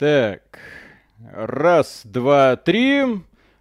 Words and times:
Так, 0.00 0.58
раз, 1.30 2.00
два, 2.06 2.56
три. 2.56 3.04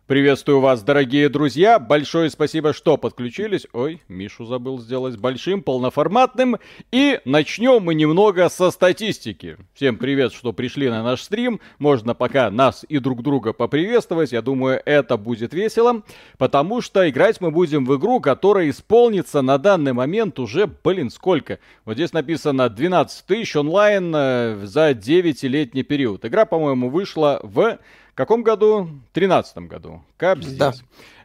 Приветствую 0.10 0.60
вас, 0.60 0.82
дорогие 0.82 1.30
друзья. 1.30 1.78
Большое 1.78 2.32
спасибо, 2.32 2.74
что 2.74 2.98
подключились. 2.98 3.68
Ой, 3.74 4.02
Мишу 4.08 4.44
забыл 4.44 4.80
сделать 4.80 5.18
большим, 5.18 5.62
полноформатным. 5.62 6.58
И 6.92 7.20
начнем 7.26 7.84
мы 7.84 7.94
немного 7.94 8.50
со 8.50 8.72
статистики. 8.72 9.58
Всем 9.76 9.98
привет, 9.98 10.34
что 10.34 10.52
пришли 10.52 10.90
на 10.90 11.04
наш 11.04 11.22
стрим. 11.22 11.60
Можно 11.78 12.16
пока 12.16 12.50
нас 12.50 12.84
и 12.90 12.98
друг 12.98 13.22
друга 13.22 13.54
поприветствовать. 13.54 14.32
Я 14.32 14.42
думаю, 14.42 14.82
это 14.84 15.16
будет 15.16 15.54
весело. 15.54 16.02
Потому 16.40 16.82
что 16.82 17.08
играть 17.08 17.40
мы 17.40 17.52
будем 17.52 17.86
в 17.86 17.96
игру, 17.96 18.20
которая 18.20 18.72
исполнится 18.72 19.44
на 19.44 19.60
данный 19.60 19.94
момент 19.94 20.40
уже, 20.40 20.66
блин, 20.84 21.12
сколько? 21.12 21.60
Вот 21.86 21.94
здесь 21.94 22.14
написано 22.14 22.68
12 22.68 23.28
тысяч 23.28 23.56
онлайн 23.56 24.12
э, 24.16 24.62
за 24.64 24.90
9-летний 24.90 25.84
период. 25.84 26.26
Игра, 26.26 26.46
по-моему, 26.46 26.90
вышла 26.90 27.40
в 27.44 27.78
каком 28.16 28.44
году? 28.44 28.90
В 29.10 29.14
13 29.14 29.58
году. 29.68 30.04
Капздец. 30.18 30.58
Да. 30.58 30.74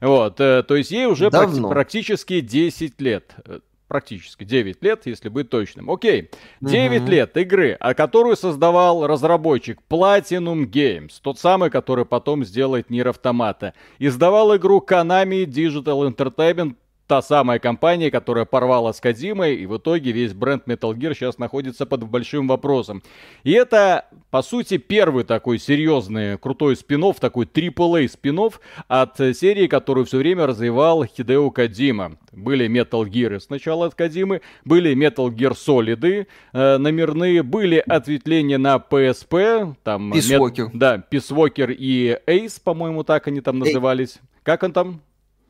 Вот, 0.00 0.40
э, 0.40 0.62
то 0.62 0.76
есть 0.76 0.90
ей 0.90 1.06
уже 1.06 1.26
практи- 1.26 1.68
практически 1.68 2.40
10 2.40 3.00
лет. 3.00 3.34
Э, 3.46 3.60
практически 3.88 4.44
9 4.44 4.82
лет, 4.82 5.06
если 5.06 5.28
быть 5.28 5.50
точным. 5.50 5.90
Окей, 5.90 6.30
9 6.60 7.02
угу. 7.02 7.10
лет 7.10 7.36
игры, 7.36 7.76
а 7.78 7.94
которую 7.94 8.36
создавал 8.36 9.06
разработчик 9.06 9.78
Platinum 9.88 10.66
Games, 10.66 11.12
тот 11.22 11.38
самый, 11.38 11.70
который 11.70 12.04
потом 12.04 12.44
сделает 12.44 12.90
Нир 12.90 13.08
Автомата. 13.08 13.74
Издавал 13.98 14.56
игру 14.56 14.84
Konami 14.86 15.44
Digital 15.44 16.12
Entertainment 16.12 16.74
та 17.06 17.22
самая 17.22 17.58
компания, 17.58 18.10
которая 18.10 18.44
порвала 18.44 18.92
с 18.92 19.00
Кадимой, 19.00 19.56
и 19.56 19.66
в 19.66 19.76
итоге 19.76 20.12
весь 20.12 20.32
бренд 20.32 20.66
Metal 20.66 20.92
Gear 20.94 21.14
сейчас 21.14 21.38
находится 21.38 21.86
под 21.86 22.04
большим 22.04 22.48
вопросом. 22.48 23.02
И 23.42 23.52
это, 23.52 24.06
по 24.30 24.42
сути, 24.42 24.78
первый 24.78 25.24
такой 25.24 25.58
серьезный, 25.58 26.38
крутой 26.38 26.76
спин 26.76 27.04
такой 27.20 27.44
AAA 27.44 28.08
спин 28.08 28.40
от 28.88 29.16
серии, 29.16 29.66
которую 29.66 30.06
все 30.06 30.18
время 30.18 30.46
развивал 30.46 31.04
Хидео 31.04 31.50
Кадима. 31.50 32.16
Были 32.32 32.66
Metal 32.68 33.04
Gear 33.04 33.38
сначала 33.40 33.86
от 33.86 33.94
Кадимы, 33.94 34.40
были 34.64 34.94
Metal 34.94 35.28
Gear 35.28 35.52
Solid 35.52 36.26
э, 36.52 36.78
номерные, 36.78 37.42
были 37.42 37.76
ответвления 37.86 38.58
на 38.58 38.76
PSP, 38.76 39.74
там... 39.84 40.12
Peace. 40.12 40.30
Мет... 40.30 40.70
Да, 40.72 40.96
Peace 41.10 41.30
Walker 41.30 41.72
и 41.72 42.18
Ace, 42.26 42.60
по-моему, 42.62 43.04
так 43.04 43.28
они 43.28 43.40
там 43.40 43.58
назывались. 43.58 44.16
Эй. 44.16 44.28
Как 44.42 44.62
он 44.62 44.72
там? 44.72 45.00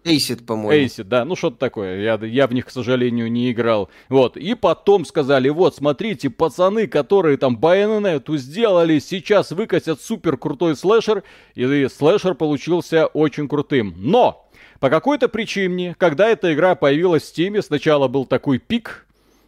Эйсид, 0.04 0.44
по-моему. 0.44 0.72
Эйсид, 0.72 1.08
да, 1.08 1.24
ну 1.24 1.34
что-то 1.34 1.56
такое. 1.56 2.00
Я, 2.00 2.14
я 2.22 2.46
в 2.46 2.52
них, 2.52 2.66
к 2.66 2.70
сожалению, 2.70 3.32
не 3.32 3.50
играл. 3.50 3.88
Вот, 4.10 4.36
и 4.36 4.54
потом 4.54 5.06
сказали, 5.06 5.48
вот, 5.48 5.76
смотрите, 5.76 6.28
пацаны, 6.28 6.86
которые 6.86 7.38
там 7.38 7.56
Байонету 7.56 8.36
сделали, 8.36 8.98
сейчас 8.98 9.50
выкатят 9.50 10.02
супер 10.02 10.36
крутой 10.36 10.76
слэшер, 10.76 11.24
и 11.54 11.88
слэшер 11.88 12.34
получился 12.34 13.06
очень 13.06 13.48
крутым. 13.48 13.94
Но! 13.96 14.48
По 14.78 14.90
какой-то 14.90 15.28
причине, 15.28 15.94
когда 15.96 16.28
эта 16.28 16.52
игра 16.52 16.74
появилась 16.74 17.22
в 17.22 17.34
Steam, 17.34 17.62
сначала 17.62 18.06
был 18.06 18.26
такой 18.26 18.58
пик, 18.58 19.06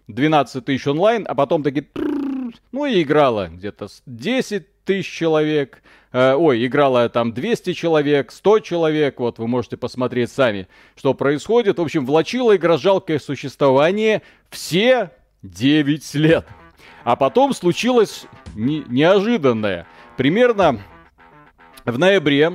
12 0.08 0.64
тысяч 0.64 0.86
онлайн, 0.86 1.26
а 1.28 1.34
потом 1.34 1.62
такие... 1.62 1.86
Ну 2.72 2.86
и 2.86 3.02
играла 3.02 3.48
где-то 3.48 3.88
10 4.06 4.84
тысяч 4.84 5.10
человек, 5.12 5.82
э, 6.12 6.34
ой, 6.34 6.64
играло 6.66 7.08
там 7.08 7.32
200 7.32 7.72
человек, 7.72 8.32
100 8.32 8.60
человек, 8.60 9.18
вот 9.18 9.38
вы 9.38 9.48
можете 9.48 9.76
посмотреть 9.76 10.30
сами, 10.30 10.68
что 10.96 11.14
происходит. 11.14 11.78
В 11.78 11.82
общем, 11.82 12.06
влачило 12.06 12.56
игра 12.56 12.76
жалкое 12.76 13.18
существование 13.18 14.22
все 14.50 15.10
9 15.42 16.14
лет. 16.14 16.46
А 17.04 17.16
потом 17.16 17.52
случилось 17.52 18.26
не- 18.54 18.84
неожиданное. 18.88 19.86
Примерно 20.16 20.80
в 21.84 21.98
ноябре, 21.98 22.52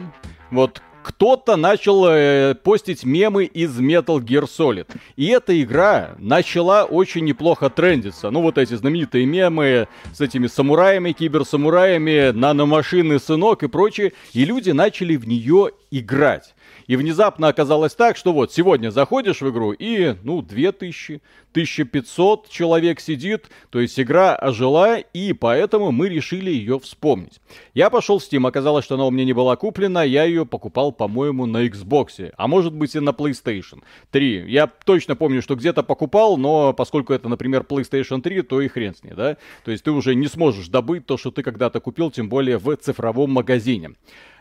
вот 0.50 0.82
кто-то 1.04 1.56
начал 1.56 2.06
э, 2.08 2.56
постить 2.56 3.04
мемы 3.04 3.46
из 3.46 3.80
Metal 3.80 4.20
Gear 4.20 4.44
Solid. 4.44 4.88
И 5.16 5.28
эта 5.28 5.60
игра 5.62 6.16
начала 6.18 6.86
очень 6.86 7.26
неплохо 7.26 7.70
трендиться. 7.70 8.30
Ну, 8.30 8.42
вот 8.42 8.58
эти 8.58 8.76
знаменитые 8.76 9.26
мемы 9.26 9.88
с 10.14 10.22
этими 10.22 10.48
самураями, 10.48 11.12
киберсамураями, 11.12 12.32
наномашины, 12.32 13.20
сынок 13.20 13.64
и 13.64 13.68
прочее. 13.68 14.14
И 14.34 14.46
люди 14.46 14.72
начали 14.72 15.16
в 15.16 15.28
нее 15.28 15.72
играть. 15.92 16.54
И 16.92 16.98
внезапно 16.98 17.48
оказалось 17.48 17.96
так, 17.96 18.18
что 18.18 18.34
вот 18.34 18.52
сегодня 18.52 18.90
заходишь 18.90 19.40
в 19.40 19.50
игру 19.50 19.72
и, 19.72 20.14
ну, 20.24 20.42
2000, 20.42 21.22
1500 21.52 22.50
человек 22.50 23.00
сидит, 23.00 23.50
то 23.70 23.80
есть 23.80 23.98
игра 23.98 24.36
ожила, 24.36 24.98
и 24.98 25.32
поэтому 25.32 25.94
мы 25.94 26.10
решили 26.10 26.52
ее 26.52 26.80
вспомнить. 26.80 27.40
Я 27.74 27.90
пошел 27.90 28.20
в 28.20 28.22
Steam, 28.22 28.46
оказалось, 28.46 28.84
что 28.84 28.96
она 28.96 29.06
у 29.06 29.10
меня 29.10 29.24
не 29.24 29.32
была 29.32 29.56
куплена, 29.56 30.04
я 30.04 30.26
ее 30.26 30.46
покупал, 30.46 30.92
по-моему, 30.92 31.46
на 31.46 31.66
Xbox, 31.66 32.34
а 32.36 32.48
может 32.50 32.74
быть 32.74 32.94
и 32.94 33.00
на 33.00 33.12
PlayStation 33.12 33.84
3. 34.12 34.52
Я 34.52 34.68
точно 34.68 35.16
помню, 35.16 35.42
что 35.42 35.56
где-то 35.56 35.84
покупал, 35.84 36.36
но 36.36 36.74
поскольку 36.74 37.14
это, 37.14 37.30
например, 37.30 37.62
PlayStation 37.62 38.22
3, 38.22 38.42
то 38.42 38.60
и 38.60 38.68
хрен 38.68 38.96
с 38.96 39.02
ней, 39.02 39.14
да? 39.14 39.38
То 39.64 39.72
есть 39.72 39.86
ты 39.86 39.92
уже 39.92 40.14
не 40.14 40.28
сможешь 40.28 40.68
добыть 40.68 41.06
то, 41.06 41.16
что 41.16 41.32
ты 41.32 41.42
когда-то 41.42 41.80
купил, 41.80 42.12
тем 42.12 42.28
более 42.28 42.58
в 42.58 42.76
цифровом 42.76 43.32
магазине. 43.32 43.92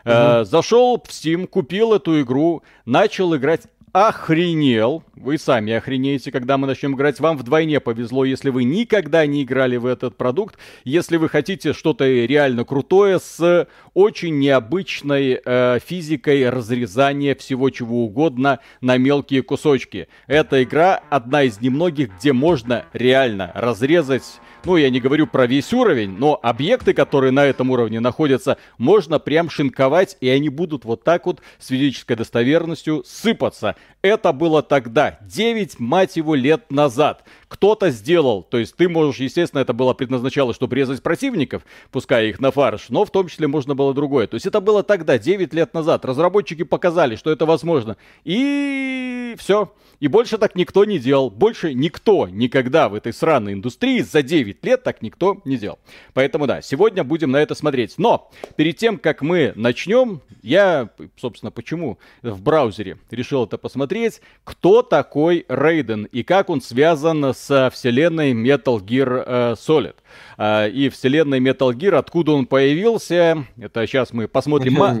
Угу. 0.03 0.13
Э, 0.13 0.45
зашел 0.45 0.97
в 0.97 1.09
Steam, 1.09 1.47
купил 1.47 1.93
эту 1.93 2.21
игру, 2.21 2.63
начал 2.85 3.35
играть 3.35 3.63
охренел. 3.93 5.03
Вы 5.15 5.37
сами 5.37 5.73
охренеете, 5.73 6.31
когда 6.31 6.57
мы 6.57 6.67
начнем 6.67 6.95
играть. 6.95 7.19
Вам 7.19 7.37
вдвойне 7.37 7.79
повезло, 7.79 8.23
если 8.23 8.49
вы 8.49 8.63
никогда 8.63 9.25
не 9.25 9.43
играли 9.43 9.77
в 9.77 9.85
этот 9.85 10.15
продукт. 10.15 10.57
Если 10.83 11.17
вы 11.17 11.29
хотите 11.29 11.73
что-то 11.73 12.05
реально 12.05 12.63
крутое 12.63 13.19
с 13.19 13.67
очень 13.93 14.39
необычной 14.39 15.39
э, 15.43 15.79
физикой 15.85 16.49
разрезания 16.49 17.35
всего 17.35 17.69
чего 17.69 18.05
угодно 18.05 18.59
на 18.81 18.97
мелкие 18.97 19.43
кусочки. 19.43 20.07
Эта 20.27 20.63
игра 20.63 21.01
одна 21.09 21.43
из 21.43 21.61
немногих, 21.61 22.09
где 22.17 22.33
можно 22.33 22.85
реально 22.93 23.51
разрезать 23.55 24.41
ну, 24.63 24.77
я 24.77 24.89
не 24.89 24.99
говорю 24.99 25.25
про 25.25 25.47
весь 25.47 25.73
уровень, 25.73 26.15
но 26.17 26.39
объекты, 26.41 26.93
которые 26.93 27.31
на 27.31 27.45
этом 27.45 27.71
уровне 27.71 27.99
находятся, 27.99 28.57
можно 28.77 29.17
прям 29.17 29.49
шинковать, 29.49 30.17
и 30.21 30.29
они 30.29 30.49
будут 30.49 30.85
вот 30.85 31.03
так 31.03 31.25
вот 31.25 31.41
с 31.57 31.67
физической 31.67 32.15
достоверностью 32.15 33.03
сыпаться. 33.05 33.75
Это 34.03 34.33
было 34.33 34.61
тогда, 34.61 35.17
9, 35.21 35.79
мать 35.79 36.15
его, 36.15 36.35
лет 36.35 36.71
назад. 36.71 37.23
Кто-то 37.51 37.89
сделал, 37.89 38.43
то 38.43 38.57
есть 38.57 38.77
ты 38.77 38.87
можешь, 38.87 39.19
естественно, 39.19 39.59
это 39.59 39.73
было 39.73 39.93
предназначалось, 39.93 40.55
чтобы 40.55 40.73
резать 40.77 41.03
противников, 41.03 41.63
пускай 41.91 42.29
их 42.29 42.39
на 42.39 42.49
фарш, 42.49 42.85
но 42.87 43.03
в 43.03 43.11
том 43.11 43.27
числе 43.27 43.49
можно 43.49 43.75
было 43.75 43.93
другое. 43.93 44.27
То 44.27 44.35
есть 44.35 44.45
это 44.45 44.61
было 44.61 44.83
тогда, 44.83 45.19
9 45.19 45.53
лет 45.53 45.73
назад. 45.73 46.05
Разработчики 46.05 46.63
показали, 46.63 47.17
что 47.17 47.29
это 47.29 47.45
возможно. 47.45 47.97
И 48.23 49.35
все. 49.37 49.73
И 49.99 50.07
больше 50.07 50.39
так 50.39 50.55
никто 50.55 50.83
не 50.85 50.97
делал. 50.97 51.29
Больше 51.29 51.73
никто 51.73 52.27
никогда 52.27 52.89
в 52.89 52.95
этой 52.95 53.13
сраной 53.13 53.53
индустрии 53.53 53.99
за 53.99 54.23
9 54.23 54.65
лет 54.65 54.81
так 54.83 55.01
никто 55.01 55.41
не 55.45 55.57
делал. 55.57 55.77
Поэтому 56.13 56.47
да, 56.47 56.61
сегодня 56.61 57.03
будем 57.03 57.31
на 57.31 57.37
это 57.37 57.53
смотреть. 57.53 57.95
Но 57.97 58.31
перед 58.55 58.77
тем, 58.77 58.97
как 58.97 59.21
мы 59.21 59.53
начнем, 59.55 60.21
я, 60.41 60.89
собственно, 61.17 61.51
почему 61.51 61.99
в 62.23 62.41
браузере 62.41 62.97
решил 63.11 63.43
это 63.43 63.59
посмотреть, 63.59 64.21
кто 64.43 64.81
такой 64.81 65.45
Рейден 65.47 66.05
и 66.05 66.23
как 66.23 66.49
он 66.49 66.61
связан 66.61 67.25
с 67.25 67.40
вселенной 67.45 68.33
Metal 68.33 68.79
Gear 68.79 69.23
э, 69.25 69.55
Solid. 69.55 69.95
Э, 70.37 70.69
и 70.69 70.89
вселенной 70.89 71.39
Metal 71.39 71.71
Gear, 71.71 71.95
откуда 71.95 72.31
он 72.33 72.45
появился, 72.45 73.45
это 73.57 73.85
сейчас 73.87 74.13
мы 74.13 74.27
посмотрим 74.27 74.73
ма- 74.73 74.97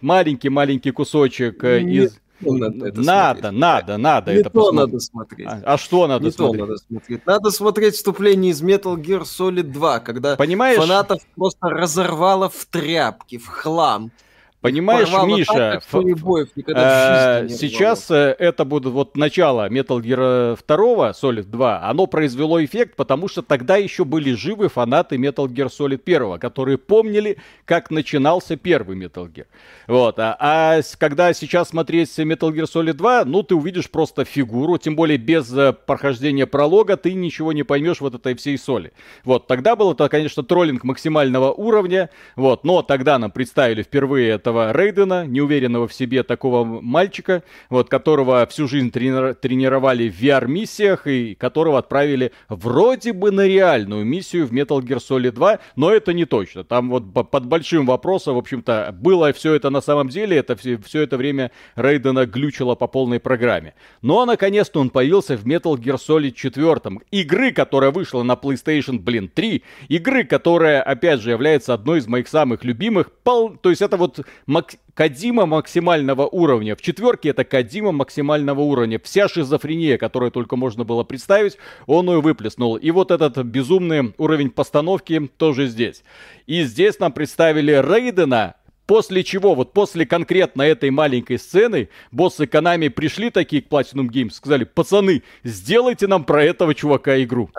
маленький-маленький 0.00 0.90
кусочек 0.90 1.62
э, 1.64 1.80
из 1.80 2.18
надо, 2.40 2.92
надо, 3.00 3.50
надо, 3.50 3.96
надо 3.98 4.32
не 4.32 4.40
это 4.40 4.50
то 4.50 4.60
посмотреть. 4.60 4.86
надо 4.92 5.00
смотреть. 5.00 5.48
А, 5.48 5.62
а 5.64 5.78
что 5.78 6.06
надо 6.06 6.24
не 6.24 6.30
смотреть? 6.30 6.60
То 6.60 6.66
надо 6.66 6.76
смотреть? 6.78 7.26
Надо 7.26 7.50
смотреть 7.50 7.94
вступление 7.94 8.52
из 8.52 8.62
Metal 8.62 8.96
Gear 8.96 9.22
Solid 9.22 9.64
2, 9.64 10.00
когда 10.00 10.36
Понимаешь? 10.36 10.78
фанатов 10.78 11.22
просто 11.36 11.68
разорвало 11.68 12.48
в 12.48 12.64
тряпки, 12.66 13.38
в 13.38 13.46
хлам. 13.46 14.10
Понимаешь, 14.60 15.08
Миша, 15.24 15.80
так, 15.80 16.02
боев 16.22 16.48
э, 16.66 17.48
сейчас 17.48 18.10
э, 18.10 18.36
это 18.38 18.66
будет 18.66 18.92
вот 18.92 19.16
начало 19.16 19.70
Metal 19.70 19.98
Gear 20.02 20.58
2, 20.66 21.10
Solid 21.12 21.44
2, 21.44 21.82
оно 21.88 22.06
произвело 22.06 22.62
эффект, 22.62 22.94
потому 22.94 23.26
что 23.28 23.40
тогда 23.40 23.78
еще 23.78 24.04
были 24.04 24.34
живы 24.34 24.68
фанаты 24.68 25.16
Metal 25.16 25.46
Gear 25.46 25.68
Solid 25.68 26.02
1, 26.04 26.38
которые 26.38 26.76
помнили, 26.76 27.38
как 27.64 27.90
начинался 27.90 28.58
первый 28.58 28.98
Metal 28.98 29.32
Gear. 29.32 29.46
Вот, 29.86 30.18
а, 30.18 30.36
а 30.38 30.80
когда 30.98 31.32
сейчас 31.32 31.70
смотреть 31.70 32.10
Metal 32.18 32.52
Gear 32.52 32.66
Solid 32.70 32.92
2, 32.92 33.24
ну 33.24 33.42
ты 33.42 33.54
увидишь 33.54 33.90
просто 33.90 34.26
фигуру, 34.26 34.76
тем 34.76 34.94
более 34.94 35.16
без 35.16 35.50
э, 35.56 35.72
прохождения 35.72 36.44
пролога 36.44 36.98
ты 36.98 37.14
ничего 37.14 37.54
не 37.54 37.62
поймешь 37.62 38.02
вот 38.02 38.14
этой 38.14 38.34
всей 38.34 38.58
соли. 38.58 38.92
Вот, 39.24 39.46
тогда 39.46 39.74
был 39.74 39.92
это, 39.92 40.10
конечно, 40.10 40.42
троллинг 40.42 40.84
максимального 40.84 41.50
уровня, 41.50 42.10
вот, 42.36 42.64
но 42.64 42.82
тогда 42.82 43.18
нам 43.18 43.30
представили 43.30 43.82
впервые 43.82 44.28
это 44.28 44.49
этого 44.50 44.72
Рейдена, 44.72 45.26
неуверенного 45.26 45.86
в 45.86 45.94
себе 45.94 46.22
такого 46.22 46.64
мальчика, 46.64 47.42
вот, 47.68 47.88
которого 47.88 48.46
всю 48.46 48.66
жизнь 48.66 48.90
трени- 48.90 49.34
тренировали 49.34 50.08
в 50.08 50.20
VR-миссиях 50.20 51.06
и 51.06 51.34
которого 51.34 51.78
отправили 51.78 52.32
вроде 52.48 53.12
бы 53.12 53.30
на 53.30 53.46
реальную 53.46 54.04
миссию 54.04 54.46
в 54.46 54.52
Metal 54.52 54.80
Gear 54.80 54.98
Solid 54.98 55.32
2, 55.32 55.58
но 55.76 55.92
это 55.92 56.12
не 56.12 56.24
точно. 56.24 56.64
Там 56.64 56.90
вот 56.90 57.30
под 57.30 57.46
большим 57.46 57.86
вопросом, 57.86 58.34
в 58.34 58.38
общем-то, 58.38 58.94
было 59.00 59.32
все 59.32 59.54
это 59.54 59.70
на 59.70 59.80
самом 59.80 60.08
деле, 60.08 60.36
это 60.36 60.56
все, 60.56 60.76
все 60.78 61.02
это 61.02 61.16
время 61.16 61.52
Рейдена 61.76 62.26
глючило 62.26 62.74
по 62.74 62.88
полной 62.88 63.20
программе. 63.20 63.74
Но, 64.02 64.26
наконец-то, 64.26 64.80
он 64.80 64.90
появился 64.90 65.36
в 65.36 65.46
Metal 65.46 65.76
Gear 65.76 65.96
Solid 65.96 66.32
4. 66.32 67.00
Игры, 67.12 67.52
которая 67.52 67.90
вышла 67.92 68.24
на 68.24 68.32
PlayStation, 68.32 68.98
блин, 68.98 69.30
3. 69.32 69.62
Игры, 69.88 70.24
которая, 70.24 70.82
опять 70.82 71.20
же, 71.20 71.30
является 71.30 71.72
одной 71.74 71.98
из 71.98 72.08
моих 72.08 72.26
самых 72.26 72.64
любимых. 72.64 73.12
Пол... 73.22 73.56
То 73.56 73.70
есть 73.70 73.82
это 73.82 73.96
вот 74.00 74.20
мак... 74.46 74.74
Кадима 74.94 75.46
максимального 75.46 76.26
уровня. 76.26 76.76
В 76.76 76.82
четверке 76.82 77.30
это 77.30 77.44
Кадима 77.44 77.90
максимального 77.90 78.60
уровня. 78.60 79.00
Вся 79.02 79.28
шизофрения, 79.28 79.96
которую 79.96 80.30
только 80.30 80.56
можно 80.56 80.84
было 80.84 81.04
представить, 81.04 81.56
он 81.86 82.10
ее 82.10 82.20
выплеснул. 82.20 82.76
И 82.76 82.90
вот 82.90 83.10
этот 83.10 83.38
безумный 83.46 84.12
уровень 84.18 84.50
постановки 84.50 85.30
тоже 85.38 85.68
здесь. 85.68 86.02
И 86.46 86.64
здесь 86.64 86.98
нам 86.98 87.12
представили 87.12 87.72
Рейдена, 87.72 88.56
После 88.90 89.22
чего, 89.22 89.54
вот 89.54 89.72
после 89.72 90.04
конкретно 90.04 90.62
этой 90.62 90.90
маленькой 90.90 91.38
сцены, 91.38 91.90
боссы 92.10 92.42
Konami 92.42 92.90
пришли 92.90 93.30
такие 93.30 93.62
к 93.62 93.68
Platinum 93.68 94.08
Games, 94.08 94.32
сказали, 94.32 94.64
пацаны, 94.64 95.22
сделайте 95.44 96.08
нам 96.08 96.24
про 96.24 96.42
этого 96.42 96.74
чувака 96.74 97.22
игру. 97.22 97.50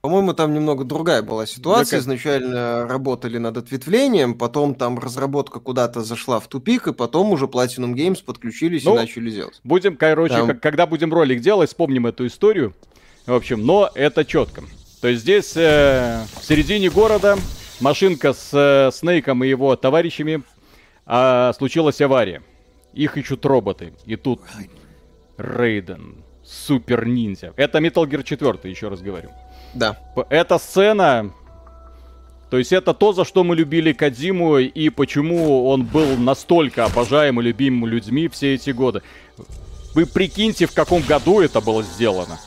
По-моему, 0.00 0.32
там 0.32 0.54
немного 0.54 0.84
другая 0.84 1.22
была 1.22 1.44
ситуация. 1.44 1.98
Да, 1.98 2.02
Изначально 2.02 2.88
работали 2.88 3.36
над 3.36 3.58
ответвлением, 3.58 4.34
потом 4.34 4.74
там 4.74 4.98
разработка 4.98 5.60
куда-то 5.60 6.02
зашла 6.02 6.40
в 6.40 6.48
тупик, 6.48 6.86
и 6.86 6.92
потом 6.94 7.32
уже 7.32 7.44
Platinum 7.44 7.92
Games 7.92 8.24
подключились 8.24 8.84
ну, 8.84 8.94
и 8.94 8.98
начали 8.98 9.30
делать. 9.30 9.60
Будем, 9.62 9.96
короче, 9.96 10.34
там... 10.34 10.58
когда 10.58 10.86
будем 10.86 11.12
ролик 11.12 11.40
делать, 11.40 11.68
вспомним 11.68 12.06
эту 12.06 12.26
историю. 12.26 12.74
В 13.26 13.34
общем, 13.34 13.66
но 13.66 13.90
это 13.94 14.24
четко. 14.24 14.62
То 15.02 15.08
есть 15.08 15.20
здесь 15.22 15.54
э, 15.56 16.24
в 16.40 16.44
середине 16.44 16.88
города 16.88 17.36
машинка 17.80 18.32
с 18.32 18.50
э, 18.52 18.90
Снейком 18.94 19.44
и 19.44 19.48
его 19.48 19.76
товарищами, 19.76 20.42
а, 21.04 21.52
случилась 21.52 22.00
авария. 22.00 22.42
Их 22.94 23.16
ищут 23.16 23.44
роботы. 23.44 23.92
И 24.06 24.16
тут 24.16 24.40
Рейден, 25.36 26.24
супер 26.42 27.06
ниндзя. 27.06 27.52
Это 27.56 27.78
Metal 27.78 28.04
Gear 28.08 28.22
4, 28.22 28.70
еще 28.70 28.88
раз 28.88 29.00
говорю. 29.00 29.30
Да. 29.74 29.96
Эта 30.28 30.58
сцена, 30.58 31.32
то 32.50 32.58
есть 32.58 32.72
это 32.72 32.94
то, 32.94 33.12
за 33.12 33.24
что 33.24 33.44
мы 33.44 33.54
любили 33.56 33.92
Кадзиму 33.92 34.58
и 34.58 34.88
почему 34.90 35.68
он 35.68 35.84
был 35.84 36.16
настолько 36.16 36.84
обожаем 36.84 37.40
и 37.40 37.44
любим 37.44 37.86
людьми 37.86 38.28
все 38.28 38.54
эти 38.54 38.70
годы. 38.70 39.02
Вы 39.94 40.06
прикиньте, 40.06 40.66
в 40.66 40.72
каком 40.72 41.02
году 41.02 41.40
это 41.40 41.60
было 41.60 41.82
сделано. 41.82 42.38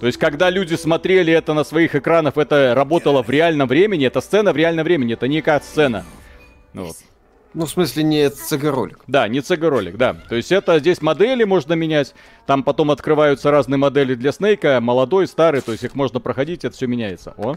То 0.00 0.06
есть, 0.06 0.18
когда 0.18 0.50
люди 0.50 0.74
смотрели 0.74 1.32
это 1.32 1.54
на 1.54 1.62
своих 1.62 1.94
экранах, 1.94 2.36
это 2.36 2.74
работало 2.74 3.22
в 3.22 3.30
реальном 3.30 3.68
времени, 3.68 4.06
это 4.06 4.20
сцена 4.20 4.52
в 4.52 4.56
реальном 4.56 4.84
времени, 4.84 5.14
это 5.14 5.28
не 5.28 5.42
как 5.42 5.62
сцена. 5.62 6.04
Ну 6.72 6.86
вот. 6.86 6.96
Ну, 7.54 7.66
в 7.66 7.70
смысле, 7.70 8.02
не 8.02 8.26
CG-ролик. 8.26 9.00
Да, 9.06 9.28
не 9.28 9.40
CG-ролик, 9.40 9.96
да. 9.96 10.14
То 10.14 10.36
есть 10.36 10.50
это 10.52 10.78
здесь 10.78 11.02
модели 11.02 11.44
можно 11.44 11.74
менять, 11.74 12.14
там 12.46 12.62
потом 12.62 12.90
открываются 12.90 13.50
разные 13.50 13.78
модели 13.78 14.14
для 14.14 14.32
Снейка, 14.32 14.80
молодой, 14.80 15.26
старый, 15.26 15.60
то 15.60 15.72
есть 15.72 15.84
их 15.84 15.94
можно 15.94 16.18
проходить, 16.18 16.64
это 16.64 16.74
все 16.74 16.86
меняется. 16.86 17.34
О, 17.36 17.56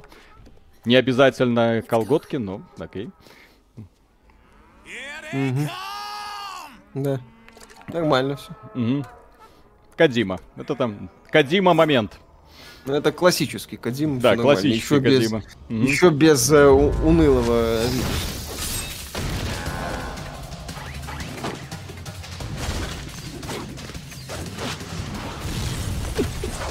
не 0.83 0.95
обязательно 0.95 1.81
колготки, 1.88 2.36
но 2.36 2.62
окей. 2.77 3.09
Угу. 5.33 5.69
Да, 6.95 7.21
нормально 7.88 8.36
все. 8.36 8.51
Угу. 8.75 9.06
Кадима, 9.95 10.39
это 10.57 10.75
там 10.75 11.09
Кадима 11.31 11.74
момент. 11.74 12.19
Ну, 12.86 12.94
это 12.94 13.12
классический 13.12 13.77
Кадим. 13.77 14.19
Да, 14.19 14.36
классический 14.36 14.95
еще 14.95 15.01
Кадима. 15.01 15.39
Без, 15.39 15.56
угу. 15.69 15.88
Еще 15.88 16.09
без 16.09 16.51
э, 16.51 16.68
унылого 16.68 17.80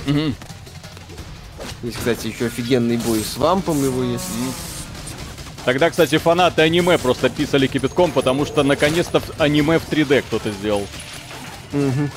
Угу. 0.06 0.34
Есть, 1.82 1.98
кстати, 1.98 2.28
еще 2.28 2.46
офигенный 2.46 2.96
бой 2.96 3.20
с 3.20 3.36
вампом 3.36 3.82
его 3.84 4.02
есть. 4.02 4.24
Угу. 4.30 4.52
Тогда, 5.64 5.90
кстати, 5.90 6.18
фанаты 6.18 6.62
аниме 6.62 6.98
просто 6.98 7.30
писали 7.30 7.66
кипятком, 7.66 8.12
потому 8.12 8.44
что 8.44 8.62
наконец-то 8.62 9.22
аниме 9.38 9.78
в 9.78 9.88
3D 9.88 10.22
кто-то 10.22 10.50
сделал. 10.50 10.86
Угу. 11.72 12.10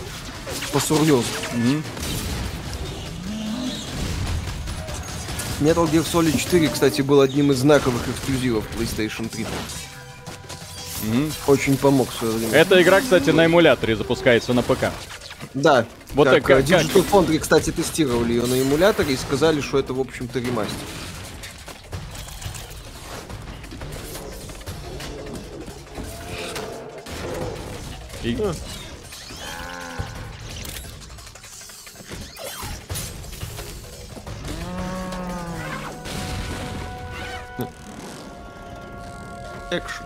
По-серьезно. 0.74 1.32
Угу. 1.54 1.84
Metal 5.60 5.90
Gear 5.92 6.06
Solid 6.06 6.38
4, 6.38 6.70
кстати, 6.70 7.02
был 7.02 7.22
одним 7.22 7.52
из 7.52 7.58
знаковых 7.58 8.08
эксклюзивов 8.08 8.66
PlayStation 8.78 9.28
3. 9.28 9.46
Mm-hmm. 11.04 11.32
Очень 11.48 11.78
помог 11.78 12.12
в 12.12 12.18
свое 12.18 12.34
время. 12.34 12.54
Эта 12.54 12.82
игра, 12.82 13.02
кстати, 13.02 13.30
на 13.32 13.46
эмуляторе 13.46 13.96
запускается 13.96 14.54
на 14.54 14.62
ПК. 14.62 14.92
Да. 15.54 15.86
Вот 16.14 16.30
как, 16.30 16.46
так, 16.48 16.64
Digital 16.64 17.04
как... 17.04 17.14
Foundry, 17.14 17.40
кстати, 17.40 17.72
тестировали 17.72 18.34
ее 18.34 18.46
на 18.46 18.62
эмуляторе 18.62 19.14
и 19.14 19.18
сказали, 19.18 19.62
что 19.62 19.80
это, 19.80 19.94
в 19.94 20.00
общем-то, 20.00 20.40
ремастер. 20.40 20.76
И... 28.24 28.38
А. 28.42 28.54
экшен. 39.72 39.97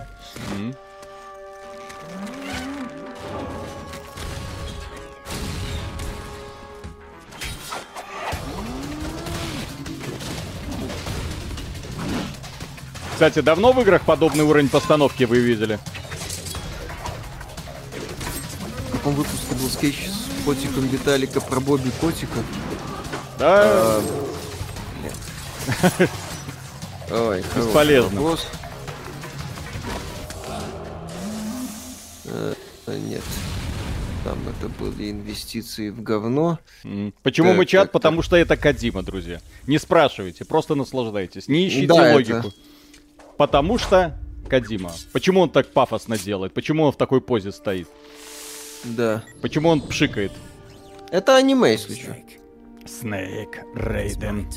Кстати, 13.22 13.46
давно 13.46 13.72
в 13.72 13.80
играх 13.80 14.02
подобный 14.02 14.44
уровень 14.44 14.68
постановки 14.68 15.26
вы 15.26 15.42
видели? 15.42 15.78
В 18.88 18.94
каком 18.94 19.14
выпуске 19.14 19.54
был 19.62 19.70
скетч 19.70 20.08
с 20.08 20.44
котиком 20.44 20.88
Виталика 20.88 21.40
про 21.40 21.60
Бобби 21.60 21.92
Котика? 22.02 22.40
Да. 23.38 23.62
А, 23.64 24.04
Ой, 27.30 27.44
Бесполезно. 27.56 28.22
Вопрос. 28.22 28.48
нет. 32.88 33.24
Там 34.24 34.40
это 34.50 34.68
были 34.80 35.12
инвестиции 35.12 35.92
в 35.92 36.02
говно. 36.02 36.58
Почему 37.22 37.50
так, 37.50 37.58
мы 37.58 37.66
чат? 37.68 37.84
Так, 37.84 37.92
Потому 37.92 38.18
так. 38.18 38.26
что 38.26 38.36
это 38.36 38.58
Кадима, 38.58 39.04
друзья. 39.04 39.42
Не 39.68 39.78
спрашивайте, 39.78 40.44
просто 40.44 40.74
наслаждайтесь. 40.74 41.48
Не 41.48 41.68
ищите 41.68 41.86
да, 41.86 42.14
логику. 42.16 42.48
Это... 42.48 42.52
Потому 43.42 43.80
что 43.80 44.20
Кадима. 44.48 44.92
Почему 45.14 45.40
он 45.40 45.50
так 45.50 45.74
пафосно 45.74 46.16
делает? 46.16 46.54
Почему 46.54 46.84
он 46.84 46.92
в 46.92 46.96
такой 46.96 47.22
позе 47.22 47.52
стоит? 47.52 47.88
Да. 48.84 49.24
Почему 49.42 49.70
он 49.70 49.82
пшикает? 49.82 50.32
Это 51.10 51.38
аниме, 51.38 51.72
если 51.72 51.96
что. 51.96 52.16
Снейк 52.86 53.64
Рейден. 53.74 54.48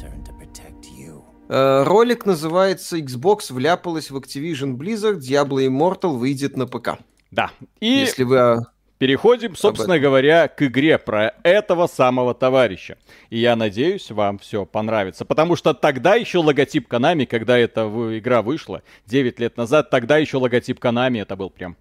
Uh, 1.49 1.85
ролик 1.85 2.27
называется 2.27 2.99
Xbox 2.99 3.51
вляпалась 3.51 4.11
в 4.11 4.19
Activision 4.19 4.77
Blizzard, 4.77 5.19
Diablo 5.19 5.67
Immortal 5.67 6.19
выйдет 6.19 6.59
на 6.59 6.67
ПК. 6.67 6.99
Да. 7.31 7.53
И 7.81 7.87
Если 7.87 8.25
вы 8.25 8.67
переходим, 9.05 9.55
собственно 9.55 9.99
говоря, 9.99 10.49
к 10.49 10.63
игре 10.63 10.97
про 10.97 11.35
этого 11.43 11.89
самого 11.89 12.33
товарища. 12.33 12.97
И 13.29 13.39
я 13.39 13.55
надеюсь, 13.55 14.11
вам 14.11 14.39
все 14.39 14.65
понравится. 14.65 15.27
Потому 15.27 15.57
что 15.57 15.75
тогда 15.75 16.15
еще 16.15 16.39
логотип 16.39 16.91
Konami, 16.91 17.27
когда 17.27 17.59
эта 17.59 17.83
игра 18.19 18.41
вышла, 18.41 18.83
9 19.05 19.39
лет 19.41 19.59
назад, 19.59 19.91
тогда 19.91 20.17
еще 20.17 20.39
логотип 20.39 20.79
Konami, 20.79 21.21
это 21.21 21.37
был 21.37 21.51
прям 21.51 21.77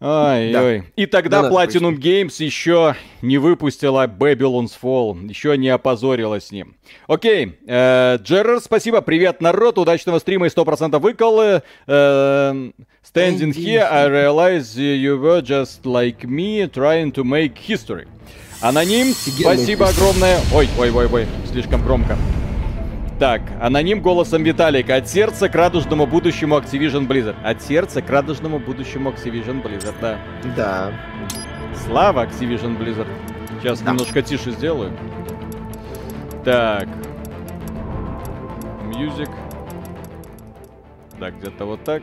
Ой, 0.00 0.52
да. 0.52 0.62
ой. 0.62 0.84
И 0.96 1.06
тогда 1.06 1.42
да, 1.42 1.50
Platinum 1.50 1.96
Games 1.96 2.42
еще 2.42 2.94
не 3.22 3.38
выпустила 3.38 4.06
Babylon's 4.06 4.72
Fall, 4.80 5.28
еще 5.28 5.56
не 5.56 5.68
опозорилась 5.68 6.48
с 6.48 6.52
ним. 6.52 6.76
Окей, 7.06 7.58
э, 7.66 8.18
Джеррер, 8.22 8.60
спасибо, 8.60 9.00
привет, 9.00 9.40
народ, 9.40 9.78
удачного 9.78 10.18
стрима 10.18 10.46
и 10.46 10.50
100% 10.50 10.98
выколы. 10.98 11.62
Э, 11.86 12.70
standing 13.02 13.52
here, 13.52 13.88
I 13.90 14.08
realize 14.08 14.76
you 14.76 15.18
were 15.18 15.40
just 15.40 15.84
like 15.84 16.24
me, 16.24 16.68
trying 16.70 17.12
to 17.12 17.24
make 17.24 17.54
history. 17.56 18.06
Аноним, 18.60 19.14
спасибо 19.14 19.88
огромное. 19.88 20.38
Ой, 20.52 20.68
ой, 20.78 20.90
ой, 20.90 21.06
ой, 21.12 21.26
слишком 21.50 21.82
громко. 21.82 22.16
Так, 23.18 23.42
аноним 23.60 24.00
голосом 24.00 24.42
Виталика. 24.42 24.96
От 24.96 25.08
сердца 25.08 25.48
к 25.48 25.54
радужному 25.54 26.04
будущему 26.04 26.58
Activision 26.58 27.06
Blizzard. 27.06 27.36
От 27.44 27.62
сердца 27.62 28.02
к 28.02 28.10
радужному 28.10 28.58
будущему 28.58 29.10
Activision 29.10 29.62
Blizzard, 29.62 29.94
да. 30.00 30.18
Да. 30.56 30.92
Слава 31.86 32.26
Activision 32.26 32.76
Blizzard. 32.76 33.06
Сейчас 33.60 33.80
да. 33.80 33.92
немножко 33.92 34.20
тише 34.20 34.50
сделаю. 34.50 34.92
Так. 36.44 36.88
Music. 38.82 39.30
Да, 41.20 41.30
где-то 41.30 41.66
вот 41.66 41.84
так. 41.84 42.02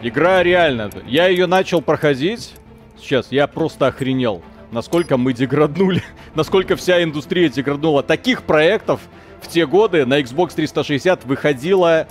Игра 0.00 0.44
реально. 0.44 0.90
Я 1.06 1.26
ее 1.26 1.46
начал 1.46 1.82
проходить. 1.82 2.54
Сейчас 2.96 3.32
я 3.32 3.48
просто 3.48 3.88
охренел. 3.88 4.42
Насколько 4.70 5.16
мы 5.16 5.32
деграднули. 5.32 6.04
насколько 6.36 6.76
вся 6.76 7.02
индустрия 7.02 7.48
деграднула. 7.48 8.04
Таких 8.04 8.42
проектов 8.44 9.00
в 9.40 9.48
те 9.48 9.66
годы 9.66 10.06
на 10.06 10.20
Xbox 10.20 10.54
360 10.54 11.24
выходило 11.24 12.06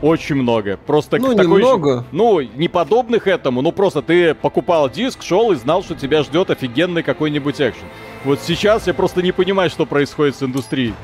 очень 0.00 0.36
много. 0.36 0.76
Просто 0.76 1.18
ну, 1.18 1.34
такой 1.34 1.62
немного. 1.62 2.04
Ну, 2.12 2.40
не 2.40 2.68
подобных 2.68 3.26
этому, 3.26 3.62
ну 3.62 3.72
просто 3.72 4.02
ты 4.02 4.34
покупал 4.34 4.88
диск, 4.88 5.22
шел 5.22 5.52
и 5.52 5.56
знал, 5.56 5.82
что 5.82 5.94
тебя 5.94 6.22
ждет 6.22 6.50
офигенный 6.50 7.02
какой-нибудь 7.02 7.60
экшен. 7.60 7.86
Вот 8.24 8.40
сейчас 8.40 8.86
я 8.86 8.94
просто 8.94 9.22
не 9.22 9.32
понимаю, 9.32 9.70
что 9.70 9.86
происходит 9.86 10.36
с 10.36 10.42
индустрией. 10.42 10.94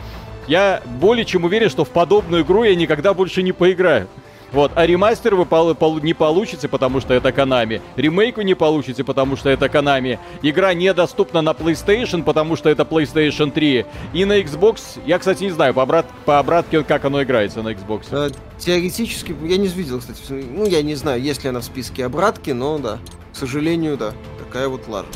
Я 0.46 0.82
более 1.00 1.24
чем 1.24 1.44
уверен, 1.44 1.70
что 1.70 1.84
в 1.84 1.90
подобную 1.90 2.42
игру 2.42 2.64
я 2.64 2.74
никогда 2.74 3.14
больше 3.14 3.42
не 3.42 3.52
поиграю. 3.52 4.08
Вот, 4.52 4.72
а 4.74 4.86
ремастер 4.86 5.34
вы 5.34 5.46
пол- 5.46 5.74
пол- 5.74 5.98
не 6.00 6.14
получите, 6.14 6.68
потому 6.68 7.00
что 7.00 7.12
это 7.14 7.30
Konami. 7.30 7.80
Ремейк 7.96 8.36
вы 8.36 8.44
не 8.44 8.54
получите, 8.54 9.02
потому 9.02 9.36
что 9.36 9.48
это 9.50 9.66
Konami. 9.66 10.18
Игра 10.42 10.74
недоступна 10.74 11.42
на 11.42 11.50
PlayStation, 11.50 12.22
потому 12.22 12.56
что 12.56 12.68
это 12.68 12.84
PlayStation 12.84 13.50
3. 13.50 13.84
И 14.12 14.24
на 14.24 14.38
Xbox, 14.40 15.00
я, 15.06 15.18
кстати, 15.18 15.44
не 15.44 15.50
знаю, 15.50 15.74
по, 15.74 15.80
обрат- 15.82 16.06
по 16.24 16.38
обратке, 16.38 16.82
как 16.84 17.04
оно 17.04 17.22
играется 17.22 17.62
на 17.62 17.70
Xbox. 17.70 18.04
А, 18.12 18.30
теоретически, 18.58 19.34
я 19.42 19.56
не 19.56 19.66
видел, 19.68 19.98
кстати. 20.00 20.20
Ну, 20.30 20.66
я 20.66 20.82
не 20.82 20.94
знаю, 20.94 21.20
есть 21.22 21.42
ли 21.42 21.50
она 21.50 21.60
в 21.60 21.64
списке 21.64 22.04
обратки, 22.06 22.50
но 22.50 22.78
да. 22.78 22.98
К 23.32 23.36
сожалению, 23.36 23.96
да. 23.96 24.12
Такая 24.38 24.68
вот 24.68 24.86
лажа. 24.86 25.08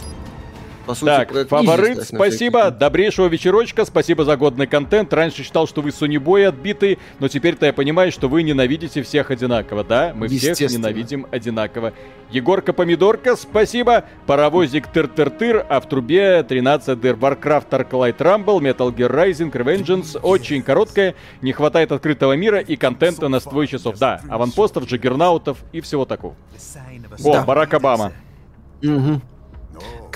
По 0.88 0.94
сути, 0.94 1.04
так, 1.04 1.48
фаворит, 1.48 2.02
спасибо, 2.02 2.70
добрейшего 2.70 3.26
вечерочка, 3.26 3.84
спасибо 3.84 4.24
за 4.24 4.38
годный 4.38 4.66
контент. 4.66 5.12
Раньше 5.12 5.42
считал, 5.42 5.68
что 5.68 5.82
вы 5.82 5.92
Сонибой 5.92 6.48
отбитый, 6.48 6.98
но 7.18 7.28
теперь-то 7.28 7.66
я 7.66 7.74
понимаю, 7.74 8.10
что 8.10 8.26
вы 8.26 8.42
ненавидите 8.42 9.02
всех 9.02 9.30
одинаково. 9.30 9.84
Да, 9.84 10.12
мы 10.14 10.28
всех 10.28 10.58
ненавидим 10.70 11.26
одинаково. 11.30 11.92
Егорка 12.30 12.72
Помидорка, 12.72 13.36
спасибо. 13.36 14.04
Паровозик 14.26 14.86
Тыр-Тыр-Тыр, 14.90 15.66
а 15.68 15.80
в 15.80 15.88
трубе 15.90 16.42
13 16.42 16.98
дыр. 16.98 17.16
Warcraft 17.16 17.68
Arclight 17.68 18.16
Rumble, 18.16 18.60
Metal 18.60 18.90
Gear 18.94 19.12
Rising, 19.12 19.52
Revengeance. 19.52 20.18
Очень 20.22 20.62
короткая, 20.62 21.14
не 21.42 21.52
хватает 21.52 21.92
открытого 21.92 22.32
мира 22.32 22.60
и 22.60 22.76
контента 22.76 23.28
на 23.28 23.40
ствой 23.40 23.66
часов. 23.66 23.98
Да, 23.98 24.22
аванпостов, 24.30 24.86
джиггернаутов 24.86 25.58
и 25.72 25.82
всего 25.82 26.06
такого. 26.06 26.34
О, 27.24 27.32
да. 27.34 27.42
Барак 27.44 27.74
Обама. 27.74 28.12
Угу. 28.82 29.20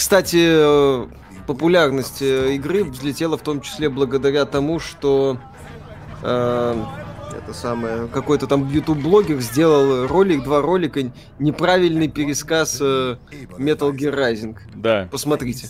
Кстати, 0.02 0.49
э, 0.49 1.06
популярность 1.47 2.23
э, 2.23 2.56
игры 2.56 2.82
взлетела 2.82 3.38
в 3.38 3.42
том 3.42 3.61
числе 3.61 3.88
благодаря 3.88 4.47
тому, 4.47 4.80
что 4.80 5.38
э, 6.25 6.85
это 7.38 7.54
самое 7.54 8.09
какой-то 8.09 8.49
там 8.49 8.68
YouTube 8.68 8.99
блогер 8.99 9.40
сделал 9.40 10.09
ролик, 10.09 10.42
два 10.42 10.61
ролика 10.61 11.12
неправильный 11.38 12.09
пересказ 12.09 12.78
э, 12.80 13.16
Metal 13.59 13.92
Gear 13.92 14.12
Rising. 14.12 14.56
Да. 14.75 15.09
Посмотрите, 15.09 15.68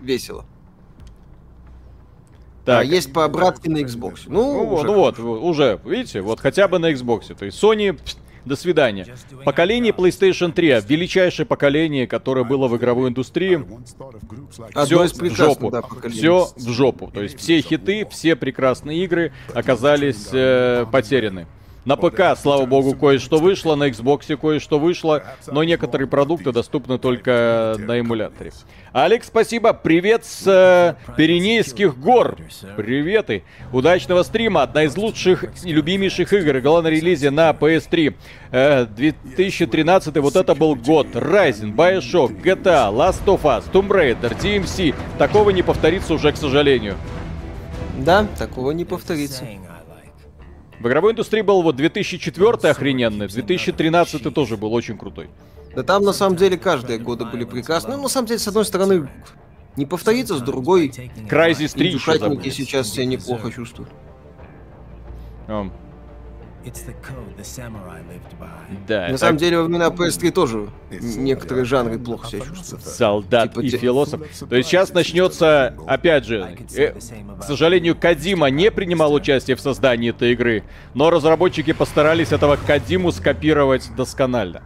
весело. 0.00 0.44
Так. 2.64 2.80
А 2.80 2.84
есть 2.84 3.12
по 3.12 3.24
обратке 3.24 3.70
на 3.70 3.76
Xbox. 3.76 4.22
Ну, 4.26 4.64
ну, 4.64 4.82
ну 4.82 4.94
вот, 4.94 5.20
уже, 5.20 5.80
видите, 5.84 6.20
вот 6.20 6.40
хотя 6.40 6.66
бы 6.66 6.80
на 6.80 6.90
Xbox. 6.90 7.32
То 7.32 7.44
есть 7.44 7.62
Sony 7.62 7.96
до 8.44 8.56
свидания. 8.56 9.06
Поколение 9.44 9.92
PlayStation 9.92 10.52
3, 10.52 10.80
величайшее 10.86 11.46
поколение, 11.46 12.06
которое 12.06 12.44
было 12.44 12.68
в 12.68 12.76
игровой 12.76 13.10
индустрии, 13.10 13.64
все 14.84 15.06
в 15.06 15.34
жопу. 15.34 15.70
Да, 15.70 15.82
все 16.08 16.48
в 16.56 16.68
жопу. 16.70 17.10
То 17.12 17.22
есть 17.22 17.38
все 17.38 17.60
хиты, 17.60 18.06
все 18.10 18.36
прекрасные 18.36 19.04
игры 19.04 19.32
оказались 19.54 20.28
э, 20.32 20.86
потеряны. 20.90 21.46
На 21.84 21.96
п.к. 21.96 22.36
слава 22.36 22.64
богу, 22.64 22.94
кое-что 22.94 23.38
вышло, 23.38 23.74
на 23.74 23.88
Xbox 23.88 24.36
кое-что 24.36 24.78
вышло, 24.78 25.24
но 25.48 25.64
некоторые 25.64 26.06
продукты 26.06 26.52
доступны 26.52 26.96
только 26.96 27.74
на 27.76 27.98
эмуляторе. 27.98 28.52
Алекс, 28.92 29.26
спасибо. 29.26 29.72
Привет 29.72 30.24
с 30.24 30.46
э, 30.46 31.12
Пиренейских 31.16 31.98
гор. 31.98 32.36
Приветы. 32.76 33.42
Удачного 33.72 34.22
стрима. 34.22 34.62
Одна 34.62 34.84
из 34.84 34.96
лучших 34.96 35.44
и 35.64 35.72
любимейших 35.72 36.32
игр. 36.32 36.58
Игла 36.58 36.82
на 36.82 36.88
релизе 36.88 37.30
на 37.30 37.50
PS3. 37.50 38.14
Э, 38.52 38.86
2013 38.86 40.18
вот 40.18 40.36
это 40.36 40.54
был 40.54 40.76
год. 40.76 41.08
Ryzen, 41.14 41.74
Bioshock, 41.74 42.42
GTA, 42.42 42.92
Last 42.94 43.24
of 43.24 43.42
Us, 43.42 43.64
Tomb 43.72 43.88
Raider, 43.88 44.38
DMC. 44.38 44.94
Такого 45.18 45.50
не 45.50 45.62
повторится 45.62 46.14
уже, 46.14 46.30
к 46.30 46.36
сожалению. 46.36 46.96
Да, 47.98 48.26
такого 48.38 48.70
не 48.70 48.84
повторится. 48.84 49.44
В 50.82 50.88
игровой 50.88 51.12
индустрии 51.12 51.42
был 51.42 51.62
вот 51.62 51.76
2004 51.76 52.68
охрененный, 52.68 53.28
2013 53.28 54.34
тоже 54.34 54.56
был 54.56 54.74
очень 54.74 54.98
крутой. 54.98 55.30
Да 55.76 55.84
там 55.84 56.02
на 56.02 56.12
самом 56.12 56.34
деле 56.34 56.58
каждые 56.58 56.98
годы 56.98 57.24
были 57.24 57.44
прекрасны. 57.44 57.96
Ну, 57.96 58.02
на 58.02 58.08
самом 58.08 58.26
деле, 58.26 58.40
с 58.40 58.48
одной 58.48 58.64
стороны, 58.64 59.08
не 59.76 59.86
повторится, 59.86 60.36
с 60.36 60.40
другой... 60.42 60.88
Crysis 61.30 61.74
3 61.74 61.88
еще 61.88 62.50
сейчас 62.50 62.88
себя 62.88 63.06
неплохо 63.06 63.52
чувствуют. 63.52 63.90
Um. 65.46 65.70
Да, 68.86 69.08
На 69.08 69.18
самом 69.18 69.36
деле, 69.36 69.58
во 69.58 69.64
времена 69.64 69.88
PS3 69.88 70.30
тоже 70.30 70.68
некоторые 70.90 71.64
жанры 71.64 71.98
плохо 71.98 72.28
себя 72.28 72.44
чувствуют. 72.44 72.84
Солдат 72.84 73.50
типа, 73.50 73.60
и 73.60 73.70
те... 73.70 73.78
философ. 73.78 74.20
То 74.48 74.56
есть 74.56 74.68
сейчас 74.68 74.92
начнется, 74.92 75.74
опять 75.86 76.24
же, 76.24 76.56
э, 76.74 76.92
к 76.92 77.44
сожалению, 77.44 77.96
Кадима 77.96 78.48
не 78.48 78.70
принимал 78.70 79.12
участие 79.12 79.56
в 79.56 79.60
создании 79.60 80.10
этой 80.10 80.32
игры, 80.32 80.62
но 80.94 81.10
разработчики 81.10 81.72
постарались 81.72 82.32
этого 82.32 82.56
Кадиму 82.56 83.12
скопировать 83.12 83.90
досконально. 83.96 84.62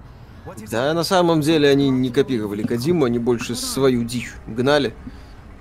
Да, 0.70 0.94
на 0.94 1.04
самом 1.04 1.40
деле 1.40 1.68
они 1.68 1.90
не 1.90 2.10
копировали 2.10 2.62
Кадиму, 2.62 3.04
они 3.04 3.18
больше 3.18 3.54
свою 3.54 4.04
дичь 4.04 4.32
гнали. 4.46 4.94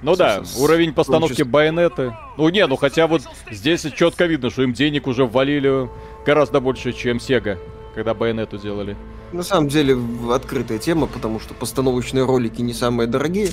Ну 0.05 0.15
да, 0.15 0.43
уровень 0.59 0.93
постановки 0.93 1.41
байонета. 1.41 2.15
Ну 2.37 2.47
не, 2.49 2.65
ну 2.67 2.75
хотя 2.75 3.07
вот 3.07 3.23
здесь 3.49 3.81
четко 3.95 4.25
видно, 4.25 4.51
что 4.51 4.61
им 4.61 4.71
денег 4.71 5.07
уже 5.07 5.25
ввалили 5.25 5.89
гораздо 6.23 6.59
больше, 6.59 6.93
чем 6.93 7.17
Sega, 7.17 7.57
когда 7.95 8.13
байонету 8.13 8.59
делали. 8.59 8.95
На 9.31 9.41
самом 9.41 9.67
деле 9.67 9.97
открытая 10.31 10.77
тема, 10.77 11.07
потому 11.07 11.39
что 11.39 11.55
постановочные 11.55 12.23
ролики 12.23 12.61
не 12.61 12.73
самые 12.73 13.07
дорогие. 13.07 13.49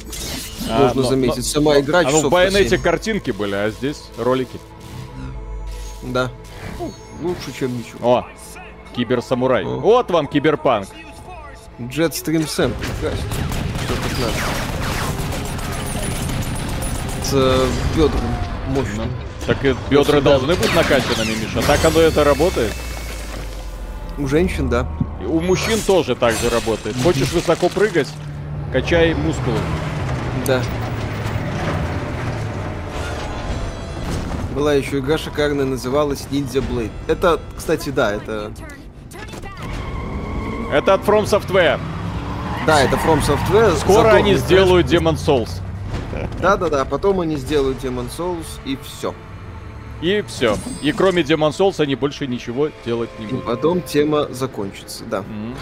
А, 0.69 0.83
Можно 0.83 1.03
но, 1.03 1.09
заметить, 1.09 1.37
но, 1.39 1.43
сама 1.43 1.81
игра 1.81 2.01
А 2.01 2.11
ну 2.11 2.21
в 2.21 2.31
байонете 2.31 2.77
картинки 2.77 3.31
были, 3.31 3.55
а 3.55 3.71
здесь 3.71 4.03
ролики. 4.19 4.61
Да. 6.03 6.31
Ну, 6.79 6.93
лучше, 7.23 7.59
чем 7.59 7.79
ничего. 7.79 8.19
О, 8.19 8.27
киберсамурай. 8.95 9.65
О. 9.65 9.79
Вот 9.79 10.11
вам 10.11 10.27
киберпанк. 10.27 10.89
Jetstream 11.79 12.45
Sam. 12.47 12.75
Что 12.99 14.27
э, 17.33 17.67
бедром 17.97 18.21
мощным. 18.69 19.11
Так 19.47 19.65
и 19.65 19.75
бедра 19.91 20.21
должны 20.21 20.55
быть 20.55 20.75
накачанными, 20.75 21.35
Миша. 21.35 21.67
Так 21.67 21.85
оно 21.85 22.01
это 22.01 22.25
работает? 22.25 22.73
У 24.19 24.27
женщин, 24.27 24.69
да. 24.69 24.87
И 25.21 25.25
у 25.25 25.41
мужчин 25.41 25.79
тоже 25.87 26.15
так 26.15 26.35
же 26.35 26.49
работает. 26.51 26.97
Хочешь 27.03 27.33
высоко 27.33 27.69
прыгать? 27.69 28.09
Качай 28.73 29.15
мускулы. 29.15 29.59
Да. 30.47 30.63
Была 34.55 34.75
еще 34.75 34.99
игра 34.99 35.17
шикарная, 35.19 35.65
называлась 35.65 36.27
Ninja 36.31 36.63
Blade. 36.63 36.91
Это, 37.09 37.41
кстати, 37.57 37.89
да, 37.89 38.13
это 38.13 38.53
это 40.73 40.95
от 40.95 41.03
From 41.03 41.25
Software. 41.25 41.79
Да, 42.67 42.81
это 42.81 42.97
From 42.97 43.21
Software. 43.21 43.77
Скоро 43.77 44.13
они 44.13 44.37
сделают 44.37 44.87
Demon 44.87 45.17
Souls. 45.17 45.51
Да-да-да, 46.41 46.85
потом 46.85 47.21
они 47.21 47.37
сделают 47.37 47.83
Demon 47.83 48.09
Souls 48.17 48.47
и 48.65 48.79
все. 48.83 49.15
И 50.01 50.25
все. 50.27 50.57
И 50.83 50.93
кроме 50.93 51.23
Demon 51.23 51.51
Souls 51.51 51.81
они 51.81 51.95
больше 51.95 52.27
ничего 52.27 52.71
делать 52.85 53.11
не 53.19 53.27
будут. 53.27 53.45
И 53.45 53.47
потом 53.47 53.83
тема 53.83 54.27
закончится, 54.31 55.05
да. 55.05 55.19
Mm-hmm. 55.19 55.55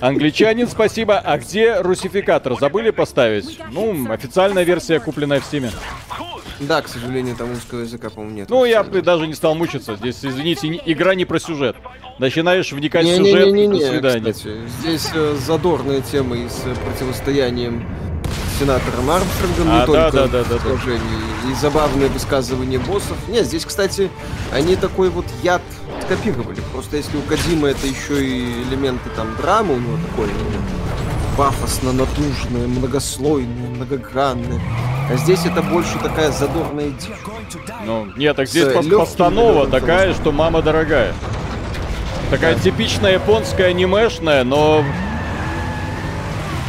Англичанин, 0.00 0.68
спасибо. 0.68 1.18
А 1.18 1.38
где 1.38 1.80
русификатор? 1.80 2.58
Забыли 2.58 2.90
поставить? 2.90 3.58
Ну, 3.70 4.10
официальная 4.10 4.64
версия, 4.64 5.00
купленная 5.00 5.40
в 5.40 5.44
Стиме. 5.44 5.70
Да, 6.60 6.80
к 6.80 6.88
сожалению, 6.88 7.34
там 7.34 7.50
русского 7.50 7.80
языка, 7.80 8.10
по-моему, 8.10 8.36
нет. 8.36 8.50
Ну, 8.50 8.64
я 8.64 8.84
бы 8.84 9.02
даже 9.02 9.26
не 9.26 9.34
стал 9.34 9.54
мучиться. 9.54 9.96
Здесь, 9.96 10.24
извините, 10.24 10.80
игра 10.84 11.14
не 11.14 11.24
про 11.24 11.38
сюжет. 11.40 11.76
Начинаешь 12.18 12.70
вникать 12.72 13.04
в 13.04 13.16
сюжет, 13.16 13.46
не, 13.46 13.52
не, 13.52 13.66
не, 13.66 13.80
до 13.80 13.86
свидания. 13.86 14.32
Кстати, 14.32 14.58
здесь 14.80 15.10
э, 15.14 15.36
задорная 15.44 16.02
тема 16.02 16.36
и 16.36 16.48
с 16.48 16.62
противостоянием 16.84 17.84
сенатором 18.58 19.10
Армстронгом, 19.10 19.68
А, 19.70 19.80
не 19.80 19.86
только 19.86 20.10
да, 20.12 20.26
да, 20.28 20.44
да, 20.44 20.58
да. 20.62 21.50
и 21.50 21.54
забавные 21.54 22.08
высказывания 22.08 22.78
боссов. 22.78 23.16
Нет, 23.28 23.46
здесь, 23.46 23.64
кстати, 23.64 24.10
они 24.52 24.76
такой 24.76 25.10
вот 25.10 25.24
яд 25.42 25.62
скопировали. 26.02 26.60
Просто 26.72 26.96
если 26.96 27.16
у 27.16 27.22
Кадима 27.22 27.68
это 27.68 27.86
еще 27.86 28.24
и 28.24 28.62
элементы 28.68 29.08
там 29.16 29.34
драмы, 29.36 29.74
у 29.74 29.78
него 29.78 29.96
такой 30.10 30.28
пафосно 31.36 31.92
натужное, 31.92 32.66
многослойное, 32.66 33.70
многогранное. 33.70 34.60
А 35.10 35.16
здесь 35.16 35.44
это 35.44 35.62
больше 35.62 35.98
такая 36.02 36.30
задорная 36.30 36.90
дичь. 36.90 37.10
Ну, 37.84 38.06
нет, 38.16 38.36
так 38.36 38.48
здесь 38.48 38.64
пос- 38.64 38.98
постанова 38.98 39.66
такая, 39.66 40.14
что 40.14 40.32
мама 40.32 40.62
дорогая. 40.62 41.12
Такая 42.30 42.54
типичная 42.54 43.14
японская 43.14 43.68
анимешная, 43.68 44.44
но... 44.44 44.84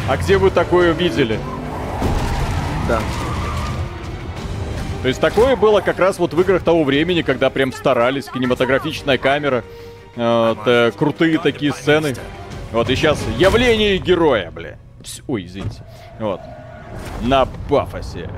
А 0.09 0.17
где 0.17 0.37
вы 0.37 0.49
такое 0.49 0.91
видели? 0.91 1.39
Да. 2.89 2.99
То 5.03 5.09
есть 5.09 5.19
такое 5.19 5.57
было 5.57 5.81
как 5.81 5.99
раз 5.99 6.17
вот 6.17 6.33
в 6.33 6.39
играх 6.39 6.63
того 6.63 6.85
времени, 6.85 7.23
когда 7.23 7.49
прям 7.49 7.73
старались, 7.73 8.27
кинематографичная 8.27 9.17
камера, 9.17 9.65
э, 10.15 10.53
вот, 10.55 10.65
э, 10.65 10.91
крутые 10.97 11.39
такие 11.39 11.73
сцены. 11.73 12.15
Вот 12.71 12.89
и 12.89 12.95
сейчас 12.95 13.19
явление 13.37 13.97
героя, 13.97 14.49
бля. 14.49 14.77
Ой, 15.27 15.45
извините. 15.45 15.83
Вот. 16.21 16.39
На 17.21 17.45
пафосе. 17.69 18.29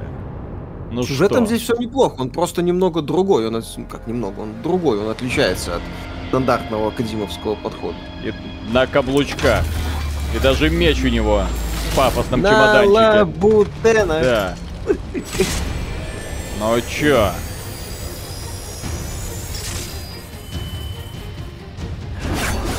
Ну 0.89 1.03
Сюжетом 1.03 1.45
что? 1.45 1.55
здесь 1.55 1.62
все 1.62 1.75
неплохо, 1.75 2.22
он 2.22 2.31
просто 2.31 2.63
немного 2.63 3.03
другой. 3.03 3.48
Он, 3.48 3.63
как 3.88 4.07
немного, 4.07 4.39
он 4.39 4.63
другой, 4.63 5.00
он 5.00 5.10
отличается 5.10 5.75
от 5.75 5.81
стандартного 6.29 6.88
академовского 6.88 7.53
подхода. 7.53 7.98
И 8.24 8.34
на 8.74 8.88
каблучках. 8.88 9.63
И 10.36 10.39
даже 10.39 10.72
меч 10.72 11.03
у 11.03 11.10
него 11.10 11.43
в 11.91 11.95
пафосном 11.95 12.41
На 12.41 12.50
чемоданчике. 12.50 12.91
лабутена. 12.91 14.19
Да. 14.24 14.55
Ну 16.57 16.81
чё? 16.81 17.31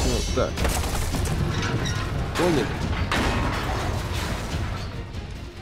Вот 0.04 0.35
так. 0.35 0.50
Понял. 2.38 2.66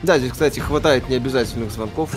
Да, 0.03 0.17
здесь, 0.19 0.31
кстати, 0.31 0.59
хватает 0.59 1.09
необязательных 1.09 1.71
звонков. 1.71 2.11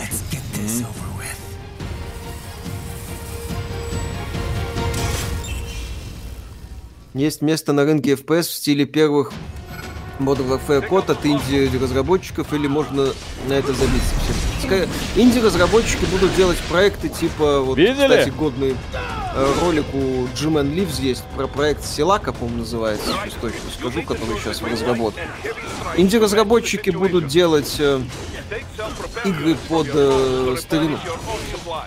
Есть 7.15 7.43
место 7.43 7.73
на 7.73 7.85
рынке 7.85 8.13
FPS 8.13 8.43
в 8.43 8.53
стиле 8.53 8.85
первых 8.85 9.33
Modern 10.21 10.49
Warfare 10.49 10.87
код 10.87 11.11
от 11.11 11.27
инди-разработчиков, 11.27 12.53
или 12.53 12.69
можно 12.69 13.09
на 13.49 13.53
это 13.55 13.73
забить 13.73 14.03
совсем? 14.03 14.48
Инди-разработчики 15.17 16.05
будут 16.07 16.35
делать 16.37 16.59
проекты 16.69 17.09
типа, 17.09 17.61
вот, 17.61 17.79
Видели? 17.79 17.95
кстати, 17.95 18.29
годный 18.31 18.77
э, 19.35 19.55
ролик 19.63 19.87
у 19.95 20.27
G-Man 20.37 20.75
Lives 20.75 21.01
есть 21.01 21.25
про 21.37 21.47
проект 21.47 21.85
Силака, 21.85 22.33
по-моему, 22.33 22.59
называется, 22.59 23.07
сейчас 23.07 23.35
точно 23.41 23.71
скажу, 23.79 24.03
который 24.03 24.39
сейчас 24.39 24.61
в 24.61 24.67
разработке. 24.67 25.23
Инди-разработчики 25.97 26.91
будут 26.91 27.27
делать 27.29 27.77
э, 27.79 28.01
игры 29.25 29.57
под 29.69 29.89
э, 29.93 30.57
старину. 30.61 30.99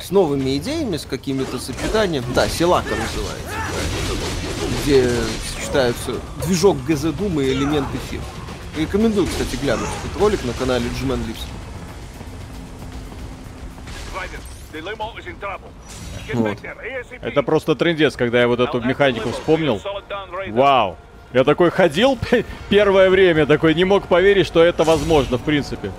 С 0.01 0.11
новыми 0.11 0.57
идеями, 0.57 0.97
с 0.97 1.05
какими-то 1.05 1.59
сочетаниями. 1.59 2.25
Да, 2.33 2.47
Силака 2.47 2.89
называется. 2.89 3.51
Где 4.83 5.09
сочетаются 5.55 6.15
движок 6.45 6.77
ГЗ 6.85 7.05
Doom 7.05 7.43
и 7.43 7.53
элементы 7.53 7.97
фир. 8.09 8.21
Рекомендую, 8.77 9.27
кстати, 9.27 9.57
глянуть 9.61 9.87
этот 10.05 10.19
ролик 10.21 10.43
на 10.45 10.53
канале 10.53 10.85
G-Man 10.99 11.19
Lives. 11.27 11.45
Вот. 16.33 16.57
Это 17.21 17.43
просто 17.43 17.75
трендец, 17.75 18.15
когда 18.15 18.41
я 18.41 18.47
вот 18.47 18.59
эту 18.59 18.79
механику 18.81 19.31
вспомнил. 19.31 19.81
Вау. 20.49 20.97
Я 21.33 21.43
такой 21.43 21.71
ходил 21.71 22.17
первое 22.69 23.09
время, 23.09 23.45
такой 23.45 23.73
не 23.73 23.85
мог 23.85 24.07
поверить, 24.07 24.45
что 24.47 24.63
это 24.63 24.83
возможно, 24.83 25.37
в 25.37 25.41
принципе. 25.43 25.91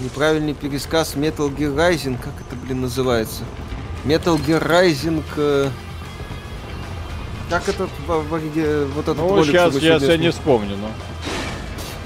Неправильный 0.00 0.52
пересказ 0.52 1.14
Metal 1.14 1.48
Gear 1.54 1.74
Rising, 1.74 2.18
как 2.18 2.34
это, 2.46 2.56
блин, 2.56 2.82
называется? 2.82 3.42
Metal 4.04 4.36
Gear 4.36 4.62
Rising... 4.62 5.22
э, 5.36 5.70
Как 7.48 7.66
этот, 7.68 7.88
вот 8.06 9.02
этот 9.04 9.16
Ну, 9.16 9.36
ролик, 9.36 9.46
сейчас 9.46 9.72
мы 9.74 9.80
я 9.80 10.16
не 10.18 10.30
вспомню, 10.30 10.76
но... 10.76 10.90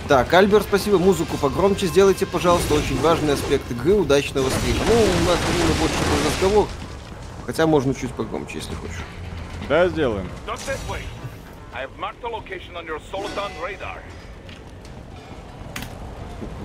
Так, 0.09 0.33
Альберт, 0.33 0.65
спасибо. 0.65 0.99
Музыку 0.99 1.37
погромче 1.37 1.87
сделайте, 1.87 2.25
пожалуйста. 2.25 2.73
Очень 2.73 2.99
важный 3.01 3.35
аспект 3.35 3.71
игры. 3.71 3.93
Удачного 3.93 4.49
стрима. 4.49 4.79
Ну, 4.89 4.95
у 4.95 5.29
нас 5.29 5.39
время 5.39 5.75
больше 5.79 5.97
про 5.97 6.31
разговор. 6.31 6.69
Хотя 7.45 7.67
можно 7.67 7.95
чуть 7.95 8.13
погромче, 8.13 8.57
если 8.57 8.75
хочешь. 8.75 9.05
Да, 9.69 9.87
сделаем. 9.89 10.27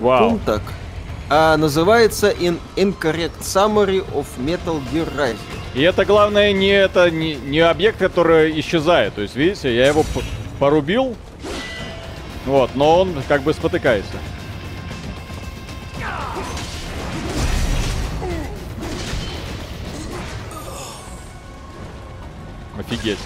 Вау. 0.00 0.30
Пум 0.30 0.40
так. 0.46 0.62
А 1.28 1.58
называется 1.58 2.30
In 2.30 2.58
Incorrect 2.76 3.40
Summary 3.40 4.02
of 4.14 4.26
Metal 4.38 4.80
Gear 4.90 5.14
Rising. 5.14 5.36
И 5.74 5.82
это 5.82 6.06
главное 6.06 6.52
не 6.54 6.68
это 6.68 7.10
не, 7.10 7.34
не 7.34 7.60
объект, 7.60 7.98
который 7.98 8.58
исчезает. 8.60 9.14
То 9.16 9.20
есть, 9.20 9.36
видите, 9.36 9.74
я 9.74 9.86
его 9.86 10.02
порубил. 10.58 11.14
Вот, 12.44 12.74
но 12.74 13.00
он 13.00 13.14
как 13.26 13.42
бы 13.42 13.54
спотыкается. 13.54 14.16
Офигеть. 22.78 23.18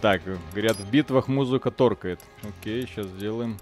Так, 0.00 0.22
говорят, 0.52 0.76
в 0.76 0.90
битвах 0.90 1.28
музыка 1.28 1.70
торкает. 1.70 2.20
Окей, 2.42 2.86
сейчас 2.86 3.06
сделаем. 3.06 3.58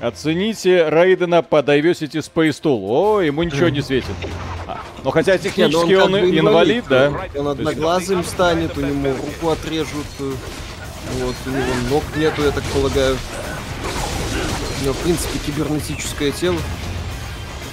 Оцените 0.00 0.88
Рейдена 0.88 1.42
по 1.42 1.56
Diversity 1.56 2.20
Space 2.20 2.60
Tool. 2.62 2.80
О, 2.88 3.20
ему 3.20 3.42
ничего 3.42 3.68
не 3.68 3.82
светит. 3.82 4.10
А, 4.66 4.80
Но 5.04 5.10
хотя 5.10 5.36
технически 5.36 5.86
Не, 5.88 5.96
ну 5.96 6.04
он, 6.04 6.12
как 6.12 6.22
бы 6.22 6.38
инвалид, 6.38 6.84
да? 6.88 7.12
Он 7.36 7.48
одноглазым 7.48 8.24
станет, 8.24 8.76
у 8.78 8.80
него 8.80 9.14
руку 9.14 9.50
отрежут. 9.50 10.06
э, 10.20 10.32
Вот, 11.20 11.34
у 11.46 11.50
него 11.50 11.74
ног 11.90 12.02
нету, 12.16 12.42
я 12.42 12.50
так 12.50 12.64
полагаю. 12.64 13.18
У 14.80 14.84
него, 14.84 14.94
в 14.94 14.98
принципе, 15.02 15.38
кибернетическое 15.44 16.30
тело. 16.30 16.58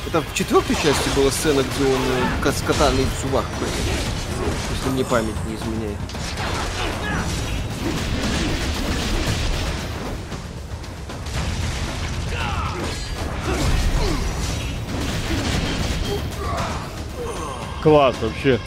Это 0.07 0.21
в 0.21 0.33
четвертой 0.33 0.75
части 0.75 1.09
была 1.15 1.31
сцена, 1.31 1.61
где 1.61 1.85
он 1.85 2.01
э, 2.45 2.51
с 2.51 2.61
катаной 2.61 3.05
в 3.05 3.21
зубах. 3.21 3.45
Если 4.75 4.89
мне 4.89 5.05
память 5.05 5.35
не 5.47 5.55
изменяет. 5.55 5.97
Класс 17.81 18.15
вообще. 18.21 18.59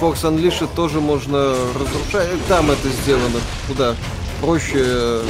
Force 0.00 0.22
Unleashed 0.24 0.68
тоже 0.74 1.00
можно 1.00 1.54
разрушать. 1.74 2.28
Э, 2.28 2.36
Там 2.48 2.70
это 2.70 2.88
сделано 2.88 3.40
куда 3.68 3.94
проще, 4.40 4.78
э, 4.78 5.24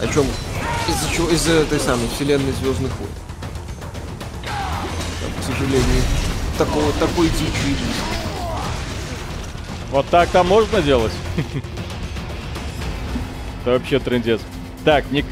о 0.00 0.06
чем 0.06 0.24
из-за 0.88 1.10
чего 1.14 1.28
из-за 1.30 1.52
этой 1.52 1.80
самой 1.80 2.08
вселенной 2.14 2.52
Звездных 2.52 2.92
войн. 2.98 3.10
Там, 4.44 5.30
к 5.40 5.44
сожалению, 5.44 6.02
такого, 6.58 6.92
такой 6.94 7.28
дичи. 7.30 7.76
Вот 9.90 10.06
так 10.08 10.28
там 10.30 10.46
можно 10.48 10.80
делать? 10.82 11.12
Это 13.62 13.70
вообще 13.72 13.98
трендец. 13.98 14.40
Так, 14.84 15.10
Ник... 15.10 15.26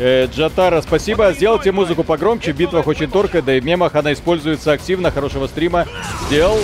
э, 0.00 0.26
Джатара, 0.26 0.80
спасибо. 0.82 1.32
Сделайте 1.32 1.72
музыку 1.72 2.02
погромче. 2.02 2.52
В 2.52 2.56
битвах 2.56 2.86
очень 2.86 3.10
торкает, 3.10 3.44
да 3.44 3.56
и 3.56 3.60
в 3.60 3.64
мемах 3.64 3.94
она 3.94 4.12
используется 4.12 4.72
активно. 4.72 5.10
Хорошего 5.10 5.46
стрима. 5.46 5.86
Сделал. 6.26 6.58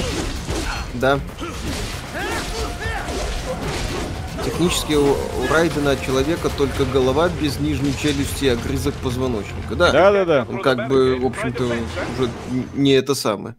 Да. 0.95 1.21
Технически 4.45 4.95
у, 4.95 5.11
у 5.11 5.53
Райдена 5.53 5.97
человека 5.97 6.49
только 6.57 6.85
голова 6.85 7.29
без 7.29 7.59
нижней 7.61 7.95
челюсти 8.01 8.47
и 8.47 8.49
огрызок 8.49 8.95
позвоночника. 8.95 9.75
Да. 9.75 9.91
Да-да-да. 9.93 10.47
Он 10.49 10.63
как 10.63 10.89
бы, 10.89 11.17
в 11.17 11.27
общем-то, 11.27 11.65
уже 11.65 12.31
не 12.75 12.93
это 12.93 13.15
самое. 13.15 13.55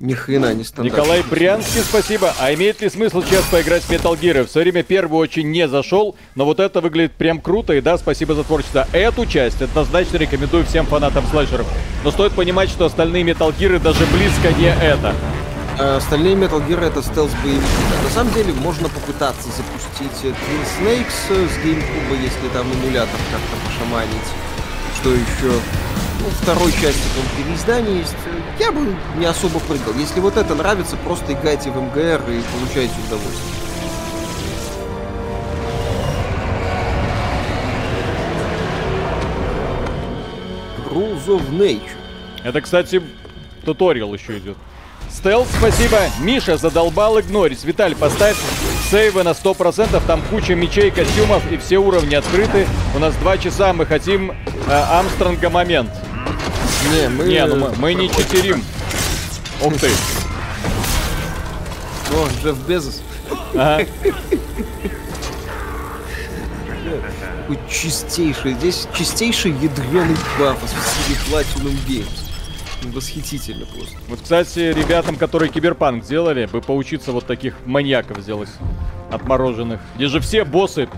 Ни 0.00 0.14
хрена 0.14 0.54
не 0.54 0.64
стандарт. 0.64 0.96
Николай 0.96 1.22
Брянский, 1.22 1.82
спасибо. 1.82 2.32
А 2.40 2.54
имеет 2.54 2.80
ли 2.80 2.88
смысл 2.88 3.22
сейчас 3.22 3.44
поиграть 3.44 3.82
в 3.82 3.90
Metal 3.90 4.18
Gear? 4.18 4.46
В 4.46 4.50
свое 4.50 4.64
время 4.64 4.82
первый 4.82 5.18
очень 5.18 5.50
не 5.50 5.68
зашел, 5.68 6.16
но 6.34 6.46
вот 6.46 6.58
это 6.58 6.80
выглядит 6.80 7.12
прям 7.12 7.38
круто, 7.38 7.74
и 7.74 7.82
да, 7.82 7.98
спасибо 7.98 8.34
за 8.34 8.42
творчество. 8.42 8.88
Эту 8.92 9.26
часть 9.26 9.60
однозначно 9.60 10.16
рекомендую 10.16 10.64
всем 10.64 10.86
фанатам 10.86 11.26
слэшеров. 11.26 11.66
Но 12.02 12.10
стоит 12.10 12.32
понимать, 12.32 12.70
что 12.70 12.86
остальные 12.86 13.24
Metal 13.24 13.54
Gear 13.54 13.78
даже 13.78 14.06
близко 14.06 14.58
не 14.58 14.70
это. 14.70 15.14
А 15.78 15.98
остальные 15.98 16.34
Metal 16.34 16.66
Gear 16.66 16.82
это 16.82 17.02
стелс 17.02 17.32
боевики. 17.44 17.60
Да. 17.90 18.02
На 18.02 18.10
самом 18.10 18.32
деле 18.32 18.54
можно 18.54 18.88
попытаться 18.88 19.48
запустить 19.48 20.12
Twin 20.22 20.34
Snakes 20.80 21.28
с 21.28 21.58
GameCube, 21.62 22.22
если 22.22 22.48
там 22.54 22.66
эмулятор 22.72 23.20
как-то 23.30 23.68
пошаманить. 23.68 24.28
Что 24.98 25.10
еще? 25.10 25.60
Ну, 26.20 26.28
второй 26.42 26.70
части 26.72 27.02
там 27.14 27.24
переиздание 27.44 27.98
есть. 27.98 28.14
Я 28.58 28.72
бы 28.72 28.94
не 29.16 29.24
особо 29.24 29.58
прыгал. 29.60 29.94
Если 29.94 30.20
вот 30.20 30.36
это 30.36 30.54
нравится, 30.54 30.96
просто 30.98 31.32
играйте 31.32 31.70
в 31.70 31.76
МГР 31.80 32.22
и 32.28 32.42
получайте 32.52 32.94
удовольствие. 33.06 33.60
Rules 40.90 41.26
of 41.26 41.50
Nature. 41.50 41.80
Это, 42.44 42.60
кстати, 42.60 43.02
туториал 43.64 44.12
еще 44.12 44.38
идет. 44.38 44.56
Стелс, 45.08 45.48
спасибо. 45.58 45.98
Миша 46.20 46.58
задолбал 46.58 47.18
игнорить. 47.18 47.64
Виталь, 47.64 47.96
поставь 47.96 48.36
сейвы 48.90 49.22
на 49.22 49.30
100%. 49.30 50.02
Там 50.06 50.22
куча 50.28 50.54
мечей, 50.54 50.90
костюмов 50.90 51.50
и 51.50 51.56
все 51.56 51.78
уровни 51.78 52.14
открыты. 52.14 52.66
У 52.94 52.98
нас 52.98 53.14
два 53.16 53.38
часа, 53.38 53.72
мы 53.72 53.86
хотим 53.86 54.32
э, 54.32 54.34
Амстронга 54.68 55.48
момент. 55.48 55.90
Не, 56.88 57.08
мы... 57.08 57.24
Не, 57.24 57.46
ну 57.46 57.56
мы, 57.56 57.72
мы 57.76 57.94
не 57.94 58.08
читерим. 58.08 58.64
Ух 59.62 59.74
ты. 59.78 59.90
О, 62.12 62.28
Джефф 62.42 62.56
Безос. 62.66 63.02
Ага. 63.54 63.86
Чистейший. 67.68 68.54
Здесь 68.54 68.88
чистейший 68.96 69.52
ядреный 69.52 70.16
пафос 70.38 70.70
в 70.70 70.86
стиле 70.86 71.18
Platinum 71.28 71.76
Games. 71.86 72.94
Восхитительно 72.94 73.66
просто. 73.66 73.96
Вот, 74.08 74.20
кстати, 74.22 74.72
ребятам, 74.72 75.16
которые 75.16 75.50
киберпанк 75.50 76.04
делали, 76.04 76.46
бы 76.46 76.62
поучиться 76.62 77.12
вот 77.12 77.26
таких 77.26 77.54
маньяков 77.66 78.18
сделать. 78.20 78.48
Отмороженных. 79.10 79.80
Где 79.96 80.06
же 80.06 80.20
все 80.20 80.44
боссы. 80.44 80.88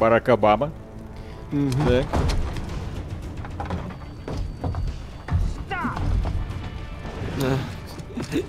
Барак 0.00 0.30
Обама. 0.30 0.72
Так. 1.84 2.06
А. 7.42 7.58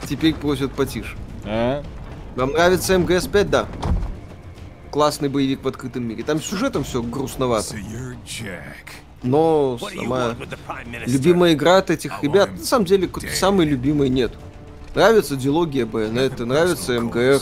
Теперь 0.08 0.34
просят 0.34 0.72
потише. 0.72 1.18
А? 1.44 1.84
Вам 2.38 2.52
нравится 2.52 2.96
МГС-5? 2.96 3.44
Да. 3.44 3.68
Классный 4.92 5.28
боевик 5.28 5.64
в 5.64 5.68
открытом 5.68 6.06
мире. 6.08 6.24
Там 6.24 6.42
с 6.42 6.46
сюжетом 6.46 6.86
все 6.86 7.04
грустновато. 7.04 7.76
Но 9.22 9.78
сама 9.78 10.36
любимая 11.06 11.54
игра 11.54 11.78
от 11.78 11.90
этих 11.90 12.24
ребят, 12.24 12.50
на 12.52 12.66
самом 12.66 12.86
деле, 12.86 13.08
какой-то 13.08 13.36
самой 13.36 13.66
любимой 13.66 14.08
нет. 14.08 14.32
Нравится 14.96 15.36
дилогия 15.36 15.86
Байонета, 15.86 16.46
нравится 16.46 17.00
МГР, 17.00 17.42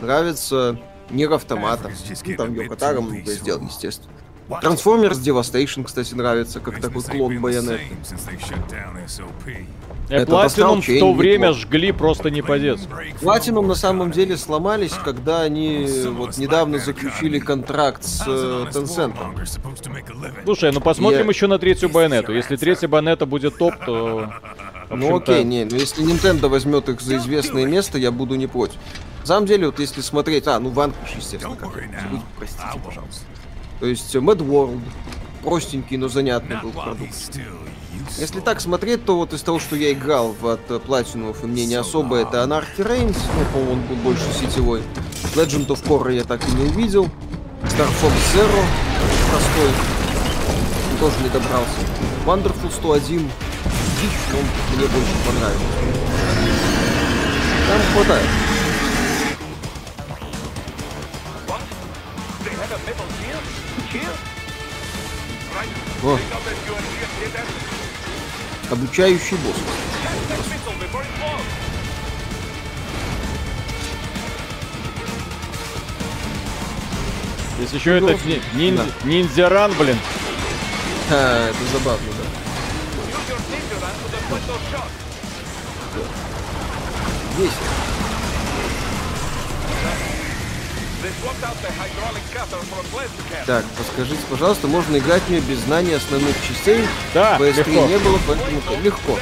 нравится 0.00 0.78
Нир 1.10 1.32
Автомата. 1.32 1.90
Ну, 2.26 2.36
там 2.36 2.54
Йокотара 2.54 3.00
много 3.00 3.30
сделал, 3.32 3.62
естественно. 3.62 4.12
Трансформерс 4.60 5.18
Devastation, 5.18 5.84
кстати, 5.84 6.14
нравится, 6.14 6.60
как 6.60 6.80
такой 6.80 7.02
клон 7.02 7.40
Байонета. 7.40 7.80
Э, 10.10 10.24
Astral 10.24 10.80
в 10.80 10.98
то 11.00 11.12
время 11.12 11.52
жгли 11.52 11.92
просто 11.92 12.30
не 12.30 12.40
по-детски. 12.40 12.88
Platinum 13.20 13.66
на 13.66 13.74
самом 13.74 14.10
деле 14.10 14.38
сломались, 14.38 14.94
когда 15.04 15.42
они 15.42 15.86
вот 16.06 16.38
недавно 16.38 16.78
заключили 16.78 17.38
контракт 17.38 18.04
с 18.04 18.24
э, 18.26 18.66
Tencent. 18.72 19.14
Слушай, 20.44 20.72
ну 20.72 20.80
посмотрим 20.80 21.24
Я- 21.24 21.28
еще 21.28 21.46
на 21.46 21.58
третью 21.58 21.90
байонету. 21.90 22.32
Если 22.32 22.56
третья 22.56 22.88
байонета 22.88 23.26
будет 23.26 23.58
топ, 23.58 23.74
то... 23.84 24.32
Ну 24.88 25.16
окей, 25.16 25.44
не, 25.44 25.66
ну 25.66 25.76
если 25.76 26.02
Nintendo 26.02 26.48
возьмет 26.48 26.88
их 26.88 27.02
за 27.02 27.18
известное 27.18 27.66
место, 27.66 27.98
я 27.98 28.10
буду 28.10 28.36
не 28.36 28.46
против. 28.46 28.78
На 29.28 29.34
самом 29.34 29.46
деле, 29.46 29.66
вот 29.66 29.78
если 29.78 30.00
смотреть... 30.00 30.46
А, 30.46 30.58
ну 30.58 30.70
Vanquish, 30.70 31.18
естественно, 31.18 31.54
как 31.54 31.74
забыть, 31.74 32.22
простите, 32.38 32.80
пожалуйста. 32.82 33.24
То 33.78 33.84
есть 33.84 34.14
э, 34.14 34.20
Mad 34.20 34.38
World, 34.38 34.80
простенький, 35.42 35.98
но 35.98 36.08
занятный 36.08 36.56
был 36.62 36.72
продукт. 36.72 37.12
Если 38.18 38.40
так 38.40 38.58
смотреть, 38.62 39.04
то 39.04 39.18
вот 39.18 39.34
из 39.34 39.42
того, 39.42 39.58
что 39.58 39.76
я 39.76 39.92
играл 39.92 40.32
в 40.32 40.46
от 40.46 40.70
э, 40.70 40.76
Platinum, 40.76 41.36
и 41.42 41.46
мне 41.46 41.66
не 41.66 41.74
особо 41.74 42.16
это 42.16 42.38
Anarchy 42.38 42.78
Reigns, 42.78 43.18
ну, 43.36 43.44
по-моему, 43.52 43.72
он 43.72 43.82
был 43.82 43.96
больше 43.96 44.24
сетевой. 44.32 44.80
Legend 45.34 45.66
of 45.66 45.86
Korra 45.86 46.14
я 46.14 46.24
так 46.24 46.48
и 46.48 46.50
не 46.52 46.64
увидел. 46.70 47.04
Star 47.64 47.86
Fox 48.00 48.14
Zero, 48.34 48.64
простой, 49.28 49.70
он 50.90 50.98
тоже 51.00 51.16
не 51.22 51.28
добрался. 51.28 51.80
Wonderful 52.24 52.72
101, 52.72 53.18
дичь, 53.18 54.10
он 54.32 54.78
мне 54.78 54.86
больше 54.86 55.12
понравился. 55.26 55.66
Там 57.68 57.80
хватает. 57.92 58.47
О. 66.02 66.18
Обучающий 68.70 69.36
босс. 69.38 69.56
Если 77.60 77.76
еще 77.76 77.96
это 77.98 78.12
ни- 78.26 78.40
ниндзя, 78.56 78.84
да. 78.84 79.08
ниндзя-ран, 79.08 79.72
блин. 79.78 79.98
А, 81.10 81.50
это 81.50 81.58
забавно, 81.72 82.06
да. 82.18 82.24
Весело. 87.36 88.17
Так, 93.46 93.64
подскажите, 93.76 94.20
пожалуйста, 94.28 94.66
можно 94.66 94.96
играть 94.96 95.22
в 95.22 95.30
нее 95.30 95.40
без 95.40 95.58
знания 95.60 95.96
основных 95.96 96.34
частей? 96.46 96.84
Да, 97.14 97.38
В 97.38 97.42
PS3 97.42 97.56
легко. 97.70 97.86
не 97.86 97.98
было, 97.98 98.18
поэтому 98.26 98.60
легко. 98.82 99.18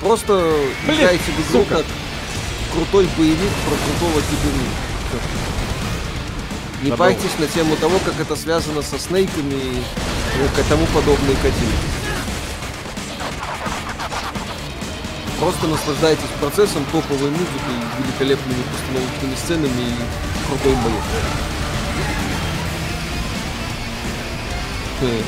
Просто 0.00 0.54
Блин, 0.86 1.00
играйте 1.00 1.22
в 1.24 1.50
игру 1.50 1.62
сука. 1.64 1.76
как 1.76 1.86
крутой 2.72 3.08
боевик 3.16 3.50
про 3.66 3.76
крутого 3.76 4.20
киберника. 4.22 5.18
Не 6.82 6.88
Забыл. 6.90 6.96
парьтесь 7.04 7.38
на 7.38 7.46
тему 7.46 7.76
того, 7.76 7.98
как 8.04 8.18
это 8.18 8.36
связано 8.36 8.82
со 8.82 8.98
снейками 8.98 9.54
и 9.54 10.68
тому 10.68 10.86
подобные 10.86 11.36
картины. 11.36 11.72
Просто 15.40 15.66
наслаждайтесь 15.68 16.28
процессом, 16.38 16.84
топовой 16.92 17.30
музыкой, 17.30 17.74
великолепными 17.98 18.62
постановочными 18.72 19.34
сценами 19.36 19.80
и 19.80 20.46
крутой 20.46 20.74
боем. 20.74 21.02
Хм. 25.00 25.22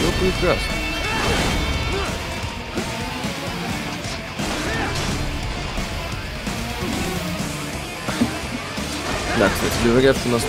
Ну, 0.00 0.12
прекрасно. 0.20 0.72
Да, 9.38 9.50
кстати, 9.50 9.84
говорят, 9.84 10.16
что 10.16 10.28
нас. 10.30 10.42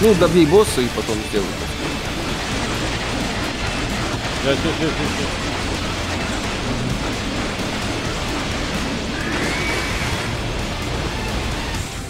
Ну, 0.00 0.14
добей 0.14 0.46
босса 0.46 0.80
и 0.80 0.86
потом 0.94 1.16
сделай. 1.28 1.69
Щас, 4.42 4.58
щас, 4.58 4.74
щас, 4.76 4.90
щас, 4.90 4.90
щас. 5.16 5.30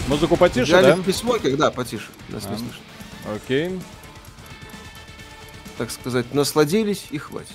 Музыку 0.07 0.35
потише, 0.37 0.63
Взяли 0.63 0.87
да? 0.87 0.95
в 0.95 1.03
письмо, 1.03 1.37
когда 1.41 1.71
потише. 1.71 2.07
Нас 2.29 2.43
не 2.45 2.53
А. 2.53 2.57
слышно. 2.57 2.81
Окей. 3.35 3.79
Так 5.77 5.91
сказать, 5.91 6.33
насладились 6.33 7.07
и 7.11 7.17
хватит. 7.17 7.53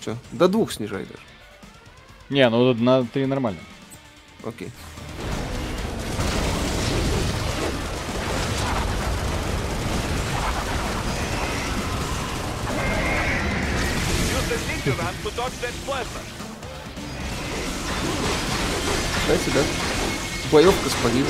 Все, 0.00 0.16
до 0.32 0.48
двух 0.48 0.72
снижай 0.72 1.04
даже. 1.04 1.22
Не, 2.28 2.48
ну 2.50 2.74
на 2.74 3.04
три 3.04 3.26
нормально. 3.26 3.60
Окей. 4.44 4.70
Кстати, 19.20 19.54
да. 19.54 19.60
боевка 20.50 20.90
с 20.90 20.92
Парижем. 20.94 21.26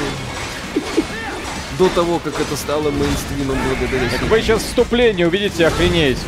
До 1.78 1.88
того, 1.90 2.18
как 2.18 2.40
это 2.40 2.56
стало 2.56 2.90
мейнстримом 2.90 3.58
благодаря 3.68 4.08
Так 4.08 4.22
вы 4.22 4.40
сейчас 4.40 4.62
вступление 4.62 5.28
увидите, 5.28 5.66
охренеете. 5.66 6.22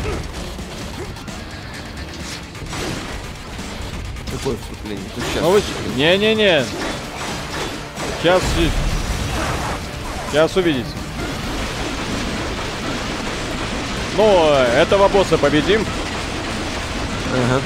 Какое 4.33 4.57
вступление? 4.57 5.05
Тут 5.14 5.25
сейчас 5.25 5.43
Ну 5.43 5.51
вы... 5.51 5.62
Не-не-не. 5.97 6.64
Сейчас... 8.21 8.43
Сейчас 10.31 10.57
увидите. 10.57 10.90
Ну, 14.19 14.53
этого 14.77 15.09
босса 15.09 15.38
победим. 15.38 15.87
Ага, 17.33 17.61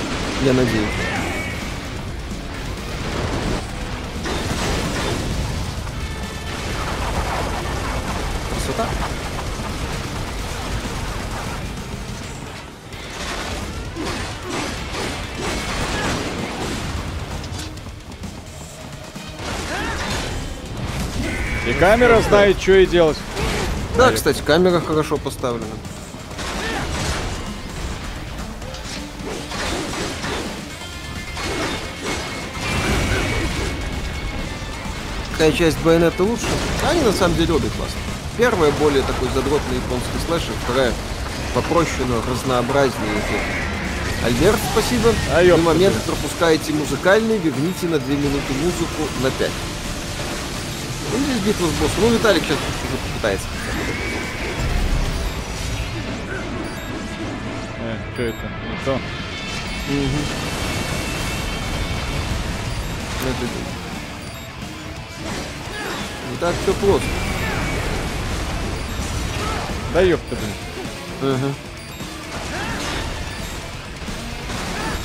я 0.45 0.53
надеюсь. 0.53 0.87
Красота. 8.51 8.89
И 21.67 21.73
камера 21.75 22.21
знает, 22.23 22.61
что 22.61 22.73
и 22.73 22.87
делать. 22.87 23.19
Да, 23.97 24.13
кстати, 24.13 24.41
камера 24.43 24.81
хорошо 24.81 25.19
поставлена. 25.19 25.67
Какая 35.39 35.53
часть 35.53 35.79
байонета 35.85 36.25
лучше? 36.25 36.47
Они 36.91 37.01
на 37.01 37.13
самом 37.13 37.37
деле 37.37 37.55
обе 37.55 37.69
классные. 37.77 38.03
Первая 38.37 38.73
более 38.73 39.03
такой 39.03 39.29
задротный 39.29 39.77
японский 39.77 40.19
слэшер, 40.27 40.53
вторая 40.65 40.93
попроще, 41.55 42.05
но 42.09 42.21
разнообразнее. 42.29 43.23
Альберт, 44.25 44.59
спасибо. 44.73 45.15
А, 45.33 45.41
ёпта, 45.41 45.63
момент 45.63 45.95
блин. 45.95 46.07
пропускаете 46.09 46.73
музыкальный, 46.73 47.39
верните 47.39 47.87
на 47.87 48.01
2 48.01 48.15
минуты 48.17 48.53
музыку 48.65 49.09
на 49.23 49.31
5. 49.31 49.51
Ну, 51.13 51.19
здесь 51.25 51.43
битва 51.47 51.69
с 51.69 51.71
боссом. 51.81 52.01
Ну, 52.01 52.09
Виталик 52.11 52.43
сейчас 52.43 52.59
уже 52.59 52.99
попытается. 53.13 53.47
Э, 57.79 57.97
что 58.13 58.23
это? 58.25 58.37
Не 58.39 58.85
то. 58.85 59.01
Это 63.23 63.41
да. 63.41 63.85
Не 63.85 63.88
так 66.41 66.55
все 66.63 66.73
просто. 66.75 67.09
Да 69.93 70.01
ёпта, 70.01 70.37
блин. 70.37 70.53
Ага. 71.23 71.55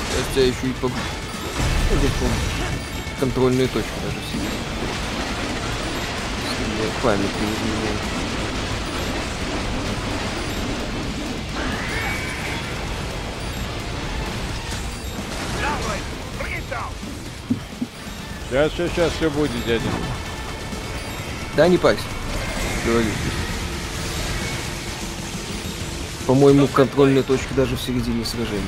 Сейчас 0.10 0.28
тебя 0.34 0.46
еще 0.46 0.68
и 0.68 0.74
по... 0.74 0.92
Контрольные 3.20 3.68
точки 3.68 3.90
даже 4.04 4.18
сидят. 4.32 4.52
Память 7.02 7.20
не 7.22 7.28
изменяет. 7.28 8.00
Сейчас, 18.50 18.72
сейчас, 18.72 18.92
сейчас 18.92 19.12
все 19.14 19.30
будет, 19.30 19.66
дядя. 19.66 19.90
Да, 21.56 21.68
не. 21.68 21.78
Говори. 21.78 23.08
По-моему, 26.26 26.68
контрольные 26.68 27.24
точки 27.24 27.54
даже 27.54 27.76
в 27.76 27.82
середине 27.82 28.26
сражения 28.26 28.62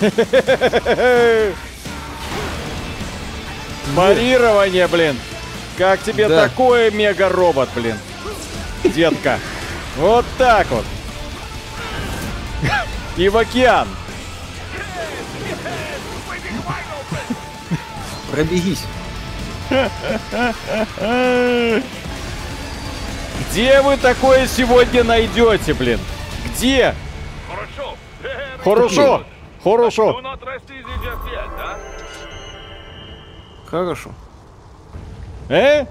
есть. 0.00 0.14
Парирование, 3.94 4.88
блин. 4.88 5.16
Как 5.78 6.02
тебе 6.02 6.28
Да. 6.28 6.48
такое 6.48 6.90
мега-робот, 6.90 7.68
блин? 7.74 7.96
Детка. 8.84 9.38
Вот 9.96 10.24
так 10.38 10.66
вот. 10.70 10.84
И 13.16 13.28
в 13.28 13.36
океан. 13.36 13.88
Пробегись. 18.32 18.84
Где 23.50 23.80
вы 23.82 23.96
такое 23.96 24.46
сегодня 24.46 25.02
найдете, 25.02 25.74
блин? 25.74 25.98
Где? 26.46 26.94
Хорошо. 27.48 27.96
Хорошо. 28.62 29.24
Хорошо. 29.62 30.12
да? 31.56 31.78
Хорошо. 33.66 34.10
Э? 35.48 35.86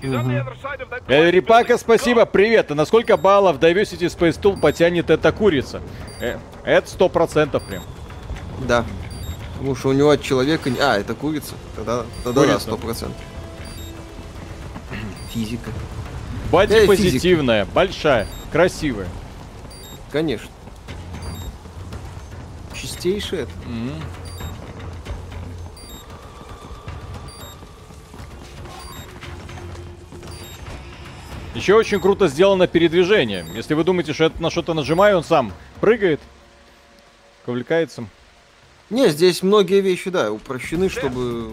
Рипака, 0.00 1.72
building. 1.72 1.78
спасибо, 1.78 2.24
привет. 2.26 2.70
А 2.70 2.74
на 2.74 2.84
сколько 2.84 3.16
баллов 3.16 3.58
Diversity 3.58 4.06
Space 4.06 4.40
Tool 4.40 4.60
потянет 4.60 5.10
эта 5.10 5.32
курица? 5.32 5.80
Э, 6.20 6.38
это 6.64 6.88
сто 6.88 7.08
процентов 7.08 7.62
прям. 7.64 7.82
Да. 8.66 8.84
Потому 9.58 9.74
что 9.74 9.88
у 9.88 9.92
него 9.92 10.10
от 10.10 10.22
человека... 10.22 10.70
А, 10.80 10.98
это 10.98 11.14
курица. 11.14 11.54
Тогда, 11.74 12.04
тогда 12.22 12.42
да, 12.42 12.46
Курица. 12.46 12.60
сто 12.60 12.76
процентов. 12.76 13.20
Физика. 15.32 15.70
Бади 16.52 16.74
Э, 16.74 16.86
позитивная, 16.86 17.66
большая, 17.66 18.28
красивая. 18.52 19.08
Конечно. 20.12 20.48
Чистейшее 22.72 23.42
это. 23.42 23.52
Еще 31.54 31.74
очень 31.74 32.00
круто 32.00 32.28
сделано 32.28 32.68
передвижение. 32.68 33.44
Если 33.54 33.74
вы 33.74 33.82
думаете, 33.82 34.12
что 34.12 34.24
я 34.24 34.32
на 34.38 34.50
что-то 34.50 34.74
нажимаю, 34.74 35.18
он 35.18 35.24
сам 35.24 35.52
прыгает, 35.80 36.20
ковлекается. 37.44 38.04
Не, 38.90 39.10
здесь 39.10 39.42
многие 39.42 39.80
вещи, 39.80 40.10
да, 40.10 40.32
упрощены, 40.32 40.88
чтобы... 40.88 41.52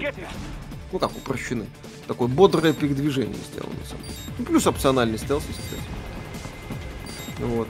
Ну 0.91 0.99
как 0.99 1.11
упрощены? 1.15 1.65
Такое 2.07 2.27
бодрое 2.27 2.73
передвижение 2.73 3.35
сделано, 3.51 3.73
на 3.79 3.85
самом 3.85 4.03
деле. 4.03 4.15
Ну, 4.37 4.45
плюс 4.45 4.67
опциональный 4.67 5.17
стелс, 5.17 5.43
кстати. 5.43 5.81
Ну 7.39 7.47
Вот. 7.47 7.67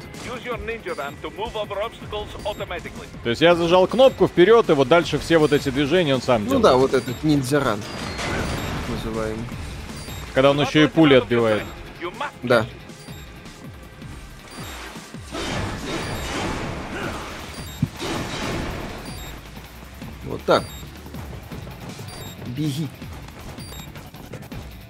То 3.23 3.29
есть 3.29 3.41
я 3.41 3.55
зажал 3.55 3.87
кнопку 3.87 4.27
вперед, 4.27 4.69
и 4.69 4.73
вот 4.73 4.87
дальше 4.87 5.17
все 5.17 5.37
вот 5.39 5.53
эти 5.53 5.69
движения 5.69 6.13
он 6.13 6.21
сам 6.21 6.43
Ну 6.43 6.47
делает. 6.49 6.63
да, 6.63 6.75
вот 6.75 6.93
этот 6.93 7.23
ниндзяран. 7.23 7.81
Называем. 8.89 9.37
Когда 10.35 10.51
он 10.51 10.61
еще 10.61 10.83
и 10.83 10.87
пули 10.87 11.15
отбивает. 11.15 11.63
Да. 12.43 12.65
Вот 20.25 20.41
так. 20.45 20.63
Беги. 22.47 22.87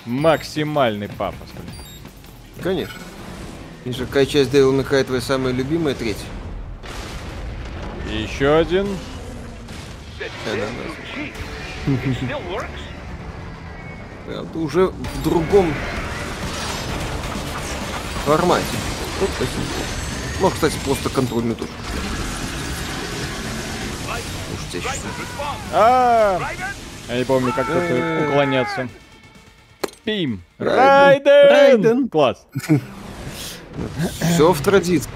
Максимальный 0.06 1.10
пафос. 1.10 1.50
блин. 1.54 2.64
Конечно. 2.64 3.00
И 3.86 3.92
же 3.92 4.06
какая 4.06 4.26
часть 4.26 4.52
May 4.54 4.88
Cry 4.88 5.04
твоя 5.04 5.22
самая 5.22 5.54
любимая? 5.54 5.94
Третья. 5.96 6.26
И 8.12 8.24
еще 8.24 8.56
один. 8.56 8.88
Правда, 14.26 14.60
уже 14.60 14.88
в 14.88 15.24
другом 15.24 15.74
формате. 18.26 18.66
Вот 19.20 19.30
таким. 19.38 19.62
Может, 20.42 20.56
кстати, 20.56 20.76
просто 20.84 21.10
контрольную 21.10 21.56
точку. 21.56 21.74
Сейчас. 24.82 24.96
Response. 24.96 25.58
А, 25.74 26.40
я 27.10 27.18
не 27.18 27.24
помню, 27.24 27.54
как 27.54 27.68
тут 27.68 28.30
уклоняться. 28.30 28.88
Пим. 30.04 30.44
Райден. 30.58 31.50
Райден! 31.50 32.10
Класс. 32.10 32.46
Все 34.22 34.54
в 34.54 34.62
традиции. 34.62 35.10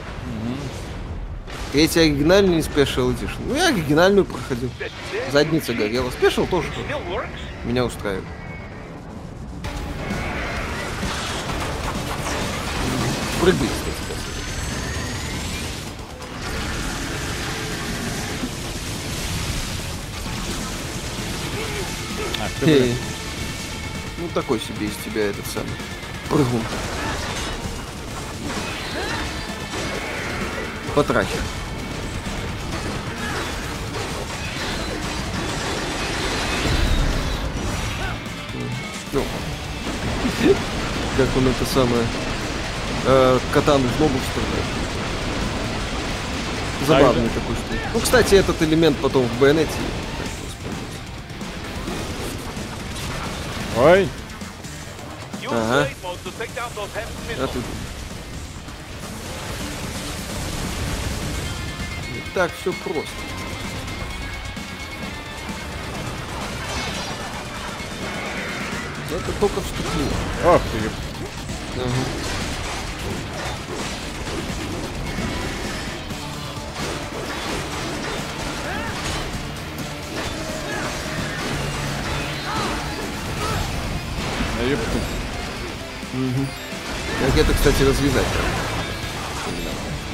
Третий 1.72 2.00
оригинальный 2.00 2.60
Special 2.60 3.14
Edition. 3.14 3.40
Ну, 3.48 3.56
я 3.56 3.68
оригинальную 3.68 4.26
проходил. 4.26 4.70
Задница 5.32 5.74
горела. 5.74 6.10
Спешл 6.10 6.48
тоже 6.48 6.68
меня 7.64 7.86
устраивает. 7.86 8.24
Прыгай, 13.42 13.68
ты. 22.60 22.94
Ну, 24.18 24.28
такой 24.34 24.60
себе 24.60 24.88
из 24.88 24.96
тебя 25.06 25.28
этот 25.30 25.46
самый 25.48 25.70
прыгун. 26.30 26.62
Потрахер. 30.96 31.40
Ну, 39.12 39.24
как 41.18 41.28
он 41.38 41.48
это 41.48 41.66
самое 41.74 42.04
э, 43.06 43.40
катану 43.54 43.88
в 43.88 44.00
ногу 44.00 44.14
вставляет. 44.28 44.80
Забавный 46.88 47.30
такой 47.30 47.56
штук. 47.56 47.78
Ну, 47.94 48.00
кстати, 48.00 48.36
этот 48.36 48.62
элемент 48.62 48.98
потом 48.98 49.26
в 49.26 49.40
байонете. 49.40 49.72
Those 56.80 56.94
heavy 56.94 57.12
А 57.28 57.28
missiles. 57.28 57.52
тут... 57.54 57.64
Не 62.14 62.34
так 62.34 62.52
все 62.60 62.74
просто. 62.74 63.10
Это 69.12 69.32
только 69.40 69.62
вступление. 69.62 70.14
ох 70.46 70.62
ты. 70.72 70.92
Да 71.76 71.84
ёпта. 84.64 84.86
Как 87.26 87.38
это, 87.38 87.54
кстати, 87.54 87.84
развязать. 87.84 88.26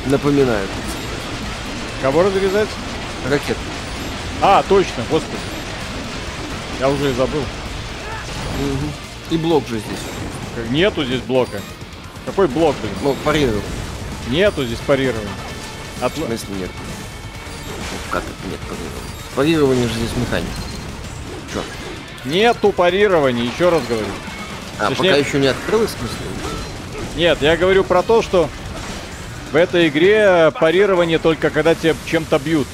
Напоминаю. 0.07 0.67
Кого 2.01 2.23
разрезать? 2.23 2.69
Ракет. 3.29 3.57
А, 4.41 4.63
точно, 4.67 5.03
господи. 5.09 5.37
Я 6.79 6.89
уже 6.89 7.11
и 7.11 7.13
забыл. 7.13 7.41
И 9.31 9.37
блок 9.37 9.67
же 9.67 9.79
здесь. 9.79 10.69
Нету 10.69 11.03
здесь 11.05 11.21
блока. 11.21 11.61
Какой 12.25 12.47
блок, 12.47 12.75
блин? 12.81 12.93
Ну, 13.01 13.15
парировал. 13.23 13.61
Нету 14.29 14.65
здесь 14.65 14.79
парирования. 14.79 15.29
От... 16.01 16.13
В 16.13 16.25
смысле 16.25 16.55
нет? 16.59 16.69
Ну, 16.75 17.97
Как 18.11 18.23
это 18.23 18.49
нет 18.49 18.59
парирования? 18.61 19.05
Парирование 19.35 19.87
же 19.87 19.93
здесь 19.95 20.15
механика. 20.17 20.51
Чё? 21.53 21.61
Нету 22.25 22.71
парирования, 22.71 23.43
еще 23.43 23.69
раз 23.69 23.83
говорю. 23.87 24.07
А, 24.79 24.89
Точнее- 24.89 25.11
пока 25.11 25.15
еще 25.15 25.39
не 25.39 25.47
открылось, 25.47 25.91
в 25.91 25.97
смысле? 25.99 26.17
Нет, 27.15 27.41
я 27.41 27.55
говорю 27.55 27.83
про 27.83 28.03
то, 28.03 28.21
что 28.21 28.49
в 29.51 29.55
этой 29.55 29.87
игре 29.87 30.51
парирование 30.59 31.17
только 31.19 31.49
когда 31.49 31.75
тебя 31.75 31.95
чем-то 32.05 32.39
бьют. 32.39 32.67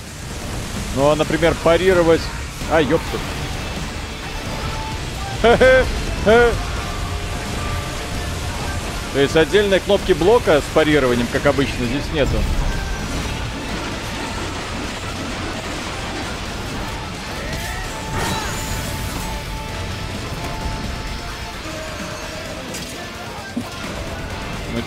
Ну, 0.96 1.10
а, 1.10 1.16
например, 1.16 1.56
парировать... 1.64 2.22
А, 2.72 2.82
ёпта. 2.82 3.18
То 9.14 9.20
есть 9.20 9.36
отдельной 9.36 9.80
кнопки 9.80 10.14
блока 10.14 10.62
с 10.62 10.74
парированием, 10.74 11.28
как 11.32 11.46
обычно, 11.46 11.86
здесь 11.86 12.04
нету. 12.14 12.32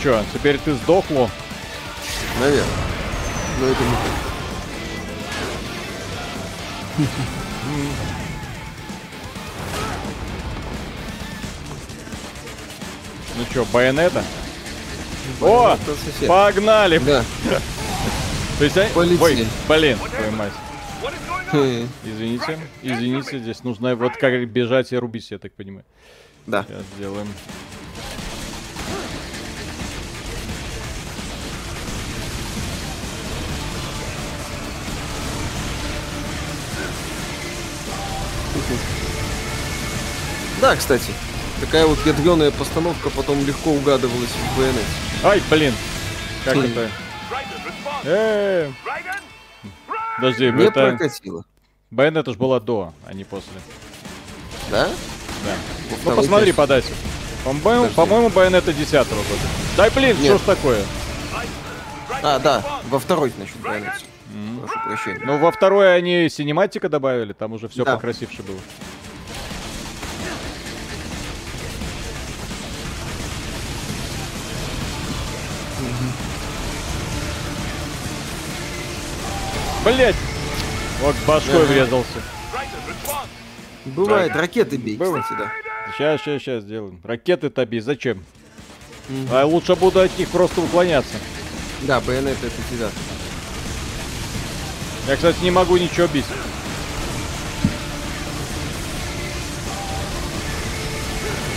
Ну 0.05 0.11
чё, 0.11 0.23
теперь 0.35 0.59
ты 0.59 0.75
сдохло? 0.75 1.31
Наверное. 2.39 2.65
Но 3.59 3.67
это 3.67 3.83
не 3.83 3.91
так. 3.91 4.25
Ну 13.37 13.45
чё, 13.53 13.65
байонета? 13.73 14.23
О, 15.41 15.75
Это 15.75 15.95
сосед. 15.97 16.29
погнали! 16.29 16.99
Да. 16.99 17.25
То 18.59 18.65
есть, 18.65 18.93
Полетели. 18.93 19.21
Ой, 19.23 19.47
блин, 19.69 19.99
твою 19.99 20.33
мать. 20.33 20.53
Извините, 22.05 22.59
извините, 22.83 23.39
здесь 23.39 23.65
нужно 23.65 23.97
вот 23.97 24.17
как 24.17 24.49
бежать 24.49 24.93
и 24.93 24.97
рубить, 24.99 25.31
я 25.31 25.39
так 25.39 25.53
понимаю. 25.55 25.87
Да. 26.47 26.65
Сейчас 26.69 26.83
сделаем. 26.97 27.29
Да, 40.61 40.77
кстати. 40.77 41.13
Такая 41.61 41.87
вот 41.87 41.99
ядреная 42.05 42.51
постановка 42.51 43.11
потом 43.11 43.45
легко 43.47 43.71
угадывалась 43.71 44.31
в 44.31 44.59
байонете. 44.59 44.85
Ай, 45.23 45.43
блин. 45.51 45.75
Как 46.45 46.57
это? 46.57 46.91
Э, 48.05 48.71
Raiden, 48.85 49.21
Подожди, 50.17 50.51
Не 50.51 50.65
это... 50.65 50.91
прокатило. 50.97 51.45
Байонет 51.91 52.29
уж 52.29 52.37
была 52.37 52.61
до, 52.61 52.93
а 53.07 53.15
не 53.15 53.25
после. 53.25 53.53
Да? 54.71 54.89
Да. 55.45 55.55
Ну 55.91 55.97
второй 55.97 56.17
посмотри 56.17 56.53
по 56.53 56.67
дате. 56.67 56.93
По-моему, 57.45 57.89
по-моему, 57.89 58.31
Байонета 58.31 58.73
10 58.73 58.93
года. 58.93 59.15
Дай 59.77 59.91
блин, 59.91 60.17
Нет. 60.19 60.27
что 60.27 60.39
ж 60.39 60.57
такое? 60.57 60.83
А, 62.23 62.39
да, 62.39 62.65
во 62.89 62.99
второй, 62.99 63.31
значит, 63.37 63.57
байонете. 63.57 64.07
Прошу 64.67 64.81
прощения. 64.87 65.21
Ну, 65.25 65.39
во 65.39 65.51
второй 65.53 65.95
они 65.97 66.29
синематика 66.29 66.89
добавили, 66.89 67.33
там 67.33 67.53
уже 67.53 67.69
все 67.69 67.85
Да. 67.85 67.95
покрасивше 67.95 68.43
было. 68.43 68.59
Блять! 79.85 80.17
Вот 81.01 81.15
башкой 81.27 81.57
Ага. 81.57 81.65
врезался. 81.65 82.23
Бывает, 83.85 84.35
ракеты 84.35 84.77
бей, 84.77 84.97
Было. 84.97 85.21
кстати, 85.21 85.39
да. 85.39 85.53
Сейчас, 85.93 86.21
сейчас, 86.23 86.43
сейчас 86.43 86.63
сделаем. 86.65 87.01
Ракеты 87.05 87.51
тоби, 87.51 87.81
зачем? 87.81 88.25
А 89.31 89.45
лучше 89.45 89.77
буду 89.77 90.01
от 90.01 90.19
них 90.19 90.29
просто 90.31 90.63
уклоняться. 90.63 91.15
Да, 91.83 92.01
байонет 92.01 92.39
это 92.43 92.51
всегда. 92.69 92.89
Я, 95.07 95.17
кстати, 95.17 95.39
не 95.43 95.51
могу 95.51 95.77
ничего 95.77 96.07
бить. 96.07 96.25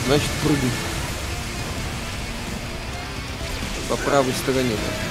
Значит, 0.07 0.29
прыгай. 0.43 0.69
По 3.89 3.95
правой 3.97 4.33
стороне. 4.33 4.71
да. 4.71 5.07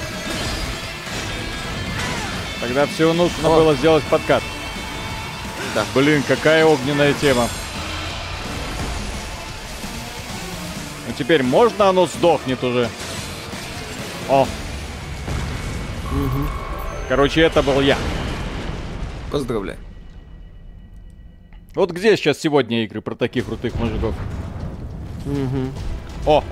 Тогда 2.61 2.85
всего 2.87 3.13
нужно 3.13 3.49
О. 3.49 3.55
было 3.55 3.75
сделать 3.75 4.03
подкат. 4.05 4.43
Да. 5.73 5.85
Блин, 5.93 6.23
какая 6.27 6.65
огненная 6.65 7.13
тема. 7.13 7.47
Ну 11.07 11.13
теперь 11.17 11.43
можно 11.43 11.89
оно 11.89 12.07
сдохнет 12.07 12.63
уже? 12.63 12.89
О. 14.29 14.47
Короче, 17.07 17.41
это 17.41 17.61
был 17.61 17.81
я. 17.81 17.97
Поздравляю. 19.31 19.79
Вот 21.75 21.91
где 21.91 22.15
сейчас 22.17 22.39
сегодня 22.39 22.83
игры 22.83 23.01
про 23.01 23.15
таких 23.15 23.45
крутых 23.45 23.75
мужиков? 23.75 24.15
О! 26.25 26.43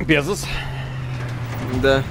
Безос. 0.00 0.46
Да. 1.82 2.02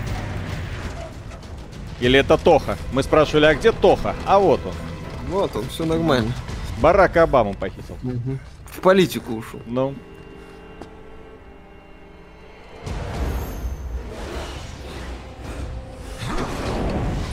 Или 1.99 2.19
это 2.19 2.37
Тоха? 2.37 2.77
Мы 2.93 3.03
спрашивали, 3.03 3.45
а 3.45 3.55
где 3.55 3.71
Тоха? 3.71 4.15
А 4.25 4.39
вот 4.39 4.61
он. 4.65 4.73
Вот 5.29 5.55
он, 5.55 5.67
все 5.67 5.85
нормально. 5.85 6.31
Барака 6.81 7.23
Обаму 7.23 7.53
похитил. 7.55 7.97
В 8.65 8.79
политику 8.79 9.33
ушел. 9.33 9.59
Ну. 9.65 9.95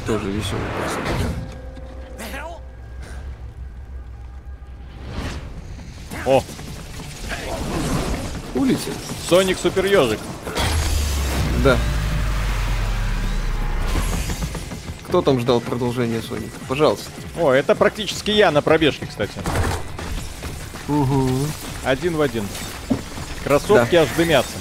Тоже 0.06 0.30
веселый 0.30 0.62
персонаж. 0.84 1.16
О, 6.24 6.42
Улетел. 8.54 8.92
Соник 9.28 9.58
Супер 9.58 9.84
Ежик. 9.84 10.20
Да. 11.64 11.76
Кто 15.08 15.22
там 15.22 15.40
ждал 15.40 15.60
продолжения 15.60 16.22
Соника? 16.22 16.58
Пожалуйста. 16.68 17.10
О, 17.38 17.52
это 17.52 17.74
практически 17.74 18.30
я 18.30 18.50
на 18.50 18.62
пробежке, 18.62 19.06
кстати. 19.06 19.34
Угу. 20.88 21.30
Один 21.84 22.16
в 22.16 22.20
один. 22.20 22.46
Кроссовки 23.44 23.96
аж 23.96 24.08
дымятся. 24.16 24.56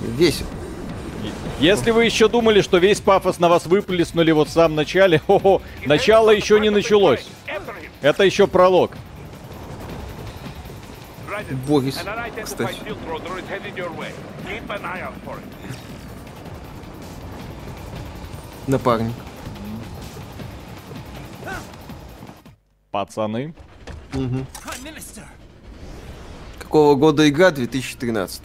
Весит. 0.00 0.46
Если 1.64 1.92
вы 1.92 2.04
еще 2.04 2.28
думали, 2.28 2.60
что 2.60 2.76
весь 2.76 3.00
пафос 3.00 3.38
на 3.38 3.48
вас 3.48 3.64
выплеснули 3.64 4.32
вот 4.32 4.48
в 4.48 4.52
самом 4.52 4.76
начале, 4.76 5.18
хо-хо, 5.26 5.62
начало 5.86 6.28
еще 6.28 6.60
не 6.60 6.68
началось. 6.68 7.26
Это 8.02 8.22
еще 8.22 8.46
пролог. 8.46 8.92
Борис, 11.66 11.98
кстати. 12.44 12.76
Напарник. 18.66 19.14
Пацаны. 22.90 23.54
Какого 26.58 26.94
года 26.94 27.26
игра? 27.26 27.50
2013. 27.50 28.42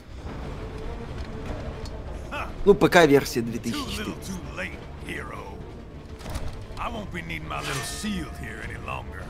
Here 8.42 8.62
any 8.68 8.78
longer. 8.86 9.24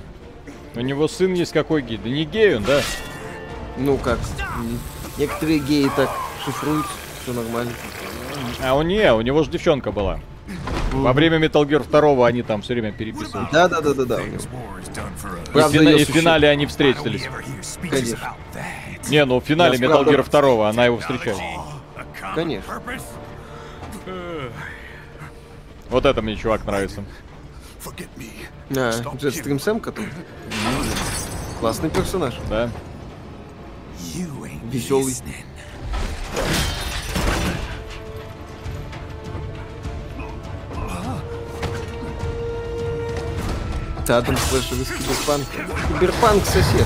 У 0.76 0.82
него 0.82 1.08
сын 1.08 1.34
есть 1.34 1.52
какой 1.52 1.82
гей? 1.82 1.98
Да 1.98 2.10
не 2.10 2.26
гей 2.26 2.58
он, 2.58 2.64
да? 2.64 2.82
Ну 3.78 3.98
как? 3.98 4.20
Некоторые 5.18 5.60
геи 5.60 5.90
так 5.96 6.10
шифруются, 6.46 6.92
все 7.24 7.34
нормально. 7.34 7.72
А 8.64 8.76
у 8.76 8.82
не, 8.84 9.14
у 9.14 9.22
него 9.22 9.44
же 9.44 9.50
девчонка 9.50 9.92
была. 9.92 10.20
Во 10.92 11.14
время 11.14 11.38
Metal 11.38 11.64
Gear 11.66 11.88
2 11.88 12.28
они 12.28 12.42
там 12.42 12.62
все 12.62 12.74
время 12.74 12.92
переписывали. 12.92 13.48
Да, 13.52 13.68
да, 13.68 13.82
да, 13.82 13.94
да, 13.94 14.06
да. 14.06 14.22
И, 14.22 14.32
Правда, 15.52 15.78
фина- 15.78 15.90
и 15.90 16.04
в 16.04 16.08
финале 16.08 16.50
они 16.50 16.66
встретились. 16.66 17.28
Конечно. 17.82 18.36
Не, 19.10 19.26
ну 19.26 19.40
в 19.40 19.44
финале 19.44 19.78
Я 19.78 19.86
Metal 19.88 20.04
Gear 20.06 20.30
2 20.30 20.70
она 20.70 20.86
его 20.86 20.98
встречала. 20.98 21.40
Конечно. 22.36 22.82
Вот 25.90 26.06
это 26.06 26.22
мне 26.22 26.36
чувак 26.36 26.66
нравится. 26.66 27.04
А, 28.72 28.92
Jetstream 29.16 29.60
Сэм, 29.60 29.80
который? 29.80 30.10
Классный 31.60 31.90
персонаж. 31.90 32.36
Да. 32.50 32.70
Веселый. 34.72 35.14
listening. 35.14 35.46
Адам 44.10 44.38
Слэшер 44.38 44.78
из 44.82 44.88
Киберпанка. 44.88 46.00
Киберпанк 46.00 46.46
сосет. 46.46 46.86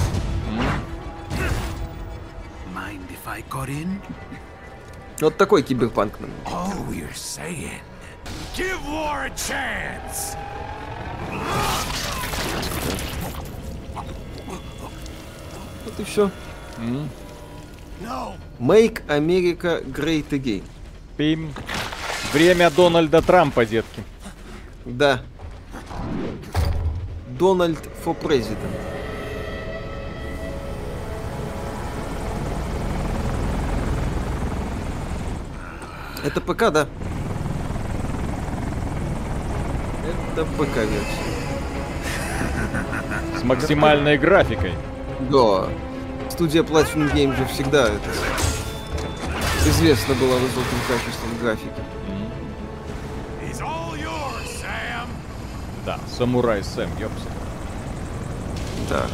Вот 5.22 5.38
такой 5.38 5.64
киберпанк 5.64 6.20
нам. 6.20 6.32
Oh, 6.45 6.91
you're 6.91 7.14
saying. 7.14 7.80
Give 8.56 8.80
war 8.88 9.26
a 9.26 9.30
chance. 9.36 10.38
Вот 15.86 16.00
и 16.00 16.04
все. 16.04 16.30
No. 18.02 18.34
Make 18.60 19.04
America 19.08 19.82
Great 19.86 20.30
Again. 20.30 20.64
Пим. 21.18 21.54
Время 22.32 22.70
Дональда 22.70 23.22
Трампа, 23.22 23.66
детки. 23.66 24.04
Да. 24.86 25.22
Дональд 27.40 27.80
for 28.04 28.16
President. 28.20 28.58
Это 36.24 36.40
ПК, 36.40 36.72
да? 36.72 36.88
Это 40.34 40.46
ПК-версия. 40.46 40.98
С 43.40 43.44
максимальной 43.44 44.18
графикой. 44.18 44.74
Да. 45.30 45.70
Студия 46.32 46.64
Platinum 46.64 47.14
Games 47.14 47.38
же 47.38 47.46
всегда 47.46 47.84
это 47.84 48.10
известна 49.68 50.16
была 50.16 50.38
высоким 50.38 50.80
качеством 50.88 51.38
графики. 51.40 51.70
Да, 55.86 56.00
самурай 56.18 56.64
Сэм, 56.64 56.90
ёпса. 56.98 57.28
Да. 58.90 59.06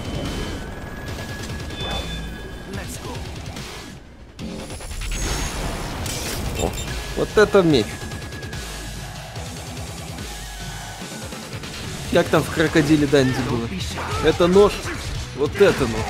О, 6.61 6.70
вот 7.17 7.30
это 7.36 7.61
меч. 7.61 7.88
Как 12.12 12.28
там 12.28 12.43
в 12.43 12.49
крокодиле 12.49 13.05
Данди 13.07 13.39
было? 13.49 13.68
Это 14.26 14.47
нож. 14.47 14.74
Вот 15.36 15.55
это 15.62 15.88
нож. 15.88 16.05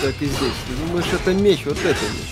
Так 0.00 0.14
и 0.20 0.26
здесь. 0.26 0.38
Ты 0.38 0.74
думаешь, 0.86 1.06
это 1.12 1.32
меч? 1.32 1.60
Вот 1.64 1.78
это 1.78 1.88
меч. 1.88 2.28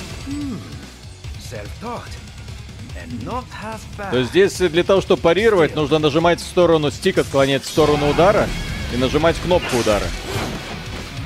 То 4.10 4.18
есть 4.18 4.30
здесь 4.30 4.56
для 4.56 4.84
того, 4.84 5.00
чтобы 5.00 5.22
парировать, 5.22 5.74
нужно 5.74 5.98
нажимать 5.98 6.40
в 6.40 6.44
сторону 6.44 6.90
стик, 6.90 7.18
отклонять 7.18 7.64
в 7.64 7.68
сторону 7.68 8.10
удара 8.10 8.48
и 8.92 8.96
нажимать 8.96 9.36
кнопку 9.42 9.76
удара. 9.78 10.06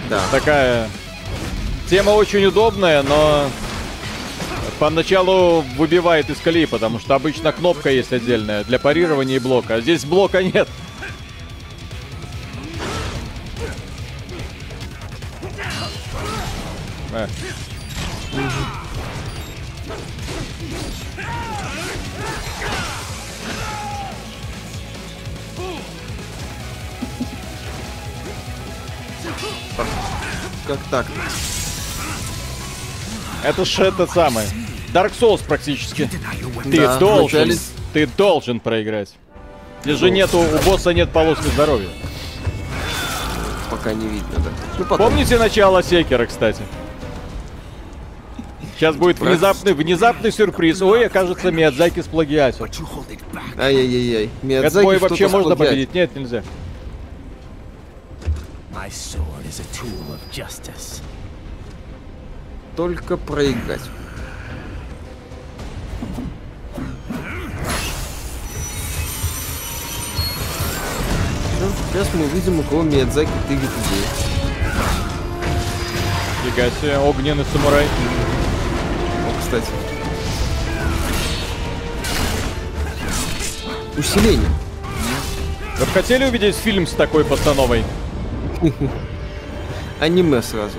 Да. 0.09 0.21
Такая 0.31 0.89
тема 1.89 2.11
очень 2.11 2.45
удобная, 2.45 3.03
но 3.03 3.49
поначалу 4.79 5.63
выбивает 5.77 6.31
из 6.31 6.39
колеи, 6.39 6.67
потому 6.67 6.99
что 6.99 7.15
обычно 7.15 7.53
кнопка 7.53 7.91
есть 7.91 8.13
отдельная 8.13 8.65
для 8.65 8.79
парирования 8.79 9.37
и 9.37 9.39
блока, 9.39 9.77
а 9.77 9.81
здесь 9.81 10.05
блока 10.05 10.43
нет. 10.43 10.69
Э, 17.13 17.27
Как 30.67 30.79
так? 30.91 31.07
Это 33.45 33.65
ж 33.65 33.79
это 33.81 34.07
самое. 34.07 34.47
Dark 34.93 35.13
Souls 35.19 35.43
практически. 35.47 36.09
Ты 36.65 36.81
Да, 36.81 36.99
должен, 36.99 37.41
вначале- 37.41 37.59
ты 37.93 38.07
должен 38.07 38.61
проиграть. 38.61 39.13
Здесь 39.83 39.99
же 39.99 40.11
нету, 40.11 40.39
у 40.39 40.65
босса 40.65 40.91
нет 40.95 41.11
полоски 41.11 41.47
здоровья. 41.49 41.89
Пока 43.71 43.93
не 43.93 44.07
видно, 44.07 44.37
да. 44.37 44.51
Ну, 44.79 44.85
потом. 44.85 45.09
Помните 45.11 45.37
начало 45.37 45.83
Секера, 45.83 46.27
кстати? 46.27 46.63
Сейчас 48.77 48.97
будет 48.97 49.21
внезапный, 49.21 49.73
внезапный 49.73 50.33
сюрприз. 50.33 50.81
Ой, 50.83 51.07
окажется, 51.07 51.51
Миядзаки 51.51 52.01
сплагиатил. 52.01 52.67
Ай-яй-яй-яй. 53.59 54.31
Этот 54.49 54.83
бой 54.83 54.99
вообще 54.99 55.29
можно 55.29 55.55
сплагиатит. 55.55 55.89
победить? 55.91 55.95
Нет, 55.95 56.17
нельзя. 56.17 56.43
My 58.73 58.89
sword 58.89 59.45
is 59.49 59.61
a 59.61 59.65
tool 59.73 60.17
of 60.17 60.21
justice. 60.33 61.01
Только 62.77 63.17
проиграть. 63.17 63.81
Всё, 71.57 71.71
Сейчас 71.93 72.09
мы 72.15 72.25
увидим, 72.25 72.59
у 72.59 72.63
кого 72.65 72.83
Миядзаки 72.83 73.31
тырит 73.47 73.61
идеи. 73.63 74.05
Фига 76.45 76.71
себе, 76.81 76.99
огненный 76.99 77.45
самурай. 77.53 77.87
О, 77.87 79.41
кстати. 79.41 79.69
Усиление. 83.97 84.51
Вы 85.79 85.87
бы 85.87 85.93
хотели 85.93 86.25
увидеть 86.25 86.57
фильм 86.57 86.87
с 86.87 86.93
такой 86.93 87.25
постановой? 87.25 87.85
Аниме 90.01 90.43
сразу. 90.43 90.77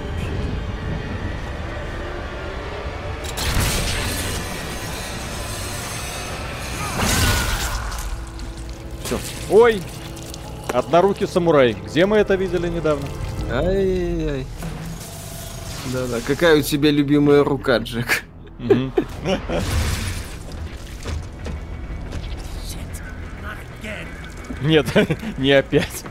Все. 9.06 9.20
Ой, 9.52 9.82
однорукий 10.74 11.28
самурай. 11.28 11.76
Где 11.86 12.06
мы 12.06 12.18
это 12.18 12.36
видели 12.36 12.68
недавно? 12.68 13.06
Ай-яй-яй. 13.52 14.48
Да-да, 15.94 16.18
какая 16.26 16.58
у 16.58 16.62
тебя 16.64 16.90
любимая 16.90 17.44
рука, 17.44 17.78
Джек? 17.78 18.24
Нет, 24.62 24.88
не 25.38 25.52
опять. 25.52 26.04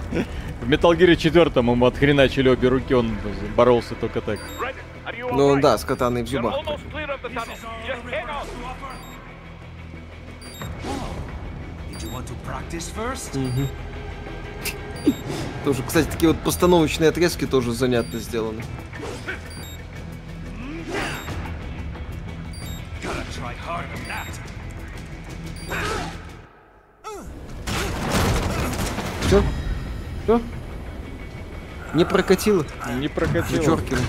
В 0.62 0.70
Metal 0.70 0.96
Gear 0.96 1.16
4 1.16 1.50
ему 1.56 1.86
отхреначили 1.86 2.48
обе 2.48 2.68
руки, 2.68 2.94
он 2.94 3.16
боролся 3.56 3.96
только 3.96 4.20
так. 4.20 4.38
Ну 5.32 5.60
да, 5.60 5.76
с 5.76 5.84
катаной 5.84 6.22
в 6.22 6.28
зубах. 6.28 6.54
First? 12.94 13.38
Тоже, 15.64 15.82
кстати, 15.82 16.06
такие 16.06 16.32
вот 16.32 16.40
постановочные 16.40 17.10
отрезки 17.10 17.46
тоже 17.46 17.72
занятно 17.72 18.18
сделаны. 18.18 18.62
Все? 29.26 29.42
Все? 30.24 30.40
Не 31.94 32.04
прокатило. 32.04 32.64
Не 32.98 33.08
прокатило. 33.08 33.56
Зачеркиваем. 33.56 34.04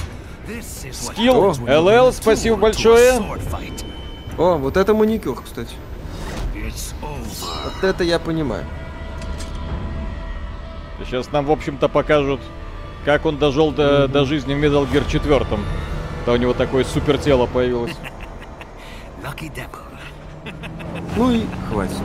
Скилл. 0.92 1.56
ЛЛ, 1.68 2.14
спасибо 2.14 2.58
большое. 2.58 3.22
О, 4.38 4.58
вот 4.58 4.78
это 4.78 4.94
маникюр, 4.94 5.42
кстати. 5.42 5.74
Вот 7.42 7.84
это 7.84 8.04
я 8.04 8.20
понимаю. 8.20 8.66
Сейчас 11.04 11.32
нам, 11.32 11.46
в 11.46 11.52
общем-то, 11.52 11.88
покажут, 11.90 12.40
как 13.04 13.26
он 13.26 13.38
дожил 13.38 13.72
до, 13.72 14.08
до 14.08 14.26
жизни 14.26 14.54
в 14.54 14.58
Metal 14.58 14.90
Gear 14.90 15.10
4. 15.10 15.46
Да 16.26 16.32
у 16.32 16.36
него 16.38 16.54
такое 16.54 16.84
супер 16.84 17.18
тело 17.18 17.46
появилось. 17.46 17.96
Lucky 19.24 19.52
devil. 19.54 19.82
Ну 21.16 21.32
и 21.32 21.46
хватит. 21.70 21.98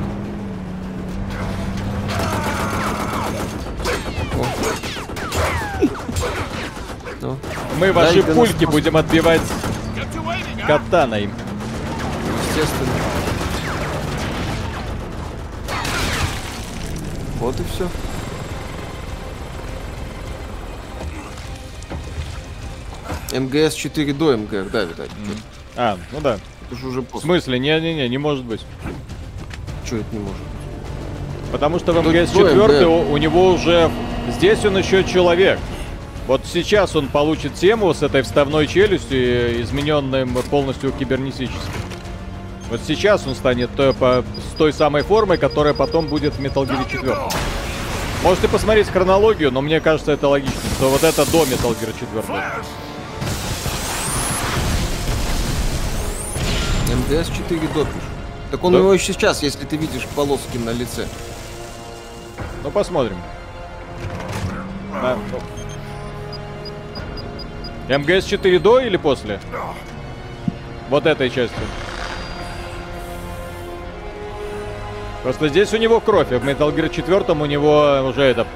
Ну, 7.20 7.37
Мы 7.78 7.93
ваши 7.93 8.22
пульки 8.22 8.64
будем 8.64 8.97
отбивать 8.97 9.43
катаной. 10.66 11.28
естественно. 12.49 13.19
Вот 17.41 17.59
и 17.59 17.62
все. 17.64 17.88
МГС 23.32 23.74
4 23.74 24.12
до 24.12 24.36
МГР, 24.36 24.68
да, 24.70 24.84
видать. 24.84 25.11
А, 25.76 25.97
ну 26.12 26.20
да. 26.20 26.38
Это 26.66 26.78
же 26.78 26.88
уже 26.88 27.01
В 27.01 27.05
после. 27.05 27.26
смысле? 27.26 27.59
Не-не-не, 27.59 28.09
не 28.09 28.18
может 28.18 28.45
быть. 28.45 28.61
Что 29.86 29.97
это 29.97 30.07
не 30.12 30.18
может? 30.18 30.36
Потому 31.51 31.78
что 31.78 31.93
в 31.93 32.07
МГС 32.07 32.32
ну, 32.34 32.47
4 32.49 32.80
МГ. 32.80 32.88
у, 32.88 33.12
у 33.12 33.16
него 33.16 33.47
уже... 33.49 33.91
Здесь 34.28 34.64
он 34.64 34.76
еще 34.76 35.03
человек. 35.05 35.59
Вот 36.26 36.43
сейчас 36.45 36.95
он 36.95 37.09
получит 37.09 37.55
тему 37.55 37.93
с 37.95 38.03
этой 38.03 38.22
вставной 38.22 38.66
челюстью, 38.66 39.61
измененным 39.62 40.34
полностью 40.51 40.93
кибернетически. 40.93 41.57
Вот 42.70 42.80
сейчас 42.86 43.26
он 43.26 43.34
станет 43.34 43.74
той, 43.74 43.92
по- 43.92 44.24
с 44.52 44.56
той 44.56 44.72
самой 44.72 45.02
формой, 45.02 45.38
которая 45.38 45.74
потом 45.74 46.06
будет 46.06 46.34
в 46.34 46.40
Metal 46.40 46.64
Gear 46.66 46.88
4. 46.90 47.14
Можете 48.22 48.48
посмотреть 48.48 48.88
хронологию, 48.88 49.50
но 49.50 49.60
мне 49.60 49.80
кажется 49.80 50.12
это 50.12 50.28
логично, 50.28 50.60
что 50.76 50.90
вот 50.90 51.02
это 51.02 51.28
до 51.30 51.42
Metal 51.44 51.76
Gear 51.80 51.92
4. 51.98 52.22
МГС 56.96 57.28
4 57.28 57.60
до 57.68 57.84
пишут. 57.84 58.02
Так 58.50 58.64
он 58.64 58.72
Да? 58.72 58.78
у 58.78 58.82
него 58.82 58.94
еще 58.94 59.12
сейчас, 59.12 59.42
если 59.42 59.64
ты 59.64 59.76
видишь 59.76 60.06
полоски 60.14 60.58
на 60.58 60.70
лице. 60.70 61.06
Ну 62.62 62.70
посмотрим. 62.70 63.16
Да, 64.92 65.16
ну. 65.32 65.40
МГС 67.98 68.24
4 68.26 68.58
до 68.58 68.80
или 68.80 68.96
после? 68.96 69.40
Вот 70.88 71.06
этой 71.06 71.30
части. 71.30 71.54
Просто 75.22 75.48
здесь 75.48 75.72
у 75.74 75.76
него 75.76 76.00
кровь, 76.00 76.32
а 76.32 76.38
в 76.38 76.44
Metal 76.44 76.74
Gear 76.74 76.88
4 76.88 77.24
у 77.32 77.46
него 77.46 78.08
уже 78.08 78.22
это... 78.22 78.46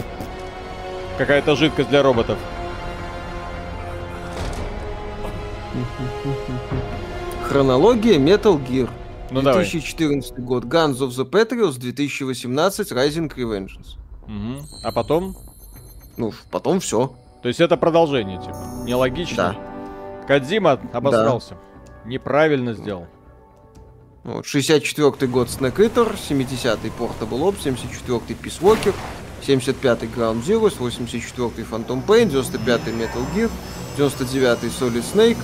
Какая-то 1.19 1.55
жидкость 1.55 1.91
для 1.91 2.03
роботов. 2.03 2.39
Хронология 7.49 8.19
Metal 8.19 8.61
Gear. 8.67 8.91
Ну 9.31 9.43
давай. 9.43 9.65
2014 9.65 10.39
год. 10.41 10.65
Guns 10.65 10.99
of 10.99 11.11
the 11.11 11.29
Patriots, 11.29 11.79
2018 11.79 12.93
Rising 12.93 13.33
Revengeance. 13.35 13.97
Мгм. 14.27 14.67
А 14.83 14.93
потом? 14.93 15.37
Ну, 16.17 16.33
потом 16.51 16.81
все. 16.81 17.15
То 17.43 17.49
есть 17.49 17.61
это 17.61 17.77
продолжение, 17.77 18.39
типа. 18.39 18.57
Нелогично. 18.85 19.57
Кадзима 20.27 20.81
обосрался. 20.93 21.57
Неправильно 22.05 22.73
сделал. 22.73 23.07
Вот, 24.25 24.47
64 24.47 25.31
год 25.31 25.49
Snake 25.49 25.77
Eater, 25.77 26.17
70-й 26.17 26.91
Portable 26.99 27.43
Ops, 27.43 27.63
74-й 27.63 28.35
Peace 28.43 28.59
Walker, 28.63 28.95
75-й 29.47 30.07
Ground 30.07 30.43
Zeroes, 30.43 30.79
84-й 30.79 31.63
Phantom 31.63 32.03
Pain, 32.07 32.31
95-й 32.31 32.93
Metal 32.93 33.23
Gear, 33.37 33.51
99-й 33.99 34.69
Solid 34.69 35.05
Snake, 35.13 35.37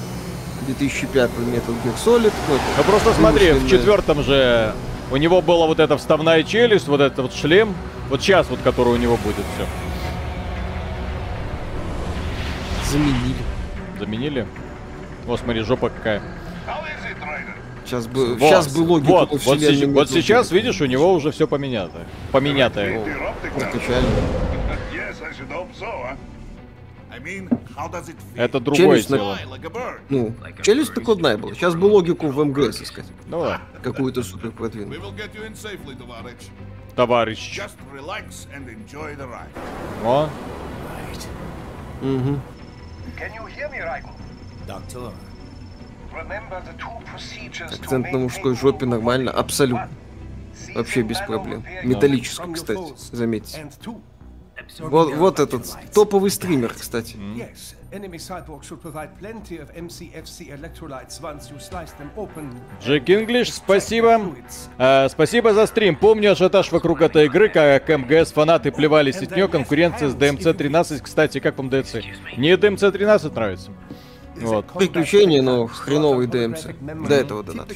2005-й 0.67 1.45
Metal 1.53 1.75
Gear 1.85 1.95
Solid. 2.03 2.33
Ну, 2.49 2.59
Ну 2.79 2.85
просто 2.85 3.13
смотри, 3.13 3.53
в 3.53 3.69
четвертом 3.69 4.23
же 4.23 4.75
у 5.11 5.17
него 5.19 5.43
была 5.43 5.67
вот 5.67 5.79
эта 5.79 5.99
вставная 5.99 6.43
челюсть, 6.43 6.89
вот 6.89 7.03
этот 7.03 7.19
вот 7.19 7.35
шлем. 7.35 7.75
Вот 8.09 8.23
сейчас 8.23 8.49
вот, 8.49 8.61
который 8.65 8.95
у 8.95 8.97
него 8.97 9.19
будет, 9.19 9.45
все. 9.57 9.67
Заменили. 12.91 13.37
Заменили? 13.99 14.47
О, 15.29 15.37
смотри, 15.37 15.61
жопа 15.61 15.91
какая. 15.91 16.23
Сейчас 17.91 18.07
бы, 18.07 18.37
Вот, 18.37 18.39
сейчас 18.39 18.73
бы 18.73 18.83
логику 18.83 19.11
вот, 19.11 19.31
вот, 19.33 19.59
сеч- 19.59 19.87
вот 19.93 20.09
сейчас, 20.11 20.53
видишь, 20.53 20.81
у 20.81 20.87
него 20.87 21.13
уже 21.13 21.33
все 21.33 21.49
does 27.89 28.05
it 28.05 28.15
feel? 28.15 28.37
Это 28.37 28.61
другое 28.61 29.03
Челюсть 29.03 29.11
на- 29.11 29.17
bird. 29.17 29.99
Ну, 30.09 30.35
челюсть 30.63 30.95
накладная 30.95 31.37
была. 31.37 31.53
Сейчас 31.55 31.75
бы 31.75 31.87
логику 31.87 32.29
в 32.29 32.45
МГС 32.45 32.81
искать. 32.81 33.07
Ну 33.27 33.43
да, 33.43 33.61
Какую-то 33.83 34.23
супер 34.23 34.53
продвинутую. 34.53 35.01
товарищ. 36.95 37.53
О, 40.05 40.29
Угу. 42.03 42.39
Can 43.19 43.35
you 43.35 43.47
hear 43.49 43.69
me? 43.71 43.85
Doctor. 44.69 45.13
Акцент 47.73 48.13
на 48.13 48.19
мужской 48.19 48.55
жопе 48.57 48.87
нормально, 48.87 49.31
абсолютно. 49.31 49.89
Вообще 50.75 51.03
без 51.03 51.19
проблем. 51.19 51.65
Металлический, 51.85 52.53
кстати, 52.53 52.95
заметьте. 53.13 53.69
Вот, 54.79 55.15
вот 55.15 55.41
этот 55.41 55.67
топовый 55.93 56.31
стример, 56.31 56.73
кстати. 56.75 57.17
Джек 62.81 63.11
Инглиш, 63.11 63.53
спасибо. 63.53 64.21
А, 64.79 65.09
спасибо 65.09 65.53
за 65.55 65.67
стрим. 65.67 65.97
Помню 65.97 66.33
ажиотаж 66.33 66.71
вокруг 66.71 67.01
этой 67.03 67.27
игры, 67.27 67.49
как 67.49 67.89
МГС 67.89 68.33
фанаты 68.33 68.71
плевались 68.71 69.17
от 69.17 69.35
нее. 69.35 69.49
Конкуренция 69.49 70.09
с 70.09 70.15
DMC-13. 70.15 71.01
Кстати, 71.01 71.41
как 71.41 71.59
вам 71.59 71.69
DMC? 71.69 72.05
Мне 72.37 72.53
DMC-13 72.55 73.35
нравится. 73.35 73.73
Вот. 74.41 74.67
Приключения, 74.73 75.43
но 75.43 75.67
хреновый 75.67 76.27
ДМЦ. 76.27 76.67
До 77.09 77.15
этого 77.15 77.43
донат. 77.43 77.69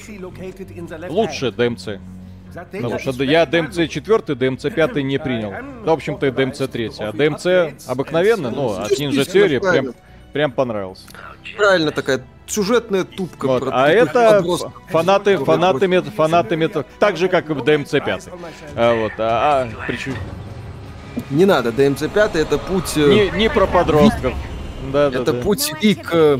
Лучше 1.09 1.47
DMC. 1.49 2.01
Потому 2.55 2.99
что 3.01 3.25
я 3.25 3.45
DMC 3.45 3.89
4, 3.89 4.19
DMC 4.19 4.71
5 4.71 4.97
не 4.97 5.19
принял. 5.19 5.51
Да, 5.51 5.91
в 5.91 5.95
общем-то, 5.95 6.27
и 6.27 6.31
DMC 6.31 6.69
3. 6.69 6.91
А 7.01 7.11
DMC 7.11 7.83
обыкновенно, 7.89 8.51
ну, 8.51 8.73
от 8.73 8.93
Ninja 8.93 9.25
Theory 9.27 9.61
прям, 9.61 9.95
прям 10.33 10.53
понравился. 10.53 11.03
Правильно 11.57 11.91
такая 11.91 12.25
сюжетная 12.47 13.05
тупка. 13.05 13.47
Вот. 13.47 13.62
про 13.65 13.71
А 13.73 13.89
это 13.89 14.37
подростков. 14.39 14.73
фанаты, 14.89 15.39
фанаты, 15.39 15.87
мет- 15.89 16.09
фанаты, 16.15 16.57
мет- 16.57 16.87
так 16.99 17.17
же, 17.17 17.29
как 17.29 17.51
и 17.51 17.55
в 17.55 17.59
DMC 17.65 18.05
5. 18.05 18.29
А, 18.77 18.95
вот, 18.95 19.12
а, 19.19 19.62
а, 19.62 19.69
причем- 19.87 20.15
Не 21.31 21.45
надо, 21.45 21.73
ДМЦ 21.73 22.09
5 22.12 22.37
это 22.37 22.59
путь... 22.59 22.97
э, 22.97 23.31
не, 23.33 23.39
не 23.39 23.49
про 23.49 23.67
подростков. 23.67 24.35
Да, 24.93 25.11
да, 25.11 25.20
Это 25.20 25.32
да. 25.32 25.43
путь 25.43 25.72
и 25.80 25.95
к 25.95 26.14
э, 26.14 26.39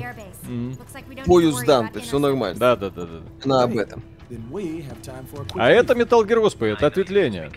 бою 1.27 1.53
с 1.53 1.63
Данте, 1.65 2.01
все 2.01 2.19
нормально. 2.19 2.59
Да, 2.59 2.77
да, 2.77 2.91
да, 2.91 3.07
да. 3.07 3.21
Она 3.45 3.63
об 3.65 3.77
этом. 3.77 4.03
А 5.55 5.71
это 5.71 5.95
Metal 5.95 6.25
Gear, 6.27 6.41
господи, 6.41 6.73
это 6.73 6.87
ответвление. 6.87 7.51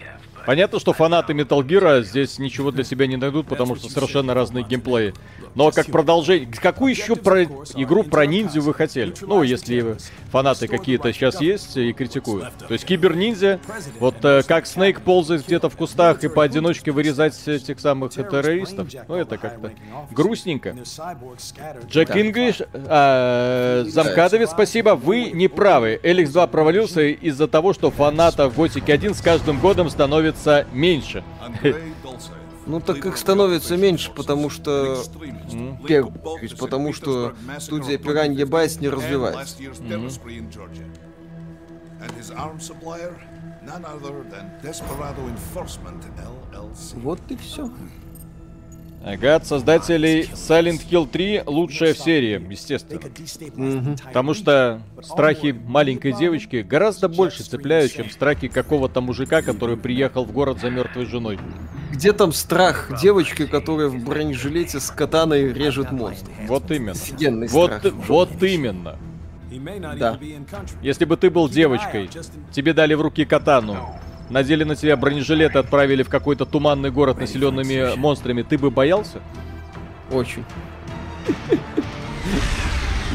Понятно, 0.47 0.79
что 0.79 0.93
фанаты 0.93 1.33
Metal 1.33 1.61
Gear 1.61 2.03
здесь 2.03 2.39
ничего 2.39 2.71
для 2.71 2.85
себя 2.85 3.05
не 3.05 3.17
найдут, 3.17 3.47
потому 3.47 3.75
что 3.75 3.89
совершенно 3.89 4.33
разные 4.33 4.63
геймплеи. 4.63 5.13
Но 5.55 5.71
как 5.71 5.87
продолжение... 5.87 6.47
Какую 6.47 6.91
еще 6.91 7.17
про 7.17 7.43
игру 7.43 8.03
про 8.03 8.25
ниндзю 8.25 8.61
вы 8.61 8.73
хотели? 8.73 9.13
Ну, 9.23 9.43
если 9.43 9.97
фанаты 10.31 10.69
какие-то 10.69 11.11
сейчас 11.11 11.41
есть 11.41 11.75
и 11.75 11.91
критикуют. 11.91 12.53
То 12.65 12.71
есть 12.71 12.85
кибер-ниндзя, 12.85 13.59
вот 13.99 14.23
э, 14.23 14.41
как 14.47 14.67
Снейк 14.67 15.01
ползает 15.01 15.45
где-то 15.45 15.69
в 15.69 15.75
кустах 15.75 16.23
и 16.23 16.29
поодиночке 16.29 16.91
вырезать 16.91 17.35
этих 17.45 17.81
самых 17.81 18.13
террористов. 18.13 18.87
Ну, 19.09 19.15
это 19.15 19.37
как-то 19.37 19.73
грустненько. 20.11 20.77
Джек 21.89 22.15
Инглиш, 22.15 22.61
а, 22.73 23.83
Замкадовец, 23.85 24.51
спасибо. 24.51 24.91
Вы 24.91 25.31
не 25.31 25.49
правы. 25.49 25.99
Эликс 26.03 26.29
2 26.29 26.47
провалился 26.47 27.01
из-за 27.01 27.49
того, 27.49 27.73
что 27.73 27.91
фанатов 27.91 28.55
Готики 28.55 28.91
1 28.91 29.13
с 29.13 29.19
каждым 29.19 29.59
годом 29.59 29.89
становится 29.89 30.36
меньше. 30.71 31.23
Ну 32.65 32.81
так 32.81 33.05
их 33.05 33.17
становится 33.17 33.77
меньше, 33.77 34.11
потому 34.11 34.49
что... 34.49 35.03
Ведь 36.41 36.57
потому 36.57 36.93
что 36.93 37.33
студия 37.59 37.97
Пиранья 37.97 38.45
Байс 38.45 38.79
не 38.79 38.89
развивается. 38.89 39.55
Вот 46.95 47.19
и 47.29 47.37
все. 47.37 47.71
Ага, 49.03 49.35
от 49.35 49.45
создателей 49.47 50.23
Silent 50.33 50.81
Hill 50.89 51.07
3 51.07 51.43
лучшая 51.45 51.93
в 51.93 51.97
серии, 51.97 52.45
естественно. 52.49 52.99
Потому 54.03 54.33
что 54.33 54.81
страхи 55.01 55.55
маленькой 55.65 56.13
девочки 56.13 56.57
гораздо 56.57 57.07
больше 57.07 57.43
цепляют, 57.43 57.93
чем 57.93 58.09
страхи 58.09 58.47
какого-то 58.47 58.99
мужика, 59.01 59.41
который 59.41 59.77
приехал 59.77 60.25
в 60.25 60.31
город 60.31 60.59
за 60.59 60.69
мертвой 60.69 61.05
женой. 61.05 61.39
Где 61.91 62.11
там 62.11 62.33
страх 62.33 62.91
девочки, 63.01 63.45
которая 63.45 63.87
в 63.87 64.03
бронежилете 64.03 64.79
с 64.79 64.89
катаной 64.91 65.53
режет 65.53 65.91
монстр? 65.91 66.29
Вот 66.47 66.69
именно. 66.71 66.91
Офигенный 66.91 67.47
Вот, 67.47 67.71
страх. 67.77 67.93
вот 68.07 68.43
именно. 68.43 68.97
Да. 69.97 70.19
Если 70.81 71.05
бы 71.05 71.15
ты 71.17 71.29
был 71.29 71.47
девочкой, 71.47 72.09
тебе 72.51 72.73
дали 72.73 72.93
в 72.93 73.01
руки 73.01 73.25
катану, 73.25 73.77
надели 74.29 74.63
на 74.63 74.75
тебя 74.75 74.97
бронежилет 74.97 75.55
и 75.55 75.57
отправили 75.57 76.03
в 76.03 76.09
какой-то 76.09 76.45
туманный 76.45 76.91
город, 76.91 77.19
населенными 77.19 77.95
монстрами, 77.95 78.41
ты 78.43 78.57
бы 78.57 78.71
боялся? 78.71 79.19
Очень. 80.11 80.43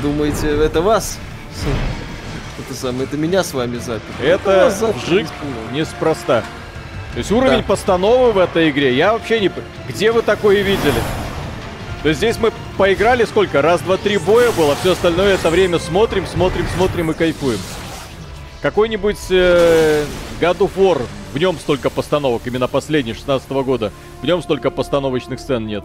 Думаете, 0.03 0.49
это 0.49 0.81
вас? 0.81 1.19
Это 2.59 2.75
самое, 2.79 3.05
это 3.05 3.17
меня 3.17 3.45
с 3.45 3.53
вами 3.55 3.77
запер. 3.79 4.03
Это 4.23 4.71
запер, 4.71 5.01
жик 5.09 5.27
неспроста. 5.73 6.43
То 7.13 7.19
есть 7.19 7.31
уровень 7.31 7.59
Да. 7.59 7.65
постановы 7.65 8.33
в 8.33 8.39
этой 8.39 8.71
игре, 8.71 8.95
я 8.97 9.13
вообще 9.13 9.41
не... 9.41 9.51
Где 9.89 10.13
вы 10.13 10.23
такое 10.23 10.63
видели? 10.63 10.95
То 12.03 12.09
есть 12.09 12.19
здесь 12.19 12.39
мы 12.39 12.53
поиграли 12.79 13.25
сколько? 13.25 13.63
Раз, 13.63 13.81
два, 13.83 13.97
три 13.97 14.17
боя 14.19 14.51
было, 14.53 14.75
все 14.77 14.93
остальное 14.93 15.35
это 15.35 15.51
время 15.51 15.79
смотрим, 15.79 16.27
смотрим, 16.27 16.67
смотрим 16.75 17.11
и 17.11 17.15
кайфуем. 17.15 17.59
Какой-нибудь 18.61 19.19
э, 19.31 20.05
God 20.43 20.59
of 20.59 20.73
War, 20.75 21.01
в 21.33 21.39
нем 21.39 21.57
столько 21.57 21.89
постановок, 21.89 22.43
именно 22.47 22.67
последний, 22.67 23.13
16 23.13 23.49
года. 23.65 23.93
В 24.23 24.27
нем 24.27 24.43
столько 24.43 24.73
постановочных 24.73 25.39
сцен 25.39 25.65
нет. 25.69 25.85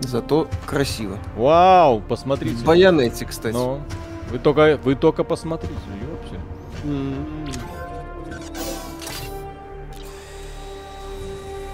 Зато 0.00 0.48
красиво. 0.64 1.18
Вау, 1.36 2.00
посмотрите. 2.00 2.64
Байонетти, 2.64 3.26
кстати. 3.26 3.52
Ну, 3.52 3.82
вы 4.30 4.38
только, 4.38 4.80
вы 4.82 4.94
только 4.94 5.22
посмотрите, 5.22 5.74
ёпсель. 6.00 6.40
М. 6.84 7.46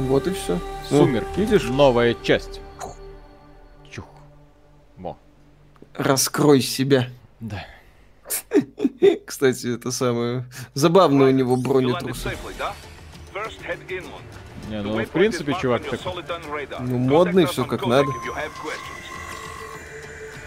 Вот 0.00 0.26
и 0.26 0.32
все. 0.32 0.58
Сумерки. 0.88 1.38
видишь? 1.38 1.68
Новая 1.68 2.16
часть. 2.24 2.60
Чух. 3.88 4.06
Во. 4.96 5.16
Раскрой 5.94 6.60
себя. 6.60 7.06
Да. 7.38 7.64
Кстати, 9.26 9.74
это 9.74 9.90
самое... 9.90 10.44
Забавно 10.74 11.26
у 11.26 11.30
него 11.30 11.56
inland. 11.56 12.14
Не, 14.68 14.82
ну, 14.82 15.04
в 15.04 15.10
принципе, 15.10 15.54
чувак 15.60 15.82
radar. 15.82 16.78
Ну, 16.80 16.98
модный, 16.98 17.44
on 17.44 17.66
как 17.66 17.86
надо. 17.86 18.08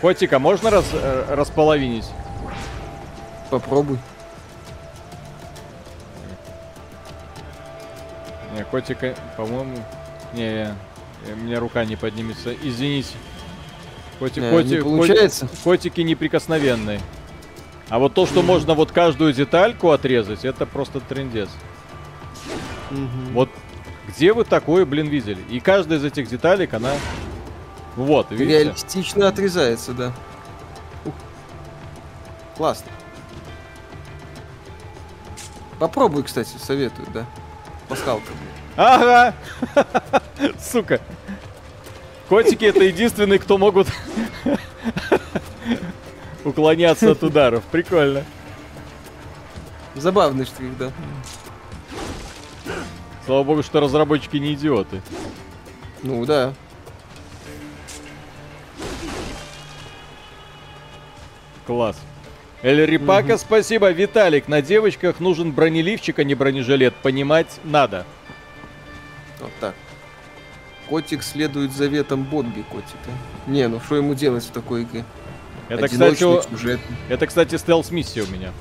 Котика 0.02 0.40
можно 0.40 0.70
раз, 0.70 0.86
э, 0.94 1.36
располовинить? 1.36 2.06
Попробуй. 3.50 4.00
Не, 8.56 8.64
котика, 8.64 9.16
по-моему... 9.38 9.84
Не, 10.34 10.74
у 11.32 11.36
меня 11.38 11.60
рука 11.60 11.86
не 11.86 11.96
поднимется. 11.96 12.54
Извините. 12.64 13.16
Котик, 14.20 14.44
Э, 14.44 14.52
котик, 14.52 14.72
не 14.72 14.82
получается? 14.82 15.46
коти- 15.46 15.64
котики 15.64 16.02
неприкосновенные. 16.02 17.00
А 17.90 17.98
вот 17.98 18.14
то, 18.14 18.26
что 18.26 18.44
можно 18.44 18.76
вот 18.76 18.92
каждую 18.92 19.34
детальку 19.34 19.92
отрезать, 19.92 20.46
это 20.46 20.66
просто 20.66 21.00
трендец. 21.00 21.50
Вот 23.34 23.50
где 24.08 24.34
вы 24.34 24.44
такое, 24.44 24.86
блин, 24.86 25.08
видели? 25.08 25.40
И 25.50 25.60
каждая 25.60 26.00
из 26.00 26.04
этих 26.06 26.28
деталек, 26.28 26.74
она... 26.74 26.94
Вот, 27.96 28.32
видите? 28.32 28.64
Реалистично 28.64 29.28
отрезается, 29.28 29.94
да. 29.94 30.14
Ух. 31.06 31.14
Классно. 32.58 32.92
Попробуй, 35.80 36.24
кстати, 36.24 36.56
советую, 36.58 37.08
да. 37.14 37.26
Пасхалка. 37.88 38.32
Ага! 38.76 39.34
Сука. 40.60 41.02
Котики 42.28 42.66
это 42.66 42.84
единственные, 42.84 43.40
кто 43.40 43.58
могут 43.58 43.88
уклоняться 46.44 47.12
от 47.12 47.24
ударов. 47.24 47.64
Прикольно. 47.66 48.24
Забавный 49.96 50.46
штрих, 50.46 50.78
да. 50.78 50.92
Слава 53.26 53.44
богу, 53.44 53.64
что 53.64 53.80
разработчики 53.80 54.38
не 54.38 54.54
идиоты. 54.54 55.02
Ну 56.04 56.26
да. 56.26 56.54
Класс. 61.66 61.98
Эль 62.62 62.86
Рипака, 62.86 63.38
спасибо. 63.38 63.92
Виталик, 63.92 64.48
на 64.48 64.62
девочках 64.62 65.20
нужен 65.20 65.52
бронеливчик, 65.52 66.20
а 66.20 66.24
не 66.24 66.36
бронежилет. 66.36 66.96
Понимать 66.96 67.60
надо. 67.64 68.06
Вот 69.40 69.52
так. 69.60 69.76
Котик 70.90 71.22
следует 71.22 71.72
заветам 71.72 72.24
Бобби 72.24 72.64
котика. 72.64 73.12
Не, 73.46 73.68
ну 73.68 73.80
что 73.80 73.96
ему 73.96 74.16
делать 74.16 74.44
в 74.44 74.50
такой 74.50 74.84
игре? 74.84 75.06
Это, 75.70 75.88
кстати, 75.88 76.16
Одиночный 76.16 76.58
сюжет. 76.58 76.80
это, 77.10 77.28
кстати, 77.28 77.56
стелс-миссия 77.56 78.24
у 78.24 78.28
меня. 78.28 78.52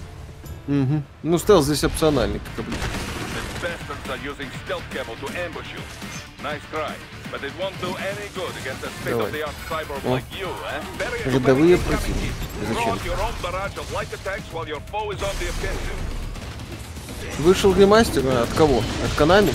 Мгм. 0.66 1.02
Ну, 1.22 1.38
стелс 1.38 1.64
здесь 1.64 1.82
опциональный, 1.84 2.40
как 2.40 2.66
обычно. 2.66 2.82
The 2.82 3.66
bastards 3.66 4.08
are 4.10 4.20
using 4.24 4.48
stealth 4.66 4.82
camo 4.92 5.14
to 5.16 5.26
ambush 5.44 5.66
you. 5.72 5.80
Nice 6.42 6.60
try. 6.70 6.92
But 7.32 7.42
it 7.42 7.52
won't 7.58 7.74
do 7.80 7.88
any 7.96 8.28
good 8.34 8.52
against 8.62 8.84
a 8.84 8.90
state-of-the-art 9.00 9.54
cyborg 9.68 10.04
О. 10.04 10.14
like 10.14 10.24
you, 10.38 10.48
eh? 10.48 10.82
Better 10.98 11.34
Рядовые 11.34 11.78
противники. 11.78 12.32
Зачем? 12.68 12.98
Вышел 17.38 17.74
ремастер 17.74 18.22
а, 18.26 18.42
от 18.44 18.52
кого? 18.54 18.78
От 18.78 19.18
Konami? 19.18 19.52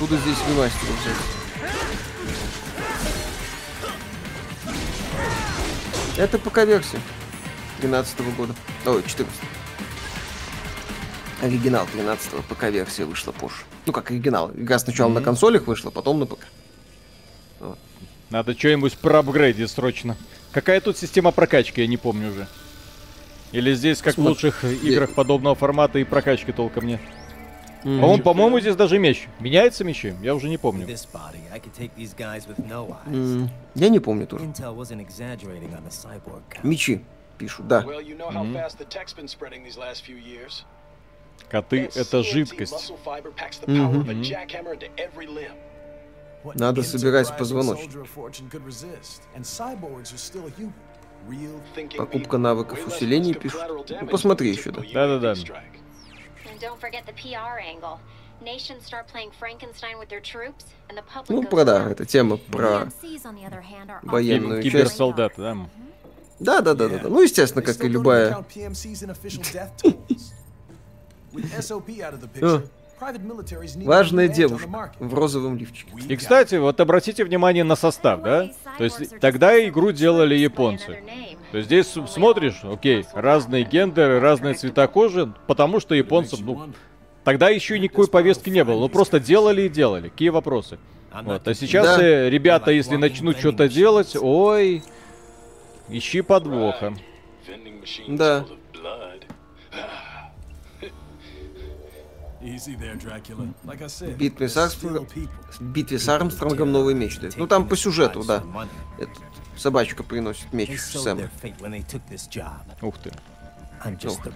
Буду 0.00 0.16
здесь 0.16 0.38
ремастер 0.48 0.88
взять. 1.02 1.37
Это 6.18 6.36
ПК-версия 6.36 7.00
13 7.80 8.36
года. 8.36 8.52
Ой, 8.84 9.04
14 9.06 9.40
Оригинал 11.40 11.86
13 11.86 12.44
ПК-версия 12.48 13.04
вышла 13.04 13.30
позже. 13.30 13.58
Ну 13.86 13.92
как 13.92 14.10
оригинал. 14.10 14.50
Игра 14.50 14.80
сначала 14.80 15.10
на 15.10 15.22
консолях 15.22 15.68
вышла, 15.68 15.90
потом 15.90 16.18
на 16.18 16.26
ПК. 16.26 16.40
Надо 18.30 18.58
что-нибудь 18.58 18.98
проапгрейдить 18.98 19.70
срочно. 19.70 20.16
Какая 20.50 20.80
тут 20.80 20.98
система 20.98 21.30
прокачки, 21.30 21.82
я 21.82 21.86
не 21.86 21.96
помню 21.96 22.32
уже. 22.32 22.48
Или 23.52 23.72
здесь, 23.74 24.02
как 24.02 24.14
в 24.14 24.16
Смотри. 24.16 24.30
лучших 24.30 24.64
играх 24.64 25.10
подобного 25.14 25.54
формата, 25.54 26.00
и 26.00 26.04
прокачки 26.04 26.50
толком 26.50 26.86
нет. 26.86 27.00
А 27.84 28.06
он, 28.06 28.22
по-моему, 28.22 28.60
здесь 28.60 28.76
даже 28.76 28.98
меч. 28.98 29.28
Меняется 29.40 29.84
мечи? 29.84 30.14
Я 30.20 30.34
уже 30.34 30.48
не 30.48 30.58
помню. 30.58 30.86
М, 33.06 33.50
Я 33.74 33.88
не 33.88 34.00
помню 34.00 34.26
тоже. 34.26 34.44
Мечи 36.62 37.04
пишут, 37.38 37.68
да. 37.68 37.82
Years. 40.18 40.64
Коты 41.48 41.88
это 41.94 42.22
жидкость. 42.22 42.92
limb. 43.66 45.52
Надо 46.54 46.82
собирать 46.82 47.36
позвоночник. 47.36 47.90
Покупка 51.96 52.38
навыков 52.38 52.78
of 52.86 52.98
пишут. 53.40 53.60
Ну, 54.00 54.06
посмотри 54.06 54.50
еще, 54.50 54.70
да. 54.70 54.82
Да-да-да. 54.92 55.34
Ну, 61.28 61.42
про 61.42 61.64
да, 61.64 61.90
это 61.90 62.04
тема 62.04 62.36
про 62.36 62.88
военную 64.02 64.62
Киб- 64.62 64.72
часть. 64.72 64.92
Киберсолдаты, 64.92 65.42
да. 65.42 65.56
Да, 66.38 66.60
да, 66.60 66.74
да, 66.74 66.88
да, 66.88 66.98
да. 66.98 67.08
Ну, 67.08 67.20
естественно, 67.20 67.62
как 67.62 67.82
и 67.82 67.88
любая. 67.88 68.30
count 68.30 68.46
PMCs 68.54 69.04
in 69.04 69.10
official 69.10 69.42
death 69.52 69.70
tools. 69.82 70.32
With 71.32 71.52
SOP 71.58 72.00
out 72.00 72.14
of 72.14 72.20
the 72.20 72.28
picture, 72.28 72.62
private 72.98 73.22
militaries 73.22 73.76
need 73.76 73.84
Важная 73.86 74.28
девушка 74.28 74.92
в 74.98 75.14
розовом 75.14 75.56
лифчике. 75.56 75.92
И, 76.08 76.16
кстати, 76.16 76.54
вот 76.54 76.80
обратите 76.80 77.24
внимание 77.24 77.64
на 77.64 77.76
состав, 77.76 78.22
да? 78.22 78.50
То 78.78 78.84
есть 78.84 79.18
тогда 79.20 79.58
игру 79.68 79.92
делали 79.92 80.34
японцы. 80.36 81.02
То 81.50 81.58
есть 81.58 81.66
здесь 81.66 81.86
смотришь, 82.08 82.60
окей, 82.62 83.04
разные 83.14 83.64
гендеры, 83.64 84.20
разные 84.20 84.54
цвета 84.54 84.86
кожи, 84.86 85.32
потому 85.46 85.80
что 85.80 85.94
японцам, 85.94 86.40
ну, 86.44 86.72
тогда 87.24 87.48
еще 87.48 87.78
никакой 87.78 88.06
повестки 88.08 88.50
не 88.50 88.64
было, 88.64 88.80
ну 88.80 88.88
просто 88.88 89.18
делали 89.18 89.62
и 89.62 89.68
делали. 89.68 90.08
Какие 90.10 90.28
вопросы? 90.28 90.78
Вот, 91.22 91.48
а 91.48 91.54
сейчас 91.54 91.96
Да. 91.96 92.02
э, 92.04 92.28
ребята, 92.28 92.70
если 92.70 92.96
начнут 92.96 93.38
что-то 93.38 93.68
делать, 93.68 94.14
ой, 94.20 94.82
ищи 95.88 96.20
подвоха. 96.20 96.94
Да. 98.08 98.44
В 104.14 104.16
битве 104.16 104.48
с, 104.48 104.56
people. 104.56 105.28
в 105.58 105.62
битве 105.62 105.98
с 105.98 106.08
Армстронгом 106.08 106.70
новый 106.70 106.94
меч 106.94 107.18
дают. 107.18 107.36
Ну 107.36 107.46
там 107.46 107.68
по 107.68 107.76
сюжету, 107.76 108.22
да. 108.24 108.44
Этот, 108.98 109.16
собачка 109.56 110.02
приносит 110.04 110.52
меч 110.52 110.78
Сэм. 110.80 111.18
Ух 112.82 112.98
ты. 112.98 113.12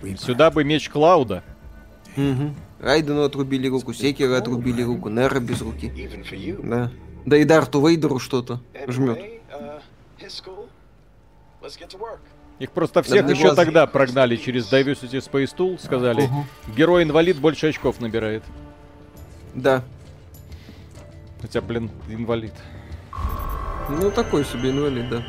Reaper. 0.03 0.19
Сюда 0.19 0.51
бы 0.51 0.65
меч 0.65 0.89
Клауда. 0.89 1.43
Угу. 2.17 2.55
Райдену 2.81 3.23
отрубили 3.23 3.69
руку, 3.69 3.93
Секера 3.93 4.39
отрубили 4.39 4.83
руку, 4.83 5.09
Нера 5.09 5.41
без 5.41 5.61
руки. 5.63 5.89
Да. 6.63 6.91
Да 7.25 7.37
и 7.37 7.45
Дарту 7.45 7.87
Вейдеру 7.87 8.19
что-то 8.19 8.61
жмет. 8.89 9.19
Их 12.63 12.71
просто 12.71 13.03
всех 13.03 13.27
Да, 13.27 13.33
еще 13.33 13.43
глаза. 13.43 13.57
тогда 13.65 13.89
прогнали 13.89 14.37
через 14.37 14.73
Diversity 14.73 15.19
Space 15.19 15.53
Tool, 15.53 15.83
сказали, 15.83 16.31
герой-инвалид 16.77 17.41
больше 17.41 17.67
очков 17.71 18.01
набирает. 18.01 18.45
Да. 19.53 19.83
Хотя, 21.41 21.61
блин, 21.61 21.91
инвалид. 22.09 22.53
Ну 23.89 24.13
такой 24.13 24.45
себе 24.45 24.71
инвалид, 24.71 25.09
да. 25.11 25.25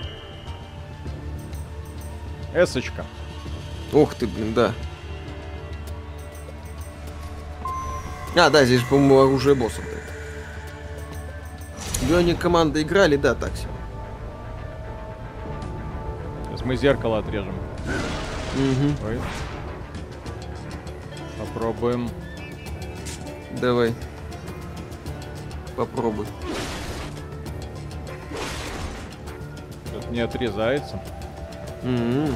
Эсочка. 2.54 3.04
Ох 3.92 4.14
ты, 4.14 4.28
блин, 4.28 4.54
да. 4.54 4.72
А, 8.36 8.52
да, 8.52 8.64
здесь, 8.64 8.84
по-моему, 8.84 9.22
оружие 9.22 9.56
боссов. 9.56 9.84
Да. 12.08 12.18
Они 12.20 12.36
команда 12.36 12.80
играли, 12.84 13.16
да, 13.16 13.34
так 13.34 13.56
себе. 13.58 13.73
Мы 16.66 16.78
зеркало 16.78 17.20
отрежем. 17.20 17.56
Угу. 18.56 19.08
Ой. 19.08 19.20
Попробуем. 21.40 22.10
Давай. 23.60 23.94
Попробуй. 25.76 26.26
Тут 29.94 30.12
не 30.12 30.22
отрезается. 30.22 31.02
М-м. 31.84 32.34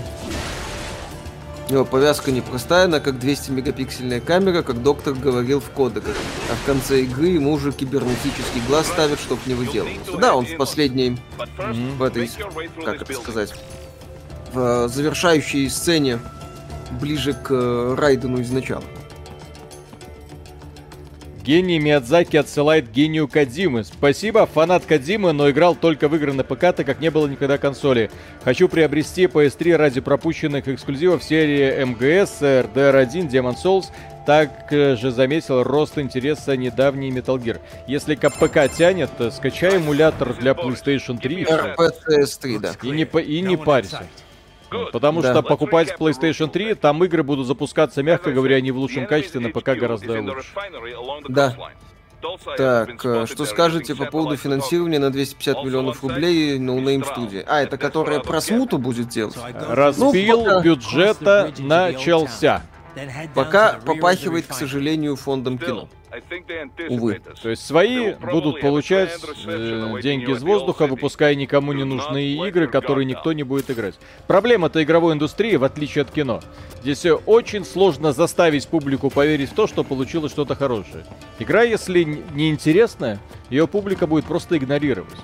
Его 1.69 1.83
повязка 1.83 2.31
непростая, 2.31 2.85
она 2.85 3.01
как 3.01 3.19
200 3.19 3.51
мегапиксельная 3.51 4.21
камера, 4.21 4.61
как 4.61 4.81
доктор 4.81 5.13
говорил 5.13 5.59
в 5.59 5.69
кодеках. 5.71 6.15
А 6.49 6.55
в 6.55 6.65
конце 6.65 7.01
игры 7.01 7.27
ему 7.27 7.51
уже 7.51 7.73
кибернетический 7.73 8.61
глаз 8.67 8.87
ставят, 8.87 9.19
чтоб 9.19 9.37
не 9.45 9.53
выделывался. 9.53 10.17
Да, 10.17 10.35
он 10.35 10.45
в 10.45 10.55
последней, 10.55 11.17
first, 11.57 11.97
в 11.97 12.03
этой, 12.03 12.31
как 12.85 13.01
это 13.01 13.13
сказать, 13.13 13.53
в 14.53 14.59
э, 14.59 14.87
завершающей 14.87 15.69
сцене 15.69 16.19
ближе 16.99 17.33
к 17.33 17.51
э, 17.51 17.95
Райдену 17.97 18.41
изначала. 18.41 18.83
Гений 21.47 21.79
Миядзаки 21.79 22.35
отсылает 22.35 22.91
гению 22.91 23.29
Кадимы. 23.29 23.85
Спасибо, 23.85 24.45
фанат 24.45 24.83
Кадимы, 24.85 25.31
но 25.31 25.49
играл 25.49 25.75
только 25.75 26.09
в 26.09 26.15
игры 26.17 26.33
на 26.33 26.43
ПК, 26.43 26.75
так 26.75 26.85
как 26.85 26.99
не 26.99 27.09
было 27.09 27.25
никогда 27.25 27.57
консоли. 27.57 28.11
Хочу 28.43 28.67
приобрести 28.67 29.27
PS3 29.27 29.77
ради 29.77 30.01
пропущенных 30.01 30.67
эксклюзивов 30.67 31.23
серии 31.23 31.85
МГС, 31.85 32.41
RDR1, 32.41 33.29
Demon 33.29 33.55
Souls. 33.63 33.85
Также 34.25 35.09
заметил 35.09 35.63
рост 35.63 35.97
интереса 35.97 36.57
недавний 36.57 37.11
Metal 37.11 37.41
Gear. 37.41 37.61
Если 37.87 38.15
ка- 38.15 38.29
ПК 38.29 38.69
тянет, 38.69 39.09
то 39.17 39.31
скачай 39.31 39.77
эмулятор 39.77 40.33
для 40.33 40.51
PlayStation 40.51 41.17
3 41.17 41.35
и 41.35 41.45
всё. 41.45 41.75
RPCS3, 41.77 42.59
да. 42.59 42.73
и 42.83 42.89
не, 42.89 43.03
и 43.21 43.39
не 43.39 43.55
парься. 43.55 44.01
Потому 44.91 45.21
Да. 45.21 45.31
что 45.33 45.43
покупать 45.43 45.95
PlayStation 45.97 46.49
3, 46.49 46.75
там 46.75 47.03
игры 47.03 47.23
будут 47.23 47.47
запускаться, 47.47 48.03
мягко 48.03 48.31
говоря, 48.31 48.59
не 48.61 48.71
в 48.71 48.77
лучшем 48.77 49.05
качестве, 49.07 49.39
на 49.39 49.49
ПК 49.49 49.69
гораздо 49.77 50.21
лучше. 50.21 50.47
Да. 51.27 51.55
Так, 52.57 53.05
э, 53.05 53.25
что 53.27 53.45
скажете 53.45 53.93
по 53.95 54.05
поводу 54.05 54.37
финансирования 54.37 54.97
на 54.97 55.11
250 55.11 55.63
миллионов 55.63 56.01
рублей 56.01 56.57
no 56.57 56.73
name 56.73 57.03
студии? 57.05 57.43
А, 57.47 57.61
это 57.61 57.77
которая 57.77 58.19
про 58.19 58.41
смуту 58.41 58.79
будет 58.79 59.07
делать? 59.09 59.37
Распил 59.69 60.39
Ну, 60.39 60.45
пока- 60.45 60.61
бюджета 60.61 61.53
начался. 61.59 62.63
Пока 63.35 63.73
попахивает, 63.85 64.47
к 64.47 64.53
сожалению, 64.53 65.15
фондом 65.15 65.59
кино. 65.59 65.87
Увы. 66.89 67.21
То 67.41 67.49
есть 67.49 67.65
свои 67.65 68.13
будут 68.13 68.61
получать 68.61 69.11
э, 69.45 69.99
деньги 70.01 70.31
из 70.31 70.43
воздуха, 70.43 70.87
выпуская 70.87 71.35
никому 71.35 71.73
не 71.73 71.83
нужные 71.83 72.47
игры, 72.47 72.67
которые 72.67 73.05
никто 73.05 73.33
не 73.33 73.43
будет 73.43 73.69
играть. 73.69 73.95
Проблема-то 74.27 74.83
игровой 74.83 75.13
индустрии, 75.13 75.55
в 75.55 75.63
отличие 75.63 76.03
от 76.03 76.11
кино. 76.11 76.41
Здесь 76.81 77.05
очень 77.25 77.65
сложно 77.65 78.13
заставить 78.13 78.67
публику 78.67 79.09
поверить 79.09 79.51
в 79.51 79.55
то, 79.55 79.67
что 79.67 79.83
получилось 79.83 80.31
что-то 80.31 80.55
хорошее. 80.55 81.05
Игра, 81.39 81.63
если 81.63 82.03
неинтересная, 82.33 83.19
ее 83.49 83.67
публика 83.67 84.07
будет 84.07 84.25
просто 84.25 84.57
игнорировать. 84.57 85.17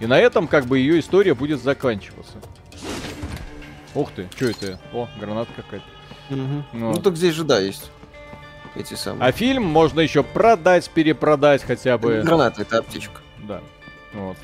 И 0.00 0.06
на 0.06 0.18
этом 0.18 0.46
как 0.46 0.66
бы 0.66 0.78
ее 0.78 1.00
история 1.00 1.34
будет 1.34 1.60
заканчиваться. 1.60 2.38
Ух 3.94 4.10
ты, 4.14 4.28
что 4.36 4.46
это? 4.46 4.80
О, 4.92 5.08
граната 5.18 5.50
какая-то. 5.56 5.86
Мгм. 6.30 6.64
Ну. 6.72 6.92
Ну 6.92 7.02
так 7.02 7.16
здесь 7.16 7.34
же, 7.34 7.44
да, 7.44 7.58
есть 7.58 7.90
эти 8.78 8.94
самые. 8.94 9.28
А 9.28 9.32
фильм 9.32 9.64
можно 9.64 10.00
еще 10.00 10.22
продать, 10.22 10.88
перепродать 10.90 11.62
хотя 11.62 11.98
бы. 11.98 12.22
Граната 12.24 12.62
это 12.62 12.78
аптечка. 12.78 13.20
Да. 13.38 13.60
Вот. 14.12 14.36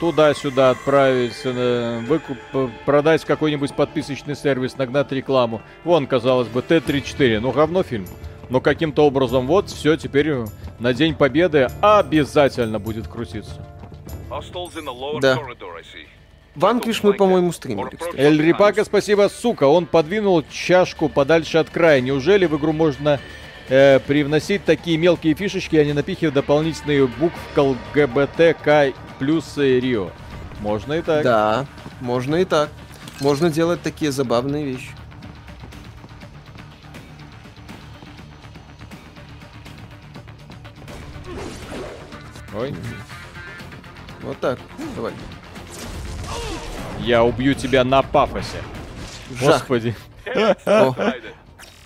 Туда-сюда 0.00 0.70
отправить, 0.70 1.40
э, 1.44 2.00
выкуп, 2.06 2.36
продать 2.84 3.22
в 3.22 3.26
какой-нибудь 3.26 3.74
подписочный 3.74 4.34
сервис, 4.34 4.76
нагнать 4.76 5.10
рекламу. 5.12 5.62
Вон, 5.84 6.06
казалось 6.06 6.48
бы, 6.48 6.62
Т-34, 6.62 7.38
ну 7.40 7.52
говно 7.52 7.82
фильм. 7.82 8.06
Но 8.50 8.60
каким-то 8.60 9.06
образом 9.06 9.46
вот 9.46 9.70
все 9.70 9.96
теперь 9.96 10.28
э, 10.30 10.44
на 10.78 10.92
День 10.92 11.14
Победы 11.14 11.68
обязательно 11.80 12.78
будет 12.78 13.08
крутиться. 13.08 13.64
Да. 15.22 15.34
Ванквиш 16.54 17.02
мы, 17.02 17.14
по-моему, 17.14 17.52
стримили, 17.52 17.96
кстати. 17.96 18.16
Эль 18.16 18.40
Рипака, 18.40 18.84
спасибо, 18.84 19.28
сука, 19.28 19.64
он 19.64 19.86
подвинул 19.86 20.44
чашку 20.48 21.08
подальше 21.08 21.58
от 21.58 21.68
края. 21.68 22.00
Неужели 22.00 22.46
в 22.46 22.56
игру 22.56 22.72
можно 22.72 23.18
э, 23.68 23.98
привносить 23.98 24.64
такие 24.64 24.96
мелкие 24.96 25.34
фишечки, 25.34 25.74
а 25.76 25.84
не 25.84 25.92
напихивать 25.92 26.34
дополнительные 26.34 27.06
букв 27.08 27.38
ЛГБТ, 27.56 28.56
К 28.62 28.92
плюс 29.18 29.58
и 29.58 29.80
Рио? 29.80 30.10
Можно 30.60 30.94
и 30.94 31.02
так. 31.02 31.24
Да, 31.24 31.66
можно 32.00 32.36
и 32.36 32.44
так. 32.44 32.70
Можно 33.20 33.50
делать 33.50 33.82
такие 33.82 34.12
забавные 34.12 34.64
вещи. 34.64 34.90
Ой. 42.56 42.72
Вот 44.22 44.38
так. 44.38 44.60
Давай. 44.94 45.12
Я 47.04 47.22
убью 47.22 47.54
тебя 47.54 47.84
на 47.84 48.02
пафосе. 48.02 48.56
Господи. 49.40 49.94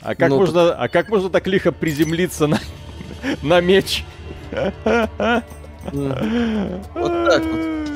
А 0.01 0.15
как 0.15 0.29
Ну, 0.31 0.39
можно, 0.39 0.73
а 0.75 0.89
как 0.89 1.09
можно 1.09 1.29
так 1.29 1.47
лихо 1.49 1.73
приземлиться 1.73 2.47
на, 2.47 2.61
на 3.43 3.61
меч? 3.61 4.05
вот 4.53 4.73
так 7.27 7.43
вот. 7.45 7.89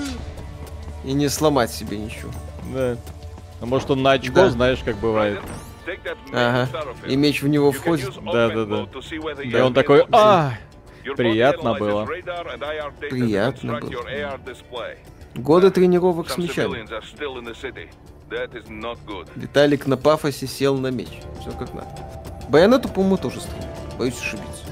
И 1.05 1.13
не 1.13 1.29
сломать 1.29 1.71
себе 1.71 1.99
ничего. 1.99 2.31
Да. 2.75 2.97
А 3.61 3.67
может 3.67 3.91
он 3.91 4.03
на 4.03 4.13
очко, 4.13 4.35
Да. 4.35 4.51
знаешь, 4.51 4.81
как 4.85 4.97
бывает. 4.97 5.41
Ага. 6.33 6.69
И 7.07 7.15
меч 7.17 7.43
в 7.43 7.49
него 7.49 7.71
входит. 7.71 8.13
Да-да-да. 8.25 8.89
И 9.43 9.55
он 9.57 9.75
такой, 9.75 10.05
а, 10.11 10.55
приятно 11.17 11.75
было. 11.75 12.05
Приятно 12.05 13.79
было. 13.81 13.91
Годы 15.35 15.71
тренировок 15.71 16.31
с 16.31 16.37
мечами. 16.37 16.87
Виталик 19.37 19.87
на 19.87 19.97
пафосе 19.97 20.47
сел 20.47 20.77
на 20.77 20.89
меч. 20.89 21.09
Все 21.41 21.51
как 21.53 21.73
надо. 21.75 21.89
Байонету, 22.49 22.89
по-моему, 22.89 23.17
тоже 23.17 23.41
стримил. 23.41 23.69
Боюсь 23.99 24.19
ошибиться. 24.19 24.65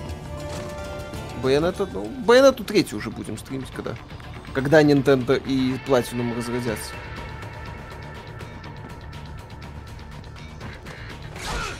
Байонета, 1.42 1.88
ну, 1.92 2.04
Байонету 2.26 2.64
третью 2.64 2.98
уже 2.98 3.10
будем 3.10 3.38
стримить, 3.38 3.70
когда. 3.70 3.94
Когда 4.52 4.82
Nintendo 4.82 5.40
и 5.46 5.78
Platinum 5.86 6.36
разродятся. 6.36 6.92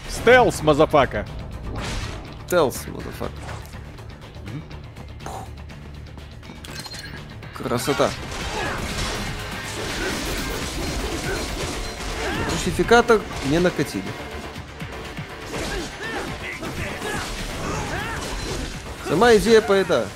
Stealth, 0.09 0.63
motherfucker. 0.63 1.27
Stealth, 2.49 2.87
motherfucker. 2.89 3.31
Красота. 7.55 8.11
Русификатор 12.53 13.21
не 13.47 13.59
накатили. 13.59 14.05
Сама 19.09 19.35
идея 19.37 19.61
поэта. 19.61 20.07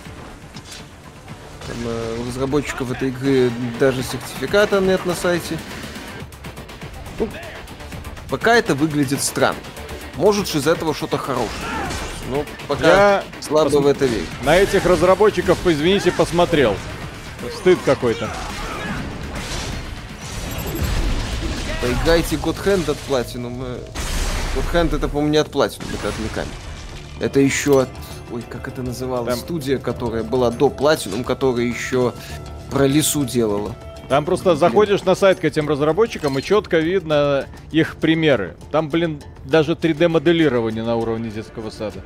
Там, 1.67 1.77
э, 1.87 2.17
у 2.21 2.29
разработчиков 2.29 2.91
этой 2.93 3.09
игры 3.09 3.51
даже 3.81 4.03
сертификата 4.03 4.81
нет 4.81 5.05
на 5.07 5.15
сайте. 5.15 5.59
Ну, 7.19 7.29
пока 8.29 8.55
это 8.55 8.75
выглядит 8.75 9.23
странно. 9.23 9.59
Может 10.17 10.49
же 10.49 10.59
из 10.59 10.67
этого 10.69 10.95
что-то 10.95 11.19
хорошее. 11.19 11.51
Ну, 12.31 12.45
пока 12.69 12.87
Я 12.87 13.25
слабо 13.41 13.69
посм- 13.71 13.83
в 13.83 13.87
это 13.87 14.07
верю. 14.07 14.27
На 14.43 14.57
этих 14.57 14.87
разработчиков, 14.87 15.59
извините, 15.67 16.13
посмотрел. 16.13 16.77
Стыд 17.61 17.79
какой-то. 17.85 18.31
Поиграйте 21.85 22.37
God 22.37 22.57
Hand 22.65 22.91
от 22.91 22.97
Platinum. 23.11 23.63
э, 23.63 23.79
God 24.57 24.73
Hand 24.73 24.97
это, 24.97 25.07
по-моему, 25.07 25.33
не 25.33 25.37
от 25.37 25.49
Platinum, 25.49 25.85
это 25.93 26.09
от 26.09 26.15
Mikami. 26.15 26.49
Это 27.21 27.41
еще 27.41 27.83
от... 27.83 27.91
Ой, 28.33 28.43
как 28.49 28.69
это 28.69 28.83
называлось? 28.83 29.35
Там- 29.35 29.39
Студия, 29.39 29.77
которая 29.77 30.23
была 30.25 30.51
до 30.51 30.69
Platinum, 30.69 31.25
которая 31.25 31.67
еще 31.67 32.15
про 32.71 32.87
лесу 32.87 33.27
делала. 33.27 33.77
Там 34.09 34.25
просто 34.25 34.57
заходишь 34.57 35.05
на 35.05 35.15
сайт 35.15 35.41
к 35.41 35.45
этим 35.45 35.69
разработчикам 35.69 36.39
и 36.39 36.43
четко 36.43 36.79
видно 36.79 37.45
их 37.71 37.97
примеры. 37.97 38.57
Там, 38.71 38.89
блин, 38.89 39.23
даже 39.45 39.73
3D-моделирование 39.73 40.85
на 40.85 40.97
уровне 40.97 41.29
детского 41.29 41.69
сада. 41.69 42.01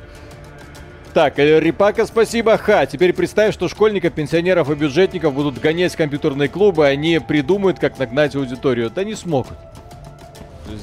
Так, 1.14 1.38
э, 1.38 1.60
Рипака, 1.60 2.06
спасибо. 2.06 2.56
Ха, 2.58 2.86
теперь 2.86 3.12
представь, 3.12 3.54
что 3.54 3.68
школьников, 3.68 4.12
пенсионеров 4.12 4.70
и 4.70 4.74
бюджетников 4.74 5.34
будут 5.34 5.58
гонять 5.58 5.94
в 5.94 5.96
компьютерные 5.96 6.48
клубы, 6.48 6.84
и 6.84 6.88
они 6.88 7.18
придумают, 7.18 7.78
как 7.78 7.98
нагнать 7.98 8.36
аудиторию. 8.36 8.90
Да 8.90 9.04
не 9.04 9.14
смогут. 9.14 9.56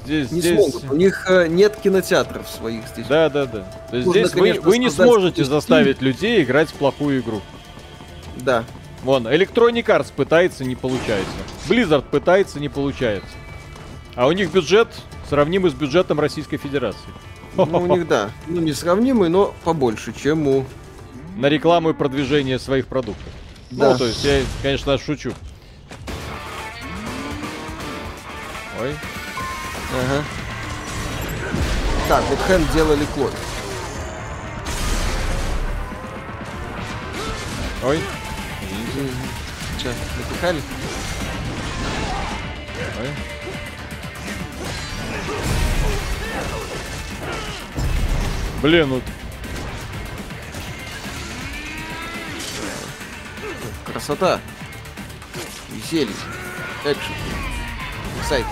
Здесь, 0.03 0.31
Не 0.31 0.41
здесь... 0.41 0.55
смогут. 0.55 0.91
У 0.91 0.95
них 0.95 1.25
э, 1.29 1.47
нет 1.47 1.75
кинотеатров 1.75 2.47
своих 2.49 2.87
здесь. 2.87 3.05
Да, 3.07 3.29
да, 3.29 3.45
да. 3.45 3.65
То 3.89 3.95
есть 3.95 4.07
Можно, 4.07 4.21
здесь 4.21 4.33
вы, 4.33 4.39
конечно, 4.41 4.61
вы 4.69 4.77
не 4.79 4.89
создать 4.89 5.07
сможете 5.07 5.31
какой-то 5.43 5.51
заставить 5.51 6.01
людей 6.01 6.43
играть 6.43 6.69
в 6.69 6.73
плохую 6.73 7.21
игру. 7.21 7.41
Да. 8.37 8.63
Вон, 9.03 9.27
Electronic 9.27 9.85
Arts 9.85 10.11
пытается, 10.15 10.65
не 10.65 10.75
получается. 10.75 11.31
Blizzard 11.69 12.05
пытается, 12.09 12.59
не 12.59 12.69
получается. 12.69 13.29
А 14.15 14.27
у 14.27 14.31
них 14.31 14.51
бюджет 14.51 14.87
сравнимый 15.29 15.69
с 15.69 15.73
бюджетом 15.73 16.19
Российской 16.19 16.57
Федерации. 16.57 17.09
Ну, 17.57 17.63
у 17.63 17.85
них, 17.87 18.07
да. 18.07 18.31
Ну, 18.47 18.61
несравнимый, 18.61 19.29
но 19.29 19.53
побольше, 19.63 20.13
чем 20.13 20.47
у... 20.47 20.65
На 21.37 21.47
рекламу 21.47 21.89
и 21.89 21.93
продвижение 21.93 22.59
своих 22.59 22.87
продуктов. 22.87 23.27
Да. 23.71 23.91
Ну, 23.91 23.97
то 23.97 24.05
есть 24.05 24.23
я, 24.23 24.41
конечно, 24.61 24.97
шучу. 24.97 25.33
Ой. 28.81 28.95
Ага. 29.91 30.23
Так, 32.07 32.23
вот 32.29 32.39
Хэн 32.39 32.61
делали 32.73 33.05
клон. 33.13 33.31
Ой. 37.83 37.99
Че, 39.81 39.89
напихали? 40.17 40.61
Ой. 42.99 43.34
Блин, 48.65 48.89
ну 48.89 49.01
Красота. 53.85 54.41
Веселье. 55.69 56.11
Экшен. 56.83 57.13
Сайт. 58.27 58.45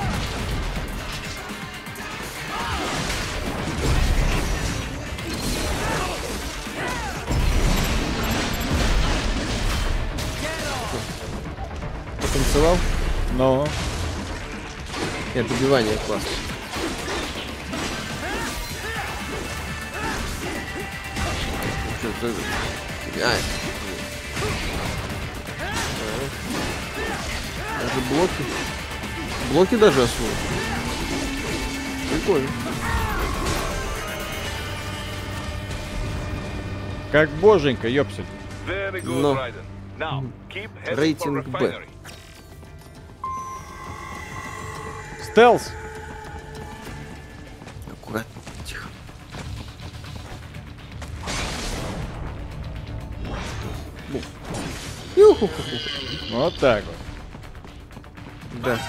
Потанцевал? 12.21 12.77
но... 13.35 13.67
Нет, 15.33 15.47
добивание 15.47 15.97
классно. 16.05 16.42
Даже 27.79 27.99
блоки. 28.09 28.43
Блоки 29.51 29.75
даже 29.75 30.03
освоил. 30.03 30.31
Прикольно. 32.11 32.49
Как 37.11 37.29
боженька, 37.29 37.87
ёпсель. 37.87 38.25
Now, 39.97 40.23
for 40.49 40.95
Рейтинг 40.95 41.47
Б. 41.47 41.85
Стелс. 45.21 45.71
Вот 56.31 56.57
так 56.59 56.83
вот. 56.85 58.61
Да. 58.63 58.79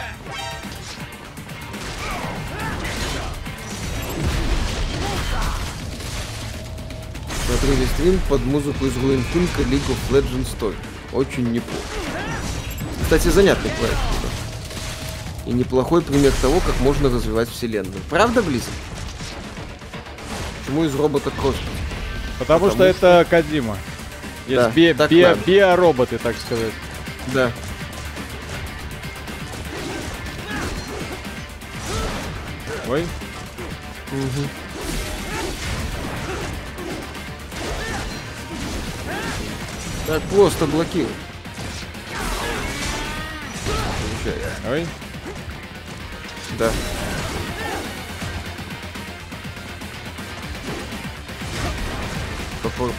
Смотрели 7.47 7.85
стрим 7.87 8.21
под 8.29 8.41
музыку 8.47 8.87
из 8.87 8.97
Руин 8.97 9.23
Кинга 9.33 9.63
League 9.71 9.83
of 9.89 10.11
Legends 10.11 10.49
Story. 10.59 10.77
Очень 11.13 11.51
неплохо. 11.53 11.83
Кстати, 13.03 13.29
занятный 13.29 13.71
проект. 13.71 13.97
да. 14.23 15.51
И 15.51 15.53
неплохой 15.53 16.01
пример 16.01 16.33
того, 16.41 16.61
как 16.61 16.79
можно 16.81 17.11
развивать 17.11 17.51
вселенную. 17.51 18.01
Правда, 18.09 18.43
Близко? 18.43 18.71
Почему 20.61 20.85
из 20.85 20.95
робота 20.95 21.31
кровь? 21.31 21.57
Потому, 22.39 22.71
что 22.71 22.83
это 22.85 23.27
Кадима. 23.29 23.77
Есть 24.47 24.63
Да, 24.63 24.71
би- 24.71 24.95
так 24.95 25.11
би- 25.11 25.23
надо. 25.23 25.41
биороботы, 25.47 26.19
так 26.19 26.37
сказать. 26.37 26.73
Да. 27.33 27.51
Ой. 32.89 33.07
Так 40.07 40.23
просто 40.25 40.67
блокируй. 40.67 41.11
Ой. 44.69 44.87
Да. 46.59 46.71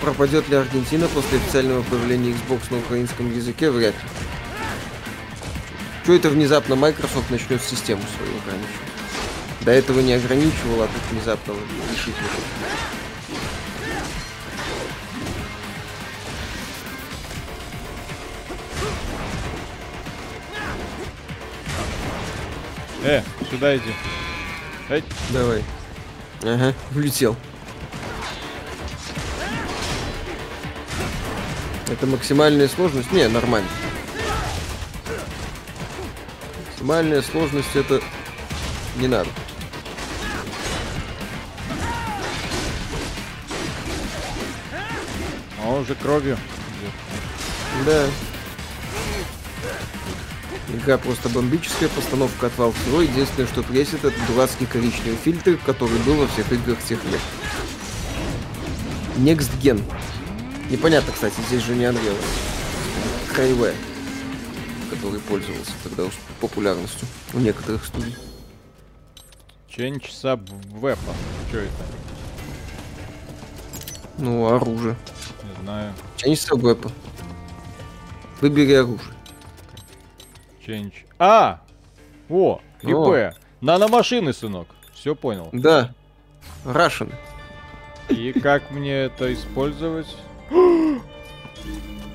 Пропадет 0.01 0.47
ли 0.47 0.55
Аргентина 0.55 1.07
после 1.09 1.37
официального 1.37 1.81
появления 1.83 2.31
Xbox 2.31 2.61
на 2.71 2.77
украинском 2.77 3.33
языке? 3.35 3.69
Вряд 3.69 3.93
ли. 3.93 4.09
Что 6.03 6.13
это 6.13 6.29
внезапно 6.29 6.75
Microsoft 6.75 7.29
начнет 7.29 7.61
систему 7.61 8.01
свою 8.15 8.31
ограничивать? 8.39 8.95
До 9.61 9.71
этого 9.71 9.99
не 9.99 10.13
ограничивала, 10.13 10.85
а 10.85 10.87
тут 10.87 11.01
внезапно 11.11 11.53
вот 11.53 11.63
решит 11.91 12.13
это. 12.13 12.85
Э, 23.03 23.21
сюда 23.49 23.75
иди. 23.75 23.93
Эй, 24.89 25.03
Давай. 25.31 25.63
Ага, 26.43 26.73
улетел. 26.95 27.35
Это 31.87 32.07
максимальная 32.07 32.67
сложность? 32.67 33.11
Не, 33.11 33.27
нормально. 33.27 33.69
Максимальная 36.67 37.21
сложность 37.21 37.75
это 37.75 38.01
не 38.97 39.07
надо. 39.07 39.29
О, 45.59 45.65
Но 45.65 45.77
уже 45.77 45.95
кровью. 45.95 46.37
Да. 47.85 48.05
Игра 50.73 50.97
просто 50.97 51.29
бомбическая, 51.29 51.89
постановка 51.89 52.47
отвал 52.47 52.71
всего. 52.71 53.01
Единственное, 53.01 53.47
что 53.47 53.61
пресит, 53.61 54.03
это 54.03 54.15
дурацкий 54.27 54.65
коричневый 54.65 55.17
фильтр, 55.23 55.57
который 55.65 55.97
был 55.99 56.15
во 56.15 56.27
всех 56.27 56.51
играх 56.51 56.77
тех 56.87 57.03
лет. 57.05 57.21
Next 59.17 59.51
Gen. 59.61 59.81
Непонятно, 60.69 61.13
кстати, 61.13 61.39
здесь 61.47 61.63
же 61.63 61.75
не 61.75 61.85
Unreal. 61.85 62.17
Skyway, 63.29 63.75
который 64.89 65.19
пользовался 65.21 65.71
тогда 65.83 66.05
уж 66.05 66.13
популярностью 66.39 67.07
у 67.33 67.39
некоторых 67.39 67.85
студий. 67.85 68.15
Change 69.69 70.09
sub 70.09 70.41
weapon. 70.79 71.15
Что 71.49 71.59
это? 71.59 72.05
Ну, 74.17 74.47
оружие. 74.47 74.95
Не 75.43 75.63
знаю. 75.63 75.93
Change 76.17 76.57
Weapon. 76.61 76.91
Выбери 78.41 78.73
оружие. 78.73 79.13
Change. 80.65 80.93
А! 81.19 81.61
О, 82.29 82.61
ИП. 82.81 83.35
Наномашины, 83.61 84.33
сынок. 84.33 84.67
Все 84.93 85.15
понял. 85.15 85.49
Да. 85.51 85.93
Russian. 86.63 87.13
И 88.09 88.33
как 88.33 88.71
мне 88.71 88.93
это 88.93 89.33
использовать? 89.33 90.07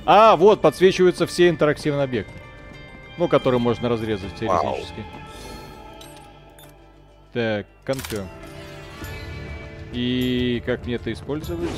А, 0.07 0.37
вот, 0.37 0.61
подсвечиваются 0.61 1.26
все 1.26 1.49
интерактивные 1.49 2.05
объекты. 2.05 2.33
Ну, 3.18 3.28
которые 3.28 3.61
можно 3.61 3.89
разрезать 3.89 4.35
теоретически. 4.37 5.05
Так, 7.33 7.66
confirm. 7.87 8.26
И 9.93 10.62
как 10.64 10.87
мне 10.87 10.95
это 10.97 11.12
использовать? 11.12 11.70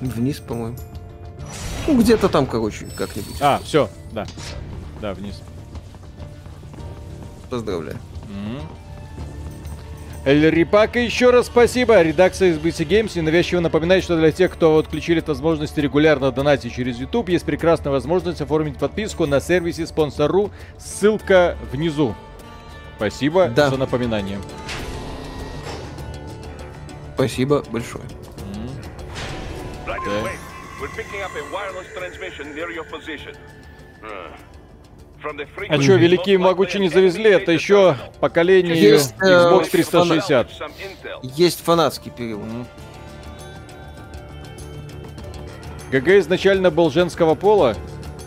Вниз, 0.00 0.40
по-моему. 0.40 0.76
Ну, 1.86 2.00
где-то 2.00 2.28
там, 2.28 2.46
короче, 2.46 2.86
как-нибудь. 2.96 3.36
А, 3.40 3.60
все, 3.62 3.88
да. 4.12 4.26
Да, 5.00 5.14
вниз. 5.14 5.40
Поздравляю. 7.50 7.98
М. 8.28 8.60
Эль 10.26 10.44
Рипака, 10.50 10.98
еще 10.98 11.30
раз 11.30 11.46
спасибо. 11.46 12.02
Редакция 12.02 12.48
из 12.48 12.58
BC 12.58 12.84
Games 12.84 13.16
и 13.16 13.20
навязчиво 13.20 13.60
напоминает, 13.60 14.02
что 14.02 14.16
для 14.16 14.32
тех, 14.32 14.52
кто 14.52 14.76
отключили 14.76 15.20
возможность 15.20 15.78
регулярно 15.78 16.32
донатить 16.32 16.74
через 16.74 16.98
YouTube, 16.98 17.28
есть 17.28 17.44
прекрасная 17.44 17.92
возможность 17.92 18.40
оформить 18.40 18.76
подписку 18.76 19.26
на 19.26 19.40
сервисе 19.40 19.86
спонсору. 19.86 20.50
Ссылка 20.78 21.56
внизу. 21.70 22.16
Спасибо 22.96 23.52
Да. 23.54 23.70
за 23.70 23.76
напоминание. 23.76 24.38
Спасибо 27.14 27.62
большое. 27.70 28.02
Right 29.86 30.00
Okay. 30.00 30.32
А 35.68 35.80
что, 35.80 35.94
великие 35.94 36.36
most 36.36 36.42
могучи 36.42 36.76
likely 36.76 36.80
не 36.80 36.88
завезли? 36.88 37.30
Это 37.30 37.52
еще 37.52 37.96
поколение 38.20 38.80
Есть, 38.80 39.14
э, 39.20 39.24
Xbox 39.24 39.70
360. 39.70 40.50
Some 40.50 40.70
intel. 40.78 41.20
Есть 41.22 41.64
фанатский 41.64 42.10
перевод. 42.10 42.46
ГГ 45.90 46.08
изначально 46.18 46.70
был 46.70 46.90
женского 46.90 47.34
пола. 47.34 47.76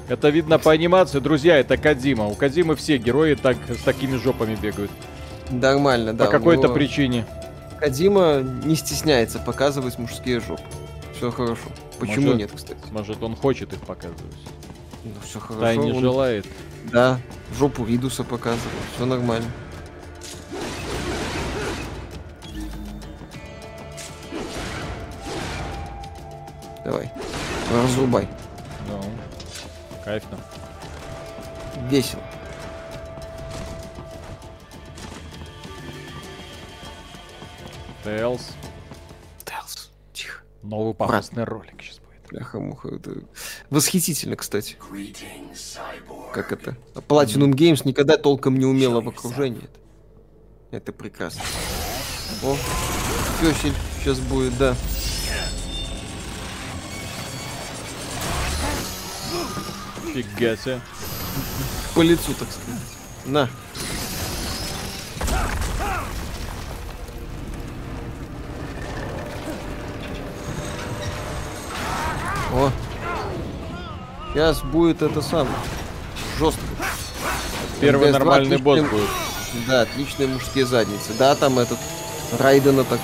Это 0.07 0.29
видно 0.29 0.57
по 0.57 0.71
анимации. 0.71 1.19
Друзья, 1.19 1.57
это 1.57 1.77
Кадима. 1.77 2.25
У 2.27 2.33
Кадимы 2.33 2.75
все 2.75 2.97
герои 2.97 3.35
так, 3.35 3.57
с 3.69 3.83
такими 3.83 4.17
жопами 4.17 4.55
бегают. 4.55 4.91
Нормально, 5.51 6.13
да. 6.13 6.25
по 6.25 6.31
какой-то 6.31 6.63
него 6.63 6.73
причине. 6.73 7.25
Кадима 7.79 8.41
не 8.65 8.75
стесняется 8.75 9.39
показывать 9.39 9.97
мужские 9.99 10.39
жопы. 10.39 10.63
Все 11.15 11.31
хорошо. 11.31 11.69
Почему 11.99 12.27
Может- 12.27 12.37
нет, 12.37 12.51
кстати? 12.55 12.79
Может, 12.91 13.21
он 13.21 13.35
хочет 13.35 13.73
их 13.73 13.79
показывать. 13.81 14.21
Ну, 15.03 15.11
все 15.23 15.39
хорошо. 15.39 15.61
Тайне 15.61 15.93
он- 15.93 15.99
желает. 15.99 16.45
Да, 16.91 17.19
жопу 17.53 17.85
Ридуса 17.85 18.23
показывал. 18.23 18.71
Все 18.95 19.05
нормально. 19.05 19.49
Давай. 26.83 27.11
Разрубай. 27.71 28.27
Ну, 28.87 29.03
кайфно. 30.03 30.39
Весело. 31.89 32.23
Тейлз. 38.03 38.53
Тейлз. 39.45 39.91
Тихо. 40.13 40.41
Новый 40.63 40.95
пафосный 40.95 41.43
ролик 41.43 41.81
сейчас. 41.83 41.98
Бляха-муха. 42.29 42.89
Это 42.89 43.23
восхитительно, 43.69 44.35
кстати. 44.35 44.77
Как 46.33 46.51
это? 46.51 46.77
Platinum 46.93 47.51
Games 47.53 47.81
никогда 47.85 48.17
толком 48.17 48.57
не 48.57 48.65
умела 48.65 49.01
в 49.01 49.09
окружении. 49.09 49.67
Это 50.71 50.91
прекрасно. 50.91 51.41
О, 52.43 52.55
пёсель 53.41 53.73
сейчас 53.99 54.19
будет, 54.19 54.55
да. 54.57 54.75
Фига 60.13 60.55
себе. 60.57 60.81
По 61.95 62.01
лицу, 62.01 62.33
так 62.37 62.47
сказать. 62.51 62.81
На. 63.25 63.49
О. 72.51 72.71
Сейчас 74.33 74.61
будет 74.61 75.01
это 75.01 75.21
самое. 75.21 75.55
Жестко. 76.37 76.61
Первый 77.81 78.09
МГС-2 78.09 78.11
нормальный 78.11 78.57
босс 78.57 78.79
отличные- 78.79 78.99
будет. 79.01 79.09
Да, 79.67 79.81
отличные 79.81 80.27
мужские 80.27 80.65
задницы. 80.65 81.13
Да, 81.17 81.35
там 81.35 81.57
этот 81.59 81.79
Райдена 82.37 82.83
так 82.83 82.99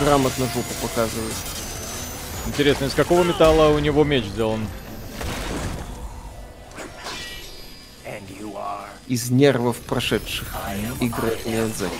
грамотно 0.00 0.46
жопу 0.46 0.74
показывает. 0.82 1.34
Интересно, 2.46 2.86
из 2.86 2.94
какого 2.94 3.22
металла 3.22 3.68
у 3.68 3.78
него 3.78 4.02
меч 4.04 4.24
сделан? 4.24 4.66
Из 9.06 9.30
нервов 9.30 9.76
прошедших 9.78 10.46
игры 11.00 11.36
Миядзаки. 11.44 11.90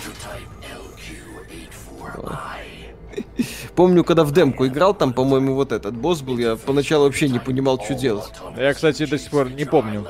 Помню, 3.81 4.03
когда 4.03 4.23
в 4.23 4.31
демку 4.31 4.67
играл, 4.67 4.93
там, 4.93 5.11
по-моему, 5.11 5.55
вот 5.55 5.71
этот 5.71 5.95
босс 5.95 6.21
был, 6.21 6.37
я 6.37 6.55
поначалу 6.55 7.05
вообще 7.05 7.27
не 7.27 7.39
понимал, 7.39 7.83
что 7.83 7.95
делать. 7.95 8.31
Я, 8.55 8.75
кстати, 8.75 9.07
до 9.07 9.17
сих 9.17 9.31
пор 9.31 9.49
не 9.49 9.65
помню. 9.65 10.05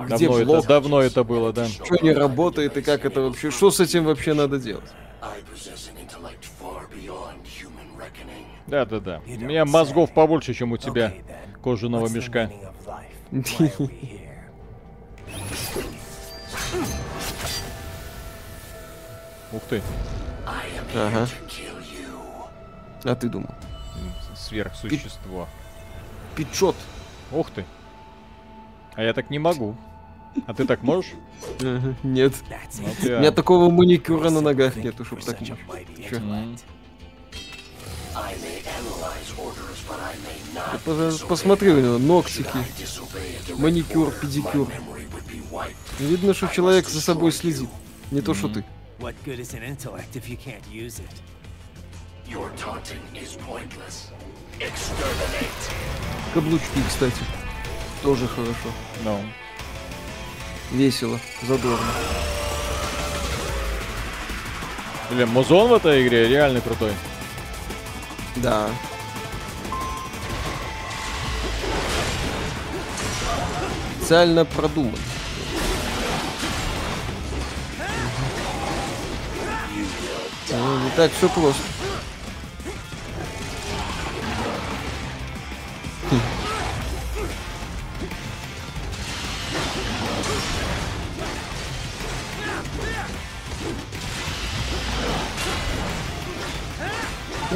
Где 0.00 0.26
Давно 0.26 0.36
это, 0.36 0.44
блок? 0.44 0.66
давно 0.66 1.00
это 1.00 1.24
было, 1.24 1.50
да. 1.54 1.66
Что 1.66 1.96
не 2.02 2.12
работает 2.12 2.76
и 2.76 2.82
как 2.82 3.06
это 3.06 3.22
вообще, 3.22 3.50
что 3.50 3.70
с 3.70 3.80
этим 3.80 4.04
вообще 4.04 4.34
надо 4.34 4.58
делать? 4.58 4.84
Да, 8.66 8.84
да, 8.84 9.00
да. 9.00 9.22
У 9.26 9.30
меня 9.30 9.64
мозгов 9.64 10.12
побольше, 10.12 10.52
чем 10.52 10.72
у 10.72 10.76
тебя, 10.76 11.14
кожаного 11.62 12.06
мешка. 12.08 12.50
Ух 19.52 19.62
ты, 19.70 19.80
Ага. 20.94 21.28
А 23.08 23.14
ты 23.14 23.28
думал? 23.28 23.54
сверхсущество. 24.36 25.48
Пичот. 26.36 26.76
Ух 27.32 27.50
ты. 27.50 27.64
А 28.94 29.02
я 29.02 29.12
так 29.12 29.30
не 29.30 29.38
могу. 29.38 29.76
А 30.46 30.54
ты 30.54 30.66
так 30.66 30.82
можешь? 30.82 31.12
Нет. 32.02 32.34
Вот 32.78 33.04
У 33.04 33.06
меня 33.06 33.32
такого 33.32 33.70
маникюра 33.70 34.30
на 34.30 34.40
ногах 34.40 34.76
нету, 34.76 35.04
чтоб 35.04 35.22
так 35.24 35.38
Посмотри 41.28 41.70
у 41.70 41.80
него, 41.80 41.98
ногтики, 41.98 42.58
маникюр, 43.58 44.12
педикюр. 44.12 44.68
Видно, 45.98 46.34
что 46.34 46.48
человек 46.48 46.88
за 46.88 47.00
собой 47.00 47.32
следит. 47.32 47.68
Не 48.10 48.20
то, 48.20 48.34
что 48.34 48.48
ты. 48.48 48.64
What 48.98 49.14
good 49.24 49.38
is 49.38 49.54
an 49.54 49.62
intellect 49.62 50.16
if 50.16 50.28
you 50.28 50.36
can't 50.36 50.66
use 50.72 50.98
it? 50.98 51.37
Каблучки, 56.34 56.82
кстати. 56.88 57.16
Тоже 58.02 58.28
хорошо. 58.28 58.72
Ну. 59.02 59.20
Весело, 60.70 61.18
задорно. 61.42 61.86
Блин, 65.10 65.28
музон 65.30 65.68
в 65.68 65.72
этой 65.74 66.06
игре 66.06 66.28
реально 66.28 66.60
крутой. 66.60 66.92
Да. 68.36 68.68
Специально 73.96 74.44
продуман. 74.44 74.94
Ну, 80.50 80.78
не 80.80 80.90
так 80.90 81.10
все 81.12 81.28
просто. 81.28 81.62
Хм. 86.10 86.20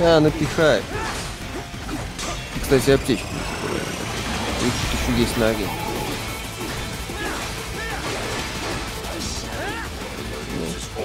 А, 0.04 0.20
напихай. 0.20 0.82
Кстати, 2.60 2.90
аптечки. 2.90 3.24
У 4.60 4.64
них 4.64 4.74
тут 4.90 5.00
еще 5.00 5.20
есть 5.20 5.36
ноги. 5.38 5.66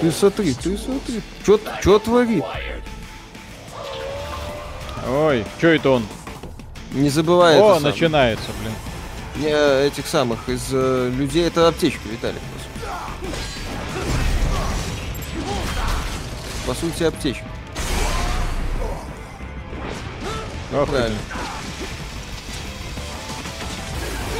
ты 0.00 0.12
смотри, 0.12 0.54
ты 0.54 0.76
смотри. 0.76 1.22
Чё, 1.44 1.58
чё 1.82 1.98
творит? 1.98 2.44
Ой, 5.08 5.46
чё 5.60 5.68
это 5.70 5.90
он? 5.90 6.06
Не 6.92 7.10
забывай 7.10 7.58
О, 7.60 7.74
самое. 7.74 7.92
начинается, 7.94 8.46
блин. 8.60 8.72
Не, 9.36 9.86
этих 9.86 10.06
самых 10.06 10.48
из 10.48 10.68
э, 10.72 11.10
людей 11.14 11.46
это 11.46 11.68
аптечка, 11.68 12.08
Виталик. 12.08 12.40
По 16.66 16.74
сути. 16.74 17.02
Аптечка. 17.04 17.44
Ох, 20.74 20.88
Правильно. 20.88 21.18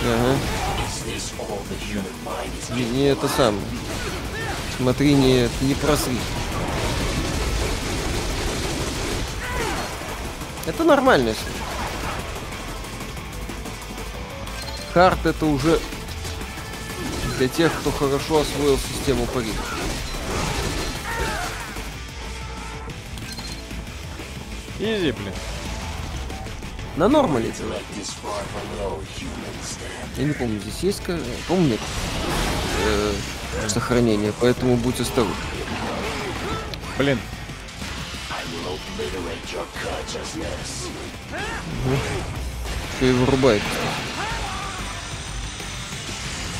Ага. 0.02 0.36
Не, 2.74 2.84
не 2.84 3.04
это 3.04 3.28
самое. 3.28 3.62
Смотри, 4.76 5.14
не, 5.14 5.48
не 5.62 5.74
просри. 5.74 6.18
Это 10.66 10.84
нормально. 10.84 11.28
если. 11.30 11.67
Хард 14.92 15.26
это 15.26 15.46
уже 15.46 15.78
для 17.38 17.48
тех, 17.48 17.72
кто 17.80 17.90
хорошо 17.90 18.40
освоил 18.40 18.78
систему 18.78 19.26
пари. 19.26 19.52
Изи, 24.78 25.12
блин. 25.12 25.32
На 26.96 27.08
нормале 27.08 27.50
это. 27.50 27.62
Я 30.16 30.24
не 30.24 30.32
помню, 30.32 30.60
здесь 30.60 30.80
есть, 30.82 31.02
помню, 31.46 31.68
нет 31.68 31.80
э, 32.84 33.14
сохранение, 33.68 34.32
поэтому 34.40 34.76
будь 34.76 34.98
осторожен. 34.98 35.34
Блин. 36.98 37.20
Что 42.96 43.06
и 43.06 43.12
вырубает. 43.12 43.62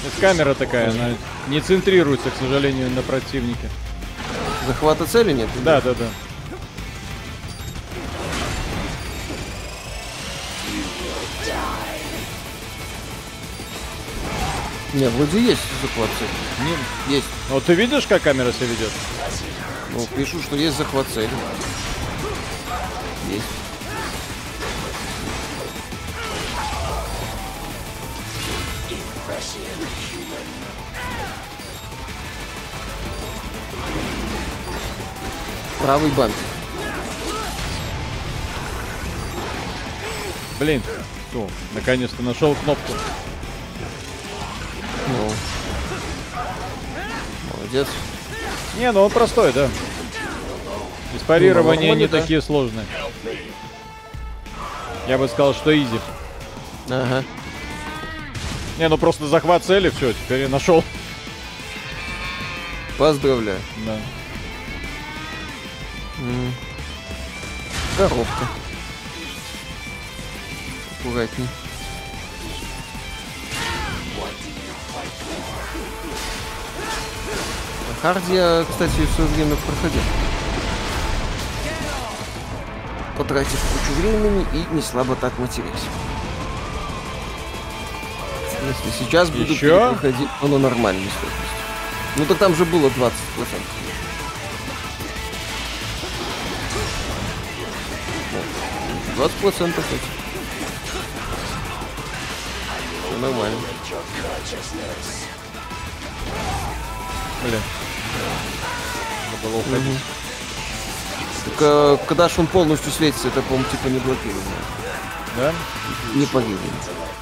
Здесь 0.03 0.21
камера 0.21 0.55
такая, 0.55 0.91
она 0.91 1.11
не 1.49 1.61
центрируется, 1.61 2.31
к 2.31 2.37
сожалению, 2.37 2.91
на 2.91 3.03
противнике. 3.03 3.69
Захвата 4.67 5.07
цели 5.07 5.33
нет? 5.33 5.49
Да, 5.65 5.81
да, 5.81 5.95
да. 5.95 6.07
Не, 14.95 15.09
вроде 15.11 15.41
есть 15.41 15.61
захват 15.83 16.09
цели. 16.19 16.69
Не- 17.09 17.15
Есть. 17.17 17.27
Вот 17.51 17.65
ты 17.65 17.75
видишь, 17.75 18.07
как 18.07 18.23
камера 18.23 18.53
себя 18.53 18.67
ведет? 18.67 18.91
Ну, 19.93 20.07
пишу, 20.17 20.43
что 20.43 20.57
есть 20.57 20.77
захват 20.79 21.07
цели. 21.13 21.29
Есть. 23.31 23.45
Правый 35.83 36.11
банк. 36.11 36.35
Блин. 40.59 40.83
О, 41.35 41.47
наконец-то 41.75 42.23
нашел 42.23 42.55
кнопку. 42.55 42.93
Ну. 45.09 45.33
Молодец. 47.55 47.87
Не, 48.79 48.91
ну 48.93 49.03
он 49.03 49.11
простой, 49.11 49.53
да. 49.53 49.69
Из 51.15 51.21
парирования 51.23 51.93
Ну, 51.95 52.01
не 52.01 52.07
да. 52.07 52.21
такие 52.21 52.43
сложные. 52.43 52.87
Я 55.07 55.17
бы 55.17 55.29
сказал, 55.29 55.55
что 55.55 55.77
изи. 55.77 56.01
Ага. 56.91 57.25
Не, 58.79 58.89
ну 58.89 58.99
просто 58.99 59.27
захват 59.27 59.65
цели, 59.65 59.91
все, 59.91 60.13
теперь 60.13 60.43
я 60.43 60.49
нашел. 60.49 60.83
Поздравляю. 62.99 63.61
Да. 63.87 63.97
М. 66.21 66.53
Коробка. 67.97 68.49
Аккуратней. 71.01 71.49
Харди 78.03 78.35
я, 78.35 78.65
кстати, 78.69 78.93
в 78.93 79.11
свое 79.15 79.29
время 79.31 79.57
проходил. 79.57 80.01
Потратив 83.17 83.61
кучу 83.61 84.01
времени 84.01 84.47
и 84.53 84.75
не 84.75 84.83
слабо 84.83 85.17
так 85.17 85.37
матерился. 85.39 85.87
Если 88.69 89.05
сейчас 89.05 89.31
буду 89.31 89.57
проходить, 89.57 90.29
нормальной 90.43 91.11
сложности. 91.19 91.59
Ну 92.17 92.25
так 92.27 92.39
там 92.39 92.55
же 92.55 92.65
было 92.65 92.89
20%. 92.89 93.13
Вот. 99.19 99.33
20% 99.43 99.69
этих. 99.69 99.81
Всё 103.09 103.19
нормально. 103.19 103.59
Блин. 107.43 107.61
Надо 109.33 109.49
было 109.49 109.57
уходить. 109.59 109.99
Так, 111.45 111.55
э, 111.61 111.99
когда 112.07 112.29
ж 112.29 112.39
он 112.39 112.47
полностью 112.47 112.93
светится, 112.93 113.29
это, 113.29 113.43
по-моему, 113.43 113.65
типа 113.71 113.89
не 113.89 113.99
блокируемо. 113.99 114.43
Да? 115.37 115.53
Не 116.15 116.27
погибнет. 116.27 116.59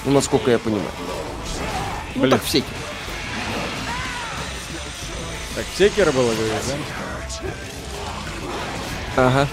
Ну, 0.04 0.12
насколько 0.12 0.50
я 0.50 0.58
понимаю. 0.58 0.90
Ну, 2.14 2.22
Блин. 2.22 2.32
так 2.32 2.44
всякие. 2.44 2.70
Так, 5.54 5.64
секера 5.76 6.12
было, 6.12 6.34
говоришь, 6.34 6.62
да? 9.16 9.22
Ага. 9.28 9.48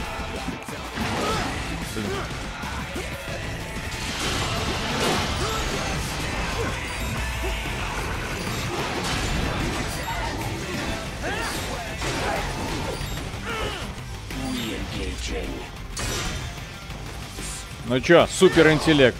Ну 17.93 17.99
чё, 17.99 18.25
супер 18.25 18.71
интеллект. 18.71 19.15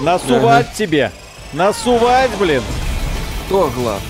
Насувать 0.00 0.72
тебе. 0.72 1.12
Насувать, 1.52 2.32
блин. 2.36 2.60
Кто 3.46 3.68
глав? 3.68 4.00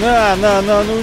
На, 0.00 0.36
на, 0.36 0.62
на, 0.62 0.84
ну. 0.84 1.02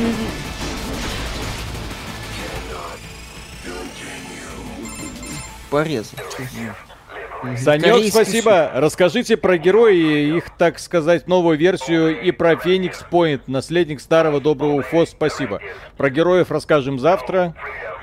Порезал. 5.69 6.17
Санек, 7.57 7.85
Корейский 7.85 8.11
спасибо. 8.11 8.71
Расскажите 8.73 9.35
про 9.37 9.57
герои, 9.57 10.37
их, 10.37 10.45
так 10.57 10.79
сказать, 10.79 11.27
новую 11.27 11.57
версию 11.57 12.21
и 12.21 12.31
про 12.31 12.55
Феникс 12.55 13.03
Пойнт, 13.09 13.47
наследник 13.47 13.99
старого 13.99 14.39
доброго 14.39 14.79
Уфо, 14.79 15.05
спасибо. 15.05 15.59
Про 15.97 16.09
героев 16.09 16.51
расскажем 16.51 16.99
завтра. 16.99 17.55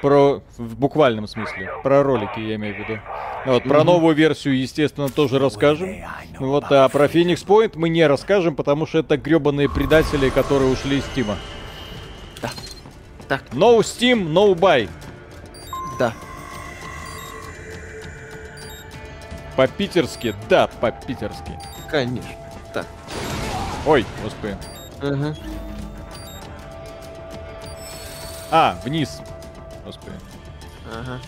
Про, 0.02 0.42
в 0.56 0.76
буквальном 0.76 1.26
смысле, 1.26 1.72
про 1.82 2.04
ролики 2.04 2.38
я 2.38 2.54
имею 2.54 2.76
в 2.76 2.78
виду. 2.78 3.00
Вот, 3.46 3.64
про 3.64 3.82
новую 3.82 4.14
версию, 4.14 4.56
естественно, 4.60 5.08
тоже 5.08 5.40
расскажем. 5.40 6.04
Вот, 6.38 6.64
а 6.70 6.88
про 6.88 7.08
Феникс 7.08 7.42
Пойнт 7.42 7.74
мы 7.74 7.88
не 7.88 8.06
расскажем, 8.06 8.54
потому 8.54 8.86
что 8.86 8.98
это 8.98 9.16
гребаные 9.16 9.68
предатели, 9.68 10.28
которые 10.30 10.70
ушли 10.70 10.98
из 10.98 11.04
Стима. 11.06 11.36
Да. 12.40 12.50
Так. 13.26 13.42
No 13.52 13.78
Steam, 13.80 14.32
no 14.32 14.54
buy. 14.54 14.88
Да. 15.98 16.12
По-питерски, 19.58 20.36
да, 20.48 20.68
по-питерски. 20.80 21.50
Конечно. 21.90 22.30
Так. 22.72 22.86
Ой, 23.84 24.06
господи. 24.22 24.56
Ага. 25.02 25.34
А, 28.52 28.78
вниз. 28.84 29.20
Господи, 29.84 30.14
Ага. 30.94 31.18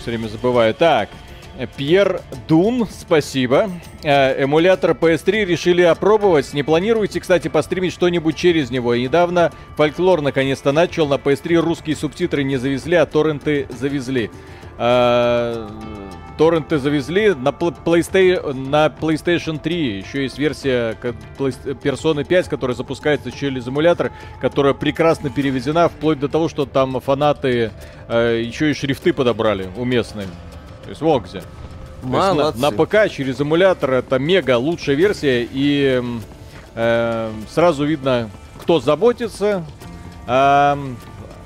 все 0.00 0.10
время 0.12 0.28
забываю. 0.28 0.72
Так, 0.72 1.10
Пьер 1.76 2.22
Дун, 2.48 2.88
спасибо. 2.90 3.68
Э, 4.02 4.42
Эмулятор 4.44 4.92
PS3 4.92 5.44
решили 5.44 5.82
опробовать. 5.82 6.54
Не 6.54 6.62
планируете, 6.62 7.20
кстати, 7.20 7.48
постримить 7.48 7.92
что-нибудь 7.92 8.34
через 8.34 8.70
него? 8.70 8.94
И 8.94 9.02
недавно 9.02 9.52
фольклор 9.76 10.22
наконец-то 10.22 10.72
начал. 10.72 11.06
На 11.06 11.16
PS3 11.16 11.56
русские 11.56 11.96
субтитры 11.96 12.44
не 12.44 12.56
завезли, 12.56 12.96
а 12.96 13.04
торренты 13.04 13.66
завезли. 13.78 14.30
Э, 14.78 15.68
Торренты 16.38 16.78
завезли 16.78 17.34
на, 17.34 17.48
PlayStation, 17.48 18.54
на 18.54 18.86
PlayStation 18.86 19.58
3. 19.58 19.98
Еще 19.98 20.22
есть 20.22 20.38
версия 20.38 20.96
Persona 21.36 22.24
5, 22.24 22.48
которая 22.48 22.76
запускается 22.76 23.32
через 23.32 23.66
эмулятор, 23.66 24.12
которая 24.40 24.72
прекрасно 24.72 25.30
переведена, 25.30 25.88
вплоть 25.88 26.20
до 26.20 26.28
того, 26.28 26.48
что 26.48 26.64
там 26.64 27.00
фанаты 27.00 27.72
э, 28.06 28.42
еще 28.46 28.70
и 28.70 28.74
шрифты 28.74 29.12
подобрали 29.12 29.68
уместные. 29.76 30.28
То 30.84 30.90
есть 30.90 31.00
вот 31.00 31.24
где. 31.24 31.38
Есть 31.38 31.48
на- 32.04 32.34
Молодцы. 32.34 32.60
На, 32.60 32.70
ПК 32.70 33.10
через 33.10 33.40
эмулятор 33.40 33.94
это 33.94 34.20
мега 34.20 34.58
лучшая 34.58 34.94
версия, 34.94 35.46
и 35.50 36.00
э, 36.76 37.30
сразу 37.52 37.84
видно, 37.84 38.30
кто 38.62 38.78
заботится 38.78 39.64
о 40.28 40.76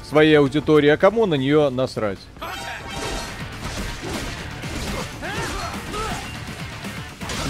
своей 0.07 0.35
аудитории, 0.35 0.91
а 0.91 0.99
кому 0.99 1.25
на 1.25 1.35
нее 1.37 1.71
насрать. 1.71 2.19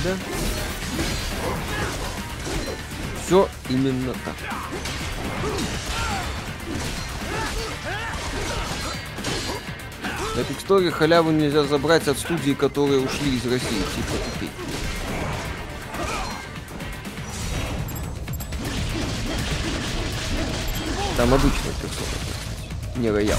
Да. 0.05 0.17
Все 3.25 3.49
именно 3.69 4.13
так. 4.25 4.35
На 10.35 10.45
Пиксторе 10.45 10.91
халяву 10.91 11.31
нельзя 11.31 11.63
забрать 11.65 12.09
от 12.09 12.19
студии, 12.19 12.53
которые 12.53 13.01
ушли 13.01 13.37
из 13.37 13.45
России, 13.45 13.69
типа 13.69 14.17
купить. 14.33 14.51
Там 21.17 21.33
обычная 21.35 21.73
персона, 21.81 22.97
не 22.97 23.11
роял. 23.11 23.39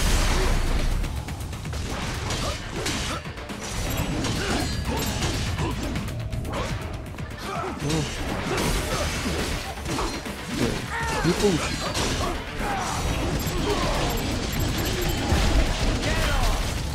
Не 11.44 11.50
получилось. 11.50 11.84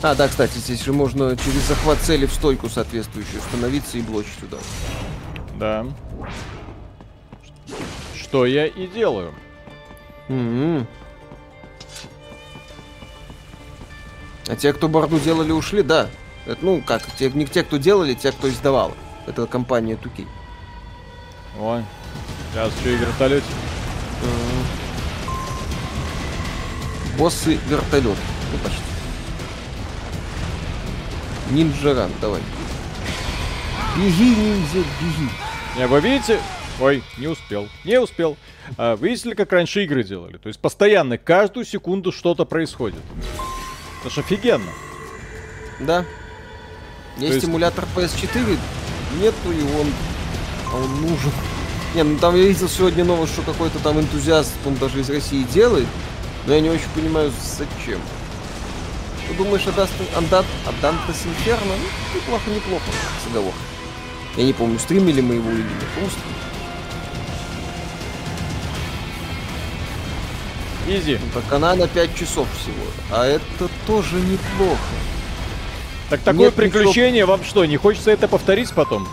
А, 0.01 0.15
да, 0.15 0.29
кстати, 0.29 0.59
здесь 0.59 0.83
же 0.83 0.93
можно 0.93 1.37
через 1.37 1.67
захват 1.67 1.99
цели 1.99 2.27
в 2.27 2.33
стойку 2.33 2.69
соответствующую 2.69 3.43
становиться 3.43 3.99
и 3.99 4.03
блочить 4.03 4.39
туда. 4.39 4.59
Да. 5.59 5.87
Что 8.15 8.47
я 8.47 8.67
и 8.67 8.87
делаю. 8.87 9.35
М-м. 10.29 10.87
А 14.47 14.57
те, 14.57 14.73
кто 14.73 14.89
борду 14.89 15.19
делали, 15.19 15.51
ушли, 15.51 15.83
да. 15.83 16.09
Это, 16.47 16.65
ну, 16.65 16.81
как, 16.81 17.03
те, 17.17 17.29
не 17.31 17.45
те, 17.45 17.65
кто 17.65 17.77
делали, 17.77 18.15
те, 18.15 18.31
кто 18.31 18.49
издавал. 18.49 18.95
Это 19.27 19.47
компания 19.47 19.97
Туки. 19.97 20.27
Ой. 21.59 21.85
Сейчас 22.53 22.73
еще 22.81 22.95
и 22.95 22.97
вертолет. 22.97 23.45
Боссы 27.19 27.59
вертолет. 27.69 28.17
Ну, 28.53 28.59
почти. 28.63 28.81
Нинджа 31.51 31.95
Ран, 31.95 32.11
давай. 32.21 32.41
Беги, 33.97 34.37
ниндзя, 34.37 34.79
беги. 35.01 35.29
Не, 35.77 35.87
вы 35.87 36.01
видите? 36.01 36.41
Ой, 36.81 37.03
не 37.17 37.27
успел. 37.27 37.69
Не 37.85 37.99
успел. 38.01 38.37
А, 38.77 38.95
вы 38.97 39.09
видели, 39.09 39.35
как 39.35 39.53
раньше 39.53 39.83
игры 39.85 40.05
делали? 40.05 40.37
То 40.37 40.49
есть 40.49 40.61
постоянно, 40.61 41.19
каждую 41.19 41.65
секунду 41.65 42.13
что-то 42.13 42.45
происходит. 42.45 43.01
Это 44.01 44.15
ж 44.15 44.19
офигенно. 44.19 44.71
Да. 45.81 46.05
Есть, 47.17 47.35
есть- 47.35 47.47
эмулятор 47.47 47.85
PS4, 47.97 48.57
нету 49.21 49.51
и 49.53 49.63
он, 49.81 49.89
а 50.73 50.77
он 50.77 51.01
нужен. 51.03 51.33
Не, 51.95 52.05
ну 52.05 52.19
там 52.19 52.37
я 52.37 52.45
видел 52.45 52.69
сегодня 52.69 53.05
новость, 53.05 53.33
что 53.33 53.43
какой-то 53.43 53.79
там 53.81 53.99
энтузиаст, 53.99 54.53
он 54.67 54.77
даже 54.77 55.01
из 55.01 55.09
России 55.11 55.43
делает, 55.45 55.87
но 56.49 56.55
я 56.55 56.61
не 56.63 56.71
очень 56.71 56.89
понимаю, 56.95 57.31
зачем. 57.59 58.01
Ты 59.29 59.35
думаешь, 59.35 59.67
отдаст 59.67 59.93
Андат, 60.17 60.47
Адантес 60.67 61.27
Инферно? 61.27 61.75
Ну, 61.77 62.19
неплохо, 62.19 62.51
неплохо, 62.51 62.85
с 63.23 63.31
оговоркой. 63.31 63.61
Я 64.39 64.45
не 64.45 64.55
помню, 64.55 64.79
стримили 64.79 65.21
мы 65.21 65.35
его 65.35 65.51
или 65.51 65.59
нет. 65.59 65.69
По-моему. 65.95 66.15
Изи. 70.89 71.21
Так 71.35 71.53
она 71.53 71.75
на 71.75 71.87
5 71.87 72.17
часов 72.17 72.49
всего. 72.59 72.87
А 73.11 73.27
это 73.27 73.69
тоже 73.87 74.17
неплохо. 74.17 74.79
Так 76.09 76.21
такое 76.21 76.47
Нет 76.47 76.55
приключение 76.55 77.27
вам 77.27 77.45
что, 77.45 77.67
не 77.67 77.77
хочется 77.77 78.11
это 78.11 78.27
повторить 78.27 78.73
потом? 78.73 79.07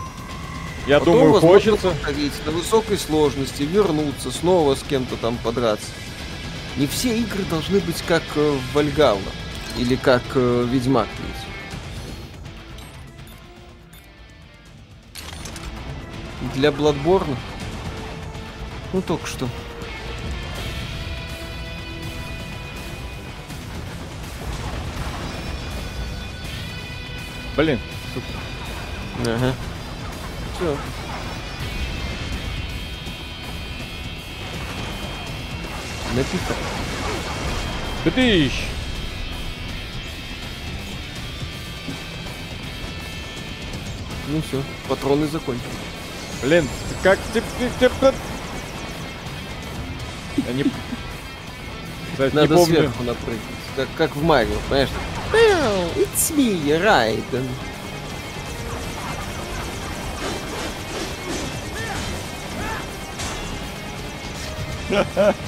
Я 0.86 1.00
Потом, 1.00 1.18
думаю, 1.18 1.40
хочется. 1.42 1.90
повторить 1.90 2.32
на 2.46 2.52
высокой 2.52 2.96
сложности, 2.96 3.64
вернуться, 3.64 4.30
снова 4.30 4.74
с 4.74 4.82
кем-то 4.82 5.16
там 5.16 5.36
подраться. 5.36 5.88
Не 6.76 6.86
все 6.86 7.18
игры 7.18 7.42
должны 7.44 7.80
быть 7.80 8.02
как 8.02 8.22
э, 8.34 8.58
Вальгалла 8.74 9.20
или 9.78 9.96
как 9.96 10.22
э, 10.34 10.66
Ведьмак. 10.70 11.08
Для 16.54 16.70
Бладборна? 16.70 17.36
Ну, 18.92 19.00
только 19.00 19.26
что. 19.26 19.48
Блин, 27.56 27.80
Ага. 29.24 29.54
Все. 30.56 30.76
Напиток. 36.16 36.56
Тыдыщ. 38.04 38.52
Ну 44.28 44.42
все, 44.48 44.62
патроны 44.88 45.26
закончились. 45.28 45.66
Блин, 46.42 46.68
как 47.02 47.18
ты... 47.32 47.40
ты- 47.58 47.70
ты- 47.78 47.88
ты- 47.88 48.14
Я 50.46 50.52
не... 50.52 50.64
Кстати, 52.12 52.34
не 52.34 52.40
Надо 52.40 52.54
помню. 52.56 52.76
сверху 52.76 53.02
напрыгнуть. 53.04 53.42
Как, 53.76 53.88
как 53.96 54.16
в 54.16 54.22
Марио, 54.22 54.56
понимаешь? 54.68 54.88
Well, 55.32 55.94
it's 55.96 56.34
me, 56.36 56.82
Райден. 56.82 57.46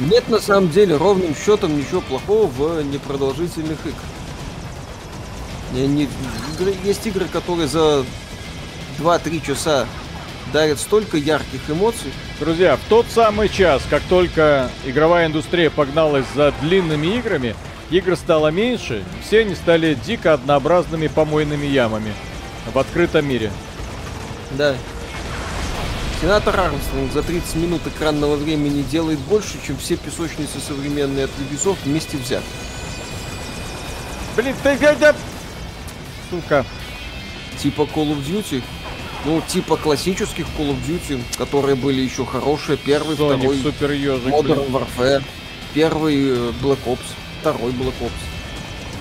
Нет 0.00 0.28
на 0.28 0.40
самом 0.40 0.70
деле 0.70 0.96
ровным 0.96 1.34
счетом 1.34 1.76
ничего 1.76 2.00
плохого 2.00 2.46
в 2.46 2.82
непродолжительных 2.82 3.78
играх. 3.84 4.02
Не- 5.72 5.86
не- 5.86 6.08
игры- 6.58 6.74
есть 6.84 7.06
игры, 7.06 7.26
которые 7.26 7.68
за 7.68 8.04
2-3 8.98 9.40
часа 9.40 9.86
дарят 10.52 10.80
столько 10.80 11.16
ярких 11.18 11.60
эмоций. 11.68 12.12
Друзья, 12.40 12.76
в 12.76 12.80
тот 12.88 13.06
самый 13.14 13.48
час, 13.48 13.82
как 13.90 14.02
только 14.08 14.70
игровая 14.86 15.26
индустрия 15.26 15.70
погналась 15.70 16.24
за 16.34 16.52
длинными 16.62 17.06
играми, 17.18 17.54
игр 17.90 18.16
стало 18.16 18.48
меньше, 18.48 19.04
все 19.22 19.40
они 19.40 19.54
стали 19.54 19.94
дико 20.06 20.32
однообразными 20.32 21.08
помойными 21.08 21.66
ямами 21.66 22.14
в 22.72 22.78
открытом 22.78 23.28
мире. 23.28 23.52
Да. 24.52 24.74
Сенатор 26.20 26.58
Армстронг 26.58 27.12
за 27.12 27.22
30 27.22 27.54
минут 27.56 27.86
экранного 27.86 28.34
времени 28.34 28.82
делает 28.82 29.20
больше, 29.20 29.58
чем 29.64 29.76
все 29.76 29.96
песочницы 29.96 30.58
современные 30.58 31.26
от 31.26 31.30
Ubisoft 31.38 31.78
вместе 31.84 32.16
взятые. 32.16 32.42
Блин, 34.36 34.54
ты 34.62 34.76
дядя... 34.76 35.14
Сука. 36.28 36.64
Типа 37.62 37.82
Call 37.82 38.16
of 38.16 38.26
Duty. 38.26 38.62
Ну, 39.24 39.40
типа 39.46 39.76
классических 39.76 40.46
Call 40.58 40.70
of 40.70 40.78
Duty, 40.88 41.22
которые 41.36 41.76
были 41.76 42.00
еще 42.00 42.26
хорошие. 42.26 42.76
Первый, 42.78 43.16
Соник, 43.16 43.38
второй 43.38 43.58
супер 43.58 43.90
ежик, 43.92 44.26
Modern 44.26 44.66
блин. 44.66 44.76
Warfare. 44.76 45.22
Первый 45.72 46.16
э, 46.16 46.52
Black 46.60 46.78
Ops. 46.86 46.98
Второй 47.40 47.70
Black 47.72 47.94
Ops. 48.00 48.10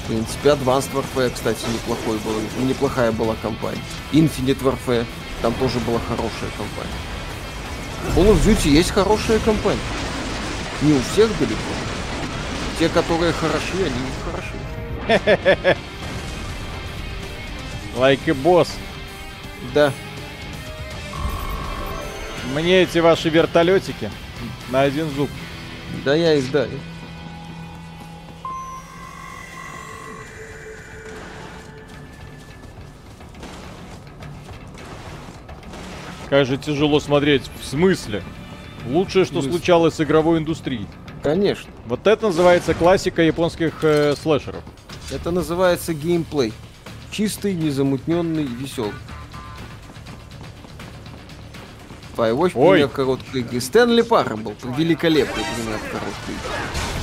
В 0.03 0.07
принципе, 0.07 0.49
Advanced 0.49 0.91
Warfare, 0.93 1.31
кстати, 1.31 1.65
неплохой 1.73 2.17
был, 2.19 2.65
неплохая 2.65 3.11
была 3.11 3.35
компания. 3.41 3.81
Infinite 4.11 4.61
Warfare. 4.61 5.05
Там 5.41 5.53
тоже 5.55 5.79
была 5.79 5.99
хорошая 5.99 6.49
компания. 6.57 6.91
Call 8.15 8.31
of 8.31 8.43
Duty 8.43 8.69
есть 8.69 8.91
хорошая 8.91 9.39
компания. 9.39 9.79
Не 10.81 10.93
у 10.93 11.01
всех 11.01 11.29
далеко. 11.39 11.61
Те, 12.79 12.89
которые 12.89 13.33
хороши, 13.33 13.73
они 13.73 15.19
хороши. 15.43 15.77
Лайк 17.95 18.19
и 18.25 18.31
босс. 18.31 18.69
Да. 19.73 19.91
Мне 22.53 22.83
эти 22.83 22.99
ваши 22.99 23.29
вертолетики 23.29 24.11
на 24.69 24.81
один 24.81 25.09
зуб. 25.11 25.29
Да 26.05 26.15
я 26.15 26.35
их, 26.35 26.51
да. 26.51 26.67
Как 36.29 36.45
же 36.45 36.57
тяжело 36.57 36.99
смотреть. 36.99 37.43
В 37.61 37.65
смысле? 37.65 38.23
Лучшее, 38.87 39.25
что 39.25 39.41
случалось 39.41 39.95
с 39.95 40.01
игровой 40.01 40.39
индустрией. 40.39 40.87
Конечно. 41.23 41.69
Вот 41.85 42.07
это 42.07 42.27
называется 42.27 42.73
классика 42.73 43.21
японских 43.21 43.83
э, 43.83 44.15
слэшеров. 44.15 44.63
Это 45.11 45.31
называется 45.31 45.93
геймплей. 45.93 46.53
Чистый, 47.11 47.53
незамутненный, 47.53 48.43
веселый. 48.43 48.91
Firewatch 52.15 52.51
Ой. 52.55 52.77
пример 52.77 52.89
короткой 52.89 53.41
игры. 53.41 53.61
Стэнли 53.61 54.01
Парабл. 54.01 54.53
Великолепный 54.77 55.43
пример 55.55 55.79
короткой 55.79 56.35
игры. 56.35 56.96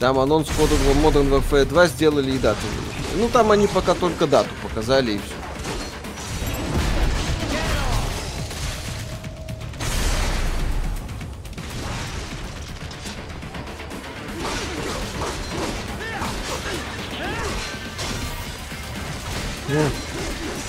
Там 0.00 0.18
анонс 0.18 0.48
входа 0.48 0.74
в 0.76 1.04
Modern 1.04 1.28
Warfare 1.28 1.66
2 1.66 1.86
сделали 1.88 2.30
и 2.30 2.38
дату. 2.38 2.58
выложили. 2.62 3.22
Ну 3.22 3.28
там 3.28 3.50
они 3.50 3.66
пока 3.66 3.92
только 3.92 4.26
дату 4.26 4.48
показали 4.62 5.12
и 5.12 5.18
все. 5.18 5.34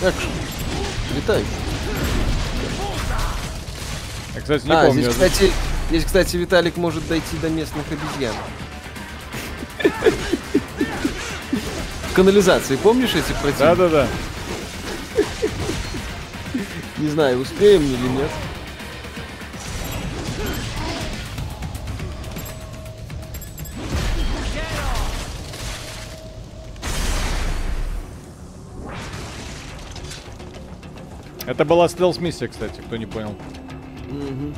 Экшен. 0.09 0.29
Летающий. 1.15 1.47
Я, 4.35 4.41
кстати, 4.41 4.65
не 4.65 4.71
а, 4.73 4.85
помню. 4.87 5.01
здесь, 5.03 5.13
кстати, 5.13 5.51
здесь, 5.89 6.03
кстати, 6.03 6.35
Виталик 6.35 6.75
может 6.75 7.07
дойти 7.07 7.37
до 7.41 7.49
местных 7.49 7.85
обезьян. 7.89 8.35
В 12.09 12.13
канализации, 12.13 12.75
помнишь 12.75 13.15
эти 13.15 13.31
противники? 13.41 13.59
Да-да-да. 13.59 14.07
Не 16.97 17.09
знаю, 17.09 17.39
успеем 17.39 17.81
или 17.81 18.07
нет. 18.09 18.29
Это 31.47 31.65
была 31.65 31.89
стелс-миссия, 31.89 32.47
кстати, 32.47 32.79
кто 32.79 32.95
не 32.97 33.05
понял. 33.05 33.35
Мгм. 34.07 34.55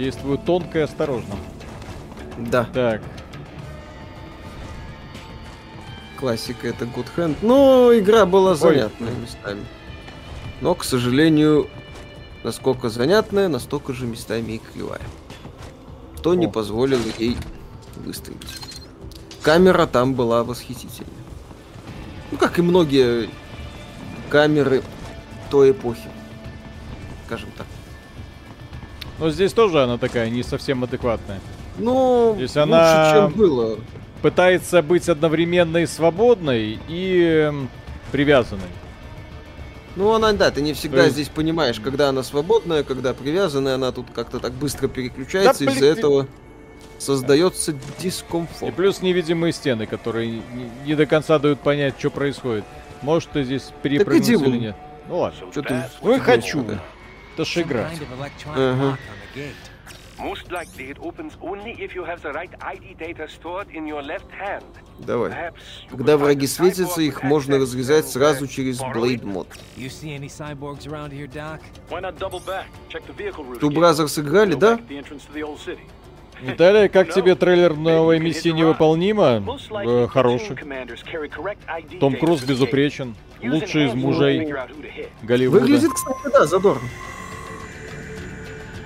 Действую 0.00 0.38
тонко 0.38 0.78
и 0.78 0.80
осторожно. 0.80 1.36
Да, 2.38 2.64
Так, 2.72 3.02
классика 6.18 6.68
это 6.68 6.86
Good 6.86 7.08
Hand. 7.18 7.36
Но 7.42 7.90
игра 7.92 8.24
была 8.24 8.54
занятная 8.54 9.12
местами. 9.12 9.62
Но, 10.62 10.74
к 10.74 10.84
сожалению, 10.84 11.68
насколько 12.44 12.88
занятная, 12.88 13.48
настолько 13.48 13.92
же 13.92 14.06
местами 14.06 14.52
и 14.52 14.58
кривая. 14.72 15.02
Что 16.16 16.34
не 16.34 16.48
позволило 16.48 17.04
ей 17.18 17.36
выстрелить. 17.96 18.56
Камера 19.42 19.84
там 19.84 20.14
была 20.14 20.44
восхитительная. 20.44 21.12
Ну, 22.30 22.38
как 22.38 22.58
и 22.58 22.62
многие 22.62 23.28
камеры 24.30 24.82
той 25.50 25.72
эпохи. 25.72 26.08
Скажем 27.26 27.50
так. 27.58 27.66
Но 29.20 29.30
здесь 29.30 29.52
тоже 29.52 29.82
она 29.82 29.98
такая 29.98 30.28
не 30.30 30.42
совсем 30.42 30.82
адекватная. 30.82 31.40
Ну, 31.78 32.36
Если 32.38 32.58
лучше, 32.58 32.72
она- 32.72 33.12
чем 33.14 33.32
было. 33.32 33.78
Пытается 34.22 34.82
быть 34.82 35.08
одновременно 35.08 35.78
и 35.78 35.86
свободной, 35.86 36.78
и 36.88 37.22
эм, 37.22 37.68
привязанной. 38.12 38.62
Ну, 39.96 40.12
она, 40.12 40.32
да, 40.32 40.50
ты 40.50 40.60
не 40.62 40.72
всегда 40.72 41.02
есть- 41.04 41.14
здесь 41.14 41.28
понимаешь, 41.28 41.80
когда 41.80 42.08
она 42.10 42.22
свободная, 42.22 42.84
когда 42.84 43.14
привязанная, 43.14 43.74
она 43.76 43.92
тут 43.92 44.06
как-то 44.14 44.38
так 44.38 44.52
быстро 44.52 44.88
переключается, 44.88 45.64
Да, 45.64 45.72
из-за 45.72 45.86
этого 45.86 46.26
создается 46.98 47.72
И 47.72 47.76
дискомфорт. 47.98 48.74
плюс 48.74 49.00
невидимые 49.02 49.52
стены, 49.52 49.86
которые 49.86 50.30
не, 50.30 50.42
не 50.84 50.94
до 50.94 51.06
конца 51.06 51.38
дают 51.38 51.60
понять, 51.60 51.94
что 51.98 52.10
происходит. 52.10 52.64
Может, 53.02 53.30
ты 53.30 53.42
здесь 53.44 53.70
перепрыгнуть 53.82 54.28
или 54.28 54.56
нет. 54.58 54.76
Ну 55.08 55.18
ладно. 55.20 55.50
Что 55.50 55.62
ты? 55.62 55.82
Ну 56.02 56.14
и 56.14 56.18
хочу. 56.18 56.62
ты? 56.62 56.78
Это 57.34 57.44
ж 57.44 57.56
Some 57.56 57.62
игра. 57.62 57.90
Uh-huh. 58.54 58.96
gate. 59.34 59.54
Most 60.18 60.50
likely 60.50 60.90
it 60.90 60.98
opens 61.00 61.32
only 61.40 61.72
if 61.80 61.94
you 61.94 62.04
have 62.04 62.20
the 62.20 62.32
right 62.32 62.50
ID 62.60 62.94
data 62.98 63.26
stored 63.26 63.68
in 63.70 63.86
your 63.86 64.02
left 64.02 64.30
hand. 64.30 64.64
Давай. 64.98 65.52
Когда 65.88 66.18
враги 66.18 66.46
светятся, 66.46 67.00
их 67.00 67.22
можно 67.22 67.56
развязать 67.58 68.06
сразу 68.06 68.44
uh, 68.44 68.48
через 68.48 68.80
Blade 68.80 69.24
route 73.48 73.60
Two. 73.60 73.70
Brothers 73.70 74.20
играли, 74.20 74.54
да? 74.54 74.78
Виталий, 76.42 76.88
как 76.88 77.12
тебе 77.12 77.34
трейлер 77.34 77.74
новой 77.74 78.18
миссии 78.18 78.50
невыполнима? 78.50 79.42
Э, 79.84 80.06
Хороший. 80.06 80.56
Том 81.98 82.16
Круз 82.16 82.42
безупречен. 82.42 83.14
Лучший 83.42 83.86
из 83.86 83.94
мужей. 83.94 84.52
Голливуда. 85.22 85.60
Выглядит, 85.60 85.92
кстати, 85.92 86.30
да, 86.30 86.46
задорно. 86.46 86.86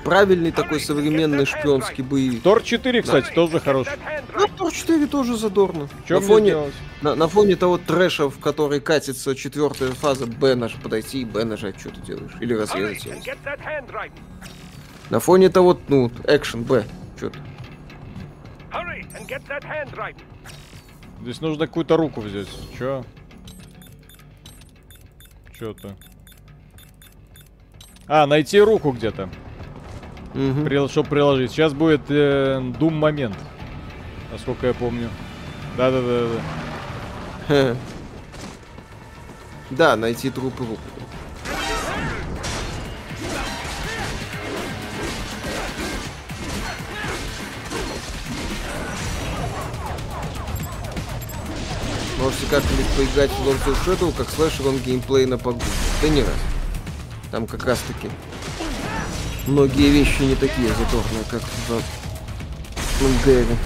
Правильный 0.05 0.53
такой 0.53 0.81
современный 0.81 1.47
шпионский 1.47 2.05
боевик. 2.05 2.43
Тор 2.43 2.63
4, 2.63 3.03
кстати, 3.03 3.33
тоже 3.35 3.59
хороший. 3.59 3.93
Ну. 4.35 4.47
Тор 4.57 4.73
4 4.73 5.07
тоже 5.07 5.37
задорно. 5.37 5.89
На, 6.09 6.21
фоне, 6.21 6.57
на, 7.01 7.15
на 7.15 7.29
фоне 7.29 7.57
того 7.57 7.79
трэша, 7.79 8.29
в 8.29 8.39
который 8.39 8.81
катится 8.81 9.35
четвертая 9.35 9.91
фаза, 9.93 10.27
Б 10.27 10.55
наж 10.55 10.75
подойти 10.83 11.23
и 11.23 11.25
Б 11.25 11.45
нажать, 11.45 11.81
что 11.81 11.91
ты 11.91 12.01
делаешь. 12.03 12.33
Или 12.41 12.55
разрезать 12.55 13.05
его. 13.05 13.15
right. 13.15 14.13
На 15.11 15.21
фоне 15.21 15.49
того, 15.49 15.79
ну, 15.89 16.11
экшен 16.27 16.65
Б. 16.65 16.85
Что 17.17 17.31
ты? 17.31 17.39
Right. 18.71 20.17
Здесь 21.23 21.41
нужно 21.41 21.67
какую-то 21.67 21.97
руку 21.97 22.21
взять. 22.21 22.49
Чё? 22.79 23.05
Чё-то. 25.59 25.97
А, 28.07 28.27
найти 28.27 28.61
руку 28.61 28.93
где-то, 28.93 29.31
Мгм. 30.35 30.65
при, 30.65 30.89
чтобы 30.89 31.09
приложить. 31.09 31.53
Сейчас 31.53 31.73
будет 31.73 32.03
э, 32.09 32.61
дум 32.79 32.95
момент, 32.97 33.37
насколько 34.33 34.67
я 34.67 34.75
помню. 34.75 35.09
Да-да-да. 35.77 36.29
да. 37.49 37.77
Да, 39.71 39.97
найти 39.97 40.31
труп 40.31 40.55
и 40.61 40.63
руку. 40.63 40.81
Можете 52.21 52.47
как-нибудь 52.47 52.87
поиграть 52.97 53.31
в 53.31 53.49
Lords 53.49 53.67
of 53.67 53.85
Shadow, 53.85 54.15
как 54.17 54.29
слэшер 54.31 54.69
он 54.69 54.79
геймплей 54.79 55.27
на 55.27 55.39
погрузку. 55.39 55.69
Да 56.03 56.09
не 56.09 56.21
раз. 56.21 56.31
Там 57.31 57.47
как 57.47 57.67
раз 57.67 57.81
таки 57.81 58.09
многие 59.47 59.91
вещи 59.91 60.23
не 60.23 60.35
такие 60.35 60.69
задорные, 60.69 61.25
как 61.31 61.43
в 61.43 63.03
МГРе. 63.03 63.57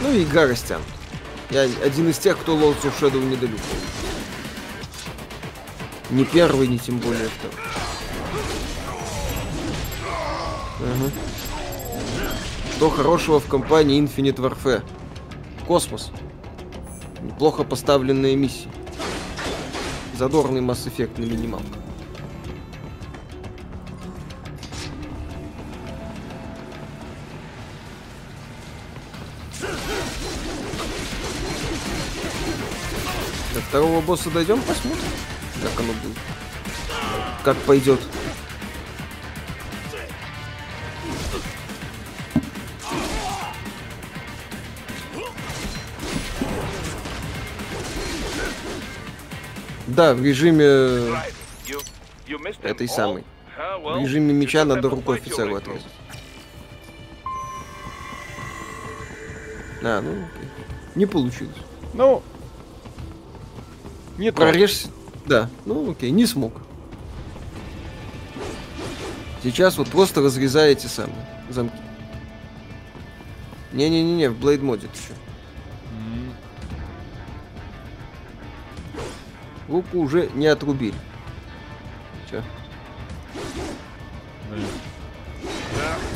Ну 0.00 0.12
и 0.12 0.24
игра 0.24 0.46
растянута. 0.46 0.86
Я 1.50 1.62
один 1.62 2.08
из 2.08 2.18
тех, 2.18 2.38
кто 2.38 2.56
Lords 2.56 2.82
of 2.82 2.92
Shadow 3.00 3.22
недолюбил. 3.24 3.58
Не 6.10 6.24
первый, 6.24 6.68
не 6.68 6.78
тем 6.78 6.98
более 6.98 7.28
второй. 7.28 7.66
Ага. 10.80 11.10
Что 12.76 12.90
хорошего 12.90 13.40
в 13.40 13.46
компании 13.46 14.00
Infinite 14.02 14.36
Warfare? 14.36 14.82
Космос. 15.66 16.10
Неплохо 17.22 17.64
поставленные 17.64 18.36
миссии. 18.36 18.70
Задорный 20.16 20.60
Effect 20.60 21.20
на 21.20 21.24
минималках. 21.24 21.79
Второго 33.70 34.00
босса 34.00 34.28
дойдем, 34.30 34.60
посмотрим, 34.62 35.04
как 35.62 35.78
оно 35.78 35.92
будет. 35.92 36.18
Как 37.44 37.56
пойдет. 37.58 38.00
Да, 49.86 50.14
в 50.14 50.24
режиме 50.24 51.16
этой 52.62 52.88
самой. 52.88 53.24
В 53.56 54.00
режиме 54.00 54.32
меча 54.32 54.64
надо 54.64 54.88
рукой 54.88 55.18
офицеру 55.18 55.54
отрезать. 55.54 55.86
А, 59.84 60.00
ну. 60.00 60.24
Не 60.96 61.06
получилось. 61.06 61.54
Ну, 61.94 62.22
не. 64.20 64.32
Прорежься. 64.32 64.88
Да, 65.26 65.48
ну 65.66 65.90
окей, 65.90 66.10
не 66.10 66.26
смог. 66.26 66.52
Сейчас 69.42 69.78
вот 69.78 69.88
просто 69.88 70.20
разрезаете 70.20 70.88
самые 70.88 71.26
замки. 71.48 71.76
Не-не-не-не, 73.72 74.28
в 74.30 74.38
Blade 74.38 74.62
моде 74.62 74.88
ты 74.88 74.98
чё? 74.98 75.14
М, 75.92 76.32
Руку 79.68 79.98
уже 79.98 80.28
не 80.34 80.46
отрубили. 80.48 80.94
Блин. 84.50 84.64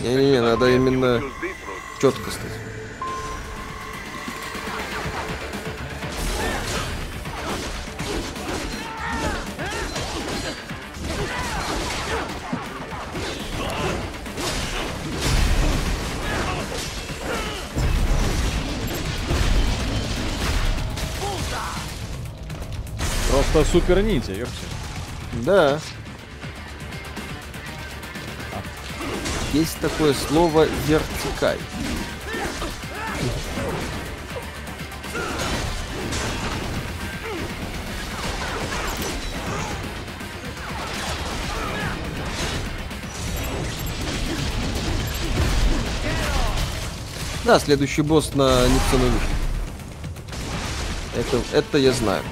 Не-не-не, 0.03 0.41
надо 0.43 0.69
именно 0.71 1.23
четко 2.01 2.31
стать. 2.31 2.51
Просто 23.55 23.71
супер 23.71 24.03
ниндзя, 24.03 24.33
ёпте. 24.33 24.67
Да. 25.45 25.79
Есть 29.53 29.79
такое 29.79 30.13
слово 30.13 30.67
вертикаль. 30.89 31.61
Да, 47.45 47.61
следующий 47.61 48.03
босс 48.03 48.35
на 48.35 48.67
вышке. 48.67 49.29
Это, 51.15 51.57
это 51.57 51.79
я 51.79 51.93
знаю. 51.93 52.25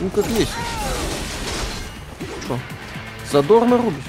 Ну 0.00 0.10
как 0.10 0.26
есть. 0.28 0.52
Что? 2.44 2.58
Задорно 3.30 3.78
рубишь? 3.78 4.04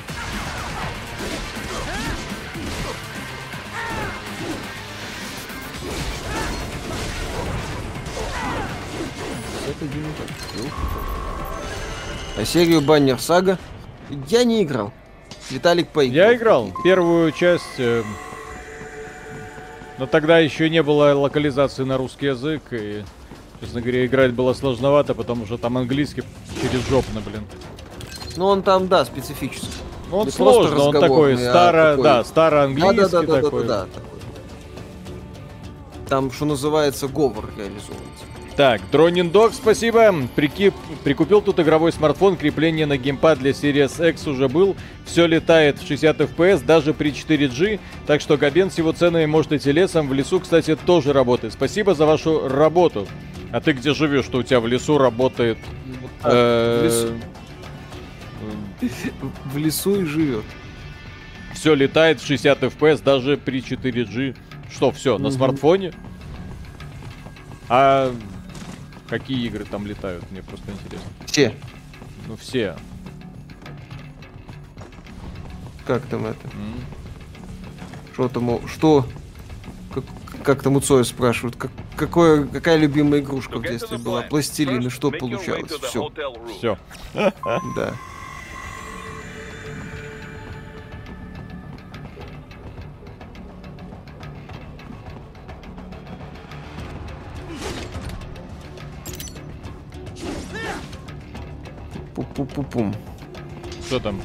А 12.37 12.45
серию 12.45 12.81
Баннер 12.81 13.19
Сага 13.19 13.57
я 14.27 14.43
не 14.43 14.63
играл. 14.63 14.93
Виталик 15.49 15.89
поиграл. 15.89 16.29
Я 16.29 16.35
играл 16.35 16.73
первую 16.83 17.31
часть, 17.31 17.79
э, 17.79 18.03
но 19.97 20.05
тогда 20.05 20.39
еще 20.39 20.69
не 20.69 20.83
было 20.83 21.13
локализации 21.13 21.83
на 21.83 21.97
русский 21.97 22.27
язык, 22.27 22.61
и, 22.71 23.03
честно 23.61 23.81
говоря, 23.81 24.05
играть 24.05 24.33
было 24.33 24.53
сложновато, 24.53 25.13
потому 25.13 25.45
что 25.45 25.57
там 25.57 25.77
английский 25.77 26.23
через 26.61 26.87
жопно, 26.87 27.21
блин. 27.21 27.43
Ну 28.35 28.45
он 28.45 28.63
там, 28.63 28.87
да, 28.87 29.05
специфический. 29.05 29.67
Ну, 30.11 30.17
он 30.17 30.25
Не 30.25 30.31
сложно, 30.31 30.83
он 30.83 30.93
такой 30.99 31.35
а 31.35 31.37
старо, 31.37 31.91
такой- 31.91 32.03
да, 32.03 32.23
староанглийский 32.23 32.97
да, 32.97 33.09
да, 33.09 33.21
да, 33.21 33.27
да, 33.27 33.41
такой. 33.41 33.63
да, 33.63 33.67
да, 33.67 33.85
такой. 33.85 34.19
Там, 36.07 36.31
что 36.31 36.45
называется, 36.45 37.07
говор 37.07 37.45
реализовывается. 37.55 38.25
Так, 38.59 38.81
Дронин 38.91 39.29
Дог, 39.29 39.53
спасибо. 39.53 40.13
Прикип, 40.35 40.73
прикупил 41.05 41.41
тут 41.41 41.61
игровой 41.61 41.93
смартфон, 41.93 42.35
крепление 42.35 42.85
на 42.85 42.97
геймпад 42.97 43.39
для 43.39 43.51
Series 43.51 44.09
X 44.09 44.27
уже 44.27 44.49
был. 44.49 44.75
Все 45.05 45.27
летает 45.27 45.79
в 45.79 45.87
60 45.87 46.19
FPS, 46.19 46.65
даже 46.65 46.93
при 46.93 47.11
4G. 47.11 47.79
Так 48.05 48.19
что 48.19 48.35
Габен 48.35 48.69
с 48.69 48.77
его 48.77 48.91
ценами 48.91 49.25
может 49.27 49.53
идти 49.53 49.71
лесом. 49.71 50.09
В 50.09 50.13
лесу, 50.13 50.41
кстати, 50.41 50.75
тоже 50.75 51.13
работает. 51.13 51.53
Спасибо 51.53 51.93
за 51.93 52.05
вашу 52.05 52.49
работу. 52.49 53.07
А 53.51 53.61
ты 53.61 53.71
где 53.73 53.93
живешь, 53.93 54.25
что 54.25 54.39
у 54.39 54.43
тебя 54.43 54.59
в 54.59 54.67
лесу 54.67 54.97
работает? 54.97 55.57
так, 56.21 56.31
Э, 56.33 56.81
в 56.81 56.85
лесу. 58.83 59.11
В 59.45 59.57
лесу 59.57 60.01
и 60.01 60.05
живет. 60.05 60.43
Все 61.53 61.73
летает 61.73 62.21
в 62.21 62.25
60 62.25 62.63
FPS, 62.63 63.03
даже 63.03 63.37
при 63.37 63.61
4G. 63.61 64.35
Что, 64.71 64.91
все, 64.91 65.17
на 65.17 65.31
смартфоне? 65.31 65.93
А 67.67 68.13
какие 69.09 69.45
игры 69.47 69.65
там 69.65 69.87
летают? 69.87 70.29
Мне 70.31 70.43
просто 70.43 70.71
интересно. 70.71 71.09
Все. 71.25 71.53
Ну, 72.27 72.35
все. 72.37 72.75
Как 75.87 76.05
там 76.05 76.27
это? 76.27 76.39
Что 78.13 78.29
там? 78.29 78.67
Что? 78.67 79.05
Как, 80.43 80.63
там 80.63 80.75
у 80.75 80.79
Цоя 80.79 81.03
спрашивают? 81.03 81.55
Как, 81.55 81.71
какое, 81.95 82.45
какая 82.45 82.77
любимая 82.77 83.21
игрушка 83.21 83.59
в 83.59 83.63
детстве 83.63 83.97
была? 83.97 84.21
Пластилин. 84.23 84.87
И 84.87 84.89
что 84.89 85.11
получалось? 85.11 85.71
Все. 85.71 86.09
Все. 86.57 86.77
Да. 87.75 87.93
Пу-пу-пу-пум. 102.15 102.93
Что 103.85 103.99
там? 103.99 104.21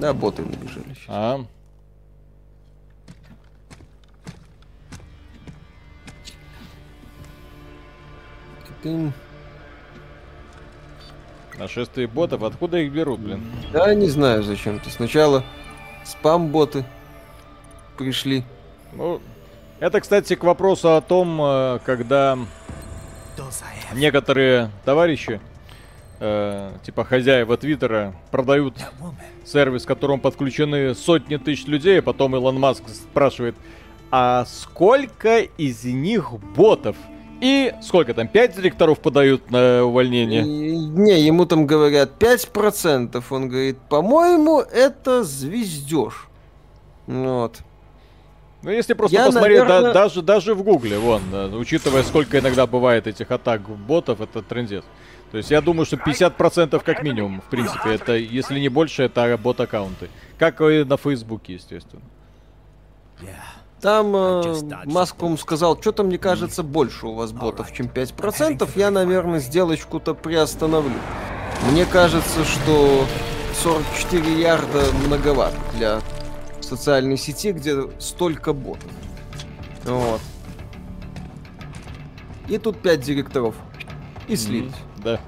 Да, 0.00 0.12
боты 0.12 0.42
набежали. 0.42 0.94
щас. 0.94 1.04
А? 1.08 1.44
Ты- 8.82 9.12
Нашествие 11.58 12.06
ботов, 12.06 12.42
откуда 12.42 12.78
их 12.78 12.92
берут, 12.92 13.20
блин? 13.20 13.44
Да, 13.72 13.94
не 13.94 14.08
знаю 14.08 14.42
зачем-то. 14.42 14.90
Сначала 14.90 15.44
спам-боты 16.04 16.84
пришли. 17.98 18.42
Ну, 18.94 19.20
это, 19.78 20.00
кстати, 20.00 20.34
к 20.34 20.42
вопросу 20.44 20.96
о 20.96 21.00
том, 21.02 21.38
э, 21.40 21.78
когда 21.84 22.38
некоторые 23.94 24.70
товарищи, 24.84 25.40
э, 26.20 26.72
типа 26.84 27.04
хозяева 27.04 27.56
Твиттера, 27.58 28.14
продают 28.30 28.74
сервис, 29.44 29.84
к 29.84 29.88
которому 29.88 30.20
подключены 30.20 30.94
сотни 30.94 31.36
тысяч 31.36 31.66
людей, 31.66 31.98
а 32.00 32.02
потом 32.02 32.34
Илон 32.34 32.58
Маск 32.58 32.88
спрашивает, 32.88 33.54
а 34.10 34.44
сколько 34.46 35.40
из 35.40 35.84
них 35.84 36.32
ботов? 36.56 36.96
И 37.42 37.74
сколько 37.82 38.14
там, 38.14 38.28
5 38.28 38.54
директоров 38.54 39.00
подают 39.00 39.50
на 39.50 39.82
увольнение? 39.84 40.42
И- 40.42 40.76
не, 40.76 41.20
ему 41.22 41.44
там 41.44 41.66
говорят 41.66 42.12
5%. 42.20 43.20
Он 43.30 43.48
говорит, 43.48 43.78
по-моему, 43.88 44.60
это 44.60 45.24
звездеж. 45.24 46.28
Вот. 47.08 47.58
Ну, 48.62 48.70
если 48.70 48.92
просто 48.94 49.16
Я, 49.16 49.26
посмотреть, 49.26 49.58
да- 49.58 49.64
наверно- 49.64 49.92
даже, 49.92 50.22
даже 50.22 50.54
в 50.54 50.62
Гугле, 50.62 51.00
вон, 51.00 51.20
э, 51.32 51.48
учитывая, 51.56 52.04
сколько 52.04 52.38
иногда 52.38 52.64
бывает 52.68 53.08
этих 53.08 53.28
атак 53.32 53.62
ботов, 53.62 54.20
это 54.20 54.40
трендец. 54.40 54.84
То 55.32 55.38
есть 55.38 55.50
я 55.50 55.60
думаю, 55.60 55.84
что 55.84 55.96
50% 55.96 56.84
как 56.84 57.02
минимум, 57.02 57.40
в 57.40 57.50
принципе, 57.50 57.94
это, 57.94 58.14
если 58.14 58.60
не 58.60 58.68
больше, 58.68 59.02
это 59.02 59.36
бот-аккаунты. 59.36 60.10
Как 60.38 60.60
и 60.60 60.84
на 60.84 60.96
Фейсбуке, 60.96 61.54
естественно. 61.54 62.02
Там 63.82 64.14
э, 64.14 64.60
Маск, 64.84 65.16
по-моему, 65.16 65.36
сказал, 65.36 65.76
что-то 65.78 66.04
мне 66.04 66.16
кажется 66.16 66.62
больше 66.62 67.08
у 67.08 67.14
вас 67.14 67.32
ботов, 67.32 67.72
чем 67.72 67.86
5%. 67.86 68.70
Я, 68.76 68.92
наверное, 68.92 69.40
сделочку-то 69.40 70.14
приостановлю. 70.14 70.94
Мне 71.68 71.84
кажется, 71.84 72.44
что 72.44 73.04
44 73.60 74.40
ярда 74.40 74.84
многовато 75.04 75.56
для 75.74 76.00
социальной 76.60 77.16
сети, 77.16 77.50
где 77.50 77.90
столько 77.98 78.52
ботов. 78.52 78.88
Вот. 79.82 80.20
И 82.48 82.58
тут 82.58 82.80
пять 82.80 83.00
директоров. 83.00 83.56
И 84.28 84.36
слились. 84.36 84.72
Да. 84.98 85.20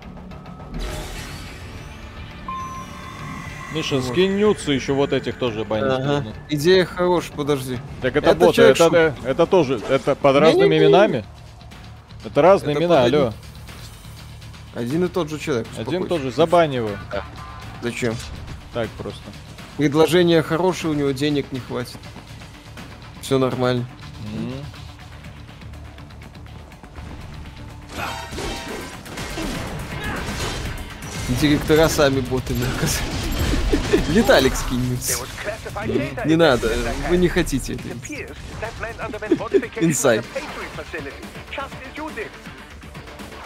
Миша, 3.74 4.01
скинь 4.02 4.36
нюцы 4.38 4.72
еще 4.72 4.92
вот 4.92 5.12
этих 5.12 5.36
тоже 5.36 5.64
банить 5.64 5.84
Ага. 5.92 6.05
нужно. 6.22 6.32
Идея 6.48 6.84
хорошая, 6.84 7.32
подожди. 7.36 7.78
Так 8.01 8.16
это, 8.16 8.30
Это 8.30 8.38
боты, 8.38 8.62
это, 8.62 8.84
это, 8.86 9.14
это 9.24 9.46
тоже, 9.46 9.80
это 9.88 10.14
под 10.14 10.36
разными 10.36 10.74
Не-не-не. 10.74 10.84
именами? 10.86 11.24
Это 12.24 12.40
разные 12.42 12.74
Это 12.76 12.84
имена, 12.84 13.02
под 13.05 13.14
алло. 13.14 13.32
Один 14.74 15.05
и 15.05 15.09
тот 15.09 15.28
же 15.30 15.38
человек. 15.38 15.66
Один 15.76 16.02
успокойся. 16.02 16.09
тоже, 16.09 16.30
забань 16.30 16.74
его. 16.74 16.90
Зачем? 17.82 18.14
Так 18.72 18.88
просто. 18.90 19.20
Предложение 19.76 20.42
хорошее, 20.42 20.92
у 20.92 20.96
него 20.96 21.10
денег 21.10 21.46
не 21.52 21.60
хватит. 21.60 21.98
Все 23.20 23.38
нормально. 23.38 23.86
М. 24.36 24.52
Директора 31.40 31.88
сами 31.88 32.20
ботами 32.20 32.64
оказались. 32.76 33.01
Виталик 34.08 34.54
скинется. 34.54 35.24
Не 36.24 36.36
надо, 36.36 36.70
вы 37.08 37.16
не 37.16 37.28
хотите. 37.28 37.78
Инсайд. 39.80 40.24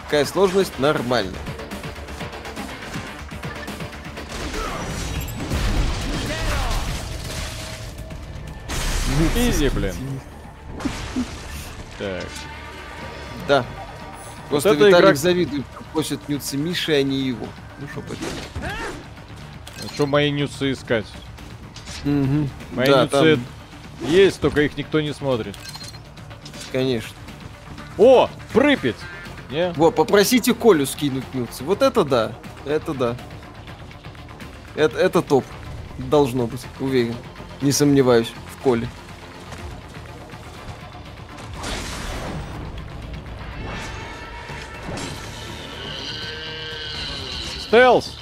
Какая 0.05 0.25
сложность? 0.25 0.77
Нормально. 0.79 1.37
Изи, 9.35 9.69
блин. 9.69 9.93
Так. 11.97 12.25
Да. 13.47 13.65
Просто 14.49 14.69
эта 14.69 14.85
Виталик 14.87 15.05
игра- 15.07 15.15
завидует, 15.15 15.65
как 15.73 15.83
просят 15.87 16.29
нюцы 16.29 16.57
Миши, 16.57 16.93
а 16.93 17.03
не 17.03 17.19
его. 17.19 17.47
Ну 17.79 17.87
что 17.87 18.01
поделать. 18.01 18.73
Что 19.93 20.05
мои 20.05 20.31
нюцы 20.31 20.71
искать? 20.73 21.05
Мгм. 22.03 22.49
Мои 22.73 22.87
Да, 22.87 23.03
нюцы 23.03 23.37
там, 23.37 23.45
есть, 24.09 24.39
только 24.39 24.61
их 24.61 24.77
никто 24.77 25.01
не 25.01 25.13
смотрит. 25.13 25.55
конечно. 26.71 27.11
О, 27.97 28.29
Припять! 28.53 28.95
Не? 29.51 29.73
Во, 29.73 29.91
попросите 29.91 30.53
Колю 30.53 30.85
скинуть 30.85 31.33
нюцы. 31.33 31.63
Вот 31.63 31.81
это 31.81 32.03
да. 32.05 32.31
Это 32.65 32.93
да. 32.93 33.15
Это, 34.75 34.97
это 34.97 35.21
топ. 35.21 35.43
Должно 35.97 36.47
быть, 36.47 36.61
уверен. 36.79 37.15
Не 37.61 37.71
сомневаюсь 37.71 38.31
в 38.55 38.61
Коле. 38.63 38.87
Стелс! 47.59 48.17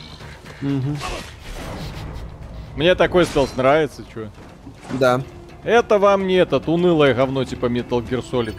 Мгм. 0.61 0.97
Мне 2.77 2.93
такой 2.95 3.25
стелс 3.25 3.55
нравится, 3.57 4.03
чё. 4.13 4.29
Да. 4.99 5.21
Это 5.63 5.97
вам 5.97 6.27
не 6.27 6.35
этот 6.35 6.69
унылое 6.69 7.13
говно 7.15 7.43
типа 7.43 7.65
Metal 7.65 8.07
Gear 8.07 8.23
Solid. 8.31 8.55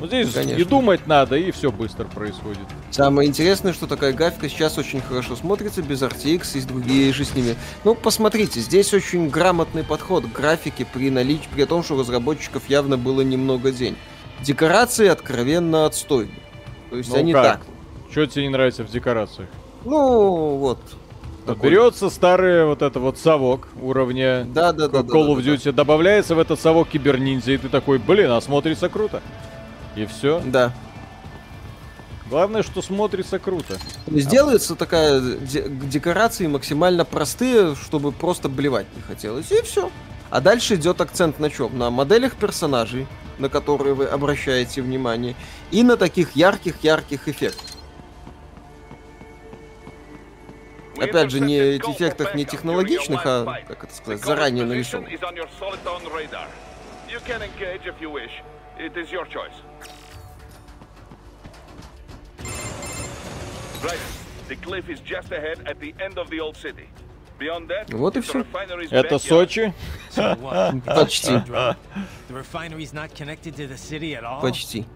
Ну 0.00 0.06
здесь 0.06 0.32
Конечно. 0.32 0.60
и 0.60 0.64
думать 0.64 1.06
надо, 1.06 1.36
и 1.36 1.50
все 1.50 1.70
быстро 1.70 2.04
происходит. 2.06 2.62
Самое 2.90 3.28
интересное, 3.28 3.72
что 3.72 3.86
такая 3.86 4.12
графика 4.12 4.48
сейчас 4.48 4.78
очень 4.78 5.00
хорошо 5.02 5.36
смотрится, 5.36 5.82
без 5.82 6.02
RTX 6.02 6.56
и 6.56 6.60
с 6.60 6.64
другие 6.64 7.12
же 7.12 7.24
с 7.24 7.34
ними. 7.34 7.56
Ну, 7.84 7.94
посмотрите, 7.94 8.60
здесь 8.60 8.94
очень 8.94 9.28
грамотный 9.28 9.84
подход 9.84 10.24
к 10.24 10.32
графике 10.32 10.86
при 10.90 11.10
наличии, 11.10 11.48
при 11.52 11.64
том, 11.64 11.82
что 11.82 11.94
у 11.96 12.00
разработчиков 12.00 12.62
явно 12.68 12.96
было 12.96 13.20
немного 13.22 13.70
день. 13.72 13.96
Декорации 14.40 15.08
откровенно 15.08 15.84
отстойны. 15.84 16.40
То 16.90 16.96
есть 16.96 17.10
Ну 17.10 17.16
они 17.16 17.32
как? 17.32 17.44
так. 17.44 17.60
Что 18.10 18.26
тебе 18.26 18.44
не 18.44 18.50
нравится 18.50 18.84
в 18.84 18.90
декорациях? 18.90 19.48
Ну, 19.84 20.56
вот. 20.56 20.80
Такой. 21.54 21.70
Берется 21.70 22.10
старый 22.10 22.64
вот 22.64 22.82
это 22.82 23.00
вот 23.00 23.18
совок 23.18 23.68
уровня 23.80 24.44
Да, 24.44 24.72
да, 24.72 24.88
да. 24.88 25.00
Call 25.00 25.28
of 25.28 25.38
Duty, 25.42 25.72
добавляется 25.72 26.34
в 26.34 26.38
этот 26.38 26.60
совок 26.60 26.88
киберниндзя, 26.88 27.52
и 27.52 27.56
ты 27.58 27.68
такой, 27.68 27.98
блин, 27.98 28.30
а 28.30 28.40
смотрится 28.40 28.88
круто. 28.88 29.22
И 29.96 30.06
все. 30.06 30.40
Да. 30.44 30.72
Главное, 32.30 32.62
что 32.62 32.82
смотрится 32.82 33.38
круто. 33.38 33.78
То 34.06 34.12
есть 34.14 34.28
делается 34.28 34.74
такая 34.74 35.20
де- 35.20 35.66
декорации 35.68 36.46
максимально 36.46 37.04
простые, 37.04 37.74
чтобы 37.74 38.12
просто 38.12 38.48
блевать 38.48 38.86
не 38.94 39.02
хотелось. 39.02 39.50
И 39.50 39.62
все. 39.62 39.90
А 40.30 40.40
дальше 40.42 40.74
идет 40.74 41.00
акцент 41.00 41.38
на 41.40 41.48
чем? 41.50 41.78
На 41.78 41.90
моделях 41.90 42.34
персонажей, 42.34 43.06
на 43.38 43.48
которые 43.48 43.94
вы 43.94 44.04
обращаете 44.04 44.82
внимание, 44.82 45.34
и 45.70 45.82
на 45.82 45.96
таких 45.96 46.36
ярких-ярких 46.36 47.28
эффектах. 47.28 47.77
Опять 51.04 51.30
же, 51.30 51.40
не 51.40 51.58
эффектах 51.92 52.34
не 52.34 52.44
технологичных, 52.44 53.20
а, 53.24 53.44
как 53.68 53.84
это 53.84 53.94
сказать, 53.94 54.20
заранее 54.26 54.64
нарисованных. 54.74 55.10
Вот 67.90 68.16
и 68.16 68.20
всё. 68.20 68.44
Это 68.90 69.18
Сочи? 69.28 69.72
Почти. 70.86 71.32
Почти. 74.40 74.86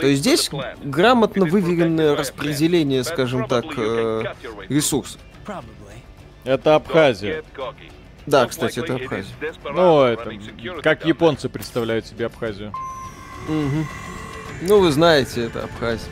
То 0.00 0.06
есть 0.06 0.20
здесь 0.20 0.50
грамотно 0.82 1.44
выверенное 1.46 2.16
распределение, 2.16 3.04
скажем 3.04 3.48
так, 3.48 3.64
э, 3.76 4.24
ресурсов. 4.68 5.20
Это 6.44 6.74
Абхазия. 6.74 7.42
Да, 8.26 8.46
кстати, 8.46 8.78
это 8.78 8.96
Абхазия. 8.96 9.34
Ну, 9.64 10.02
это, 10.02 10.30
как 10.82 11.04
японцы 11.04 11.48
представляют 11.48 12.06
себе 12.06 12.26
Абхазию. 12.26 12.72
Мгм. 13.48 13.86
Ну, 14.62 14.80
вы 14.80 14.90
знаете, 14.92 15.46
это 15.46 15.64
Абхазия. 15.64 16.08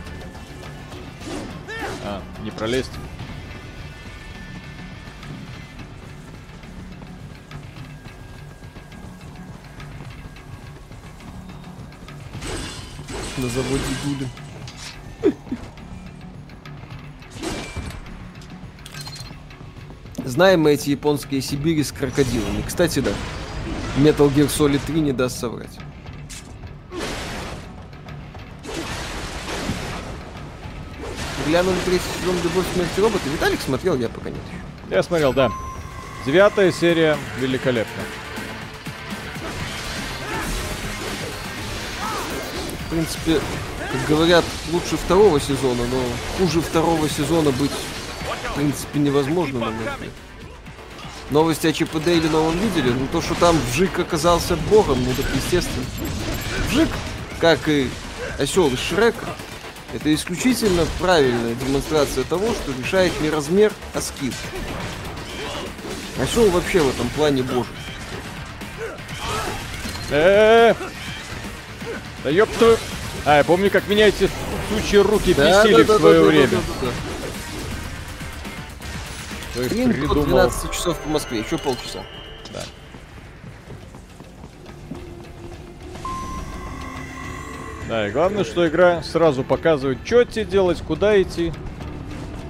А, 2.05 2.20
не 2.43 2.51
пролезть. 2.51 2.91
На 13.39 13.49
заводе 13.49 13.83
Гулин. 14.05 14.29
Знаем 20.25 20.61
мы 20.61 20.73
эти 20.73 20.91
японские 20.91 21.41
Сибири 21.41 21.83
с 21.83 21.93
крокодилами. 21.93 22.63
Кстати, 22.67 23.01
да. 23.01 23.11
Metal 23.99 24.33
Gear 24.35 24.49
Solid 24.49 24.81
3 24.87 25.01
не 25.01 25.13
даст 25.13 25.39
соврать. 25.39 25.79
Глянули 31.47 31.77
третий 31.85 32.05
сезон 32.21 32.37
«Любовь, 32.45 32.67
смерть 32.73 32.91
и 32.97 33.01
роботы». 33.01 33.29
Виталик 33.29 33.61
смотрел, 33.61 33.97
я 33.97 34.09
пока 34.09 34.31
нет. 34.31 34.41
Я 34.91 35.03
смотрел, 35.03 35.33
да. 35.33 35.51
Девятая 36.25 36.71
серия 36.71 37.19
великолепна. 37.39 38.03
Принципе, 42.93 43.40
как 43.90 44.06
говорят, 44.06 44.44
лучше 44.70 44.97
второго 44.97 45.40
сезона, 45.40 45.82
но 45.90 46.02
хуже 46.36 46.60
второго 46.60 47.09
сезона 47.09 47.51
быть, 47.52 47.70
в 48.51 48.55
принципе, 48.55 48.98
невозможно, 48.98 49.60
на 49.60 49.66
мой 49.66 49.74
взгляд. 49.74 49.98
Новости 51.31 51.66
о 51.66 51.73
ЧП 51.73 52.06
или 52.06 52.28
новом 52.28 52.59
видели? 52.59 52.90
Ну, 52.90 53.06
то, 53.10 53.23
что 53.23 53.35
там 53.35 53.59
Вжик 53.70 53.98
оказался 53.98 54.56
богом, 54.70 55.02
ну, 55.02 55.14
так 55.14 55.24
естественно. 55.35 55.86
Вжик, 56.69 56.89
как 57.40 57.66
и 57.66 57.89
осел 58.39 58.69
из 58.69 58.78
это 59.94 60.14
исключительно 60.14 60.86
правильная 60.98 61.55
демонстрация 61.55 62.24
того, 62.24 62.48
что 62.52 62.73
решает 62.78 63.19
не 63.23 63.31
размер, 63.31 63.73
а 63.94 64.02
скилл. 64.02 64.32
Осел 66.20 66.51
вообще 66.51 66.81
в 66.81 66.90
этом 66.90 67.09
плане 67.10 67.43
божий. 67.43 67.73
Да 72.24 72.31
ёб 72.31 72.49
твою... 72.59 72.77
А, 73.24 73.39
я 73.39 73.44
помню, 73.44 73.70
как 73.70 73.89
меня 73.89 74.09
эти 74.09 74.28
сучьи 74.69 74.99
руки 74.99 75.32
бесили 75.32 75.82
в 75.82 75.99
свое 75.99 76.23
время. 76.23 76.59
да. 76.81 76.89
Кто 79.53 79.62
их 79.62 79.69
Стрим 79.70 79.89
до 79.93 79.94
придумал? 79.99 80.24
12 80.24 80.70
часов 80.73 80.99
по 80.99 81.09
Москве, 81.11 81.40
еще 81.40 81.59
полчаса. 81.59 82.05
Да, 87.89 88.09
и 88.09 88.11
главное, 88.11 88.44
что 88.44 88.66
игра 88.66 89.03
сразу 89.03 89.44
показывает, 89.44 89.99
что 90.05 90.24
тебе 90.24 90.44
делать, 90.44 90.81
куда 90.81 91.20
идти. 91.20 91.53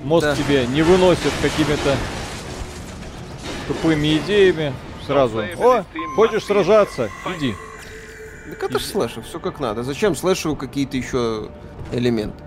Мозг 0.05 0.27
Да. 0.27 0.36
тебе 0.36 0.66
не 0.66 0.82
выносит 0.82 1.32
какими-то 1.40 1.97
тупыми 3.66 4.19
идеями. 4.19 4.73
Сразу. 5.07 5.44
О, 5.59 5.85
хочешь 6.15 6.44
сражаться? 6.44 7.11
Иди. 7.36 7.55
Так 8.51 8.62
это 8.64 8.78
ж 8.78 8.82
слэшер, 8.82 9.23
все 9.23 9.39
как 9.39 9.60
надо. 9.60 9.82
Зачем 9.82 10.16
слэшеру 10.16 10.56
какие-то 10.56 10.97
еще 10.97 11.51
элементы? 11.93 12.43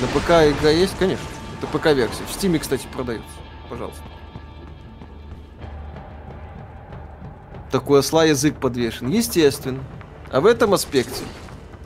На 0.00 0.06
ПК 0.06 0.30
игра 0.58 0.70
есть, 0.70 0.96
конечно. 0.98 1.26
Это 1.58 1.66
ПК-версия. 1.66 2.24
В 2.26 2.32
Стиме, 2.32 2.58
кстати, 2.58 2.86
продается. 2.90 3.28
Пожалуйста. 3.68 4.02
Такой 7.70 8.00
осла 8.00 8.24
язык 8.24 8.56
подвешен. 8.58 9.08
Естественно. 9.10 9.84
А 10.32 10.40
в 10.40 10.46
этом 10.46 10.72
аспекте 10.72 11.24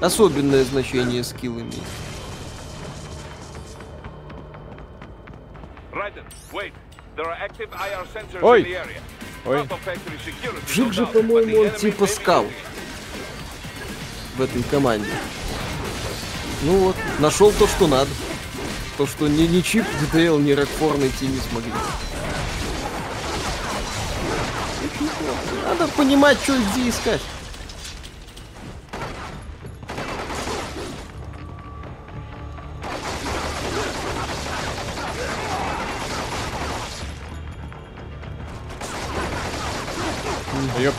особенное 0.01 0.63
значение 0.63 1.25
скилл 1.25 1.59
имеет. 1.59 1.83
Ой. 8.43 8.77
Ой. 9.47 9.59
Part 9.59 9.69
of 9.69 9.79
factory 9.85 10.19
security, 10.25 10.73
Жик 10.75 10.87
no 10.87 10.93
же, 10.93 11.07
по-моему, 11.07 11.61
он 11.61 11.71
типа 11.71 12.05
losing. 12.05 12.51
в 14.37 14.43
этой 14.43 14.63
команде. 14.65 15.11
Ну 16.63 16.79
вот, 16.79 16.97
нашел 17.19 17.53
то, 17.53 17.67
что 17.69 17.87
надо. 17.87 18.11
То, 18.97 19.07
что 19.07 19.29
ни, 19.29 19.43
ни 19.43 19.61
Чип, 19.61 19.85
ДТЛ, 20.01 20.39
ни 20.39 20.53
Рокфор 20.53 20.97
найти 20.97 21.27
не 21.27 21.39
смогли. 21.41 21.73
Надо 25.65 25.89
понимать, 25.93 26.39
что 26.43 26.55
и 26.55 26.63
где 26.73 26.89
искать. 26.89 27.21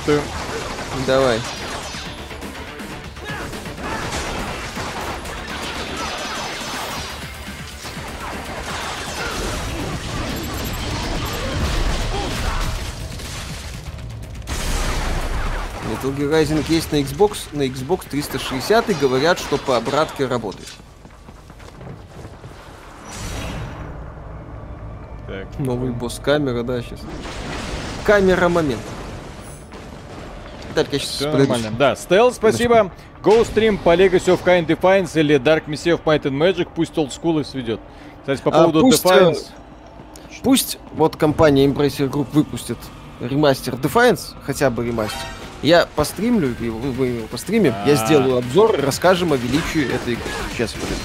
Ёпты. 0.07 0.22
Давай. 1.07 1.40
Metal 15.90 16.15
Gear 16.15 16.32
Rising 16.32 16.64
есть 16.69 16.91
на 16.91 16.98
Xbox, 16.98 17.38
на 17.53 17.64
Xbox 17.64 18.07
360 18.10 18.90
и 18.90 18.94
говорят, 18.94 19.40
что 19.40 19.57
по 19.57 19.77
обратке 19.77 20.27
работает. 20.27 20.69
Так. 25.27 25.60
Новый 25.60 25.91
босс 25.91 26.19
камера, 26.23 26.64
да, 26.64 26.82
сейчас. 26.82 26.99
Камера 28.06 28.49
момент. 28.49 28.82
Сейчас 30.84 31.10
Все 31.10 31.32
нормально. 31.32 31.72
Да, 31.78 31.96
Стел, 31.96 32.32
спасибо. 32.34 32.92
Go 33.24 33.42
Stream 33.42 33.78
по 33.78 33.96
Legacy 33.96 34.28
of 34.28 34.44
Kind 34.44 34.68
Defiance 34.68 35.20
или 35.20 35.38
Dark 35.38 35.66
Messiah 35.68 36.00
of 36.00 36.04
Might 36.04 36.24
and 36.24 36.38
Magic, 36.38 36.68
пусть 36.76 36.94
Old 36.94 37.10
School 37.10 37.42
и 37.42 37.44
сведет. 37.44 37.80
Кстати, 38.22 38.42
по 38.42 38.50
А 38.50 38.54
поводу 38.54 38.82
пусть, 38.82 39.04
Defiance. 39.04 39.46
Пусть 40.44 40.78
вот 40.94 41.16
компания 41.16 41.66
Embracer 41.66 42.10
Group 42.10 42.28
выпустит 42.34 42.78
ремастер 43.20 43.76
Defiance, 43.76 44.36
хотя 44.44 44.70
бы 44.70 44.86
ремастер. 44.86 45.20
Я 45.62 45.88
постримлю 45.96 46.56
мы 46.60 47.08
его 47.08 47.28
постримим, 47.28 47.74
я 47.88 47.94
А. 47.94 47.96
сделаю 47.96 48.38
обзор, 48.38 48.76
расскажем 48.80 49.34
о 49.34 49.38
величии 49.38 49.86
этой 49.92 50.14
игры. 50.14 50.26
Сейчас, 50.54 50.74
подожди. 50.74 50.96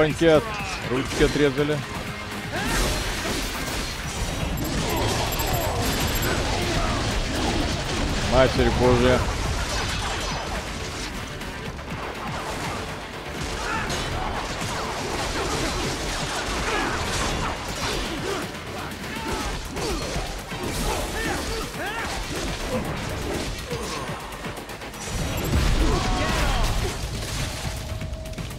Опаньки 0.00 0.24
от 0.24 0.44
ручки 0.90 1.24
отрезали. 1.24 1.76
Матерь 8.32 8.70
Божья. 8.80 9.18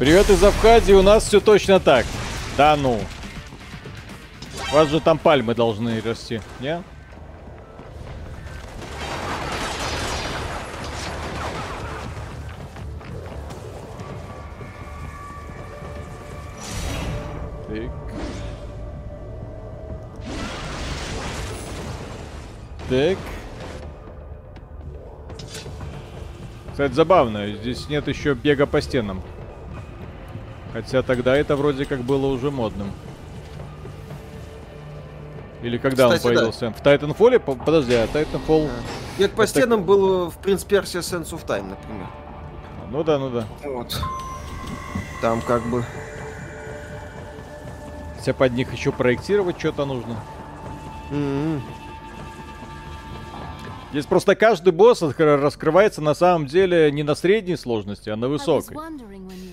Привет 0.01 0.31
из 0.31 0.43
Абхазии, 0.43 0.93
у 0.93 1.03
нас 1.03 1.25
все 1.25 1.39
точно 1.39 1.79
так. 1.79 2.07
Да 2.57 2.75
ну. 2.75 2.99
У 4.71 4.73
вас 4.73 4.89
же 4.89 4.99
там 4.99 5.19
пальмы 5.19 5.53
должны 5.53 6.01
расти, 6.01 6.41
не? 6.59 6.81
Так. 17.67 17.91
Так. 22.89 23.17
Кстати, 26.71 26.93
забавно, 26.93 27.53
здесь 27.53 27.87
нет 27.87 28.07
еще 28.07 28.33
бега 28.33 28.65
по 28.65 28.81
стенам. 28.81 29.21
Хотя 30.73 31.01
тогда 31.03 31.35
это 31.35 31.55
вроде 31.55 31.85
как 31.85 31.99
было 32.01 32.27
уже 32.27 32.49
модным. 32.51 32.91
Или 35.61 35.77
когда 35.77 36.05
Кстати, 36.05 36.25
он 36.27 36.33
да. 36.33 36.39
появился? 36.39 36.71
В 36.71 36.81
Titanfall? 36.81 37.39
По- 37.39 37.55
Подожди, 37.55 37.93
а 37.93 38.05
Titanfall... 38.07 38.69
Как 39.17 39.31
по 39.31 39.41
Это- 39.43 39.49
стенам 39.51 39.83
был 39.83 40.29
в 40.29 40.37
Принц 40.37 40.63
Персия 40.63 41.01
Sense 41.01 41.31
of 41.31 41.45
Time, 41.45 41.69
например. 41.69 42.07
Ну 42.89 43.03
да, 43.03 43.19
ну 43.19 43.29
да. 43.29 43.45
Вот. 43.63 44.01
Там 45.21 45.41
как 45.41 45.61
бы... 45.67 45.85
Хотя 48.17 48.33
под 48.33 48.53
них 48.53 48.71
еще 48.73 48.91
проектировать 48.91 49.59
что-то 49.59 49.85
нужно. 49.85 50.15
м-м. 51.11 51.61
Здесь 53.91 54.05
просто 54.05 54.35
каждый 54.35 54.71
босс 54.71 55.01
раскрывается 55.01 56.01
на 56.01 56.13
самом 56.13 56.47
деле 56.47 56.91
не 56.91 57.03
на 57.03 57.13
средней 57.13 57.57
сложности, 57.57 58.09
а 58.09 58.15
на 58.15 58.29
высокой. 58.29 58.77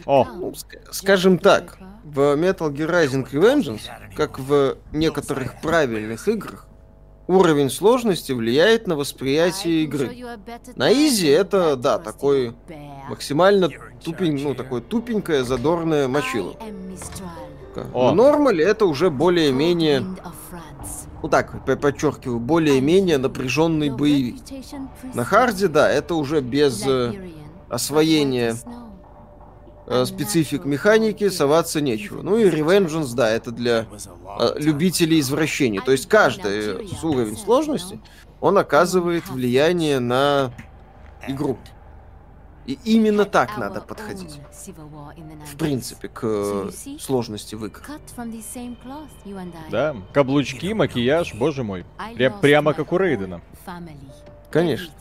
О. 0.07 0.25
Ну, 0.25 0.51
ск- 0.51 0.79
скажем 0.93 1.39
так, 1.39 1.79
в 2.05 2.21
Metal 2.37 2.73
Gear 2.73 2.89
Rising 2.89 3.29
Revengeance, 3.31 3.83
как 4.17 4.39
в 4.39 4.77
некоторых 4.93 5.61
правильных 5.61 6.29
играх, 6.29 6.67
уровень 7.27 7.69
сложности 7.69 8.31
влияет 8.31 8.87
на 8.87 8.95
восприятие 8.97 9.83
игры. 9.83 10.17
На 10.77 10.93
изи 10.93 11.29
это, 11.29 11.75
да, 11.77 11.99
такой 11.99 12.55
максимально 13.09 13.69
тупень, 14.05 14.41
ну, 14.43 14.55
такое 14.55 14.81
тупенькое, 14.81 15.43
задорное 15.43 16.07
мочило. 16.07 16.55
О. 17.93 18.11
На 18.11 18.15
нормале 18.15 18.65
это 18.65 18.87
уже 18.87 19.11
более-менее, 19.11 20.05
ну 21.23 21.29
так, 21.29 21.65
подчеркиваю, 21.81 22.39
более-менее 22.39 23.19
напряженный 23.19 23.91
боевик. 23.91 24.37
На 25.15 25.25
харде, 25.25 25.69
да, 25.69 25.91
это 25.91 26.15
уже 26.15 26.41
без 26.41 26.83
э, 26.87 27.13
освоения 27.69 28.57
э, 29.87 30.05
специфик 30.05 30.65
механики 30.65 31.29
соваться 31.29 31.81
нечего. 31.81 32.23
Ну 32.23 32.37
и 32.37 32.49
Revengeance, 32.49 33.15
да, 33.15 33.31
это 33.31 33.51
для 33.51 33.87
э, 34.39 34.53
любителей 34.57 35.21
извращений. 35.21 35.81
То 35.81 35.93
есть 35.93 36.09
каждый 36.09 36.87
с 36.87 37.03
уровень 37.03 37.37
сложности, 37.37 38.01
он 38.41 38.57
оказывает 38.59 39.29
влияние 39.29 39.99
на 39.99 40.53
игру. 41.27 41.59
И 42.69 42.79
именно 42.85 43.25
так 43.25 43.57
надо 43.57 43.81
подходить, 43.81 44.41
в 45.47 45.57
принципе, 45.57 46.09
к 46.09 46.21
э, 46.23 46.71
сложности 47.01 47.55
в 47.55 47.65
играх. 47.65 47.87
Да, 49.71 49.97
каблучки, 50.13 50.75
макияж, 50.75 51.33
боже 51.35 51.65
мой. 51.65 51.87
Пря- 52.15 52.41
прямо 52.43 52.75
как 52.75 52.93
у 52.93 52.99
Рейдена. 52.99 53.41
Конечно. 54.51 54.93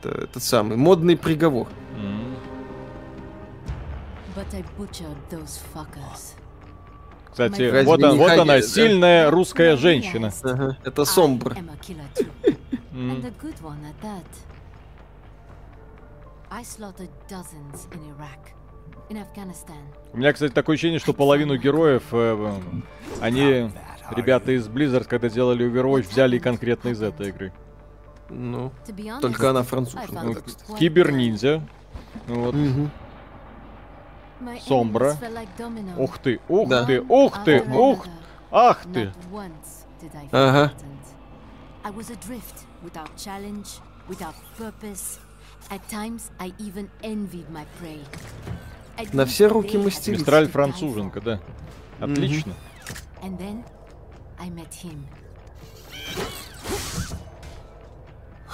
Это, 0.00 0.08
этот 0.24 0.42
самый 0.42 0.76
модный 0.76 1.16
приговор. 1.16 1.68
Кстати, 7.30 7.62
Разве 7.62 7.82
вот, 7.84 8.02
он- 8.02 8.18
вот 8.18 8.30
она, 8.32 8.44
да? 8.56 8.62
сильная 8.62 9.30
русская 9.30 9.76
женщина. 9.76 10.32
Ага, 10.42 10.78
это 10.84 11.04
Сомбр. 11.04 11.56
У 20.12 20.16
меня, 20.18 20.32
кстати, 20.32 20.52
такое 20.52 20.74
ощущение, 20.74 20.98
что 20.98 21.12
половину 21.12 21.56
героев, 21.56 22.04
э, 22.12 22.60
они, 23.20 23.70
ребята 24.10 24.52
из 24.52 24.68
Blizzard, 24.68 25.04
когда 25.04 25.28
делали 25.28 25.66
Overwatch, 25.70 26.08
взяли 26.10 26.38
конкретно 26.38 26.90
из 26.90 27.02
этой 27.02 27.28
игры. 27.28 27.52
Ну, 28.30 28.72
только 29.20 29.50
она 29.50 29.62
француженка, 29.62 30.40
quite 30.40 30.78
Кибер-ниндзя. 30.78 31.62
Вот. 32.26 32.54
My 34.40 34.60
Сомбра. 34.60 35.16
Ух 35.96 36.18
ты, 36.18 36.40
ух 36.48 36.68
Да. 36.68 36.84
ты, 36.84 37.00
ух 37.00 37.44
ты, 37.44 37.60
ух, 37.62 38.06
another. 38.06 38.10
ах 38.52 38.82
ты. 38.92 39.12
Ага. 40.30 40.72
threatened. 40.74 40.98
I 41.84 41.90
was 41.90 42.10
adrift, 42.10 42.64
without 42.84 43.08
challenge, 43.16 43.80
without 44.08 44.34
purpose. 44.56 45.18
At 45.70 45.86
times, 45.90 46.30
I 46.38 46.52
even 46.58 46.88
envied 47.02 47.50
my 47.50 47.64
prey. 47.78 48.00
At 48.96 49.12
На 49.12 49.26
все 49.26 49.48
руки 49.48 49.76
they 49.76 49.80
had 49.80 49.84
мастериц. 49.84 50.18
Мистраль 50.18 50.48
француженка, 50.48 51.20
да. 51.20 51.40
Отлично. 52.00 52.54
Him. 54.82 55.04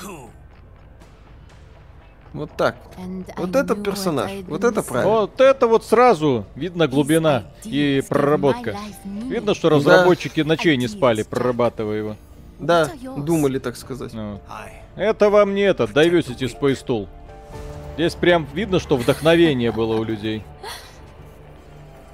Who? 0.02 0.28
Вот 2.32 2.56
так. 2.56 2.76
Вот 3.36 3.54
I 3.54 3.62
это 3.62 3.74
knew 3.74 3.76
what 3.78 3.82
персонаж. 3.84 4.30
Вот 4.48 4.64
это 4.64 4.82
правильно. 4.82 5.20
Вот 5.20 5.40
это 5.40 5.68
вот 5.68 5.84
сразу 5.84 6.46
видно 6.56 6.88
глубина 6.88 7.44
и 7.62 8.02
проработка. 8.08 8.76
Видно, 9.04 9.54
что 9.54 9.68
разработчики 9.68 10.40
ночей 10.40 10.76
не 10.76 10.88
спали, 10.88 11.22
прорабатывая 11.22 11.96
его. 11.96 12.16
Да, 12.58 12.86
думали, 13.16 13.58
так 13.58 13.76
сказать. 13.76 14.12
Ну. 14.12 14.40
Это 14.96 15.28
вам 15.30 15.54
не 15.54 15.62
этот, 15.62 15.90
Diversity 15.90 16.48
Space 16.60 16.84
Tool. 16.84 17.08
Здесь 17.94 18.14
прям 18.14 18.46
видно, 18.54 18.78
что 18.80 18.96
вдохновение 18.96 19.70
было 19.72 19.96
у 19.96 20.04
людей. 20.04 20.42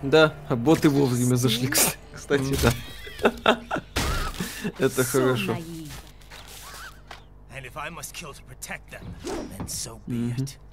Да, 0.03 0.35
а 0.49 0.57
боты 0.57 0.89
вовремя 0.89 1.37
зашли, 1.37 1.69
кс- 1.69 1.97
кстати, 2.15 2.57
да. 2.63 3.61
Это 4.79 5.05
хорошо. 5.05 5.57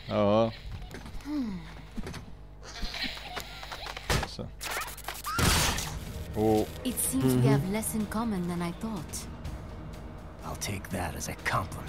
Ага. 0.09 0.53
Всё. 4.27 4.47
О, 6.35 6.65
It 6.85 6.95
seems 7.11 7.33
we 7.35 7.45
have 7.47 7.61
less 7.71 7.95
in 7.95 8.05
common 8.09 8.47
than 8.47 8.61
I 8.61 8.71
thought. 8.81 9.27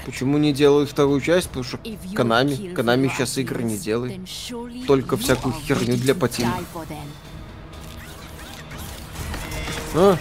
Почему 0.04 0.38
не 0.38 0.52
делают 0.52 0.90
вторую 0.90 1.20
часть? 1.20 1.48
Потому 1.48 1.64
что 1.64 1.76
If 1.78 1.98
you 2.04 2.14
Канами, 2.14 2.50
kill 2.52 2.74
Канами 2.74 3.08
сейчас 3.08 3.38
игры 3.38 3.62
не 3.62 3.76
делает. 3.78 4.12
then 4.12 4.24
surely 4.24 4.86
Только 4.86 5.16
всякую 5.16 5.54
херню 5.54 5.96
для 5.96 6.14
потин. 6.14 6.46
die 6.46 6.64
for 6.74 6.86
them. 6.88 7.06
А? 9.94 10.16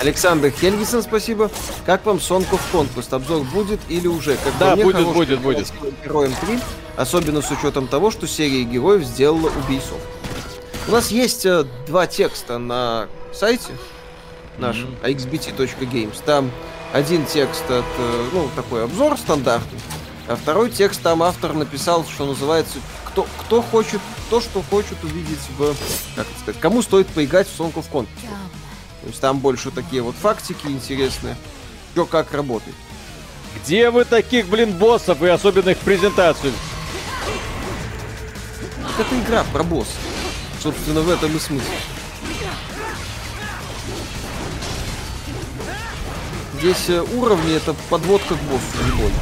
Александр 0.00 0.50
Хельгисон, 0.50 1.02
спасибо. 1.02 1.50
Как 1.86 2.04
вам 2.04 2.16
Song 2.18 2.46
of 2.50 2.60
Conquest? 2.72 3.14
Обзор 3.14 3.44
будет 3.44 3.80
или 3.88 4.06
уже? 4.06 4.36
Как 4.36 4.52
Да, 4.58 4.76
будет, 4.76 5.06
будет, 5.06 5.40
будет. 5.40 5.72
Героем 6.04 6.32
3, 6.46 6.58
особенно 6.96 7.40
с 7.40 7.50
учетом 7.50 7.86
того, 7.88 8.10
что 8.10 8.26
серия 8.26 8.64
героев 8.64 9.04
сделала 9.04 9.48
Ubisoft. 9.50 10.00
У 10.88 10.90
нас 10.92 11.10
есть 11.10 11.46
э, 11.46 11.64
два 11.86 12.06
текста 12.06 12.58
на 12.58 13.08
сайте 13.32 13.72
нашем, 14.58 14.94
xbt.games. 15.02 16.16
Там 16.24 16.50
один 16.92 17.26
текст 17.26 17.64
это, 17.64 17.84
ну, 18.32 18.48
такой 18.54 18.84
обзор 18.84 19.18
стандартный, 19.18 19.80
а 20.28 20.36
второй 20.36 20.70
текст 20.70 21.02
там 21.02 21.22
автор 21.22 21.52
написал, 21.52 22.04
что 22.04 22.26
называется, 22.26 22.78
кто, 23.04 23.26
кто 23.38 23.62
хочет, 23.62 24.00
то, 24.30 24.40
что 24.40 24.62
хочет 24.62 25.02
увидеть 25.04 25.40
в, 25.58 25.74
как 26.14 26.26
это 26.26 26.40
сказать, 26.40 26.60
кому 26.60 26.82
стоит 26.82 27.06
поиграть 27.08 27.48
в 27.48 27.58
Song 27.58 27.72
of 27.74 27.84
Conquest. 27.92 28.08
То 29.02 29.08
есть 29.08 29.20
там 29.20 29.38
больше 29.38 29.70
такие 29.70 30.02
вот 30.02 30.14
фактики 30.16 30.66
интересные, 30.66 31.36
что 31.92 32.06
как 32.06 32.32
работает. 32.32 32.74
Где 33.56 33.90
вы 33.90 34.04
таких, 34.04 34.48
блин, 34.48 34.72
боссов 34.72 35.22
и 35.22 35.28
особенно 35.28 35.70
их 35.70 35.78
презентацию? 35.78 36.52
Это 38.98 39.20
игра 39.20 39.44
про 39.52 39.62
босса. 39.62 39.92
Собственно, 40.62 41.00
в 41.00 41.10
этом 41.10 41.34
и 41.36 41.38
смысл. 41.38 41.64
Здесь 46.58 46.88
э, 46.88 47.02
уровни 47.02 47.54
это 47.54 47.74
подводка 47.90 48.34
к 48.34 48.40
боссу, 48.44 48.62
не 48.84 48.92
более. 48.92 49.14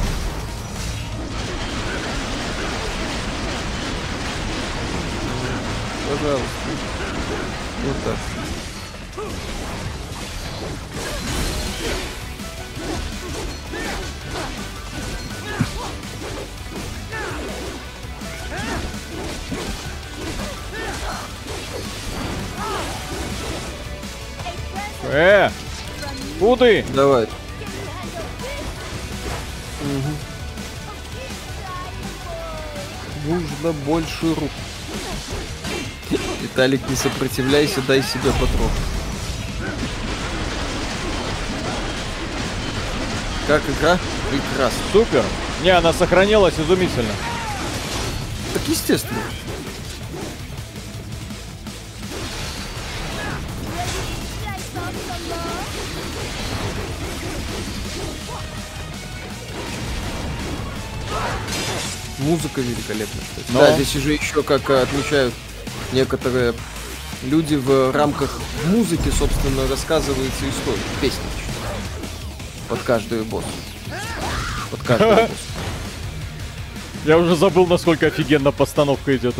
Пожалуйста. 6.09 6.45
Вот 7.83 7.95
так. 8.05 8.17
Э! 25.11 25.49
Куды? 26.39 26.85
Давай. 26.93 27.27
Нужно 33.25 33.71
больше 33.85 34.35
рук. 34.35 34.51
Виталик, 36.41 36.87
не 36.89 36.95
сопротивляйся, 36.95 37.81
дай 37.81 38.03
себе 38.03 38.31
потроху. 38.31 38.69
Как 43.47 43.61
игра? 43.69 43.97
Прекрасно. 44.29 44.79
Супер. 44.91 45.23
Не, 45.63 45.69
она 45.69 45.93
сохранилась 45.93 46.55
изумительно. 46.59 47.13
Так 48.53 48.61
естественно. 48.67 49.21
Музыка 62.25 62.59
великолепная. 62.61 63.23
Но- 63.49 63.59
Да, 63.61 63.75
здесь 63.75 63.95
уже 63.95 64.13
еще, 64.13 64.41
как 64.43 64.69
э, 64.69 64.81
отмечают 64.81 65.33
некоторые 65.93 66.53
люди 67.23 67.55
в 67.55 67.91
рамках 67.91 68.39
музыки, 68.65 69.09
собственно, 69.17 69.67
рассказывается 69.69 70.49
история. 70.49 70.79
Песня. 71.01 71.23
Под 72.67 72.79
каждый 72.81 73.21
босс. 73.21 73.45
Под 74.71 74.81
каждый 74.81 75.15
босс. 75.15 75.29
Я 77.05 77.17
уже 77.19 77.35
забыл, 77.35 77.67
насколько 77.67 78.07
офигенно 78.07 78.51
постановка 78.51 79.15
идет. 79.15 79.35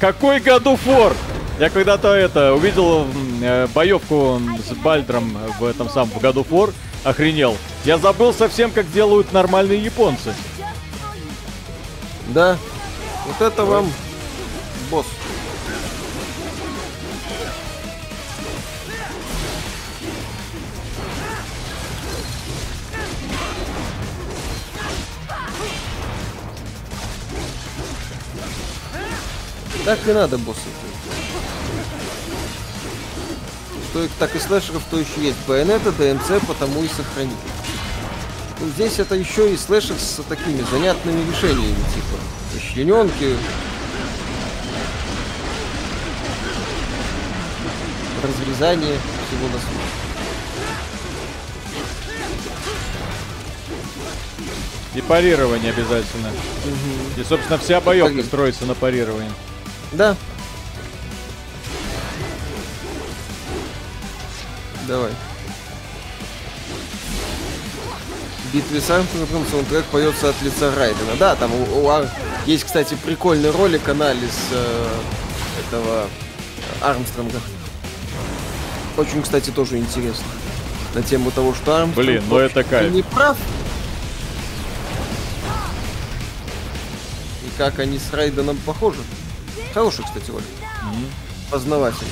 Какой 0.00 0.40
году 0.40 0.76
фор? 0.76 1.14
Я 1.60 1.68
когда-то 1.70 2.08
это 2.14 2.54
увидел 2.54 3.06
э, 3.42 3.68
боевку 3.74 4.40
с 4.66 4.74
Бальдром 4.76 5.36
в 5.60 5.64
этом 5.64 5.88
самом 5.90 6.10
в 6.10 6.20
году 6.20 6.42
фор, 6.42 6.72
охренел. 7.04 7.56
Я 7.84 7.98
забыл 7.98 8.32
совсем, 8.32 8.70
как 8.70 8.90
делают 8.90 9.32
нормальные 9.32 9.84
японцы. 9.84 10.34
Да. 12.28 12.56
Вот 13.26 13.40
это 13.40 13.64
вам 13.64 13.92
босс. 14.90 15.06
Так 29.84 29.98
и 30.08 30.12
надо 30.12 30.38
боссы. 30.38 30.60
Что 33.90 34.02
их 34.02 34.10
так 34.18 34.34
и 34.34 34.38
слэшеров, 34.38 34.82
то 34.90 34.98
еще 34.98 35.20
есть. 35.20 35.36
Байонета, 35.46 35.92
ДМЦ, 35.92 36.42
потому 36.48 36.82
и 36.82 36.88
сохранить. 36.88 37.36
Ну, 38.60 38.68
здесь 38.68 38.98
это 38.98 39.14
еще 39.14 39.52
и 39.52 39.56
слэшер 39.56 39.96
с 39.98 40.22
такими 40.28 40.62
занятными 40.70 41.28
решениями, 41.30 41.76
типа 41.94 42.18
расчлененки, 42.54 43.36
разрезание 48.22 48.98
всего 49.28 49.46
на 49.48 49.58
свете. 49.58 50.04
И 54.94 55.00
парирование 55.00 55.72
обязательно. 55.72 56.30
И, 57.16 57.24
собственно, 57.24 57.58
вся 57.58 57.80
боевка 57.80 58.22
строится 58.22 58.64
на 58.64 58.74
парировании. 58.74 59.32
Да. 59.92 60.16
Давай. 64.86 65.10
Битве 68.54 68.80
с 68.80 68.88
Армстронгом 68.88 69.44
саундтрек 69.50 69.84
поется 69.86 70.28
от 70.30 70.40
лица 70.42 70.72
Райдена. 70.74 71.16
Да, 71.18 71.34
там 71.34 71.50
у, 71.52 71.80
у 71.84 71.88
Ар- 71.88 72.08
есть, 72.46 72.64
кстати, 72.64 72.94
прикольный 73.04 73.50
ролик, 73.50 73.88
анализ 73.88 74.30
э, 74.52 74.88
этого 75.66 76.06
Армстронга. 76.80 77.40
Очень, 78.96 79.22
кстати, 79.22 79.50
тоже 79.50 79.78
интересно. 79.78 80.24
На 80.94 81.02
тему 81.02 81.32
того, 81.32 81.52
что 81.52 81.76
Армстронг... 81.76 82.06
Блин, 82.08 82.22
ну 82.28 82.38
это 82.38 82.62
кайф. 82.62 82.92
не 82.92 83.02
прав. 83.02 83.36
И 87.44 87.58
как 87.58 87.80
они 87.80 87.98
с 87.98 88.12
Райденом 88.12 88.56
похожи. 88.64 89.00
Хороший, 89.74 90.04
кстати, 90.04 90.30
ролик. 90.30 90.44
Познавательный. 91.50 92.10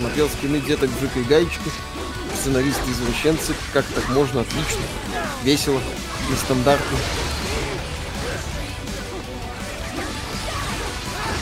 Посмотрел 0.00 0.30
скины 0.30 0.60
деток 0.60 0.88
Джика 0.98 1.18
и 1.18 1.24
Гаечки. 1.24 1.70
Сценаристы 2.34 2.90
извращенцы. 2.90 3.52
Как 3.74 3.84
так 3.84 4.08
можно? 4.08 4.40
Отлично. 4.40 4.80
Весело. 5.42 5.78
Нестандартно. 6.30 6.96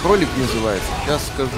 Кролик 0.02 0.28
называется. 0.36 0.88
Сейчас 1.04 1.22
скажу. 1.32 1.50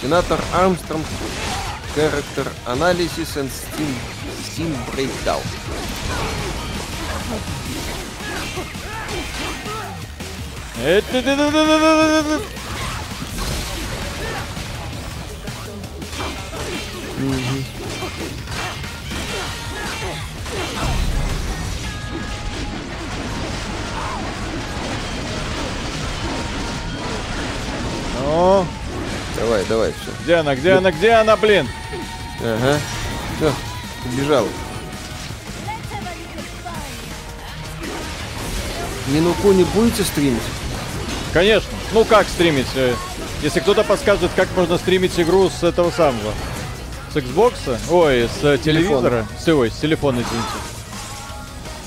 Сенатор 0.00 0.40
Армстронг. 0.54 1.04
Character 1.96 2.46
Analysis 2.66 3.38
and 3.38 3.50
Steam, 3.50 3.92
Steam 4.44 4.72
Breakdown. 4.92 5.42
О, 28.24 28.64
Давай, 29.36 29.64
давай, 29.64 29.92
все. 29.92 30.12
где 30.22 30.34
она, 30.34 30.54
где 30.54 30.72
она, 30.72 30.92
где 30.92 31.10
она, 31.12 31.36
блин? 31.36 31.68
Ага. 32.40 32.78
Все, 33.36 33.52
убежал. 34.04 34.46
Минуку 39.08 39.52
не 39.52 39.64
будете 39.64 40.04
стримить? 40.04 40.42
Конечно. 41.32 41.70
Ну 41.92 42.04
как 42.04 42.26
стримить? 42.28 42.66
э, 42.74 42.94
Если 43.42 43.60
кто-то 43.60 43.84
подскажет, 43.84 44.30
как 44.34 44.48
можно 44.56 44.78
стримить 44.78 45.18
игру 45.20 45.50
с 45.50 45.62
этого 45.62 45.90
самого. 45.90 46.32
С 47.12 47.16
Xbox? 47.16 47.54
Ой, 47.90 48.28
с 48.28 48.58
телевизора? 48.58 49.26
С, 49.38 49.48
ой, 49.48 49.70
с 49.70 49.76
телефона, 49.76 50.16
извините. 50.20 50.48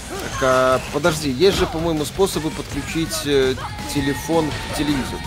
Так, 0.10 0.42
а, 0.44 0.82
подожди, 0.94 1.30
есть 1.30 1.58
же, 1.58 1.66
по-моему, 1.68 2.06
способы 2.06 2.50
подключить 2.50 3.16
э, 3.26 3.56
телефон 3.94 4.50
к 4.74 4.78
телевизору. 4.78 5.22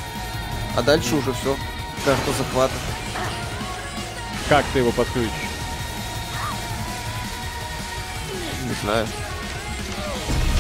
А 0.76 0.82
дальше 0.82 1.14
уже 1.14 1.32
все. 1.32 1.56
Карта 2.04 2.32
захвата. 2.36 2.74
Как 4.48 4.64
ты 4.72 4.80
его 4.80 4.90
подключишь? 4.90 5.30
Не 8.68 8.74
знаю. 8.82 9.06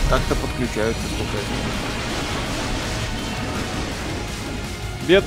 Как-то 0.08 0.34
подключают, 0.36 0.96
насколько 1.02 1.36
я 1.36 1.42
знаю. 1.42 1.93
Бед... 5.06 5.24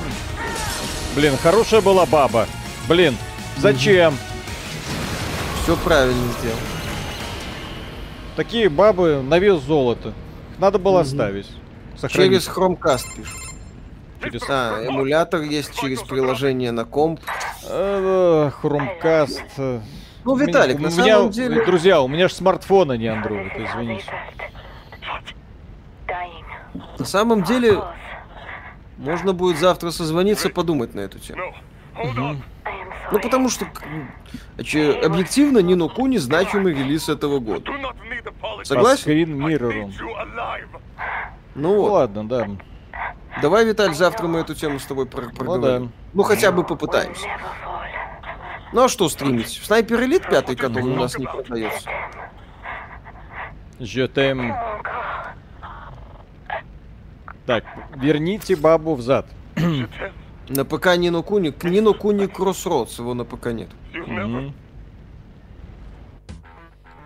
Блин, 1.14 1.36
хорошая 1.42 1.80
была 1.80 2.06
баба. 2.06 2.46
Блин, 2.88 3.16
зачем? 3.58 4.14
Все 5.62 5.76
правильно 5.76 6.32
сделал. 6.38 6.56
Такие 8.36 8.68
бабы 8.68 9.22
на 9.22 9.38
вес 9.38 9.60
золота. 9.62 10.08
Их 10.08 10.58
Надо 10.58 10.78
было 10.78 11.00
оставить. 11.00 11.46
Сохранить. 11.96 12.30
Через 12.44 12.48
Chromecast 12.48 13.16
пишут. 13.16 13.36
Через- 14.22 14.42
А, 14.48 14.82
эмулятор 14.84 15.42
есть 15.42 15.74
через 15.78 16.02
приложение 16.02 16.72
на 16.72 16.84
комп. 16.84 17.20
Э, 17.68 18.50
Хромкаст. 18.60 19.42
э. 19.58 19.80
Ну, 20.24 20.32
У 20.32 20.36
меня- 20.36 20.46
Виталик, 20.46 20.78
на 20.78 20.88
меня, 20.88 20.90
самом 21.16 21.30
деле... 21.30 21.64
Друзья, 21.64 22.00
у 22.00 22.08
меня 22.08 22.28
же 22.28 22.34
смартфон, 22.34 22.90
а 22.90 22.96
не 22.96 23.06
Android, 23.06 23.50
извините. 23.56 24.04
На 26.98 27.04
самом 27.04 27.42
деле, 27.44 27.80
можно 28.98 29.32
будет 29.32 29.58
завтра 29.58 29.90
созвониться, 29.90 30.50
подумать 30.50 30.94
на 30.94 31.00
эту 31.00 31.18
тему. 31.18 31.40
Ну, 33.10 33.20
потому 33.20 33.48
что, 33.48 33.66
объективно, 34.56 35.58
Нино 35.58 35.88
Куни 35.88 36.18
значимый 36.18 36.74
релиз 36.74 37.08
этого 37.08 37.38
года. 37.38 37.70
Согласен? 38.64 39.02
скрин-миррору. 39.02 39.90
Ну 41.54 41.72
Ну 41.72 41.80
вот. 41.80 41.90
ладно, 41.92 42.28
да. 42.28 42.46
Давай, 43.40 43.64
Виталь, 43.64 43.94
завтра 43.94 44.26
мы 44.26 44.40
эту 44.40 44.54
тему 44.54 44.78
с 44.78 44.84
тобой 44.86 45.06
про- 45.06 45.28
проговорим. 45.30 45.86
да. 45.86 45.92
Ну, 46.12 46.22
хотя 46.24 46.52
бы 46.52 46.64
попытаемся. 46.64 47.26
Ну, 48.72 48.84
а 48.84 48.88
что 48.88 49.08
стримить? 49.08 49.60
Снайпер 49.64 50.02
Элит 50.02 50.28
пятый, 50.28 50.54
который 50.56 50.82
у 50.92 50.96
нас 50.96 51.16
не 51.16 51.24
продается. 51.26 51.88
жетем. 53.80 54.54
Так, 57.48 57.64
верните 57.96 58.56
бабу 58.56 58.94
в 58.94 59.00
зад. 59.00 59.24
На 60.50 60.66
ПК 60.66 60.98
Нино 60.98 61.22
Куни. 61.22 61.50
К 61.50 61.64
Нино 61.64 61.94
Куни 61.94 62.26
Кроссродс, 62.26 62.98
его 62.98 63.14
на 63.14 63.24
ПК 63.24 63.46
нет. 63.52 63.68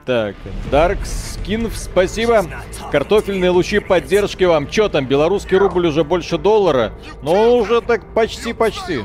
Так, 0.05 0.35
Dark 0.73 0.99
Skin, 1.05 1.71
спасибо. 1.73 2.45
Картофельные 2.91 3.51
лучи 3.51 3.79
поддержки 3.79 4.43
вам. 4.43 4.67
Чё 4.67 4.89
там, 4.89 5.07
белорусский 5.07 5.57
рубль 5.57 5.87
уже 5.87 6.03
больше 6.03 6.39
доллара? 6.39 6.93
Ну, 7.23 7.59
уже 7.59 7.81
так 7.81 8.05
почти-почти. 8.13 9.05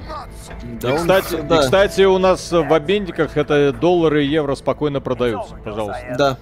Да 0.79 0.89
и, 0.89 0.91
он 0.91 0.99
кстати, 0.99 1.35
и, 1.35 1.41
да. 1.41 1.59
кстати, 1.59 2.01
у 2.01 2.17
нас 2.17 2.51
в 2.51 2.73
обменниках 2.73 3.37
это 3.37 3.71
доллары 3.71 4.25
и 4.25 4.27
евро 4.27 4.55
спокойно 4.55 5.01
продаются, 5.01 5.55
пожалуйста. 5.55 6.15
Да. 6.17 6.37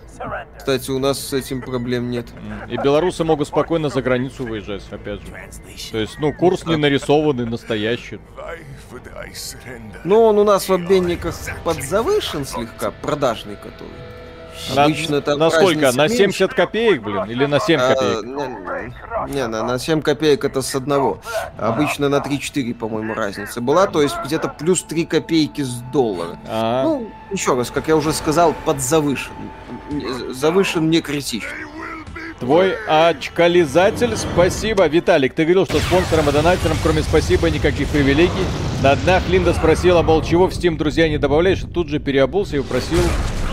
Кстати, 0.58 0.92
у 0.92 1.00
нас 1.00 1.20
с 1.20 1.34
этим 1.34 1.62
проблем 1.62 2.10
нет. 2.10 2.28
И 2.70 2.78
белорусы 2.78 3.24
могут 3.24 3.48
спокойно 3.48 3.90
за 3.90 4.02
границу 4.02 4.46
выезжать, 4.46 4.84
опять 4.92 5.22
же. 5.22 5.28
То 5.92 5.98
есть, 5.98 6.18
ну, 6.20 6.34
курс 6.34 6.66
не 6.66 6.76
нарисованный, 6.76 7.46
настоящий. 7.46 8.20
Но 10.04 10.24
он 10.24 10.40
у 10.40 10.44
нас 10.44 10.68
в 10.68 10.74
обменниках 10.74 11.36
подзавышен 11.64 12.46
слегка, 12.46 12.92
продажный 12.92 13.56
который. 13.56 14.15
На, 14.76 14.84
Обычно 14.86 15.22
там 15.22 15.40
на 15.40 15.50
сколько? 15.50 15.92
На 15.92 16.04
меньше. 16.04 16.18
70 16.18 16.54
копеек, 16.54 17.02
блин? 17.04 17.24
Или 17.26 17.46
на 17.46 17.60
7 17.60 17.80
А, 17.80 17.90
копеек? 17.96 18.24
не, 18.26 19.34
не, 19.34 19.48
на, 19.48 19.64
на 19.64 19.80
7 19.80 20.02
копеек 20.02 20.44
это 20.44 20.62
с 20.62 20.74
одного. 20.76 21.20
Обычно 21.58 22.10
на 22.10 22.18
3-4, 22.18 22.74
по-моему, 22.74 23.14
разница 23.14 23.62
была. 23.62 23.88
То 23.88 24.02
есть 24.02 24.16
где-то 24.26 24.48
плюс 24.50 24.84
3 24.84 25.06
копейки 25.06 25.62
с 25.62 25.82
доллара. 25.94 26.38
А, 26.48 26.84
Ну, 26.84 27.10
еще 27.32 27.56
раз, 27.56 27.70
как 27.72 27.88
я 27.88 27.96
уже 27.96 28.14
сказал, 28.14 28.54
подзавышен. 28.66 29.34
Завышен 30.32 30.90
не 30.90 31.02
критично. 31.02 31.50
Твой 32.40 32.76
очкализатель, 32.88 34.18
спасибо. 34.18 34.88
Виталик, 34.88 35.34
ты 35.34 35.44
говорил, 35.44 35.66
что 35.66 35.80
спонсорам 35.80 36.30
и 36.30 36.34
донатерам, 36.34 36.78
кроме 36.84 37.02
спасибо, 37.02 37.50
никаких 37.50 37.88
привилегий. 37.88 38.46
На 38.84 38.96
днях 38.98 39.24
Линда 39.30 39.54
спросила, 39.54 40.02
мол, 40.02 40.22
чего 40.22 40.48
в 40.48 40.52
Steam 40.52 40.76
друзья 40.76 41.08
не 41.08 41.18
добавляешь, 41.18 41.64
и 41.64 41.68
тут 41.68 41.88
же 41.88 42.00
переобулся 42.00 42.58
и 42.58 42.60
упросил 42.60 43.00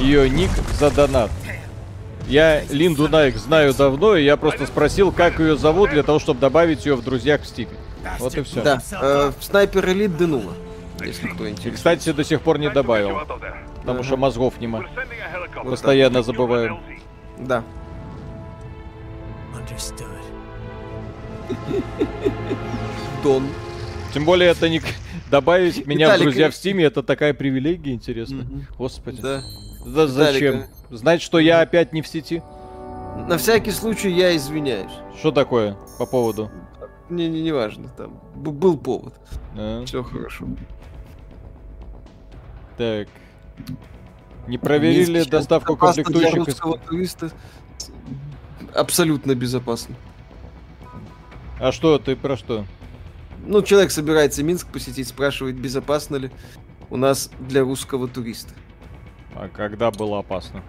ее 0.00 0.28
ник 0.28 0.50
за 0.80 0.90
донат. 0.90 1.30
Я 2.26 2.62
Линду 2.70 3.08
Найк 3.08 3.36
знаю 3.36 3.72
давно, 3.72 4.16
и 4.16 4.24
я 4.24 4.36
просто 4.36 4.66
спросил, 4.66 5.12
как 5.12 5.38
ее 5.38 5.56
зовут, 5.56 5.90
для 5.90 6.02
того, 6.02 6.18
чтобы 6.18 6.40
добавить 6.40 6.84
ее 6.84 6.96
в 6.96 7.04
друзьях 7.04 7.42
в 7.42 7.44
Steam. 7.44 7.68
Вот 8.18 8.34
и 8.36 8.42
все. 8.42 8.62
Да, 8.62 8.82
э, 9.00 9.32
снайпер 9.40 9.90
элит 9.90 10.16
Денула, 10.16 10.54
если 11.00 11.28
кто 11.28 11.48
интересен. 11.48 11.76
кстати, 11.76 12.10
до 12.10 12.24
сих 12.24 12.40
пор 12.40 12.58
не 12.58 12.70
добавил, 12.70 13.20
потому 13.76 14.02
что 14.02 14.16
мозгов 14.16 14.54
нема. 14.60 14.82
Постоянно 15.64 16.22
забываю. 16.22 16.80
Да. 17.38 17.62
Understood. 19.66 20.24
Дон. 23.22 23.46
Тем 24.12 24.24
более 24.24 24.50
это 24.50 24.68
не... 24.68 24.80
Добавить 25.30 25.86
меня 25.86 26.06
в 26.08 26.10
Виталик, 26.10 26.22
друзья 26.24 26.46
и- 26.48 26.50
в 26.50 26.54
Стиме, 26.54 26.84
это 26.84 27.02
такая 27.02 27.32
привилегия, 27.34 27.92
интересно. 27.92 28.42
Мгм. 28.42 28.66
Господи. 28.76 29.20
Да. 29.22 29.42
Да 29.86 30.06
зачем? 30.06 30.54
Виталик, 30.56 30.70
Знать, 30.90 31.22
что 31.22 31.38
я 31.38 31.60
опять 31.60 31.92
не 31.92 32.02
в 32.02 32.06
сети? 32.06 32.42
На 33.28 33.38
всякий 33.38 33.70
случай 33.70 34.10
я 34.10 34.36
извиняюсь. 34.36 34.92
Что 35.18 35.30
такое 35.32 35.76
по 35.98 36.06
поводу? 36.06 36.50
Не, 37.08 37.28
не, 37.28 37.42
не 37.42 37.52
важно, 37.52 37.88
там 37.96 38.20
б- 38.34 38.50
был 38.50 38.76
повод. 38.76 39.14
А, 39.56 39.84
Все 39.84 40.02
хорошо. 40.02 40.46
так. 42.76 43.08
Не 44.48 44.58
проверили 44.58 45.22
доставку 45.22 45.76
комплектующих 45.76 46.48
из... 46.48 46.56
туриста 46.88 47.30
абсолютно 48.74 49.34
безопасно. 49.34 49.94
А 51.60 51.72
что, 51.72 51.98
ты 51.98 52.16
про 52.16 52.36
что? 52.36 52.64
Ну, 53.44 53.62
человек 53.62 53.90
собирается 53.90 54.42
Минск 54.42 54.68
посетить, 54.68 55.08
спрашивает, 55.08 55.56
безопасно 55.56 56.16
ли 56.16 56.30
у 56.90 56.96
нас 56.96 57.30
для 57.40 57.62
русского 57.62 58.08
туриста. 58.08 58.54
А 59.34 59.48
когда 59.48 59.90
было 59.90 60.18
опасно? 60.20 60.62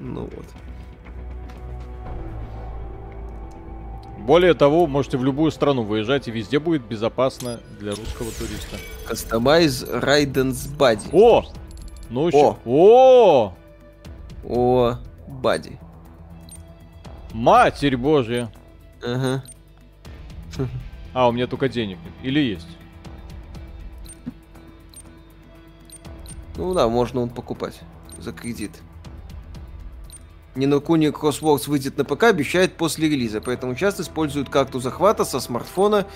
Ну 0.00 0.22
вот. 0.22 0.46
Более 4.18 4.54
того, 4.54 4.86
можете 4.86 5.18
в 5.18 5.24
любую 5.24 5.52
страну 5.52 5.82
выезжать, 5.82 6.26
и 6.26 6.32
везде 6.32 6.58
будет 6.58 6.84
безопасно 6.84 7.60
для 7.78 7.92
русского 7.92 8.30
туриста. 8.32 8.76
Customize 9.08 10.02
Raiden's 10.02 10.68
Body. 10.76 11.08
О! 11.12 11.44
Ну 12.10 12.28
еще. 12.28 12.36
О! 12.36 12.56
О! 12.64 13.54
О, 14.48 14.98
Бади. 15.28 15.78
Матерь 17.36 17.98
божья! 17.98 18.50
Ага. 19.04 19.44
А, 21.12 21.28
у 21.28 21.32
меня 21.32 21.46
только 21.46 21.68
денег 21.68 21.98
нет. 22.02 22.14
Или 22.22 22.40
есть? 22.40 22.66
Ну 26.56 26.72
да, 26.72 26.88
можно 26.88 27.20
он 27.20 27.28
покупать 27.28 27.78
за 28.18 28.32
кредит. 28.32 28.70
Нинокуни 30.54 31.08
Crosswords 31.08 31.68
выйдет 31.68 31.98
на 31.98 32.06
ПК, 32.06 32.24
обещает 32.24 32.78
после 32.78 33.06
релиза, 33.06 33.42
поэтому 33.42 33.74
часто 33.74 34.00
используют 34.00 34.48
карту 34.48 34.80
захвата 34.80 35.26
со 35.26 35.38
смартфона 35.38 36.06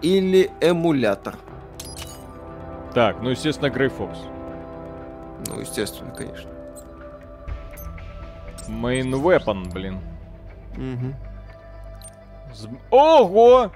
или 0.00 0.48
эмулятор. 0.60 1.34
Так, 2.94 3.20
ну 3.20 3.30
естественно, 3.30 3.68
Грей 3.68 3.88
Фокс. 3.88 4.20
Ну, 5.48 5.58
естественно, 5.60 6.12
конечно. 6.12 6.48
Main 8.68 9.10
Weapon, 9.10 9.72
блин. 9.72 9.98
З- 12.54 12.68
Ого! 12.90 13.70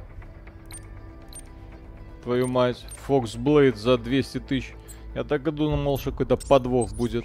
Твою 2.23 2.47
мать, 2.49 2.85
Фокс 3.07 3.35
Блейд 3.37 3.77
за 3.77 3.97
200 3.99 4.39
тысяч. 4.41 4.75
Я 5.15 5.25
так 5.25 5.47
и 5.47 5.51
думал, 5.51 5.99
что 5.99 6.11
какой-то 6.13 6.37
подвох 6.37 6.93
будет. 6.93 7.25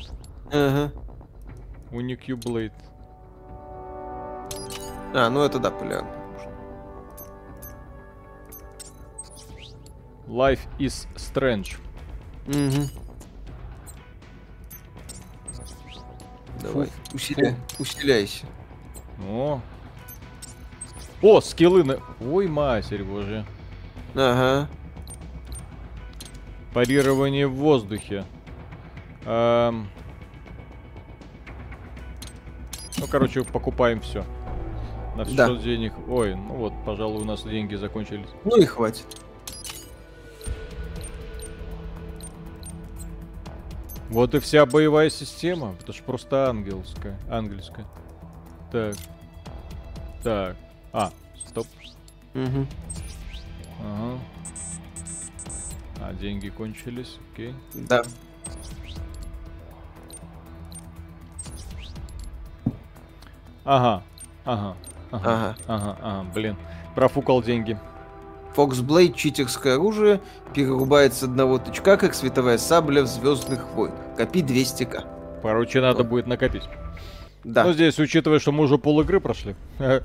Ага. 0.52 0.92
У 1.92 2.02
Никью 2.02 2.38
Блейд. 2.38 2.74
А, 5.14 5.30
ну 5.30 5.42
это 5.44 5.60
да, 5.60 5.72
популярно. 5.72 6.10
Life 10.28 10.60
is 10.80 11.08
Strange. 11.16 11.78
Угу. 12.48 12.90
Давай, 16.62 16.88
Фу, 16.88 17.16
усиля- 17.18 17.56
усиляйся. 17.80 18.46
О. 19.26 19.62
О, 21.22 21.42
скиллы 21.42 21.84
на... 21.84 22.00
Ой, 22.22 22.48
матерь 22.48 23.04
божья. 23.04 23.46
Ага. 24.14 24.70
Парирование 26.74 27.48
в 27.48 27.56
воздухе. 27.56 28.24
Эм. 29.26 29.88
Ну, 33.00 33.08
короче, 33.10 33.44
покупаем 33.44 34.00
все. 34.02 34.24
На 35.16 35.26
все 35.26 35.36
Да. 35.36 35.56
денег. 35.56 35.94
Ой, 36.08 36.36
ну 36.36 36.54
вот, 36.54 36.74
пожалуй, 36.86 37.22
у 37.24 37.26
нас 37.26 37.44
деньги 37.44 37.76
закончились. 37.76 38.30
Ну 38.46 38.58
и 38.58 38.66
хватит. 38.66 39.08
Вот 44.10 44.34
и 44.36 44.40
вся 44.40 44.66
боевая 44.66 45.10
система. 45.10 45.76
Это 45.82 45.92
ж 45.92 46.02
просто 46.02 46.50
ангельская. 46.50 47.20
Ангельская. 47.30 47.86
Так. 48.78 48.96
Так. 50.24 50.56
А, 50.94 51.12
стоп. 51.48 51.66
Угу. 52.36 52.68
Ага. 53.82 54.20
А, 56.00 56.14
деньги 56.14 56.50
кончились. 56.50 57.18
Окей. 57.34 57.56
Да. 57.74 58.04
Ага. 63.66 64.04
Ага. 64.46 64.76
Ага. 65.12 65.26
Ага. 65.26 65.56
Ага. 65.68 65.98
Ага. 66.00 66.26
Блин. 66.36 66.56
Профукал 66.94 67.42
деньги. 67.42 67.80
Фоксблейд, 68.54 69.16
читерское 69.16 69.76
оружие, 69.76 70.22
перерубает 70.54 71.16
с 71.16 71.24
одного 71.24 71.58
тычка, 71.58 71.98
как 71.98 72.14
световая 72.14 72.60
сабля 72.60 73.02
в 73.02 73.08
Звездных 73.08 73.68
войнах. 73.70 74.00
Копи 74.16 74.44
200к. 74.44 75.42
Короче, 75.42 75.82
надо 75.82 76.04
будет 76.04 76.28
накопить. 76.28 76.64
Да. 77.48 77.64
Ну, 77.64 77.72
здесь, 77.72 77.98
учитывая, 77.98 78.40
что 78.40 78.52
мы 78.52 78.66
уже 78.66 78.78
пол 78.78 79.00
игры 79.02 79.20
прошли. 79.20 79.56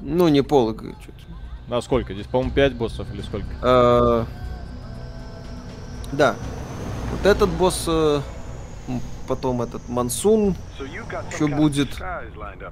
Ну, 0.00 0.28
не 0.28 0.42
пол 0.42 0.70
игры, 0.70 0.94
что-то. 1.02 1.76
А 1.76 1.82
сколько? 1.82 2.14
Здесь, 2.14 2.26
по-моему, 2.28 2.52
5 2.52 2.74
боссов 2.76 3.12
или 3.12 3.20
сколько? 3.20 3.48
А, 3.62 4.26
Да. 6.12 6.36
Вот 7.10 7.26
этот 7.26 7.50
босс, 7.50 7.84
э, 7.88 8.20
потом 9.26 9.60
этот 9.62 9.88
Мансун, 9.88 10.54
еще 11.32 11.48
будет 11.48 12.00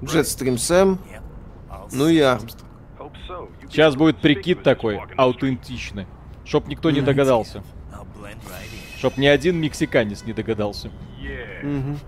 Джетстрим 0.04 0.56
Сэм, 0.56 1.00
ну 1.90 2.08
и 2.08 2.20
Армстронг. 2.20 2.64
Сейчас 3.68 3.96
будет 3.96 4.18
прикид 4.18 4.62
такой, 4.62 5.00
аутентичный. 5.16 6.06
Чтоб 6.44 6.68
никто 6.68 6.90
не 6.92 7.00
догадался. 7.00 7.64
Чтоб 8.98 9.16
ни 9.16 9.26
один 9.26 9.56
мексиканец 9.56 10.24
не 10.24 10.32
догадался. 10.32 10.90
Мгм. 11.62 11.98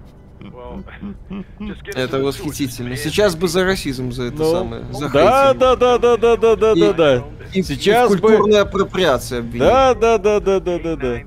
Это 1.94 2.18
восхитительно. 2.18 2.96
Сейчас 2.96 3.36
бы 3.36 3.48
за 3.48 3.64
расизм 3.64 4.12
за 4.12 4.24
это 4.24 4.36
Ну, 4.38 4.52
самое. 4.52 4.84
За 4.92 5.08
да, 5.08 5.54
да, 5.54 5.76
да, 5.76 5.98
да, 5.98 6.16
да, 6.16 6.36
да, 6.36 6.56
да, 6.56 6.72
И- 6.72 6.80
да, 6.80 6.92
да. 6.92 7.24
И, 7.54 7.62
Сейчас 7.62 8.10
и 8.10 8.14
бы- 8.14 8.20
культурной 8.20 8.60
апроприации 8.60 9.38
обвинить. 9.38 9.60
Да, 9.60 9.94
да, 9.94 10.18
да, 10.18 10.40
да, 10.40 10.60
да, 10.60 10.78
да, 10.78 10.96
да. 10.96 11.20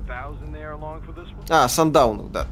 А, 1.48 1.68
Сандаунов, 1.68 2.30
да. 2.32 2.46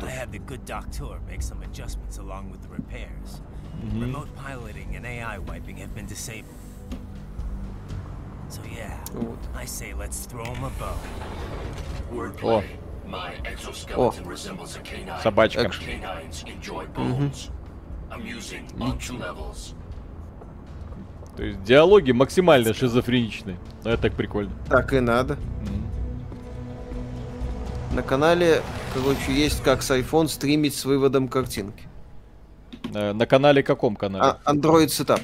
Вот. 12.10 12.42
О, 12.42 12.62
О. 13.14 13.44
exoskeleton 13.44 14.26
resembles 14.26 14.76
a 14.76 14.80
canine. 14.82 15.22
собачка. 15.22 15.70
Levels. 19.18 19.74
То 21.36 21.44
есть 21.44 21.62
диалоги 21.62 22.12
максимально 22.12 22.74
шизофреничные. 22.74 23.58
Ну, 23.84 23.90
это 23.90 24.02
так 24.02 24.14
прикольно. 24.14 24.52
Так 24.68 24.92
и 24.92 25.00
надо. 25.00 25.38
На 27.94 28.02
канале, 28.02 28.62
короче, 28.94 29.32
есть 29.32 29.62
как 29.62 29.82
с 29.82 29.90
iPhone 29.90 30.28
стримить 30.28 30.74
с 30.74 30.84
выводом 30.84 31.28
картинки. 31.28 31.84
Э, 32.94 33.12
На 33.12 33.26
канале 33.26 33.62
каком 33.62 33.96
канале? 33.96 34.36
А, 34.44 34.52
Android 34.52 34.86
Setup. 34.86 35.20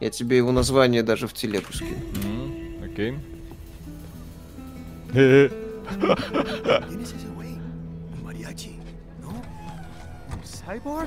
Я 0.00 0.10
тебе 0.10 0.36
его 0.38 0.52
название 0.52 1.02
даже 1.02 1.26
в 1.26 1.32
телегу 1.34 1.72
скину. 1.72 1.96
Окей. 2.84 3.18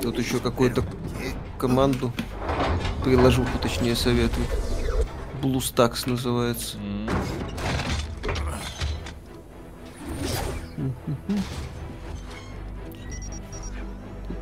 Тут 0.01 0.17
еще 0.17 0.39
какую-то 0.39 0.83
команду 1.57 2.11
приложуху, 3.03 3.57
точнее, 3.61 3.95
советую. 3.95 4.45
BlueStacks 5.41 6.09
называется. 6.09 6.77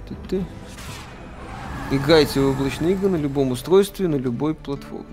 Ты-ты. 0.08 0.46
Играйте 1.90 2.40
в 2.42 2.50
облачные 2.50 2.94
игры 2.94 3.10
на 3.10 3.16
любом 3.16 3.52
устройстве, 3.52 4.08
на 4.08 4.16
любой 4.16 4.54
платформе. 4.54 5.06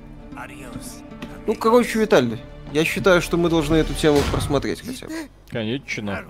Ну, 1.47 1.55
короче, 1.55 2.01
Виталий, 2.01 2.41
я 2.75 2.85
считаю, 2.85 3.23
что 3.23 3.37
мы 3.37 3.49
должны 3.49 3.77
эту 3.77 3.95
тему 3.95 4.19
просмотреть 4.33 4.81
хотя 4.85 5.07
бы. 5.07 5.13
Конечно. 5.49 6.25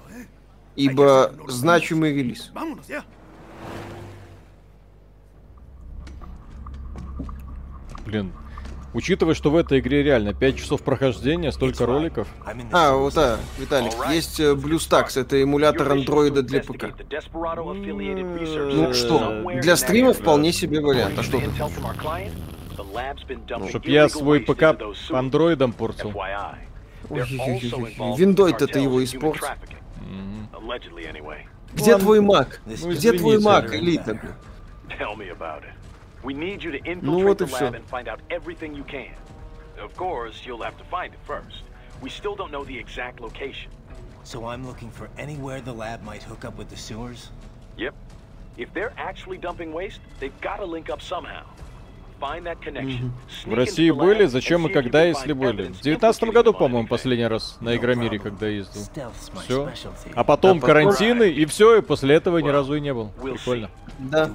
Ибо 0.76 1.32
значимый 1.48 2.14
релиз. 2.14 2.52
Блин. 8.04 8.32
Учитывая, 8.92 9.34
что 9.34 9.50
в 9.50 9.56
этой 9.56 9.80
игре 9.80 10.04
реально 10.04 10.34
5 10.34 10.56
часов 10.56 10.82
прохождения, 10.82 11.50
столько 11.50 11.84
роликов. 11.84 12.28
А, 12.70 12.94
вот, 12.94 13.16
а, 13.16 13.40
Виталик, 13.58 13.92
есть 14.10 14.38
э, 14.38 14.52
BlueStacks, 14.52 15.20
это 15.20 15.42
эмулятор 15.42 15.90
андроида 15.90 16.42
для 16.42 16.60
ПК. 16.60 16.94
Ну 18.54 18.94
что, 18.94 19.42
для 19.60 19.74
стрима 19.76 20.12
вполне 20.12 20.52
себе 20.52 20.80
вариант. 20.80 21.18
А 21.18 21.24
что 21.24 21.40
тут? 21.40 21.50
Чтоб 23.69 23.85
я 23.85 24.09
свой 24.09 24.39
ПК 24.41 24.75
андроидом 25.11 25.73
портил. 25.73 26.11
Ой-ой-ой-ой. 27.09 28.17
Виндой-то 28.17 28.67
ты 28.67 28.79
его 28.79 29.03
испортил. 29.03 29.47
Мгм. 30.01 30.49
Где 31.73 31.97
твой 31.97 32.19
Mac? 32.19 32.59
Ну, 32.65 32.91
Где 32.91 33.13
твой 33.13 33.37
извините. 33.37 33.67
Mac, 33.67 33.75
элита, 33.75 34.13
блин? 34.15 34.33
We 36.21 36.33
need 36.33 36.59
you 36.61 36.71
to 36.71 36.81
Ну 37.01 37.19
infiltrate 37.19 37.23
вот 37.23 37.41
и 37.41 37.43
the 37.45 37.47
всё. 37.47 37.65
lab 37.69 37.75
and 37.75 37.85
find 37.89 38.07
out 38.07 38.19
everything 38.29 38.73
you 38.75 38.83
can. 38.85 39.13
Of 39.81 39.95
course, 39.95 40.45
you'll 40.45 40.61
have 40.61 40.77
to 40.77 40.83
find 40.91 41.13
it 41.13 41.19
first. 41.25 41.63
We 42.01 42.09
still 42.09 42.35
don't 42.35 42.51
know 42.51 42.65
the 42.65 42.77
exact 42.77 43.21
location. 43.21 43.71
So 44.23 44.45
I'm 44.45 44.65
looking 44.67 44.91
for 44.91 45.09
anywhere 45.17 45.61
the 45.61 45.71
lab 45.73 46.03
might 46.03 46.23
hook 46.23 46.43
up 46.43 46.57
with 46.57 46.69
the 46.69 46.75
sewers? 46.75 47.31
Yep. 47.77 47.95
If 48.57 48.73
they're 48.73 48.91
actually 48.97 49.37
dumping 49.37 49.71
waste, 49.71 50.01
they've 50.19 50.37
got 50.41 50.57
to 50.57 50.65
link 50.65 50.89
up 50.89 51.01
somehow. 51.01 51.43
В 53.44 53.54
России 53.54 53.90
были, 53.90 54.26
зачем 54.26 54.66
и 54.66 54.72
когда, 54.72 55.04
если 55.04 55.32
были. 55.32 55.68
В 55.68 55.80
девятнадцатом 55.80 56.30
году, 56.30 56.52
по-моему, 56.52 56.88
последний 56.88 57.26
раз 57.26 57.58
на 57.60 57.76
Игромире, 57.76 58.18
когда 58.18 58.48
ездил. 58.48 58.82
Все. 59.44 59.70
А 60.14 60.24
потом 60.24 60.60
карантины, 60.60 61.30
и 61.30 61.44
все, 61.46 61.78
и 61.78 61.82
после 61.82 62.14
этого 62.14 62.38
ни 62.38 62.48
разу 62.48 62.74
и 62.74 62.80
не 62.80 62.94
был. 62.94 63.10
Прикольно. 63.22 63.70
Да. 63.98 64.30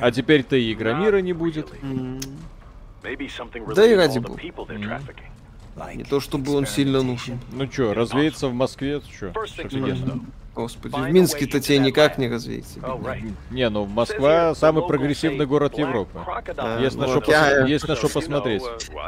А 0.00 0.10
теперь-то 0.12 0.56
и 0.56 0.72
Игромира 0.72 1.20
не 1.20 1.32
будет. 1.32 1.68
Да 3.02 3.86
и 3.86 3.94
ради 3.94 4.18
бога. 4.18 4.40
Не 5.94 6.04
то 6.04 6.20
чтобы 6.20 6.54
он 6.54 6.66
сильно 6.66 7.02
нужен. 7.02 7.38
Ну 7.52 7.66
чё, 7.66 7.92
развеется 7.92 8.48
в 8.48 8.54
Москве, 8.54 9.02
чё? 9.18 9.32
Офигенно. 9.34 10.20
Господи, 10.56 10.94
в 10.94 11.10
Минске-то 11.12 11.60
тебе 11.60 11.78
никак 11.78 12.16
не 12.16 12.28
развеется. 12.28 12.80
Не, 13.50 13.68
ну 13.68 13.84
Москва 13.84 14.54
самый 14.54 14.86
прогрессивный 14.86 15.44
город 15.44 15.76
Европы. 15.78 16.18
Да, 16.56 16.78
Есть 16.80 16.96
на 16.96 17.02
ну, 17.02 17.08
что 17.08 17.20
вот 17.20 17.28
я- 17.28 17.62
пос- 17.64 17.68
есть 17.68 17.86
на 17.86 17.94
что 17.94 18.08
посмотреть. 18.08 18.62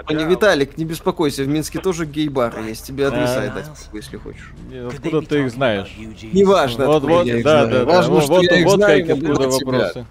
А 0.05 0.13
не, 0.13 0.25
Виталик, 0.25 0.77
не 0.77 0.85
беспокойся, 0.85 1.45
в 1.45 1.49
Минске 1.49 1.79
тоже 1.81 2.05
гей-бар 2.05 2.61
есть. 2.61 2.87
Тебе 2.87 3.07
адреса 3.07 3.43
А. 3.43 3.51
дать 3.55 3.71
если 3.95 4.19
хочешь. 4.19 4.53
Не, 4.71 4.87
Откуда 4.89 5.23
ты 5.23 5.41
их 5.41 5.51
знаешь? 5.51 5.97
Неважно, 6.33 6.87
Вот, 6.87 6.97
откуда 6.97 7.15
вот, 7.15 7.27
я 7.27 7.39
их 7.39 7.45
да, 7.45 7.65
знаю. 7.67 7.71
да, 7.71 7.85
да. 7.85 7.97
Важно, 7.97 8.21
что 8.21 8.33
вот, 8.35 8.43
я 8.45 8.59
их 8.59 8.65
вот 8.67 8.75
знаю, 8.77 9.07
как 9.07 9.09
и 9.09 9.13
откуда 9.21 9.51
тебя. 9.51 9.67
вопросы. 9.73 10.07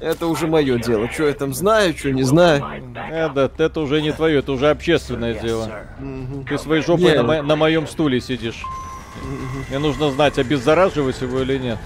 Это 0.00 0.26
уже 0.28 0.46
мое 0.46 0.78
дело. 0.78 1.10
Что 1.10 1.26
я 1.26 1.34
там 1.34 1.52
знаю, 1.52 1.94
что 1.96 2.10
не 2.12 2.22
знаю. 2.22 2.64
Э, 3.10 3.28
да, 3.34 3.50
это 3.58 3.80
уже 3.80 4.00
не 4.00 4.12
твое, 4.12 4.38
это 4.38 4.52
уже 4.52 4.70
общественное 4.70 5.34
дело. 5.34 5.68
Ты 6.48 6.56
своей 6.56 6.82
жопой 6.82 7.16
на, 7.16 7.22
ну- 7.22 7.28
мо- 7.28 7.42
на 7.42 7.56
моем 7.56 7.86
стуле 7.86 8.20
сидишь. 8.20 8.62
Мне 9.68 9.78
нужно 9.78 10.10
знать, 10.10 10.38
обеззараживать 10.38 11.20
его 11.20 11.40
или 11.40 11.58
нет. 11.58 11.78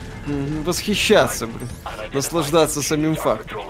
Восхищаться, 0.64 1.46
блин. 1.46 1.68
Наслаждаться 2.12 2.82
самим 2.82 3.16
фактом. 3.16 3.60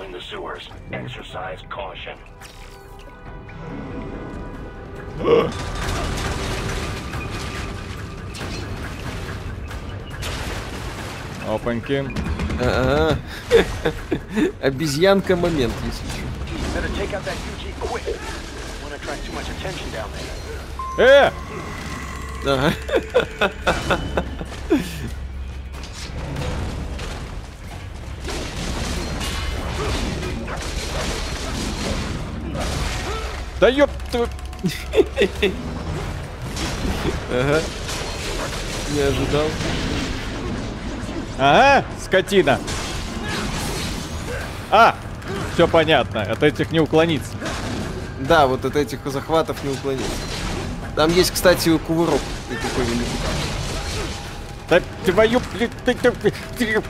Опаньки. 11.49 12.05
Ага. 12.61 13.19
Обезьянка 14.63 15.37
момент, 15.37 15.73
если 15.85 16.07
что. 16.07 16.23
Э! 20.99 21.31
Ага. 22.45 22.73
Да 33.61 33.69
ёп 33.69 33.91
твою- 34.11 34.29
Ага. 37.31 37.61
Не 38.95 39.01
ожидал. 39.01 39.47
Ага, 41.39 41.85
скотина. 42.05 42.59
А, 44.71 44.95
все 45.55 45.69
понятно, 45.69 46.23
от 46.23 46.43
этих 46.43 46.71
не 46.73 46.81
уклониться. 46.81 47.33
Да, 48.21 48.47
вот 48.47 48.65
от 48.65 48.77
этих 48.77 48.99
захватов 49.07 49.63
не 49.65 49.71
уклониться. 49.71 50.11
Там 50.97 51.11
есть, 51.15 51.31
кстати, 51.33 51.77
кувырок. 51.79 52.21
Такой 52.49 52.85
великий. 52.85 53.07
Да 54.69 54.81
твою... 55.05 55.41
ты- 55.59 55.71
ты- 55.85 55.95
ты- 55.95 56.33
ты- 56.59 56.83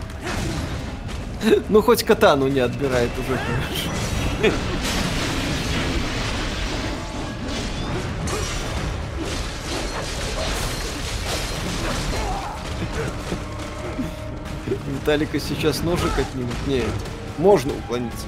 Ну, 1.68 1.82
хоть 1.82 2.02
катану 2.04 2.48
не 2.48 2.60
отбирает 2.60 3.10
уже. 3.18 3.36
хорошо. 3.38 4.52
Виталика 14.86 15.38
сейчас 15.40 15.82
ножик 15.82 16.10
отнимут. 16.18 16.54
Нет, 16.66 16.86
можно 17.38 17.72
уклониться. 17.74 18.26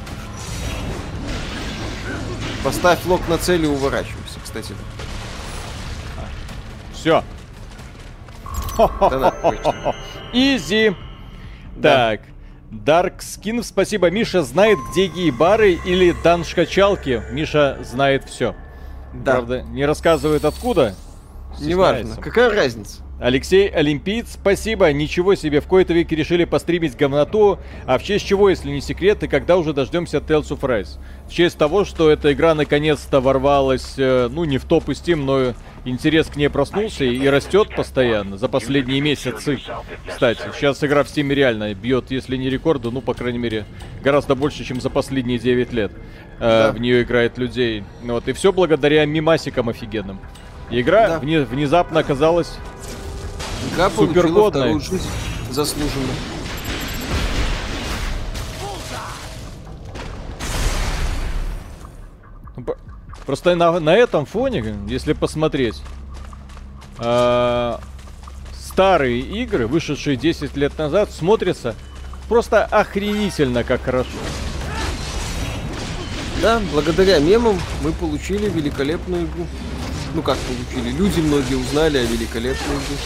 Поставь 2.62 3.04
лок 3.06 3.20
на 3.28 3.38
цель 3.38 3.64
и 3.64 3.68
уворачивайся, 3.68 4.40
кстати. 4.42 4.74
Все. 7.04 7.22
Изи. 10.32 10.96
Так. 11.82 12.22
Дарк 12.70 13.20
Скин, 13.20 13.62
спасибо. 13.62 14.10
Миша 14.10 14.42
знает, 14.42 14.78
где 14.90 15.08
гей-бары 15.08 15.72
или 15.84 16.14
дан-шкачалки. 16.24 17.22
Миша 17.30 17.78
знает 17.84 18.24
все. 18.24 18.54
Да. 19.12 19.32
Правда, 19.32 19.60
не 19.64 19.84
рассказывает 19.84 20.46
откуда. 20.46 20.94
Неважно. 21.60 22.16
Какая 22.16 22.48
разница? 22.48 23.02
Алексей 23.20 23.68
Олимпиец, 23.68 24.32
спасибо. 24.34 24.92
Ничего 24.92 25.34
себе, 25.36 25.60
в 25.60 25.66
кои-то 25.66 25.94
веке 25.94 26.16
решили 26.16 26.44
постримить 26.44 26.96
говноту. 26.96 27.58
А 27.86 27.96
в 27.98 28.02
честь 28.02 28.26
чего, 28.26 28.50
если 28.50 28.70
не 28.70 28.80
секрет, 28.80 29.22
и 29.22 29.28
когда 29.28 29.56
уже 29.56 29.72
дождемся 29.72 30.18
Tales 30.18 30.48
of 30.48 30.60
Rise? 30.60 30.98
В 31.28 31.32
честь 31.32 31.56
того, 31.56 31.84
что 31.84 32.10
эта 32.10 32.32
игра 32.32 32.54
наконец-то 32.54 33.20
ворвалась, 33.20 33.94
э, 33.98 34.28
ну, 34.30 34.44
не 34.44 34.58
в 34.58 34.64
топ 34.64 34.88
и 34.88 34.92
Steam, 34.92 35.24
но 35.24 35.54
интерес 35.84 36.26
к 36.26 36.36
ней 36.36 36.48
проснулся 36.50 37.04
и 37.04 37.26
растет 37.28 37.74
постоянно 37.74 38.36
за 38.36 38.48
последние 38.48 39.00
месяцы. 39.00 39.60
Кстати, 40.08 40.40
сейчас 40.54 40.82
игра 40.82 41.04
в 41.04 41.06
Steam 41.06 41.32
реально 41.32 41.72
бьет, 41.72 42.10
если 42.10 42.36
не 42.36 42.50
рекорды, 42.50 42.90
ну, 42.90 43.00
по 43.00 43.14
крайней 43.14 43.38
мере, 43.38 43.64
гораздо 44.02 44.34
больше, 44.34 44.64
чем 44.64 44.80
за 44.80 44.90
последние 44.90 45.38
9 45.38 45.72
лет. 45.72 45.92
Э, 46.40 46.66
Да. 46.66 46.72
В 46.72 46.80
нее 46.80 47.02
играет 47.02 47.38
людей. 47.38 47.84
Вот, 48.02 48.26
и 48.26 48.32
все 48.32 48.52
благодаря 48.52 49.06
мимасикам 49.06 49.68
офигенным. 49.68 50.18
Игра 50.70 51.08
Да. 51.08 51.18
вне- 51.20 51.44
внезапно 51.44 52.00
оказалась 52.00 52.58
Игра 53.72 53.90
получила 53.90 54.50
вторую 54.50 54.80
жизнь 54.80 55.08
заслуженно. 55.50 56.12
Ну, 62.56 62.64
Просто 63.26 63.54
на, 63.54 63.80
на 63.80 63.94
этом 63.94 64.26
фоне, 64.26 64.76
если 64.86 65.12
посмотреть, 65.12 65.82
а, 66.98 67.80
старые 68.74 69.20
игры, 69.20 69.66
вышедшие 69.66 70.16
10 70.16 70.56
лет 70.56 70.76
назад, 70.78 71.10
смотрятся 71.10 71.74
просто 72.28 72.64
охренительно 72.64 73.64
как 73.64 73.82
хорошо. 73.82 74.10
Да, 76.42 76.60
благодаря 76.72 77.20
мемам 77.20 77.58
мы 77.82 77.92
получили 77.92 78.50
великолепную 78.50 79.24
игру. 79.24 79.46
Ну 80.14 80.22
как 80.22 80.38
получили? 80.38 80.92
Люди 80.92 81.18
многие 81.18 81.56
узнали 81.56 81.98
о 81.98 82.04
великолепной 82.04 82.76
игре. 82.76 82.96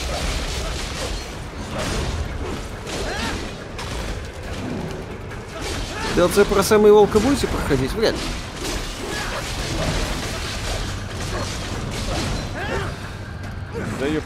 DLC 6.16 6.44
про 6.44 6.62
самый 6.62 6.92
волка 6.92 7.18
будете 7.18 7.46
проходить? 7.46 7.92
Вряд 7.92 8.12
ли. 8.12 8.20
Да 13.98 14.06
ёп. 14.06 14.24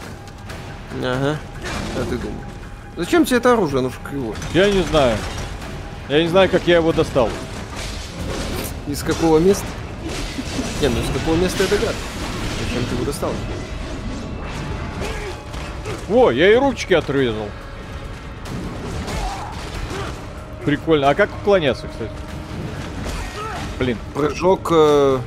Ага. 1.02 1.38
А 1.96 2.04
ты 2.10 2.16
думал? 2.16 2.34
Зачем 2.96 3.24
тебе 3.24 3.36
это 3.36 3.52
оружие? 3.52 3.78
Оно 3.78 3.90
же 3.90 3.96
кривое. 4.02 4.36
Я 4.54 4.68
не 4.68 4.82
знаю. 4.82 5.16
Я 6.08 6.20
не 6.20 6.28
знаю, 6.28 6.50
как 6.50 6.66
я 6.66 6.76
его 6.76 6.92
достал. 6.92 7.30
Из 8.88 9.04
какого 9.04 9.38
места? 9.38 9.66
Не, 10.80 10.88
ну 10.88 11.00
из 11.00 11.12
какого 11.12 11.36
места 11.36 11.62
это 11.62 11.76
гад? 11.76 11.94
Зачем 12.72 12.88
ты 12.88 12.94
его 12.94 13.04
достал? 13.04 13.30
О, 16.08 16.30
я 16.30 16.50
и 16.50 16.56
ручки 16.56 16.94
отрезал. 16.94 17.48
Прикольно. 20.64 21.10
А 21.10 21.14
как 21.14 21.28
уклоняться, 21.42 21.86
кстати? 21.88 22.10
Блин. 23.78 23.98
Прыжок. 24.14 24.68
э, 24.70 25.18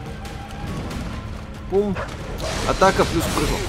Пум. 1.69 1.95
Атака 2.67 3.05
плюс 3.05 3.23
прыжок. 3.35 3.59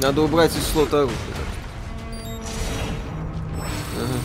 Надо 0.00 0.22
убрать 0.22 0.56
из 0.56 0.66
слота 0.66 0.98
оружие. 0.98 1.16
Ага. 3.96 4.18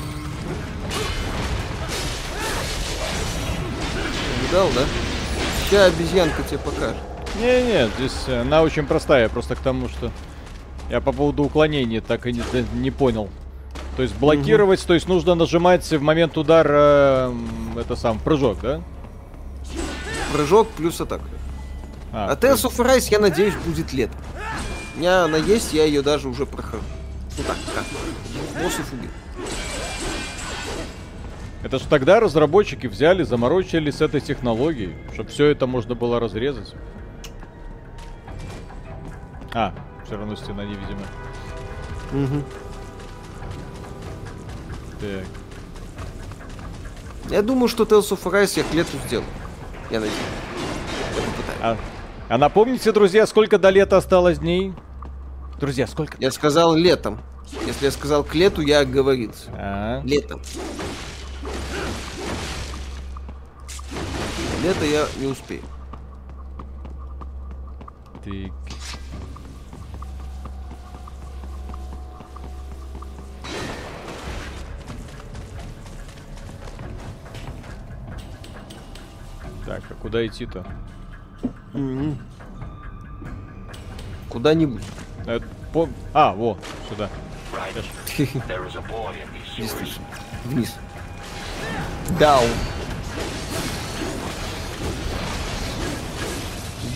Видал, 4.42 4.70
да? 4.76 5.03
Сейчас 5.74 5.92
обезьянка 5.92 6.44
тебе 6.44 6.60
покажет. 6.60 6.96
Не-не, 7.40 7.90
здесь 7.98 8.14
э, 8.28 8.42
она 8.42 8.62
очень 8.62 8.86
простая, 8.86 9.28
просто 9.28 9.56
к 9.56 9.60
тому, 9.60 9.90
что 9.90 10.12
я 10.92 11.02
по 11.02 11.12
поводу 11.12 11.46
уклонения 11.46 12.00
так 12.00 12.28
и 12.28 12.32
не, 12.32 12.44
не 12.76 12.92
понял. 12.92 13.28
То 13.96 14.04
есть 14.04 14.14
блокировать, 14.18 14.86
то 14.86 14.94
есть 14.94 15.08
нужно 15.08 15.34
нажимать 15.34 15.84
в 15.84 16.00
момент 16.00 16.38
удара 16.38 17.34
это 17.76 17.96
сам 17.96 18.20
прыжок, 18.20 18.60
да? 18.62 18.84
Прыжок 20.32 20.68
плюс 20.70 21.02
атака. 21.02 21.26
А, 22.12 22.30
А 22.30 22.36
Tales 22.36 22.64
of 22.66 22.78
Arise, 22.78 23.08
я 23.10 23.18
надеюсь, 23.18 23.56
будет 23.66 23.94
летом. 23.94 24.22
У 24.96 25.00
меня 25.00 25.24
она 25.24 25.38
есть, 25.38 25.74
я 25.74 25.86
ее 25.86 26.04
даже 26.04 26.30
уже 26.30 26.46
прохожу. 26.46 26.84
Ну 27.36 27.44
так, 27.46 27.58
как? 27.74 27.84
Боссов 28.62 28.94
убил. 28.94 29.10
Это 31.64 31.80
ж 31.80 31.84
тогда 31.84 32.20
разработчики 32.20 32.88
взяли, 32.88 33.24
заморочили 33.24 33.90
с 33.90 34.02
этой 34.02 34.20
технологией, 34.20 34.96
чтобы 35.14 35.30
все 35.30 35.46
это 35.46 35.66
можно 35.66 35.96
было 35.96 36.20
разрезать. 36.20 36.74
А, 39.54 39.74
все 40.06 40.18
равно 40.18 40.36
стена 40.36 40.66
невидимая. 40.66 41.08
Мгм. 42.12 42.44
Так. 45.00 45.26
Я 47.30 47.42
думаю, 47.42 47.70
что 47.70 47.84
Tales 47.84 48.10
of 48.10 48.22
Arise 48.24 48.58
я 48.58 48.64
к 48.64 48.74
лету 48.74 48.98
сделаю. 49.08 49.28
Я 49.90 50.00
надеюсь. 50.00 50.18
Я. 51.62 51.72
А, 51.72 51.78
а 52.28 52.38
напомните, 52.38 52.92
друзья, 52.92 53.26
сколько 53.26 53.58
до 53.58 53.70
лета 53.70 53.98
осталось 53.98 54.40
дней? 54.40 54.74
Друзья, 55.60 55.88
сколько? 55.88 56.18
Я 56.20 56.32
сказал 56.32 56.76
летом. 56.76 57.22
Если 57.66 57.86
я 57.86 57.92
сказал 57.92 58.24
к 58.24 58.36
лету, 58.36 58.62
я 58.62 58.80
оговорился. 58.82 59.50
А, 59.54 60.02
Летом. 60.04 60.42
Лето 64.64 64.86
я 64.86 65.06
не 65.20 65.28
успею. 65.28 65.62
так. 68.24 68.52
Так, 79.66 79.82
а 79.90 79.94
куда 79.96 80.26
идти-то? 80.26 80.66
Мгм. 81.74 82.18
Куда-нибудь. 84.30 84.84
Э, 85.26 85.40
по- 85.72 85.90
А, 86.14 86.34
во, 86.34 86.58
сюда. 86.90 87.10
Действительно. 89.58 90.06
Вниз. 90.46 90.76
Down. 92.20 92.50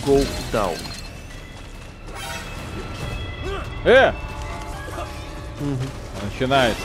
Go 0.06 0.24
down. 0.52 0.76
Э! 3.84 4.12
Начинается. 6.22 6.82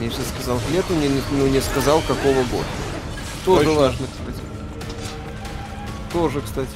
Я 0.00 0.10
сейчас 0.10 0.26
сказал 0.36 0.58
к 0.58 0.70
лету, 0.70 0.94
не, 0.94 1.08
не- 1.08 1.22
ну, 1.32 1.46
не 1.46 1.60
сказал 1.60 2.00
какого 2.02 2.42
года. 2.44 2.64
Тоже 3.44 3.64
Точно. 3.66 3.80
важно, 3.80 4.06
кстати. 4.06 4.40
Тоже, 6.12 6.40
кстати. 6.40 6.70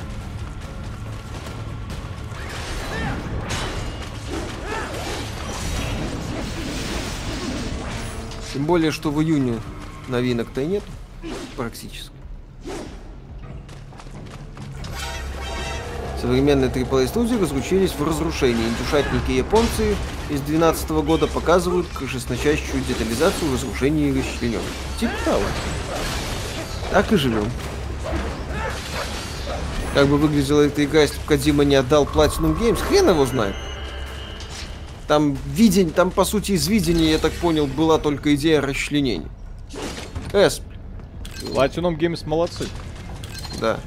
Тем 8.52 8.64
более, 8.64 8.90
что 8.90 9.10
в 9.10 9.22
июне 9.22 9.60
новинок-то 10.08 10.62
и 10.62 10.66
нет. 10.66 10.82
Практически. 11.56 12.10
Современные 16.26 16.68
AAA 16.68 17.06
студии 17.06 17.36
разручились 17.36 17.92
в 17.92 18.02
разрушении. 18.02 18.66
Индюшатники 18.66 19.30
японцы 19.30 19.94
из 20.28 20.40
2012 20.40 20.90
года 21.06 21.28
показывают 21.28 21.86
крышесносящую 21.86 22.82
детализацию 22.82 23.52
разрушения 23.52 24.08
и 24.08 24.18
расчленен. 24.18 24.58
Типа 24.98 25.12
того. 25.24 25.44
Так 26.90 27.12
и 27.12 27.16
живем. 27.16 27.48
Как 29.94 30.08
бы 30.08 30.18
выглядела 30.18 30.62
эта 30.62 30.84
игра, 30.84 31.02
если 31.02 31.14
бы 31.14 31.22
Кадима 31.28 31.64
не 31.64 31.76
отдал 31.76 32.06
Platinum 32.06 32.58
Games, 32.58 32.82
хрен 32.82 33.08
его 33.08 33.24
знает. 33.24 33.54
Там 35.06 35.38
видень, 35.54 35.92
там 35.92 36.10
по 36.10 36.24
сути 36.24 36.52
из 36.52 36.66
видения, 36.66 37.12
я 37.12 37.18
так 37.18 37.34
понял, 37.34 37.68
была 37.68 37.98
только 37.98 38.34
идея 38.34 38.60
расчленения. 38.60 39.28
Эс, 40.32 40.60
Platinum 41.40 41.96
Games 41.96 42.26
молодцы. 42.26 42.66
да. 43.60 43.78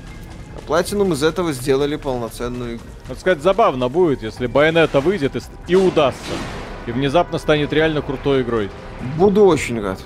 Platinum 0.70 1.14
из 1.14 1.24
этого 1.24 1.52
сделали 1.52 1.96
полноценную 1.96 2.76
игру. 2.76 2.86
Надо 3.08 3.20
сказать, 3.20 3.42
забавно 3.42 3.90
будет, 3.90 4.22
если 4.22 4.46
Байонета 4.46 5.00
выйдет 5.00 5.36
и, 5.36 5.40
и 5.68 5.76
удастся. 5.76 6.32
И 6.86 6.92
внезапно 6.92 7.40
станет 7.40 7.74
реально 7.74 8.04
крутой 8.04 8.44
игрой. 8.44 8.70
Буду 9.18 9.46
очень 9.46 9.82
рад. 9.82 10.00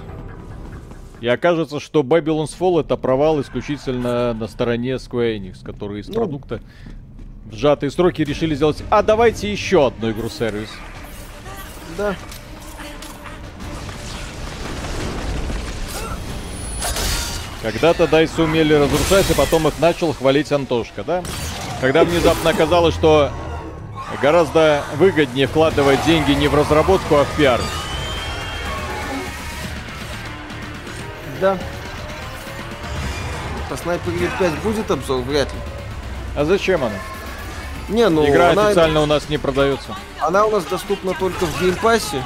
И 1.20 1.28
окажется, 1.28 1.82
что 1.82 2.02
Babylon's 2.02 2.58
Fall 2.58 2.80
это 2.80 2.96
провал 2.96 3.42
исключительно 3.42 4.34
на 4.34 4.48
стороне 4.48 4.94
Square 4.94 5.38
Enix, 5.38 5.66
которые 5.66 6.00
из 6.02 6.08
Ну. 6.08 6.14
продукта 6.14 6.62
в 7.52 7.56
сжатые 7.56 7.92
сроки 7.92 8.22
решили 8.22 8.56
сделать, 8.56 8.84
а 8.90 9.04
давайте 9.04 9.52
еще 9.52 9.88
одну 9.88 10.12
игру-сервис. 10.12 10.70
Да. 11.98 12.16
Когда-то 17.64 18.08
Дайсы 18.08 18.42
умели 18.42 18.74
разрушать, 18.74 19.32
и 19.32 19.34
потом 19.34 19.70
их 19.70 19.80
начал 19.80 20.14
хвалить 20.14 20.52
Антошка, 20.52 21.04
да? 21.06 21.24
Когда 21.80 22.04
внезапно 22.04 22.50
оказалось, 22.50 22.94
что 22.94 23.32
гораздо 24.22 24.84
выгоднее 24.98 25.48
вкладывать 25.48 26.04
деньги 26.06 26.34
не 26.34 26.50
в 26.50 26.56
разработку, 26.56 27.16
а 27.16 27.24
в 27.24 27.38
пиар. 27.38 27.62
Да. 31.40 31.58
По 33.70 33.76
Sniper 33.76 34.08
Elite 34.08 34.38
5 34.40 34.52
будет 34.60 34.92
обзор? 34.92 35.22
Вряд 35.22 35.48
ли. 35.48 35.60
А 36.36 36.44
зачем 36.44 36.84
она? 36.84 36.96
Не, 37.88 38.10
ну 38.10 38.28
Игра 38.28 38.50
она, 38.50 38.68
официально 38.68 39.02
у 39.02 39.06
нас 39.06 39.30
не 39.30 39.38
продается. 39.38 39.96
она 40.20 40.46
у 40.46 40.52
нас 40.52 40.66
доступна 40.66 41.14
только 41.14 41.46
в 41.46 41.62
геймпассе. 41.62 42.22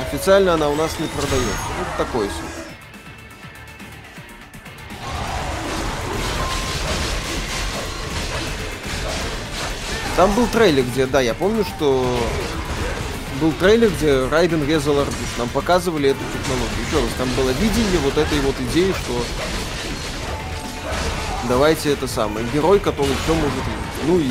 Официально 0.00 0.54
она 0.54 0.70
у 0.70 0.76
нас 0.76 0.98
не 0.98 1.06
продается. 1.08 1.66
Вот 1.78 1.88
такой 1.98 2.26
себе. 2.28 2.61
Там 10.16 10.34
был 10.34 10.46
трейлер, 10.46 10.84
где, 10.84 11.06
да, 11.06 11.20
я 11.22 11.32
помню, 11.32 11.64
что 11.64 12.04
был 13.40 13.50
трейлер, 13.52 13.90
где 13.90 14.26
Райден 14.28 14.66
резал 14.66 14.98
арбуз. 14.98 15.14
Нам 15.38 15.48
показывали 15.48 16.10
эту 16.10 16.20
технологию. 16.20 16.86
Еще 16.86 17.00
раз, 17.00 17.08
там 17.16 17.28
было 17.34 17.50
видение 17.50 17.98
вот 18.04 18.18
этой 18.18 18.38
вот 18.40 18.54
идеи, 18.60 18.92
что 18.92 19.24
давайте 21.48 21.92
это 21.92 22.06
самое. 22.06 22.46
Герой, 22.52 22.78
который 22.78 23.14
все 23.24 23.34
может 23.34 23.56
видеть. 23.56 24.06
Ну 24.06 24.18
и 24.20 24.30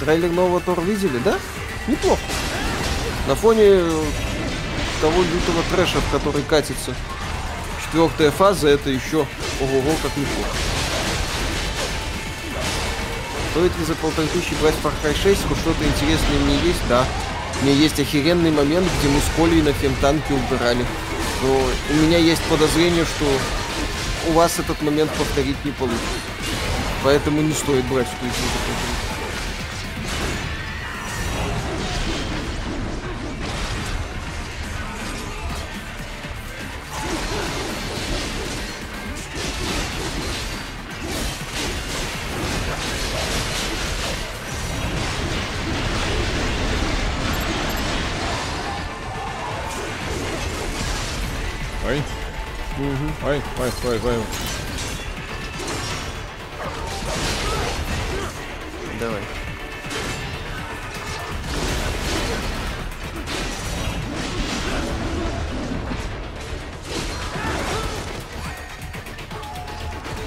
Трейлер 0.00 0.30
нового 0.30 0.60
Тор 0.60 0.82
видели, 0.82 1.18
да? 1.24 1.38
Неплохо. 1.88 2.20
На 3.26 3.34
фоне 3.34 3.80
того 5.04 5.22
лютого 5.22 5.62
трэша, 5.70 6.00
в 6.00 6.10
который 6.10 6.42
катится 6.44 6.94
четвертая 7.84 8.30
фаза, 8.30 8.68
это 8.68 8.88
еще 8.88 9.26
ого-го 9.60 9.90
как 10.02 10.16
неплохо. 10.16 10.56
Стоит 13.50 13.78
ли 13.78 13.84
за 13.84 13.94
полторы 13.96 14.26
тысячи 14.28 14.54
брать 14.62 14.74
Far 14.82 14.94
Cry 15.02 15.14
6? 15.14 15.46
Хоть 15.46 15.58
что-то 15.58 15.84
интересное 15.84 16.38
мне 16.46 16.56
есть? 16.64 16.80
Да. 16.88 17.04
У 17.60 17.66
меня 17.66 17.74
есть 17.74 18.00
охеренный 18.00 18.50
момент, 18.50 18.88
где 18.98 19.08
мы 19.10 19.20
с 19.20 19.36
Колей 19.36 19.60
на 19.60 19.74
фемтанке 19.74 20.32
убирали. 20.32 20.86
Но 21.42 21.52
у 21.90 21.94
меня 22.06 22.16
есть 22.16 22.42
подозрение, 22.44 23.04
что 23.04 23.26
у 24.28 24.32
вас 24.32 24.58
этот 24.58 24.80
момент 24.80 25.10
повторить 25.10 25.62
не 25.66 25.72
получится. 25.72 26.00
Поэтому 27.02 27.42
не 27.42 27.52
стоит 27.52 27.84
брать 27.84 28.06
что 28.06 28.24
еще 28.24 28.36
за 28.36 28.58
полторы 28.64 29.03
Ой, 53.26 53.42
ой, 53.58 53.72
ой, 53.84 54.00
ой. 54.04 54.16
Давай. 59.00 59.22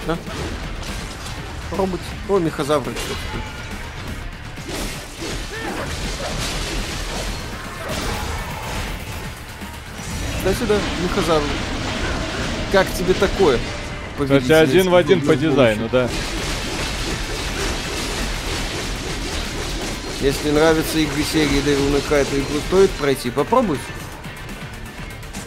А? 0.07 0.17
Пробуйте. 1.69 2.03
О, 2.27 2.39
мехозавры, 2.39 2.95
кстати. 2.95 3.19
Кстати, 10.39 10.63
да, 10.67 10.79
мехозавры. 11.03 11.76
Как 12.77 12.93
тебе 12.93 13.15
такое? 13.15 13.57
Повелитель 14.19 14.53
один 14.53 14.91
в 14.91 14.95
один 14.95 15.25
по 15.25 15.35
дизайну, 15.35 15.89
да. 15.91 16.07
Если 20.21 20.51
нравятся 20.51 20.99
игры 20.99 21.23
серии 21.23 21.57
Devil 21.65 21.95
May 21.95 22.07
Cry, 22.07 22.23
то 22.29 22.39
игру 22.39 22.59
стоит 22.67 22.91
пройти. 22.91 23.31
Попробуйте. 23.31 23.81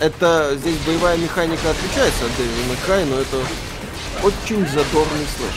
Это 0.00 0.56
здесь 0.56 0.74
боевая 0.84 1.18
механика 1.18 1.70
отличается 1.70 2.24
от 2.24 2.32
Devil 2.32 2.68
May 2.68 2.78
Cry, 2.84 3.04
но 3.04 3.20
это 3.20 3.36
очень 4.24 4.66
задорный 4.66 5.26
слэш. 5.36 5.54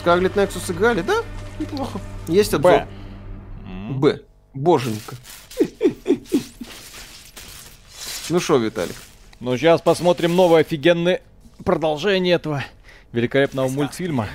Скарлет 0.00 0.34
Nexus 0.34 0.72
играли, 0.72 1.02
да? 1.02 1.16
Неплохо. 1.58 2.00
Есть 2.26 2.54
обзор. 2.54 2.86
Б. 3.90 4.22
Боженька. 4.54 5.14
Ну 8.30 8.40
что, 8.40 8.56
Виталик? 8.56 8.96
Ну, 9.40 9.54
сейчас 9.58 9.82
посмотрим 9.82 10.34
новое 10.34 10.62
офигенное 10.62 11.20
продолжение 11.66 12.36
этого 12.36 12.64
великолепного 13.12 13.68
мультфильма. 13.68 14.28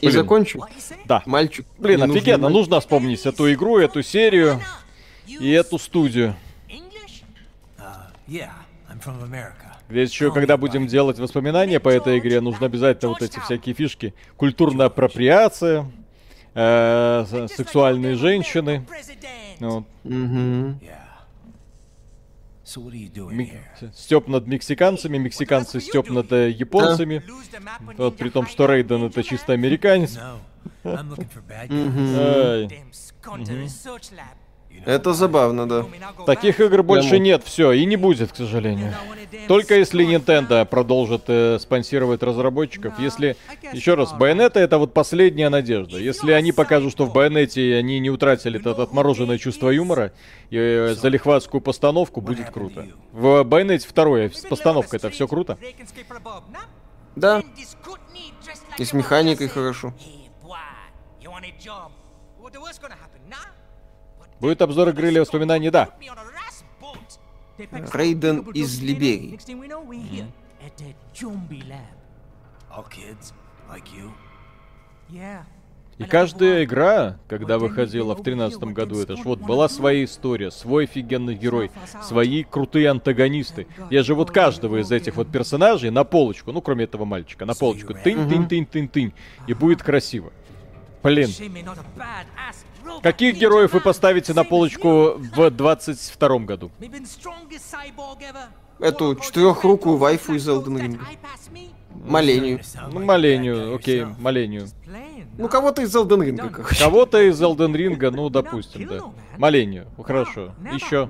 И 0.00 0.06
Блин. 0.06 0.12
закончим? 0.12 0.64
Да. 1.04 1.22
Мальчик. 1.26 1.64
Блин, 1.78 2.02
офигенно, 2.02 2.44
мальчик. 2.48 2.56
нужно 2.56 2.80
вспомнить 2.80 3.24
эту 3.24 3.52
игру, 3.52 3.78
эту 3.78 4.02
серию 4.02 4.60
и 5.28 5.48
эту 5.50 5.78
студию. 5.78 6.34
Yeah, 8.26 8.50
I'm 8.88 9.00
from 9.00 9.22
America. 9.22 9.69
Ведь 9.90 10.10
еще 10.10 10.32
когда 10.32 10.56
будем 10.56 10.86
делать 10.86 11.18
воспоминания 11.18 11.80
по 11.80 11.88
этой 11.88 12.18
игре, 12.18 12.40
нужно 12.40 12.66
обязательно 12.66 13.10
вот 13.10 13.22
эти 13.22 13.40
всякие 13.40 13.74
фишки. 13.74 14.14
Культурная 14.36 14.86
апроприация, 14.86 15.90
э, 16.54 17.46
сексуальные 17.54 18.14
женщины. 18.14 18.86
Вот. 19.58 19.84
Степ 23.94 24.28
над 24.28 24.46
мексиканцами, 24.46 25.18
мексиканцы 25.18 25.80
степ 25.80 26.08
над 26.08 26.30
э, 26.32 26.50
японцами. 26.50 27.24
Вот 27.96 28.16
при 28.16 28.28
том, 28.30 28.46
что 28.46 28.66
Рейден 28.66 29.04
это 29.04 29.24
чисто 29.24 29.54
американец. 29.54 30.18
Это 34.86 35.12
забавно, 35.12 35.68
да. 35.68 35.84
Таких 36.26 36.60
игр 36.60 36.82
больше 36.82 37.10
Прямо. 37.10 37.24
нет, 37.24 37.42
все, 37.44 37.72
и 37.72 37.84
не 37.84 37.96
будет, 37.96 38.32
к 38.32 38.36
сожалению. 38.36 38.94
Только 39.46 39.74
если 39.74 40.06
Nintendo 40.06 40.64
продолжит 40.64 41.24
э, 41.28 41.58
спонсировать 41.60 42.22
разработчиков. 42.22 42.98
Если, 42.98 43.36
еще 43.72 43.94
раз, 43.94 44.12
Байонета 44.12 44.58
это 44.60 44.78
вот 44.78 44.94
последняя 44.94 45.48
надежда. 45.48 45.98
Если 45.98 46.32
они 46.32 46.52
покажут, 46.52 46.92
что 46.92 47.04
в 47.04 47.12
Байонете 47.12 47.76
они 47.76 47.98
не 47.98 48.10
утратили 48.10 48.58
это 48.58 48.70
отмороженное 48.82 49.38
чувство 49.38 49.70
юмора 49.70 50.12
и 50.50 50.56
э, 50.56 50.94
залихватскую 50.94 51.60
постановку, 51.60 52.20
будет 52.20 52.50
круто. 52.50 52.86
В 53.12 53.44
Байонете 53.44 53.86
второе, 53.86 54.30
с 54.30 54.46
постановкой 54.46 54.98
это 54.98 55.10
все 55.10 55.28
круто. 55.28 55.58
Да. 57.16 57.42
И 58.78 58.84
с 58.84 58.92
механикой 58.92 59.48
хорошо. 59.48 59.92
Будет 64.40 64.62
обзор 64.62 64.88
игры 64.90 65.08
или 65.08 65.18
воспоминаний, 65.18 65.70
да. 65.70 65.90
Рейден 67.92 68.40
из 68.52 68.80
Либерии. 68.80 69.38
И 75.98 76.04
каждая 76.04 76.64
игра, 76.64 77.18
когда 77.28 77.58
выходила 77.58 78.14
в 78.14 78.22
тринадцатом 78.22 78.72
году, 78.72 79.00
это 79.00 79.16
ж 79.16 79.20
вот 79.22 79.40
была 79.40 79.68
своя 79.68 80.04
история, 80.04 80.50
свой 80.50 80.84
офигенный 80.84 81.34
герой, 81.34 81.70
свои 82.02 82.42
крутые 82.42 82.88
антагонисты. 82.88 83.66
Я 83.90 84.02
же 84.02 84.14
вот 84.14 84.30
каждого 84.30 84.80
из 84.80 84.90
этих 84.90 85.16
вот 85.16 85.30
персонажей 85.30 85.90
на 85.90 86.04
полочку, 86.04 86.52
ну 86.52 86.62
кроме 86.62 86.84
этого 86.84 87.04
мальчика, 87.04 87.44
на 87.44 87.54
полочку, 87.54 87.92
тынь-тынь-тынь-тынь-тынь, 87.92 89.12
и 89.46 89.52
будет 89.52 89.82
красиво. 89.82 90.32
Блин, 91.02 91.28
каких 93.02 93.36
героев 93.36 93.72
вы 93.72 93.80
поставите 93.80 94.32
на 94.34 94.44
полочку 94.44 95.14
в 95.16 95.50
22 95.50 96.38
году? 96.40 96.70
Эту 98.78 99.14
четырехрукую 99.16 99.96
вайфу 99.96 100.34
из 100.34 100.48
Elden 100.48 100.78
Ring. 100.80 101.00
Малению. 102.04 102.60
Ну, 102.92 103.00
Малению, 103.00 103.74
окей, 103.74 104.06
Малению. 104.18 104.68
Ну, 105.36 105.48
кого-то 105.48 105.82
из 105.82 105.94
Elden 105.94 106.26
Ring, 106.26 106.50
короче. 106.50 106.82
Кого-то 106.82 107.20
из 107.22 107.40
Elden 107.40 107.72
Ring, 107.72 108.10
ну, 108.10 108.30
допустим, 108.30 108.88
да. 108.88 109.00
Малению, 109.36 109.86
хорошо. 110.02 110.54
Еще. 110.72 111.08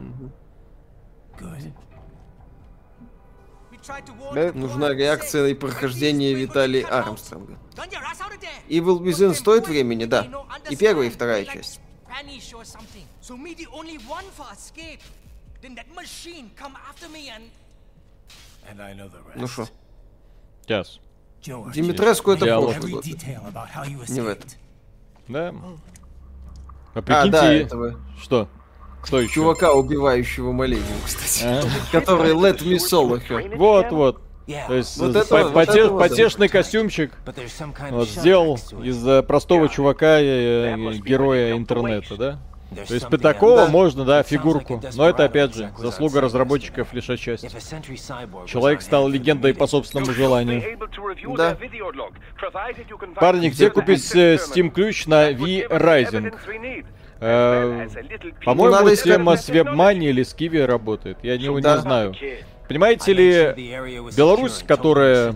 Нужна 4.55 4.90
реакция 4.90 5.47
и 5.48 5.55
прохождение 5.55 6.35
Виталия 6.35 6.86
Армстронга. 6.86 7.59
Evil 8.69 9.01
Within 9.01 9.35
стоит 9.35 9.66
времени, 9.69 10.05
да. 10.05 10.27
И 10.69 10.77
первая, 10.77 11.09
и 11.09 11.11
вторая 11.11 11.44
часть. 11.44 11.81
Ну 19.35 19.47
что? 19.47 19.69
Сейчас. 20.62 21.01
Димитреску 21.43 22.32
это 22.32 22.44
Диалог. 22.44 22.74
прошлый 22.74 22.93
год. 22.93 23.05
Не 23.07 24.20
в 24.20 24.28
этом. 24.28 24.51
Да. 25.28 25.55
А 26.93 26.98
А, 26.98 27.02
прикиньте... 27.02 27.31
да, 27.31 27.52
этого 27.52 28.01
Что? 28.20 28.48
Кто 29.02 29.20
еще? 29.20 29.35
чувака, 29.35 29.72
убивающего 29.72 30.52
Малению, 30.52 30.85
кстати. 31.05 31.44
А? 31.44 31.62
Который 31.93 32.32
Let 32.32 32.59
Me 32.59 32.77
Solo 32.77 33.20
Her. 33.27 33.56
Вот, 33.56 33.90
вот. 33.90 34.22
То 34.66 34.74
есть 34.74 34.97
Вот 34.98 35.14
это- 35.14 35.28
по- 35.28 35.44
вот 35.44 35.52
поте- 35.52 35.78
это 35.81 35.89
вот, 35.90 36.02
да. 36.02 36.09
потешный 36.09 36.48
костюмчик 36.48 37.12
вот, 37.90 38.09
сделал 38.09 38.59
из 38.82 39.24
простого 39.24 39.68
чувака 39.68 40.18
э, 40.20 40.74
героя 41.05 41.52
интернета, 41.56 42.16
да? 42.16 42.39
То 42.86 42.94
есть 42.94 43.09
такого 43.20 43.66
else. 43.66 43.68
можно, 43.68 44.05
да, 44.05 44.22
фигурку. 44.22 44.81
Но 44.94 45.09
это 45.09 45.24
опять 45.24 45.55
же 45.55 45.72
заслуга 45.77 46.20
разработчиков 46.20 46.93
лишь 46.93 47.10
отчасти. 47.10 47.48
Человек 48.47 48.82
стал 48.82 49.09
легендой 49.09 49.55
по 49.55 49.66
собственному 49.66 50.12
желанию. 50.12 50.78
Да. 51.36 51.56
Парни, 53.16 53.48
где 53.48 53.70
купить 53.70 54.14
э, 54.14 54.36
Steam 54.36 54.70
ключ 54.70 55.06
на 55.06 55.31
V-Rising? 55.32 56.35
Э, 57.20 57.86
По-моему, 58.44 58.76
на- 58.84 59.36
с 59.36 59.48
WebMoney 59.48 60.05
или 60.06 60.22
с 60.22 60.34
Kiwi 60.34 60.64
работает. 60.64 61.18
Я 61.22 61.36
не, 61.36 61.48
не 61.48 61.78
знаю. 61.78 62.14
Понимаете 62.66 63.12
ли, 63.12 63.55
Беларусь, 64.16 64.64
которая 64.66 65.34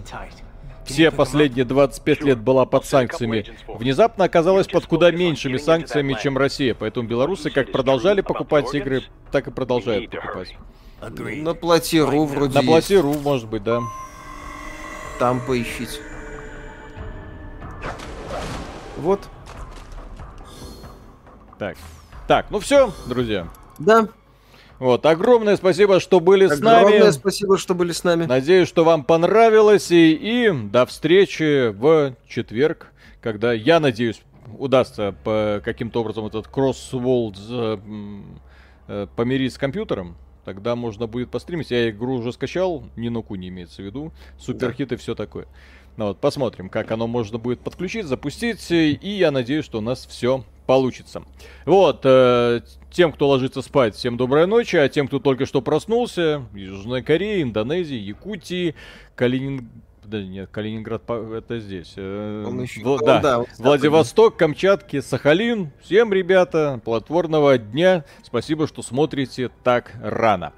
все 0.85 1.11
последние 1.11 1.65
25 1.65 2.23
лет 2.23 2.39
была 2.39 2.65
под 2.65 2.85
санкциями, 2.87 3.45
внезапно 3.69 4.25
оказалась 4.25 4.67
под 4.67 4.87
куда 4.87 5.11
меньшими 5.11 5.57
санкциями, 5.57 6.17
чем 6.23 6.39
Россия. 6.39 6.75
Поэтому 6.75 7.09
белорусы 7.09 7.51
как 7.51 7.71
продолжали 7.73 8.21
покупать 8.23 8.73
игры, 8.75 9.03
так 9.31 9.49
и 9.49 9.51
продолжают 9.51 10.11
покупать. 10.11 10.57
На 11.01 11.55
платиру 11.55 12.25
вроде 12.25 12.55
На 12.55 12.65
платиру, 12.65 13.13
может 13.15 13.49
быть, 13.49 13.63
да. 13.63 13.81
Там 15.19 15.41
поищите. 15.45 16.01
Вот. 18.97 19.21
Так. 21.59 21.77
Так, 22.27 22.47
ну 22.51 22.59
все, 22.59 22.93
друзья. 23.07 23.49
Да. 23.79 24.09
Вот, 24.79 25.07
огромное 25.07 25.57
спасибо, 25.57 26.01
что 26.01 26.21
были 26.21 26.49
с 26.49 26.53
Огромное 26.53 27.01
нами. 27.01 27.11
спасибо, 27.11 27.59
что 27.59 27.75
были 27.75 27.93
с 27.93 28.03
нами. 28.03 28.25
Надеюсь, 28.27 28.69
что 28.69 28.85
вам 28.85 29.05
понравилось. 29.05 29.91
И, 29.91 30.13
и 30.15 30.51
до 30.53 30.85
встречи 30.85 31.69
в 31.69 32.15
четверг, 32.27 32.89
когда, 33.23 33.53
я 33.53 33.79
надеюсь, 33.79 34.21
удастся 34.59 35.15
по 35.25 35.63
каким-то 35.65 36.01
образом 36.01 36.27
этот 36.27 36.49
кроссволд 36.49 37.37
помирить 39.17 39.55
с 39.55 39.59
компьютером. 39.59 40.17
Тогда 40.45 40.77
можно 40.77 41.07
будет 41.07 41.31
постримить. 41.31 41.71
Я 41.71 41.89
игру 41.91 42.17
уже 42.17 42.33
скачал, 42.33 42.85
ни 42.97 43.09
на 43.09 43.23
не 43.37 43.49
имеется 43.49 43.81
в 43.81 43.85
виду. 43.87 44.13
Суперхит 44.39 44.93
и 44.93 44.97
все 44.97 45.15
такое. 45.15 45.47
Ну 45.97 46.09
вот, 46.09 46.19
посмотрим, 46.19 46.69
как 46.69 46.91
оно 46.91 47.07
можно 47.07 47.39
будет 47.39 47.61
подключить, 47.61 48.07
запустить. 48.07 48.71
И 48.71 48.99
я 49.03 49.31
надеюсь, 49.31 49.65
что 49.65 49.79
у 49.79 49.83
нас 49.83 50.05
все 50.05 50.45
получится. 50.67 51.23
Вот, 51.67 52.01
э, 52.05 52.61
тем, 52.91 53.13
кто 53.13 53.29
ложится 53.29 53.63
спать, 53.63 53.95
всем 53.95 54.17
доброй 54.17 54.47
ночи. 54.47 54.77
А 54.77 54.89
тем, 54.89 55.09
кто 55.09 55.19
только 55.19 55.47
что 55.47 55.61
проснулся, 55.63 56.45
Южной 56.55 57.03
Кореи, 57.03 57.43
Индонезии, 57.43 57.97
Якутии, 57.99 58.75
Калинин... 59.15 59.69
Да 60.05 60.23
нет, 60.23 60.51
Калининград 60.51 61.03
это 61.09 61.59
здесь. 61.61 61.95
Э, 61.97 62.45
Он 62.47 62.61
еще- 62.61 62.83
Вла- 62.83 62.99
он, 63.01 63.07
да, 63.07 63.21
да, 63.21 63.39
он 63.41 63.47
Владивосток, 63.59 64.37
Камчатки, 64.37 65.01
Сахалин. 65.01 65.71
Всем, 65.83 66.13
ребята, 66.13 66.79
плодотворного 66.85 67.57
дня. 67.57 68.05
Спасибо, 68.23 68.67
что 68.67 68.83
смотрите 68.83 69.51
так 69.63 69.93
рано. 70.03 70.53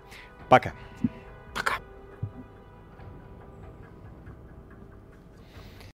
Пока. 0.48 0.72